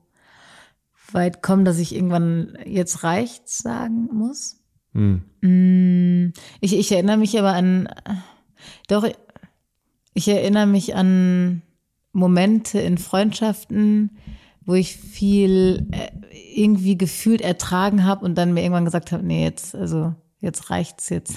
weit 1.10 1.42
kommen, 1.42 1.64
dass 1.64 1.78
ich 1.78 1.92
irgendwann 1.92 2.56
jetzt 2.64 3.02
reicht's 3.02 3.58
sagen 3.58 4.08
muss. 4.12 4.60
Hm. 4.96 5.22
Mm, 5.42 6.32
Ich, 6.60 6.76
ich 6.76 6.90
erinnere 6.90 7.18
mich 7.18 7.38
aber 7.38 7.52
an, 7.52 7.88
doch, 8.88 9.06
ich 10.14 10.28
erinnere 10.28 10.66
mich 10.66 10.94
an 10.94 11.62
Momente 12.12 12.80
in 12.80 12.96
Freundschaften, 12.96 14.16
wo 14.64 14.74
ich 14.74 14.96
viel 14.96 15.86
äh, 15.92 16.08
irgendwie 16.54 16.96
gefühlt 16.96 17.42
ertragen 17.42 18.04
habe 18.04 18.24
und 18.24 18.36
dann 18.36 18.54
mir 18.54 18.62
irgendwann 18.62 18.86
gesagt 18.86 19.12
habe, 19.12 19.24
nee, 19.24 19.44
jetzt, 19.44 19.74
also 19.74 20.14
jetzt 20.40 20.70
reicht's 20.70 21.10
jetzt. 21.10 21.36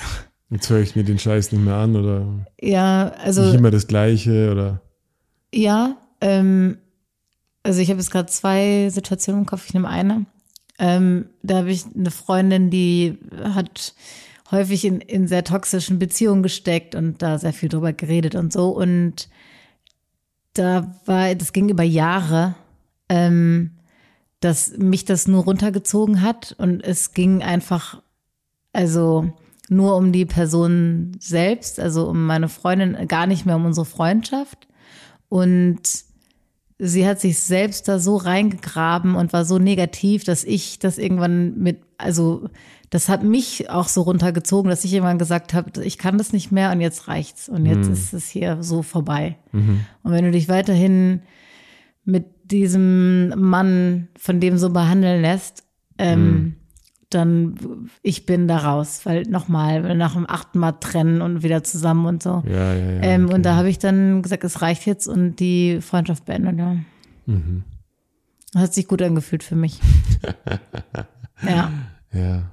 Jetzt 0.50 0.70
höre 0.70 0.80
ich 0.80 0.96
mir 0.96 1.04
den 1.04 1.20
Scheiß 1.20 1.52
nicht 1.52 1.64
mehr 1.64 1.76
an 1.76 1.96
oder 1.96 2.26
Ja, 2.60 3.10
also 3.24 3.44
nicht 3.44 3.54
immer 3.54 3.70
das 3.70 3.86
Gleiche 3.86 4.52
oder 4.52 4.82
Ja, 5.54 5.98
ähm, 6.22 6.80
also 7.62 7.82
ich 7.82 7.90
habe 7.90 8.00
jetzt 8.00 8.10
gerade 8.10 8.30
zwei 8.30 8.90
Situationen 8.90 9.42
im 9.42 9.46
Kopf, 9.46 9.68
ich 9.68 9.74
nehme 9.76 9.90
eine. 9.90 10.26
Ähm, 10.80 11.26
da 11.44 11.58
habe 11.58 11.72
ich 11.72 11.86
eine 11.94 12.10
Freundin, 12.10 12.70
die 12.70 13.18
hat 13.44 13.94
häufig 14.52 14.86
in, 14.86 15.02
in 15.02 15.28
sehr 15.28 15.44
toxischen 15.44 16.00
Beziehungen 16.00 16.42
gesteckt 16.42 16.96
und 16.96 17.22
da 17.22 17.38
sehr 17.38 17.54
viel 17.54 17.70
drüber 17.70 17.94
geredet 17.94 18.36
und 18.36 18.52
so. 18.52 18.70
Und 18.70 19.30
da 20.54 20.96
war, 21.06 21.36
das 21.36 21.54
ging 21.54 21.70
über 21.70 21.84
Jahre, 21.84 22.56
ähm, 23.10 23.72
dass 24.40 24.78
mich 24.78 25.06
das 25.06 25.28
nur 25.28 25.44
runtergezogen 25.44 26.22
hat 26.22 26.56
und 26.58 26.82
es 26.82 27.14
ging 27.14 27.44
einfach, 27.44 28.02
also 28.72 29.34
nur 29.68 29.98
um 29.98 30.12
die 30.12 30.26
Person 30.26 31.18
selbst, 31.20 31.80
also 31.80 32.08
um 32.08 32.26
meine 32.26 32.50
Freundin, 32.50 33.08
gar 33.08 33.28
nicht 33.28 33.46
mehr 33.46 33.58
um 33.58 33.66
unsere 33.66 33.86
Freundschaft. 33.86 34.68
Und 35.28 35.82
sie 36.80 37.06
hat 37.06 37.20
sich 37.20 37.40
selbst 37.40 37.88
da 37.88 38.00
so 38.00 38.16
reingegraben 38.16 39.16
und 39.16 39.34
war 39.34 39.44
so 39.44 39.60
negativ, 39.60 40.24
dass 40.24 40.46
ich 40.46 40.80
das 40.80 40.98
irgendwann 40.98 41.58
mit, 41.60 41.82
also 41.98 42.50
das 42.90 43.10
hat 43.10 43.22
mich 43.22 43.70
auch 43.70 43.88
so 43.88 44.02
runtergezogen, 44.02 44.70
dass 44.70 44.86
ich 44.86 44.94
irgendwann 44.94 45.20
gesagt 45.20 45.54
habe, 45.54 45.84
ich 45.84 45.98
kann 45.98 46.18
das 46.18 46.34
nicht 46.34 46.52
mehr 46.52 46.72
und 46.72 46.82
jetzt 46.82 47.08
reicht's 47.08 47.50
und 47.50 47.66
jetzt 47.66 47.88
ist 47.90 48.14
es 48.14 48.30
hier 48.30 48.64
so 48.64 48.82
vorbei. 48.82 49.38
Und 50.04 50.12
wenn 50.12 50.24
du 50.24 50.32
dich 50.32 50.48
weiterhin 50.48 51.22
mit 52.06 52.26
diesem 52.46 53.30
Mann 53.38 54.08
von 54.18 54.40
dem 54.40 54.58
so 54.58 54.72
behandeln 54.72 55.22
lässt, 55.22 55.64
ähm, 55.98 56.56
dann 57.10 57.90
ich 58.02 58.26
bin 58.26 58.48
da 58.48 58.58
raus, 58.58 59.02
weil 59.04 59.24
nochmal 59.24 59.96
nach 59.96 60.14
dem 60.14 60.30
achten 60.30 60.60
Mal 60.60 60.74
trennen 60.74 61.22
und 61.22 61.44
wieder 61.44 61.64
zusammen 61.64 62.06
und 62.06 62.24
so. 62.24 62.44
ja, 62.46 62.74
ja, 62.74 62.92
ja. 62.92 63.02
Ähm, 63.02 63.26
okay. 63.26 63.34
Und 63.36 63.44
da 63.44 63.56
habe 63.56 63.70
ich 63.70 63.80
dann 63.80 64.22
gesagt, 64.22 64.44
es 64.44 64.62
reicht 64.62 64.86
jetzt 64.86 65.08
und 65.08 65.38
die 65.38 65.82
Freundschaft 65.82 66.26
beendet, 66.26 66.58
ja. 66.58 66.76
Mhm. 67.26 67.64
Das 68.54 68.64
hat 68.64 68.74
sich 68.74 68.88
gut 68.88 69.02
angefühlt 69.02 69.44
für 69.44 69.56
mich. 69.56 69.80
ja. 71.48 71.72
ja. 72.14 72.52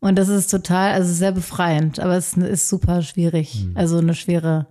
Und 0.00 0.16
das 0.16 0.28
ist 0.28 0.50
total, 0.50 0.92
also 0.92 1.12
sehr 1.12 1.32
befreiend, 1.32 2.00
aber 2.00 2.16
es 2.16 2.36
ist 2.36 2.68
super 2.68 3.02
schwierig. 3.02 3.64
Mhm. 3.64 3.76
Also 3.76 3.98
eine 3.98 4.14
schwere, 4.14 4.66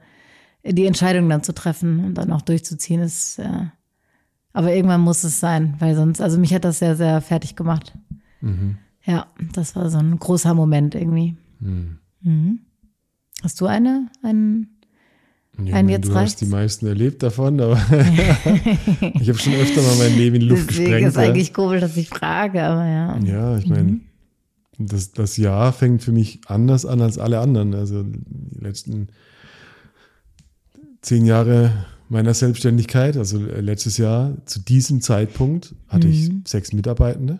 die 0.63 0.85
Entscheidung 0.85 1.29
dann 1.29 1.43
zu 1.43 1.53
treffen 1.53 2.03
und 2.05 2.15
dann 2.15 2.31
auch 2.31 2.41
durchzuziehen 2.41 3.01
ist, 3.01 3.39
äh, 3.39 3.65
aber 4.53 4.73
irgendwann 4.73 5.01
muss 5.01 5.23
es 5.23 5.39
sein, 5.39 5.75
weil 5.79 5.95
sonst, 5.95 6.21
also 6.21 6.37
mich 6.37 6.53
hat 6.53 6.65
das 6.65 6.79
sehr, 6.79 6.95
sehr 6.95 7.21
fertig 7.21 7.55
gemacht. 7.55 7.93
Mhm. 8.41 8.77
Ja, 9.05 9.27
das 9.53 9.75
war 9.75 9.89
so 9.89 9.97
ein 9.97 10.17
großer 10.19 10.53
Moment 10.53 10.95
irgendwie. 10.95 11.35
Mhm. 11.59 12.59
Hast 13.41 13.59
du 13.61 13.65
eine, 13.65 14.07
einen, 14.21 14.67
Ja, 15.57 15.61
Ein 15.61 15.65
ich 15.65 15.73
meine, 15.73 15.91
jetzt 15.93 16.07
du 16.07 16.13
reicht's. 16.13 16.33
hast 16.33 16.41
die 16.41 16.45
meisten 16.45 16.85
erlebt 16.87 17.23
davon, 17.23 17.59
aber 17.59 17.75
ich 19.19 19.27
habe 19.29 19.37
schon 19.39 19.53
öfter 19.53 19.81
mal 19.81 19.95
mein 19.97 20.15
Leben 20.15 20.35
in 20.35 20.41
die 20.41 20.47
Luft 20.47 20.69
Deswegen 20.69 20.85
gesprengt. 20.91 21.07
ist 21.07 21.15
ja. 21.15 21.21
eigentlich 21.23 21.53
komisch, 21.53 21.81
dass 21.81 21.97
ich 21.97 22.09
frage, 22.09 22.63
aber 22.63 22.85
ja. 22.85 23.17
Ja, 23.19 23.57
ich 23.57 23.67
meine, 23.67 23.99
das, 24.77 25.11
das 25.11 25.37
Jahr 25.37 25.73
fängt 25.73 26.03
für 26.03 26.11
mich 26.11 26.41
anders 26.47 26.85
an 26.85 27.01
als 27.01 27.17
alle 27.17 27.39
anderen. 27.39 27.73
Also 27.73 28.03
die 28.03 28.59
letzten 28.59 29.07
zehn 31.01 31.25
Jahre 31.25 31.85
meiner 32.09 32.33
Selbstständigkeit, 32.33 33.17
also 33.17 33.39
letztes 33.39 33.97
Jahr 33.97 34.37
zu 34.45 34.59
diesem 34.59 35.01
Zeitpunkt 35.01 35.73
hatte 35.87 36.07
ich 36.07 36.29
sechs 36.45 36.73
Mitarbeitende, 36.73 37.39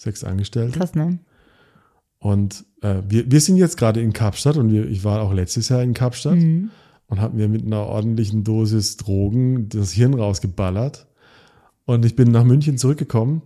sechs 0.00 0.24
Angestellte. 0.24 0.78
Krass, 0.78 0.94
ne? 0.94 1.18
Und 2.18 2.64
äh, 2.82 3.02
wir, 3.08 3.30
wir 3.30 3.40
sind 3.40 3.56
jetzt 3.56 3.76
gerade 3.76 4.00
in 4.00 4.12
Kapstadt 4.12 4.56
und 4.56 4.70
wir, 4.72 4.88
ich 4.88 5.04
war 5.04 5.22
auch 5.22 5.32
letztes 5.32 5.68
Jahr 5.68 5.82
in 5.82 5.94
Kapstadt 5.94 6.36
Mhm. 6.36 6.70
und 7.06 7.20
habe 7.20 7.36
mir 7.36 7.48
mit 7.48 7.64
einer 7.64 7.86
ordentlichen 7.86 8.44
Dosis 8.44 8.96
Drogen 8.96 9.68
das 9.68 9.92
Hirn 9.92 10.14
rausgeballert. 10.14 11.06
Und 11.86 12.04
ich 12.04 12.14
bin 12.16 12.30
nach 12.30 12.44
München 12.44 12.78
zurückgekommen 12.78 13.42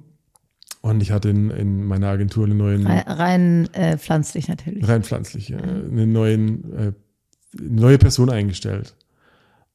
und 0.81 1.01
ich 1.03 1.13
hatte 1.13 1.29
in, 1.31 1.51
in 1.51 1.85
meiner 1.85 2.09
Agentur 2.09 2.45
einen 2.45 2.59
neuen, 2.59 2.87
Rein, 2.87 3.03
rein 3.07 3.75
äh, 3.75 3.97
pflanzlich 3.97 4.49
natürlich. 4.49 4.87
rein 4.87 5.03
pflanzlich, 5.03 5.53
äh, 5.53 5.57
eine 5.57 6.07
neuen, 6.07 6.73
äh, 6.75 6.93
neue 7.61 7.99
Person 7.99 8.29
eingestellt. 8.29 8.95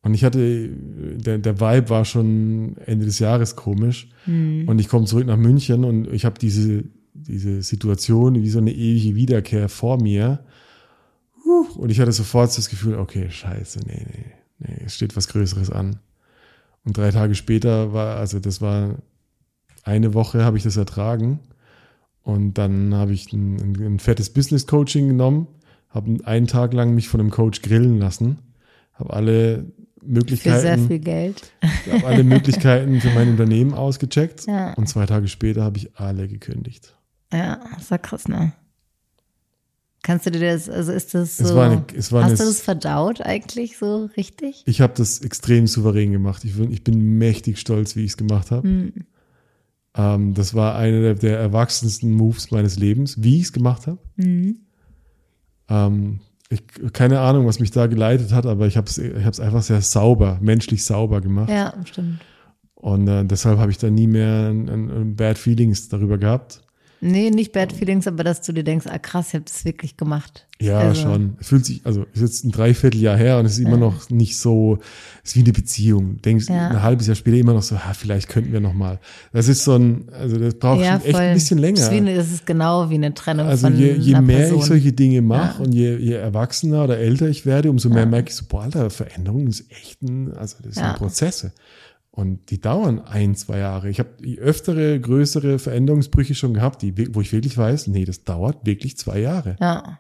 Und 0.02 0.14
ich 0.14 0.24
hatte, 0.24 0.70
der, 0.70 1.40
der 1.40 1.60
Vibe 1.60 1.90
war 1.90 2.06
schon 2.06 2.78
Ende 2.86 3.06
des 3.06 3.20
Jahres 3.20 3.56
komisch. 3.56 4.10
Und 4.68 4.80
ich 4.80 4.88
komme 4.88 5.06
zurück 5.06 5.28
nach 5.28 5.38
München 5.38 5.84
und 5.84 6.08
ich 6.14 6.24
habe 6.26 6.40
diese, 6.40 6.86
diese 7.14 7.62
Situation 7.62 8.36
wie 8.36 8.50
so 8.50 8.60
eine 8.60 8.72
ewige 8.72 9.16
Wiederkehr 9.16 9.68
vor 9.68 10.02
mir. 10.02 10.46
Und 11.76 11.90
ich 11.90 12.00
hatte 12.00 12.12
sofort 12.12 12.56
das 12.58 12.70
Gefühl, 12.70 12.96
okay, 12.96 13.30
scheiße, 13.30 13.80
nee, 13.86 14.06
nee, 14.08 14.26
nee, 14.60 14.82
es 14.86 14.96
steht 14.96 15.18
was 15.18 15.28
Größeres 15.28 15.70
an. 15.70 16.00
Und 16.86 16.98
drei 16.98 17.12
Tage 17.12 17.36
später 17.36 17.92
war, 17.92 18.18
also 18.18 18.40
das 18.40 18.62
war 18.62 18.96
eine 19.84 20.14
Woche 20.14 20.44
habe 20.44 20.58
ich 20.58 20.64
das 20.64 20.78
ertragen. 20.78 21.40
Und 22.24 22.58
dann 22.58 22.94
habe 22.94 23.12
ich 23.12 23.34
ein, 23.34 23.58
ein, 23.58 23.86
ein 23.96 24.00
fettes 24.00 24.30
Business 24.30 24.68
Coaching 24.68 25.08
genommen, 25.08 25.48
habe 25.90 26.18
einen 26.26 26.48
Tag 26.48 26.74
lang 26.74 26.94
mich 26.94 27.10
von 27.10 27.20
einem 27.20 27.32
Coach 27.32 27.62
grillen 27.62 27.98
lassen, 27.98 28.40
habe 28.94 29.14
alle 29.14 29.66
Für 30.00 30.08
Möglichkeiten, 30.08 30.62
sehr 30.62 30.78
viel 30.80 31.00
Geld. 31.00 31.52
habe 31.92 32.08
alle 32.08 32.24
Möglichkeiten 32.24 33.02
für 33.02 33.10
mein 33.12 33.30
Unternehmen 33.30 33.74
ausgecheckt. 33.74 34.46
Ja. 34.48 34.74
Und 34.74 34.88
zwei 34.88 35.06
Tage 35.06 35.28
später 35.28 35.64
habe 35.64 35.78
ich 35.78 35.96
alle 35.98 36.28
gekündigt. 36.28 36.96
Ja, 37.34 37.60
ist 37.78 37.92
ja 37.92 37.98
krass, 37.98 38.28
ne? 38.28 38.54
Kannst 40.02 40.26
du 40.26 40.32
dir 40.32 40.40
das, 40.54 40.70
also 40.70 40.94
ist 40.94 41.14
das 41.14 41.38
so, 41.38 41.44
Es 41.44 41.56
war 41.56 41.70
eine- 41.70 41.84
es 41.96 42.12
war 42.12 42.24
hast 42.24 42.30
eine- 42.32 42.38
du 42.38 42.46
das 42.46 42.62
verdaut 42.62 43.22
eigentlich 43.22 43.78
so 43.78 44.10
richtig? 44.16 44.64
Ich 44.66 44.80
habe 44.82 44.94
das 44.96 45.20
extrem 45.20 45.68
souverän 45.68 46.12
gemacht. 46.14 46.46
Ich, 46.46 46.56
bin- 46.56 46.72
ich 46.72 46.84
bin 46.86 47.18
mächtig 47.18 47.60
stolz, 47.60 47.96
wie 47.98 48.06
ich 48.06 48.12
es 48.12 48.18
gemacht 48.18 48.50
habe. 48.52 48.68
Hm. 48.68 48.94
Ähm, 49.96 50.34
das 50.36 50.54
war 50.54 50.76
einer 50.78 51.02
der, 51.02 51.16
der 51.16 51.38
erwachsensten 51.40 52.14
Moves 52.14 52.50
meines 52.52 52.78
Lebens, 52.78 53.22
wie 53.22 53.38
ich 53.38 53.44
es 53.44 53.54
gemacht 53.54 53.88
habe. 53.88 54.00
Hm. 54.16 54.60
Ähm, 55.68 56.20
ich, 56.50 56.64
keine 56.94 57.20
Ahnung, 57.20 57.46
was 57.46 57.60
mich 57.60 57.72
da 57.72 57.88
geleitet 57.88 58.34
hat, 58.34 58.46
aber 58.46 58.66
ich 58.66 58.76
habe 58.76 58.88
es 58.88 58.98
ich 58.98 59.24
hab's 59.24 59.40
einfach 59.40 59.62
sehr 59.62 59.82
sauber, 59.82 60.40
menschlich 60.42 60.84
sauber 60.84 61.22
gemacht. 61.22 61.50
Ja, 61.50 61.74
stimmt. 61.86 62.20
Und 62.74 63.08
äh, 63.08 63.26
deshalb 63.26 63.60
habe 63.60 63.72
ich 63.72 63.78
da 63.78 63.90
nie 63.90 64.08
mehr 64.08 64.50
ein, 64.50 64.70
ein, 64.70 64.90
ein 64.90 65.16
Bad 65.16 65.38
Feelings 65.38 65.90
darüber 65.90 66.18
gehabt. 66.18 66.62
Nee, 67.02 67.30
nicht 67.30 67.54
Bad 67.54 67.72
Feelings, 67.72 68.08
aber 68.08 68.24
dass 68.24 68.42
du 68.42 68.52
dir 68.52 68.64
denkst, 68.64 68.86
ah 68.90 69.00
krass, 69.00 69.28
ich 69.30 69.34
habe 69.36 69.46
das 69.46 69.64
wirklich 69.64 69.96
gemacht. 69.96 70.46
Ja, 70.62 70.80
Also- 70.80 71.04
schon. 71.04 71.38
Es 71.40 71.48
fühlt 71.48 71.66
sich, 71.66 71.80
also 71.86 72.06
ist 72.14 72.22
jetzt 72.22 72.44
ein 72.44 72.52
Dreivierteljahr 72.52 73.16
her 73.16 73.38
und 73.40 73.46
es 73.46 73.54
ist 73.54 73.60
immer 73.60 73.78
noch 73.78 74.10
nicht 74.10 74.38
so, 74.38 74.80
es 75.24 75.30
ist 75.32 75.36
wie 75.38 75.40
eine 75.44 75.54
Beziehung. 75.54 76.22
Denkst 76.22 76.48
Ja. 76.50 76.68
ein 76.68 76.84
halbes 76.84 77.08
Jahr 77.08 77.16
später 77.16 77.38
immer 77.38 77.54
noch 77.54 77.62
so, 77.64 77.78
ha, 77.80 77.94
vielleicht 77.94 78.28
könnten 78.28 78.52
wir 78.52 78.60
noch 78.60 78.74
mal. 78.74 79.00
Das 79.32 79.48
ist 79.48 79.64
so 79.64 79.76
ein, 79.76 80.10
also 80.12 80.38
das 80.38 80.56
braucht 80.56 80.82
Ja, 80.82 81.00
schon 81.00 81.06
echt 81.10 81.16
ein 81.16 81.34
bisschen 81.36 81.62
Das 81.62 81.70
ist, 81.80 81.90
länger. 81.92 81.98
eine, 82.10 82.16
das 82.18 82.32
ist 82.32 82.46
genau 82.46 82.90
wie 82.90 82.96
eine 82.96 83.14
Trennung 83.14 83.48
Also 83.48 83.68
von 83.68 83.78
je, 83.78 83.94
je 83.94 84.20
mehr 84.20 84.40
Person. 84.40 84.60
ich 84.60 84.66
solche 84.66 84.92
Dinge 84.92 85.22
mache 85.22 85.64
und 85.64 85.72
je, 85.74 85.96
je 85.96 86.16
erwachsener 86.16 86.84
oder 86.84 86.98
älter 86.98 87.30
ich 87.30 87.46
werde, 87.46 87.70
umso 87.70 87.88
mehr 87.88 88.06
merke 88.06 88.30
ich 88.30 88.36
so, 88.36 88.44
boah, 88.50 88.64
Alter, 88.64 88.90
Veränderung 88.90 89.48
ist 89.48 89.64
echt 89.72 90.02
ein, 90.02 90.34
also 90.34 90.58
das 90.62 90.76
Ja. 90.76 90.88
sind 90.88 90.98
Prozesse. 90.98 91.54
Und 92.12 92.50
die 92.50 92.60
dauern 92.60 93.00
ein, 93.00 93.36
zwei 93.36 93.60
Jahre. 93.60 93.90
Ich 93.90 94.00
habe 94.00 94.10
öftere, 94.40 95.00
größere 95.00 95.60
Veränderungsbrüche 95.60 96.36
schon 96.36 96.54
gehabt, 96.54 96.82
die, 96.82 97.14
wo 97.16 97.22
ich 97.22 97.32
wirklich 97.32 97.58
weiß, 97.58 97.88
nee, 97.88 98.04
das 98.04 98.24
dauert 98.24 98.66
wirklich 98.66 98.98
zwei 98.98 99.20
Jahre. 99.20 99.56
Ja. 99.62 100.00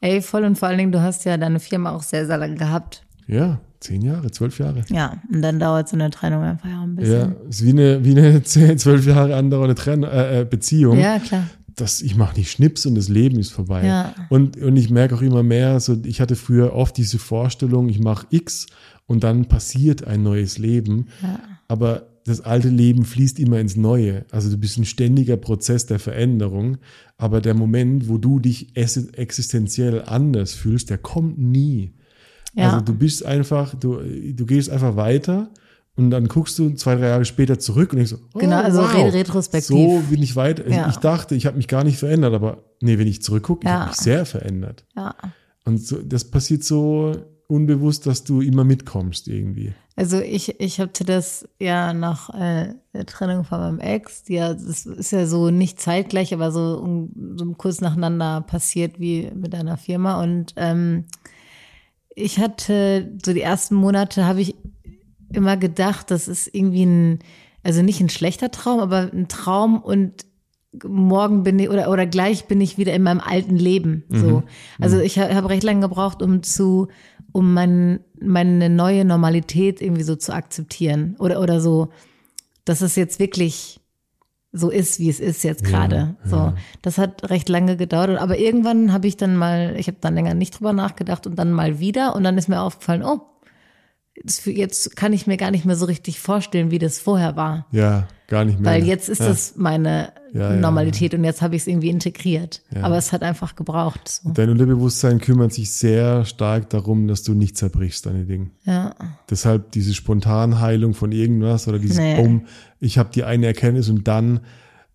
Ey, 0.00 0.20
voll 0.22 0.44
und 0.44 0.56
vor 0.56 0.68
allen 0.68 0.78
Dingen, 0.78 0.92
du 0.92 1.02
hast 1.02 1.24
ja 1.24 1.36
deine 1.36 1.58
Firma 1.58 1.90
auch 1.90 2.02
sehr, 2.02 2.26
sehr 2.26 2.36
lange 2.38 2.54
gehabt. 2.54 3.04
Ja, 3.26 3.60
zehn 3.80 4.02
Jahre, 4.02 4.30
zwölf 4.30 4.58
Jahre. 4.58 4.84
Ja, 4.88 5.20
und 5.32 5.42
dann 5.42 5.58
dauert 5.58 5.88
so 5.88 5.96
eine 5.96 6.10
Trennung 6.10 6.42
einfach 6.42 6.68
ja 6.68 6.82
ein 6.82 6.96
Ja, 6.96 7.24
bisschen. 7.26 7.48
ist 7.48 7.64
wie 7.64 7.70
eine, 7.70 8.04
wie 8.04 8.10
eine 8.18 8.42
zehn, 8.44 8.78
zwölf 8.78 9.06
Jahre 9.06 9.34
andauernde 9.34 9.74
Trenn 9.74 10.02
äh, 10.04 10.42
äh, 10.42 10.44
Beziehung. 10.44 10.98
Ja, 10.98 11.18
klar. 11.18 11.44
Das, 11.74 12.00
ich 12.00 12.16
mache 12.16 12.36
nicht 12.36 12.50
Schnips 12.50 12.86
und 12.86 12.94
das 12.96 13.08
Leben 13.08 13.38
ist 13.38 13.52
vorbei. 13.52 13.86
Ja. 13.86 14.14
Und, 14.30 14.56
und 14.56 14.76
ich 14.76 14.90
merke 14.90 15.14
auch 15.14 15.22
immer 15.22 15.42
mehr, 15.44 15.78
so 15.80 15.96
ich 16.04 16.20
hatte 16.20 16.34
früher 16.36 16.74
oft 16.74 16.96
diese 16.96 17.18
Vorstellung, 17.18 17.88
ich 17.88 18.00
mache 18.00 18.26
X 18.30 18.66
und 19.08 19.24
dann 19.24 19.46
passiert 19.46 20.06
ein 20.06 20.22
neues 20.22 20.58
Leben. 20.58 21.08
Aber 21.66 22.06
das 22.24 22.40
alte 22.42 22.68
Leben 22.68 23.04
fließt 23.04 23.38
immer 23.40 23.58
ins 23.58 23.74
Neue. 23.74 24.24
Also 24.30 24.50
du 24.50 24.58
bist 24.58 24.76
ein 24.78 24.84
ständiger 24.84 25.36
Prozess 25.38 25.86
der 25.86 25.98
Veränderung. 25.98 26.76
Aber 27.16 27.40
der 27.40 27.54
Moment, 27.54 28.08
wo 28.08 28.18
du 28.18 28.38
dich 28.38 28.76
existenziell 28.76 30.02
anders 30.06 30.52
fühlst, 30.54 30.90
der 30.90 30.98
kommt 30.98 31.38
nie. 31.38 31.94
Ja. 32.54 32.70
Also 32.72 32.84
du 32.84 32.94
bist 32.94 33.24
einfach, 33.24 33.74
du, 33.74 33.98
du 34.34 34.46
gehst 34.46 34.70
einfach 34.70 34.96
weiter 34.96 35.50
und 35.96 36.10
dann 36.10 36.28
guckst 36.28 36.58
du 36.58 36.70
zwei, 36.74 36.94
drei 36.96 37.08
Jahre 37.08 37.24
später 37.24 37.58
zurück 37.58 37.92
und 37.92 37.96
denkst 37.96 38.10
so, 38.12 38.18
oh, 38.34 38.38
Genau, 38.38 38.56
also 38.62 38.78
wow, 38.80 38.94
re- 38.94 39.12
retrospektiv. 39.14 39.68
So 39.68 40.02
bin 40.10 40.22
ich 40.22 40.36
weiter. 40.36 40.64
Also 40.64 40.76
Ja. 40.76 40.88
Ich 40.90 40.96
dachte, 40.96 41.34
ich 41.34 41.46
habe 41.46 41.56
mich 41.56 41.68
gar 41.68 41.82
nicht 41.84 41.98
verändert, 41.98 42.34
aber 42.34 42.62
nee, 42.80 42.98
wenn 42.98 43.06
ich 43.08 43.22
zurückgucke, 43.22 43.62
ich 43.66 43.70
Ja. 43.70 43.80
habe 43.80 43.88
mich 43.90 43.96
sehr 43.98 44.24
verändert. 44.26 44.84
Ja. 44.96 45.14
Und 45.64 45.78
so, 45.78 45.98
das 46.02 46.24
passiert 46.24 46.62
so 46.64 47.12
unbewusst, 47.48 48.06
dass 48.06 48.24
du 48.24 48.40
immer 48.40 48.62
mitkommst 48.62 49.26
irgendwie. 49.26 49.72
Also 49.96 50.20
ich, 50.20 50.60
ich 50.60 50.78
hatte 50.78 51.04
das 51.04 51.48
ja 51.58 51.92
nach 51.92 52.28
äh, 52.32 52.74
der 52.94 53.06
Trennung 53.06 53.42
von 53.44 53.58
meinem 53.58 53.80
Ex, 53.80 54.22
die 54.22 54.34
ja, 54.34 54.52
das 54.54 54.86
ist 54.86 55.10
ja 55.10 55.26
so 55.26 55.50
nicht 55.50 55.80
zeitgleich, 55.80 56.32
aber 56.32 56.52
so, 56.52 56.78
um, 56.78 57.10
so 57.36 57.44
kurz 57.54 57.80
nacheinander 57.80 58.42
passiert 58.42 59.00
wie 59.00 59.30
mit 59.34 59.54
einer 59.54 59.76
Firma. 59.76 60.22
Und 60.22 60.52
ähm, 60.56 61.04
ich 62.14 62.38
hatte 62.38 63.12
so 63.24 63.32
die 63.32 63.40
ersten 63.40 63.74
Monate 63.74 64.24
habe 64.26 64.40
ich 64.40 64.54
immer 65.32 65.56
gedacht, 65.56 66.10
das 66.10 66.28
ist 66.28 66.54
irgendwie 66.54 66.84
ein, 66.86 67.18
also 67.62 67.82
nicht 67.82 68.00
ein 68.00 68.08
schlechter 68.08 68.50
Traum, 68.50 68.80
aber 68.80 69.10
ein 69.12 69.26
Traum 69.28 69.80
und 69.82 70.26
morgen 70.84 71.42
bin 71.42 71.58
ich 71.58 71.70
oder 71.70 71.90
oder 71.90 72.06
gleich 72.06 72.44
bin 72.46 72.60
ich 72.60 72.76
wieder 72.78 72.92
in 72.92 73.02
meinem 73.02 73.20
alten 73.20 73.56
Leben. 73.56 74.04
So, 74.10 74.42
also 74.78 75.00
ich 75.00 75.18
ha- 75.18 75.34
habe 75.34 75.48
recht 75.48 75.62
lange 75.64 75.80
gebraucht, 75.80 76.22
um 76.22 76.42
zu 76.42 76.88
um 77.32 77.54
mein, 77.54 78.00
meine 78.20 78.70
neue 78.70 79.04
Normalität 79.04 79.80
irgendwie 79.80 80.02
so 80.02 80.16
zu 80.16 80.34
akzeptieren. 80.34 81.16
Oder 81.18 81.40
oder 81.40 81.60
so, 81.60 81.88
dass 82.64 82.80
es 82.80 82.96
jetzt 82.96 83.18
wirklich 83.18 83.80
so 84.52 84.70
ist, 84.70 84.98
wie 84.98 85.10
es 85.10 85.20
ist 85.20 85.44
jetzt 85.44 85.64
gerade. 85.64 86.16
So, 86.24 86.54
das 86.80 86.96
hat 86.96 87.28
recht 87.30 87.48
lange 87.48 87.76
gedauert, 87.76 88.18
aber 88.18 88.38
irgendwann 88.38 88.92
habe 88.92 89.06
ich 89.06 89.16
dann 89.16 89.36
mal, 89.36 89.74
ich 89.76 89.88
habe 89.88 89.98
dann 90.00 90.14
länger 90.14 90.34
nicht 90.34 90.58
drüber 90.58 90.72
nachgedacht 90.72 91.26
und 91.26 91.36
dann 91.36 91.52
mal 91.52 91.80
wieder. 91.80 92.16
Und 92.16 92.24
dann 92.24 92.38
ist 92.38 92.48
mir 92.48 92.62
aufgefallen, 92.62 93.04
oh, 93.04 93.20
jetzt 94.44 94.96
kann 94.96 95.12
ich 95.12 95.26
mir 95.26 95.36
gar 95.36 95.50
nicht 95.50 95.64
mehr 95.64 95.76
so 95.76 95.86
richtig 95.86 96.20
vorstellen, 96.20 96.70
wie 96.70 96.78
das 96.78 96.98
vorher 96.98 97.36
war. 97.36 97.66
Ja, 97.72 98.08
gar 98.26 98.44
nicht 98.44 98.58
mehr. 98.60 98.72
Weil 98.72 98.84
jetzt 98.84 99.08
ist 99.08 99.20
ja. 99.20 99.28
das 99.28 99.54
meine 99.56 100.12
Ja, 100.32 100.52
ja, 100.54 100.60
Normalität 100.60 101.14
und 101.14 101.24
jetzt 101.24 101.40
habe 101.42 101.56
ich 101.56 101.62
es 101.62 101.68
irgendwie 101.68 101.88
integriert. 101.88 102.62
Aber 102.82 102.96
es 102.98 103.12
hat 103.12 103.22
einfach 103.22 103.56
gebraucht. 103.56 104.08
So. 104.08 104.30
Dein 104.30 104.50
Unterbewusstsein 104.50 105.20
kümmert 105.20 105.52
sich 105.52 105.70
sehr 105.70 106.24
stark 106.24 106.70
darum, 106.70 107.08
dass 107.08 107.22
du 107.22 107.34
nicht 107.34 107.56
zerbrichst, 107.56 108.06
deine 108.06 108.24
Dinge. 108.24 108.50
Ja. 108.64 108.94
Deshalb 109.30 109.72
diese 109.72 109.94
Spontanheilung 109.94 110.94
von 110.94 111.12
irgendwas 111.12 111.68
oder 111.68 111.78
dieses 111.78 111.98
Nee. 111.98 112.16
Bumm, 112.16 112.46
ich 112.80 112.98
habe 112.98 113.10
die 113.14 113.24
eine 113.24 113.46
Erkenntnis 113.46 113.88
und 113.88 114.06
dann, 114.06 114.40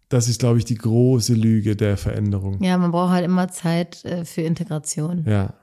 das 0.09 0.28
ist, 0.28 0.39
glaube 0.39 0.59
ich, 0.59 0.65
die 0.65 0.76
große 0.76 1.34
Lüge 1.34 1.76
der 1.76 1.97
Veränderung. 1.97 2.61
ja, 2.63 2.78
man 2.78 2.91
braucht 2.91 3.11
halt 3.11 3.26
immer 3.26 3.47
Zeit 3.49 4.05
äh, 4.05 4.26
für 4.26 4.41
Integration. 4.41 5.26
Ja, 5.28 5.53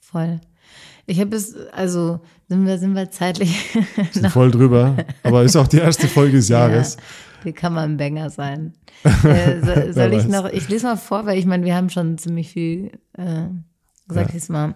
Voll. 0.00 0.40
Ich 1.10 1.20
habe 1.20 1.34
es, 1.34 1.56
also 1.72 2.20
sind 2.48 2.64
wir, 2.66 2.78
sind 2.78 2.94
wir 2.94 3.10
zeitlich. 3.10 3.76
sind 4.12 4.28
voll 4.30 4.52
drüber. 4.52 4.96
Aber 5.24 5.42
ist 5.42 5.56
auch 5.56 5.66
die 5.66 5.78
erste 5.78 6.06
Folge 6.06 6.36
des 6.36 6.48
Jahres. 6.56 6.96
Ja, 6.96 7.02
wie 7.46 7.52
kann 7.52 7.74
man 7.74 7.92
ein 7.92 7.96
Banger 7.96 8.30
sein? 8.30 8.74
Äh, 9.24 9.60
so, 9.60 9.66
Wer 9.66 9.92
soll 9.94 10.12
ich 10.12 10.28
noch, 10.28 10.48
ich 10.50 10.68
lese 10.68 10.86
mal 10.86 10.96
vor, 10.96 11.24
weil 11.26 11.38
ich 11.38 11.46
meine, 11.46 11.64
wir 11.64 11.74
haben 11.74 11.88
schon 11.90 12.16
ziemlich 12.18 12.52
viel 12.52 12.92
äh, 13.16 13.46
gesagt, 14.06 14.30
Ja. 14.32 14.36
ich 14.36 14.48
mal 14.50 14.74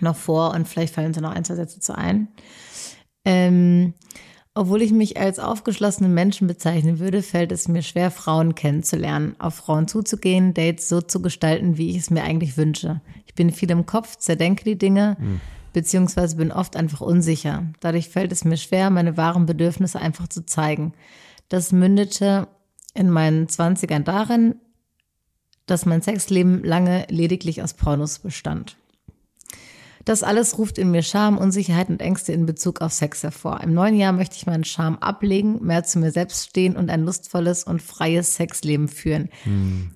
noch 0.00 0.16
vor 0.16 0.52
und 0.52 0.66
vielleicht 0.68 0.92
fallen 0.94 1.06
uns 1.08 1.16
ja 1.16 1.22
noch 1.22 1.30
ein, 1.34 1.44
zwei 1.44 1.54
Sätze 1.54 1.78
zu 1.80 1.96
ein. 1.96 2.28
Ähm, 3.24 3.94
obwohl 4.56 4.80
ich 4.80 4.90
mich 4.90 5.18
als 5.20 5.38
aufgeschlossenen 5.38 6.14
Menschen 6.14 6.46
bezeichnen 6.46 6.98
würde, 6.98 7.22
fällt 7.22 7.52
es 7.52 7.68
mir 7.68 7.82
schwer, 7.82 8.10
Frauen 8.10 8.54
kennenzulernen, 8.54 9.36
auf 9.38 9.54
Frauen 9.54 9.86
zuzugehen, 9.86 10.54
Dates 10.54 10.88
so 10.88 11.02
zu 11.02 11.20
gestalten, 11.20 11.76
wie 11.76 11.90
ich 11.90 11.98
es 11.98 12.10
mir 12.10 12.22
eigentlich 12.22 12.56
wünsche. 12.56 13.02
Ich 13.26 13.34
bin 13.34 13.52
viel 13.52 13.70
im 13.70 13.84
Kopf, 13.84 14.16
zerdenke 14.16 14.64
die 14.64 14.78
Dinge, 14.78 15.18
beziehungsweise 15.74 16.36
bin 16.36 16.52
oft 16.52 16.74
einfach 16.74 17.02
unsicher. 17.02 17.66
Dadurch 17.80 18.08
fällt 18.08 18.32
es 18.32 18.46
mir 18.46 18.56
schwer, 18.56 18.88
meine 18.88 19.18
wahren 19.18 19.44
Bedürfnisse 19.44 20.00
einfach 20.00 20.26
zu 20.26 20.46
zeigen. 20.46 20.94
Das 21.50 21.70
mündete 21.70 22.48
in 22.94 23.10
meinen 23.10 23.50
Zwanzigern 23.50 24.04
darin, 24.04 24.54
dass 25.66 25.84
mein 25.84 26.00
Sexleben 26.00 26.64
lange 26.64 27.04
lediglich 27.10 27.62
aus 27.62 27.74
Pornos 27.74 28.20
bestand. 28.20 28.78
Das 30.06 30.22
alles 30.22 30.56
ruft 30.56 30.78
in 30.78 30.92
mir 30.92 31.02
Scham, 31.02 31.36
Unsicherheit 31.36 31.88
und 31.88 32.00
Ängste 32.00 32.32
in 32.32 32.46
Bezug 32.46 32.80
auf 32.80 32.92
Sex 32.92 33.24
hervor. 33.24 33.60
Im 33.60 33.74
neuen 33.74 33.96
Jahr 33.96 34.12
möchte 34.12 34.36
ich 34.36 34.46
meinen 34.46 34.62
Scham 34.62 34.96
ablegen, 34.98 35.64
mehr 35.64 35.82
zu 35.82 35.98
mir 35.98 36.12
selbst 36.12 36.48
stehen 36.48 36.76
und 36.76 36.90
ein 36.90 37.02
lustvolles 37.02 37.64
und 37.64 37.82
freies 37.82 38.36
Sexleben 38.36 38.86
führen. 38.86 39.30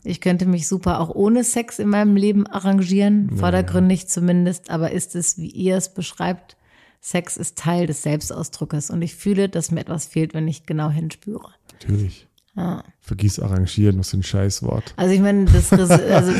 Ich 0.03 0.21
könnte 0.21 0.47
mich 0.47 0.67
super 0.67 0.99
auch 0.99 1.11
ohne 1.11 1.45
Sex 1.45 1.79
in 1.79 1.89
meinem 1.89 2.17
Leben 2.17 2.45
arrangieren, 2.49 3.37
vordergründig 3.37 4.09
zumindest, 4.09 4.69
aber 4.69 4.91
ist 4.91 5.15
es, 5.15 5.39
wie 5.39 5.49
ihr 5.49 5.77
es 5.77 5.95
beschreibt, 5.95 6.57
Sex 7.01 7.37
ist 7.37 7.57
Teil 7.57 7.87
des 7.87 8.03
Selbstausdruckes 8.03 8.91
und 8.91 9.01
ich 9.03 9.15
fühle, 9.15 9.49
dass 9.49 9.71
mir 9.71 9.81
etwas 9.81 10.07
fehlt, 10.07 10.35
wenn 10.35 10.49
ich 10.49 10.67
genau 10.67 10.91
hinspüre. 10.91 11.51
Natürlich. 11.73 12.27
Vergiss 13.01 13.40
arrangieren, 13.40 13.96
das 13.98 14.09
ist 14.09 14.14
ein 14.14 14.22
Scheißwort. 14.22 14.92
Also 14.96 15.14
ich 15.14 15.20
meine, 15.20 15.46
das, 15.46 15.72
also 15.72 16.32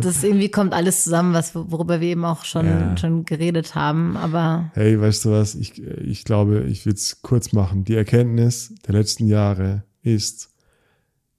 das 0.00 0.24
irgendwie 0.24 0.48
kommt 0.50 0.72
alles 0.72 1.04
zusammen, 1.04 1.34
was 1.34 1.54
worüber 1.54 2.00
wir 2.00 2.08
eben 2.08 2.24
auch 2.24 2.44
schon 2.44 2.66
Ja. 2.66 2.96
schon 2.96 3.24
geredet 3.24 3.74
haben. 3.74 4.16
Aber 4.16 4.70
Hey, 4.74 5.00
weißt 5.00 5.24
du 5.26 5.30
was? 5.30 5.54
Ich, 5.54 5.80
ich 5.82 6.24
glaube, 6.24 6.64
ich 6.64 6.84
will 6.86 6.94
es 6.94 7.22
kurz 7.22 7.52
machen. 7.52 7.84
Die 7.84 7.94
Erkenntnis 7.94 8.74
der 8.86 8.94
letzten 8.94 9.26
Jahre 9.26 9.84
ist, 10.02 10.50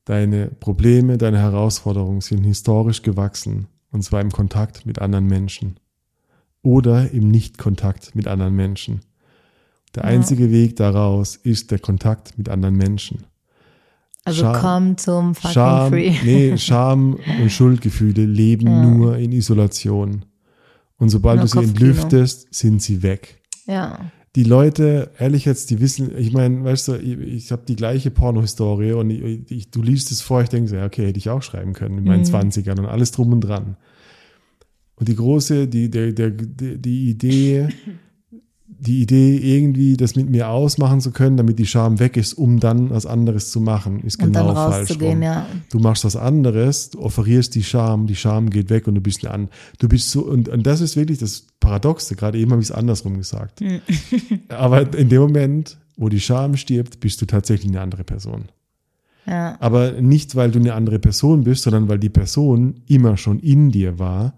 deine 0.05 0.47
Probleme, 0.47 1.17
deine 1.17 1.39
Herausforderungen 1.39 2.21
sind 2.21 2.43
historisch 2.43 3.01
gewachsen. 3.01 3.67
Und 3.91 4.03
zwar 4.03 4.21
im 4.21 4.31
Kontakt 4.31 4.85
mit 4.85 4.99
anderen 4.99 5.25
Menschen. 5.25 5.79
Oder 6.61 7.11
im 7.11 7.29
Nicht-Kontakt 7.31 8.15
mit 8.15 8.27
anderen 8.27 8.55
Menschen. 8.55 9.01
Der 9.95 10.05
einzige 10.05 10.51
Weg 10.51 10.75
daraus 10.75 11.35
ist 11.35 11.71
der 11.71 11.79
Kontakt 11.79 12.37
mit 12.37 12.47
anderen 12.49 12.75
Menschen. 12.75 13.23
Also 14.29 14.41
Scham- 14.41 14.61
komm 14.61 14.97
zum 14.97 15.35
fucking 15.35 15.51
Scham, 15.51 15.89
free. 15.91 16.13
nee, 16.23 16.57
Scham 16.57 17.17
und 17.41 17.51
Schuldgefühle 17.51 18.25
leben 18.25 18.81
nur 18.81 19.17
in 19.17 19.31
Isolation. 19.31 20.25
Und 20.97 21.09
sobald 21.09 21.37
Nur 21.37 21.45
du 21.47 21.51
sie 21.51 21.59
entlüftest, 21.63 22.47
sind 22.53 22.81
sie 22.81 23.03
weg. 23.03 23.41
Ja, 23.67 23.99
Die 24.35 24.43
Leute, 24.43 25.11
ehrlich 25.17 25.45
jetzt, 25.45 25.69
die 25.69 25.79
wissen, 25.79 26.11
ich 26.17 26.31
meine, 26.33 26.63
weißt 26.63 26.89
du, 26.89 26.95
ich, 26.97 27.17
ich 27.19 27.51
habe 27.51 27.63
die 27.67 27.75
gleiche 27.75 28.11
Pornohistorie 28.11 28.91
und 28.93 29.09
ich, 29.09 29.49
ich, 29.51 29.71
du 29.71 29.81
liest 29.81 30.11
es 30.11 30.21
vor, 30.21 30.41
ich 30.41 30.49
denke 30.49 30.69
so, 30.69 30.75
ja, 30.75 30.85
okay, 30.85 31.07
hätte 31.07 31.17
ich 31.19 31.29
auch 31.29 31.41
schreiben 31.41 31.73
können 31.73 31.97
in 31.97 32.03
meinen 32.03 32.25
Zwanzigern 32.25 32.79
und 32.79 32.85
alles 32.85 33.11
drum 33.11 33.31
und 33.33 33.41
dran. 33.41 33.75
Und 34.95 35.07
die 35.07 35.15
große, 35.15 35.67
die, 35.67 35.89
der, 35.89 36.11
der, 36.11 36.29
die 36.31 37.09
Idee, 37.09 37.69
die 38.79 39.01
Idee, 39.01 39.37
irgendwie 39.37 39.97
das 39.97 40.15
mit 40.15 40.29
mir 40.29 40.49
ausmachen 40.49 41.01
zu 41.01 41.11
können, 41.11 41.37
damit 41.37 41.59
die 41.59 41.65
Scham 41.65 41.99
weg 41.99 42.15
ist, 42.15 42.33
um 42.33 42.59
dann 42.59 42.89
was 42.89 43.05
anderes 43.05 43.51
zu 43.51 43.59
machen, 43.59 44.01
ist 44.01 44.21
und 44.21 44.33
genau 44.33 44.53
falsch. 44.53 44.91
rum. 45.01 45.21
ja. 45.21 45.45
Du 45.69 45.79
machst 45.79 46.05
was 46.05 46.15
anderes, 46.15 46.91
du 46.91 47.01
offerierst 47.01 47.53
die 47.55 47.63
Scham, 47.63 48.07
die 48.07 48.15
Scham 48.15 48.49
geht 48.49 48.69
weg 48.69 48.87
und 48.87 48.95
du 48.95 49.01
bist 49.01 49.25
an. 49.25 49.49
Du 49.79 49.89
bist 49.89 50.11
so, 50.11 50.21
und, 50.21 50.47
und 50.47 50.65
das 50.65 50.81
ist 50.81 50.95
wirklich 50.95 51.17
das 51.17 51.45
Paradoxe. 51.59 52.15
Gerade 52.15 52.37
eben 52.37 52.51
habe 52.51 52.61
ich 52.61 52.69
es 52.69 52.75
andersrum 52.75 53.17
gesagt. 53.17 53.61
Aber 54.47 54.93
in 54.97 55.09
dem 55.09 55.21
Moment, 55.21 55.77
wo 55.97 56.07
die 56.07 56.21
Scham 56.21 56.55
stirbt, 56.55 57.01
bist 57.01 57.21
du 57.21 57.25
tatsächlich 57.25 57.69
eine 57.71 57.81
andere 57.81 58.05
Person. 58.05 58.45
Ja. 59.25 59.57
Aber 59.59 59.91
nicht, 60.01 60.35
weil 60.35 60.51
du 60.51 60.59
eine 60.59 60.73
andere 60.73 60.99
Person 60.99 61.43
bist, 61.43 61.63
sondern 61.63 61.89
weil 61.89 61.99
die 61.99 62.09
Person 62.09 62.81
immer 62.87 63.17
schon 63.17 63.39
in 63.39 63.71
dir 63.71 63.99
war 63.99 64.33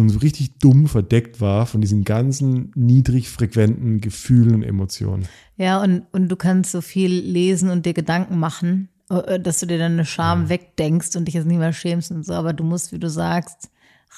und 0.00 0.08
so 0.10 0.18
richtig 0.18 0.58
dumm 0.58 0.86
verdeckt 0.88 1.40
war 1.40 1.66
von 1.66 1.80
diesen 1.80 2.04
ganzen 2.04 2.70
niedrig 2.74 3.28
frequenten 3.30 4.00
Gefühlen 4.00 4.54
und 4.54 4.62
Emotionen. 4.62 5.26
Ja, 5.56 5.82
und, 5.82 6.02
und 6.12 6.28
du 6.28 6.36
kannst 6.36 6.72
so 6.72 6.80
viel 6.80 7.10
lesen 7.12 7.70
und 7.70 7.86
dir 7.86 7.94
Gedanken 7.94 8.38
machen, 8.38 8.88
äh, 9.10 9.40
dass 9.40 9.60
du 9.60 9.66
dir 9.66 9.78
dann 9.78 9.92
eine 9.92 10.04
Scham 10.04 10.48
wegdenkst 10.48 11.16
und 11.16 11.26
dich 11.26 11.34
jetzt 11.34 11.46
nicht 11.46 11.58
mehr 11.58 11.72
schämst 11.72 12.10
und 12.12 12.24
so, 12.26 12.34
aber 12.34 12.52
du 12.52 12.62
musst, 12.64 12.92
wie 12.92 12.98
du 12.98 13.08
sagst, 13.08 13.70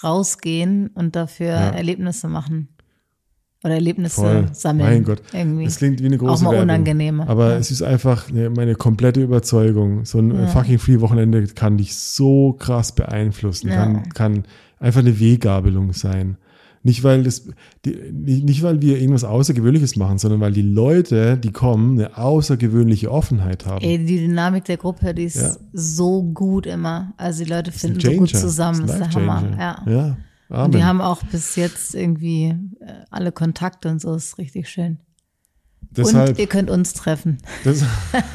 rausgehen 0.03 0.89
und 0.95 1.17
dafür 1.17 1.47
Ja. 1.49 1.71
Erlebnisse 1.71 2.29
machen. 2.29 2.69
Oder 3.65 3.75
Erlebnisse 3.75 4.21
Voll. 4.21 4.49
sammeln. 4.53 4.89
Mein 4.89 5.05
Gott. 5.05 5.21
Irgendwie. 5.33 5.65
Das 5.65 5.79
klingt 5.79 6.01
wie 6.01 6.07
eine 6.07 6.17
große 6.19 6.33
Auch 6.33 6.43
mal 6.43 6.51
Werbung. 6.53 6.63
unangenehme. 6.71 7.29
Aber 7.29 7.51
Ja. 7.55 7.57
es 7.59 7.73
ist 7.73 7.83
einfach 7.83 8.29
eine, 8.31 8.51
meine 8.51 8.77
komplette 8.77 9.21
Überzeugung. 9.21 10.05
So 10.05 10.21
ein 10.21 10.47
fucking 10.49 10.79
Free-Wochenende 10.79 11.45
kann 11.49 11.77
dich 11.77 11.97
so 11.97 12.53
krass 12.53 12.93
beeinflussen, 12.95 13.69
Ja. 13.69 13.75
kann, 13.75 14.09
kann 14.11 14.45
einfach 14.81 15.01
eine 15.01 15.19
Weggabelung 15.21 15.93
sein. 15.93 16.37
Nicht 16.85 17.03
weil 17.03 17.25
das, 17.25 17.49
die, 17.85 17.97
nicht, 18.13 18.63
weil 18.63 18.81
wir 18.81 18.99
irgendwas 18.99 19.25
Außergewöhnliches 19.25 19.97
machen, 19.97 20.19
sondern 20.19 20.41
weil 20.41 20.53
die 20.53 20.63
Leute, 20.63 21.37
die 21.37 21.51
kommen, 21.51 21.99
eine 21.99 22.17
außergewöhnliche 22.17 23.11
Offenheit 23.11 23.67
haben. 23.67 23.85
Ey, 23.85 23.99
die 23.99 24.19
Dynamik 24.19 24.65
der 24.65 24.77
Gruppe, 24.77 25.13
die 25.13 25.25
ist 25.25 25.37
Ja. 25.37 25.57
so 25.73 26.23
gut 26.23 26.67
immer. 26.67 27.13
Also 27.17 27.43
die 27.45 27.51
Leute 27.51 27.65
Das 27.71 27.75
ist 27.77 27.81
finden 27.81 28.01
so 28.01 28.13
gut 28.13 28.31
zusammen. 28.31 28.87
Das 28.87 28.99
Das 28.99 29.01
ist 29.01 29.09
ist 29.09 29.17
ein 29.17 29.25
der 29.27 29.35
Hammer. 29.37 29.59
Ja. 29.59 29.93
ja. 29.93 30.17
Amen. 30.51 30.65
Und 30.67 30.75
die 30.77 30.85
haben 30.85 31.01
auch 31.01 31.23
bis 31.25 31.57
jetzt 31.57 31.95
irgendwie 31.95 32.55
äh, 32.81 32.93
alle 33.11 33.33
Kontakte 33.33 33.91
und 33.91 34.01
so, 34.01 34.15
ist 34.15 34.39
richtig 34.39 34.69
schön. 34.69 34.99
Deshalb, 35.91 36.31
und 36.31 36.39
ihr 36.39 36.47
könnt 36.47 36.71
uns 36.71 36.93
treffen. 36.93 37.39
das, 37.65 37.85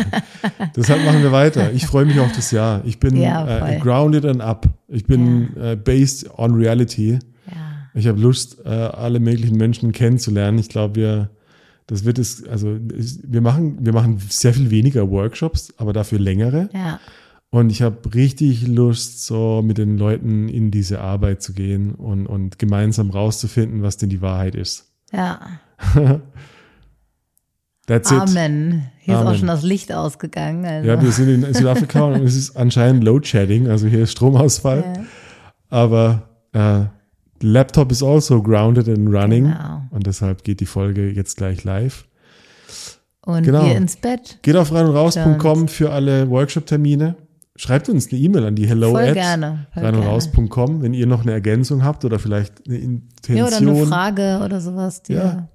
deshalb 0.75 1.05
machen 1.05 1.21
wir 1.21 1.31
weiter. 1.31 1.71
Ich 1.71 1.85
freue 1.85 2.05
mich 2.05 2.19
auf 2.19 2.31
das 2.31 2.51
Jahr. 2.51 2.81
Ich 2.85 2.99
bin 2.99 3.15
Ja, 3.15 3.67
äh, 3.67 3.79
grounded 3.79 4.25
and 4.25 4.41
up. 4.41 4.67
Ich 4.87 5.05
bin 5.05 5.55
äh, 5.57 5.75
based 5.75 6.29
on 6.37 6.55
reality. 6.55 7.19
Ja. 7.47 7.89
Ich 7.93 8.07
habe 8.07 8.19
Lust, 8.19 8.57
äh, 8.65 8.69
alle 8.69 9.19
möglichen 9.19 9.57
Menschen 9.57 9.91
kennenzulernen. 9.91 10.57
Ich 10.57 10.69
glaube, 10.69 10.95
wir, 10.95 11.29
das 11.87 12.05
wird 12.05 12.17
es, 12.17 12.47
also 12.47 12.77
wir 12.79 13.41
machen, 13.41 13.77
wir 13.85 13.93
machen 13.93 14.19
sehr 14.29 14.53
viel 14.53 14.71
weniger 14.71 15.09
Workshops, 15.09 15.73
aber 15.77 15.93
dafür 15.93 16.19
längere. 16.19 16.69
Ja. 16.73 16.99
Und 17.51 17.69
ich 17.69 17.83
habe 17.83 18.15
richtig 18.15 18.67
Lust, 18.67 19.27
so 19.27 19.61
mit 19.63 19.77
den 19.77 19.99
Leuten 19.99 20.49
in 20.49 20.71
diese 20.71 21.01
Arbeit 21.01 21.43
zu 21.43 21.53
gehen 21.53 21.93
und, 21.93 22.25
und 22.25 22.57
gemeinsam 22.57 23.11
rauszufinden, 23.11 23.83
was 23.83 23.97
denn 23.97 24.09
die 24.09 24.21
Wahrheit 24.21 24.55
ist. 24.55 24.91
Ja. 25.11 25.39
That's 27.87 28.11
it. 28.11 28.17
Amen. 28.19 28.83
Hier 28.99 29.15
ist 29.15 29.19
Amen. 29.19 29.33
auch 29.33 29.37
schon 29.37 29.47
das 29.47 29.63
Licht 29.63 29.91
ausgegangen. 29.93 30.65
Also. 30.65 30.87
Ja, 30.87 31.01
wir 31.01 31.11
sind 31.11 31.43
in 31.43 31.53
Südafrika 31.53 32.03
und 32.03 32.23
es 32.23 32.35
ist 32.35 32.55
anscheinend 32.55 33.03
Load 33.03 33.27
Shedding, 33.27 33.67
also 33.67 33.87
hier 33.87 34.03
ist 34.03 34.11
Stromausfall. 34.13 34.83
Ja. 34.95 35.03
Aber 35.69 36.29
äh, 36.53 36.85
Laptop 37.45 37.91
is 37.91 38.01
also 38.01 38.41
grounded 38.41 38.87
and 38.87 39.09
running. 39.13 39.45
Genau. 39.45 39.81
Und 39.91 40.07
deshalb 40.07 40.43
geht 40.45 40.61
die 40.61 40.65
Folge 40.65 41.09
jetzt 41.11 41.35
gleich 41.37 41.63
live. 41.65 42.05
Und 43.25 43.43
Genau. 43.43 43.65
wir 43.65 43.75
ins 43.75 43.97
Bett. 43.97 44.39
Geht 44.41 44.55
auf 44.55 44.71
reinundraus.com 44.73 45.67
für 45.67 45.91
alle 45.91 46.29
Workshop-Termine. 46.29 47.15
Schreibt 47.55 47.87
uns 47.89 48.11
eine 48.11 48.19
E-Mail 48.19 48.45
an 48.45 48.55
die 48.55 48.67
hello 48.67 48.91
Voll 48.91 49.03
at 49.09 49.13
gerne. 49.13 49.67
Reinundraus.com, 49.75 50.81
wenn 50.81 50.93
ihr 50.93 51.05
noch 51.05 51.21
eine 51.21 51.33
Ergänzung 51.33 51.83
habt 51.83 52.03
oder 52.05 52.17
vielleicht 52.19 52.65
eine 52.67 52.77
Intention. 52.77 53.37
Ja, 53.37 53.45
oder 53.47 53.57
eine 53.57 53.85
Frage 53.85 54.41
oder 54.43 54.59
sowas, 54.59 55.03
Ja. 55.07 55.49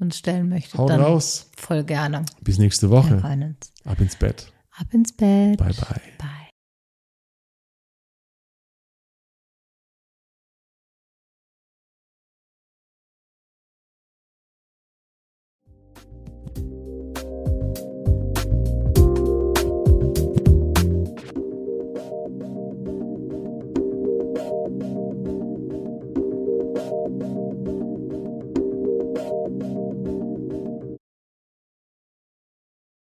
Uns 0.00 0.18
stellen 0.18 0.48
möchtet. 0.48 0.78
Haut 0.78 0.90
dann 0.90 1.00
raus. 1.00 1.50
Voll 1.56 1.84
gerne. 1.84 2.24
Bis 2.40 2.58
nächste 2.58 2.90
Woche. 2.90 3.22
Ab 3.84 4.00
ins 4.00 4.16
Bett. 4.16 4.52
Ab 4.76 4.86
ins 4.92 5.12
Bett. 5.12 5.58
Bye 5.58 5.72
bye. 5.72 6.00
Bye. 6.18 6.39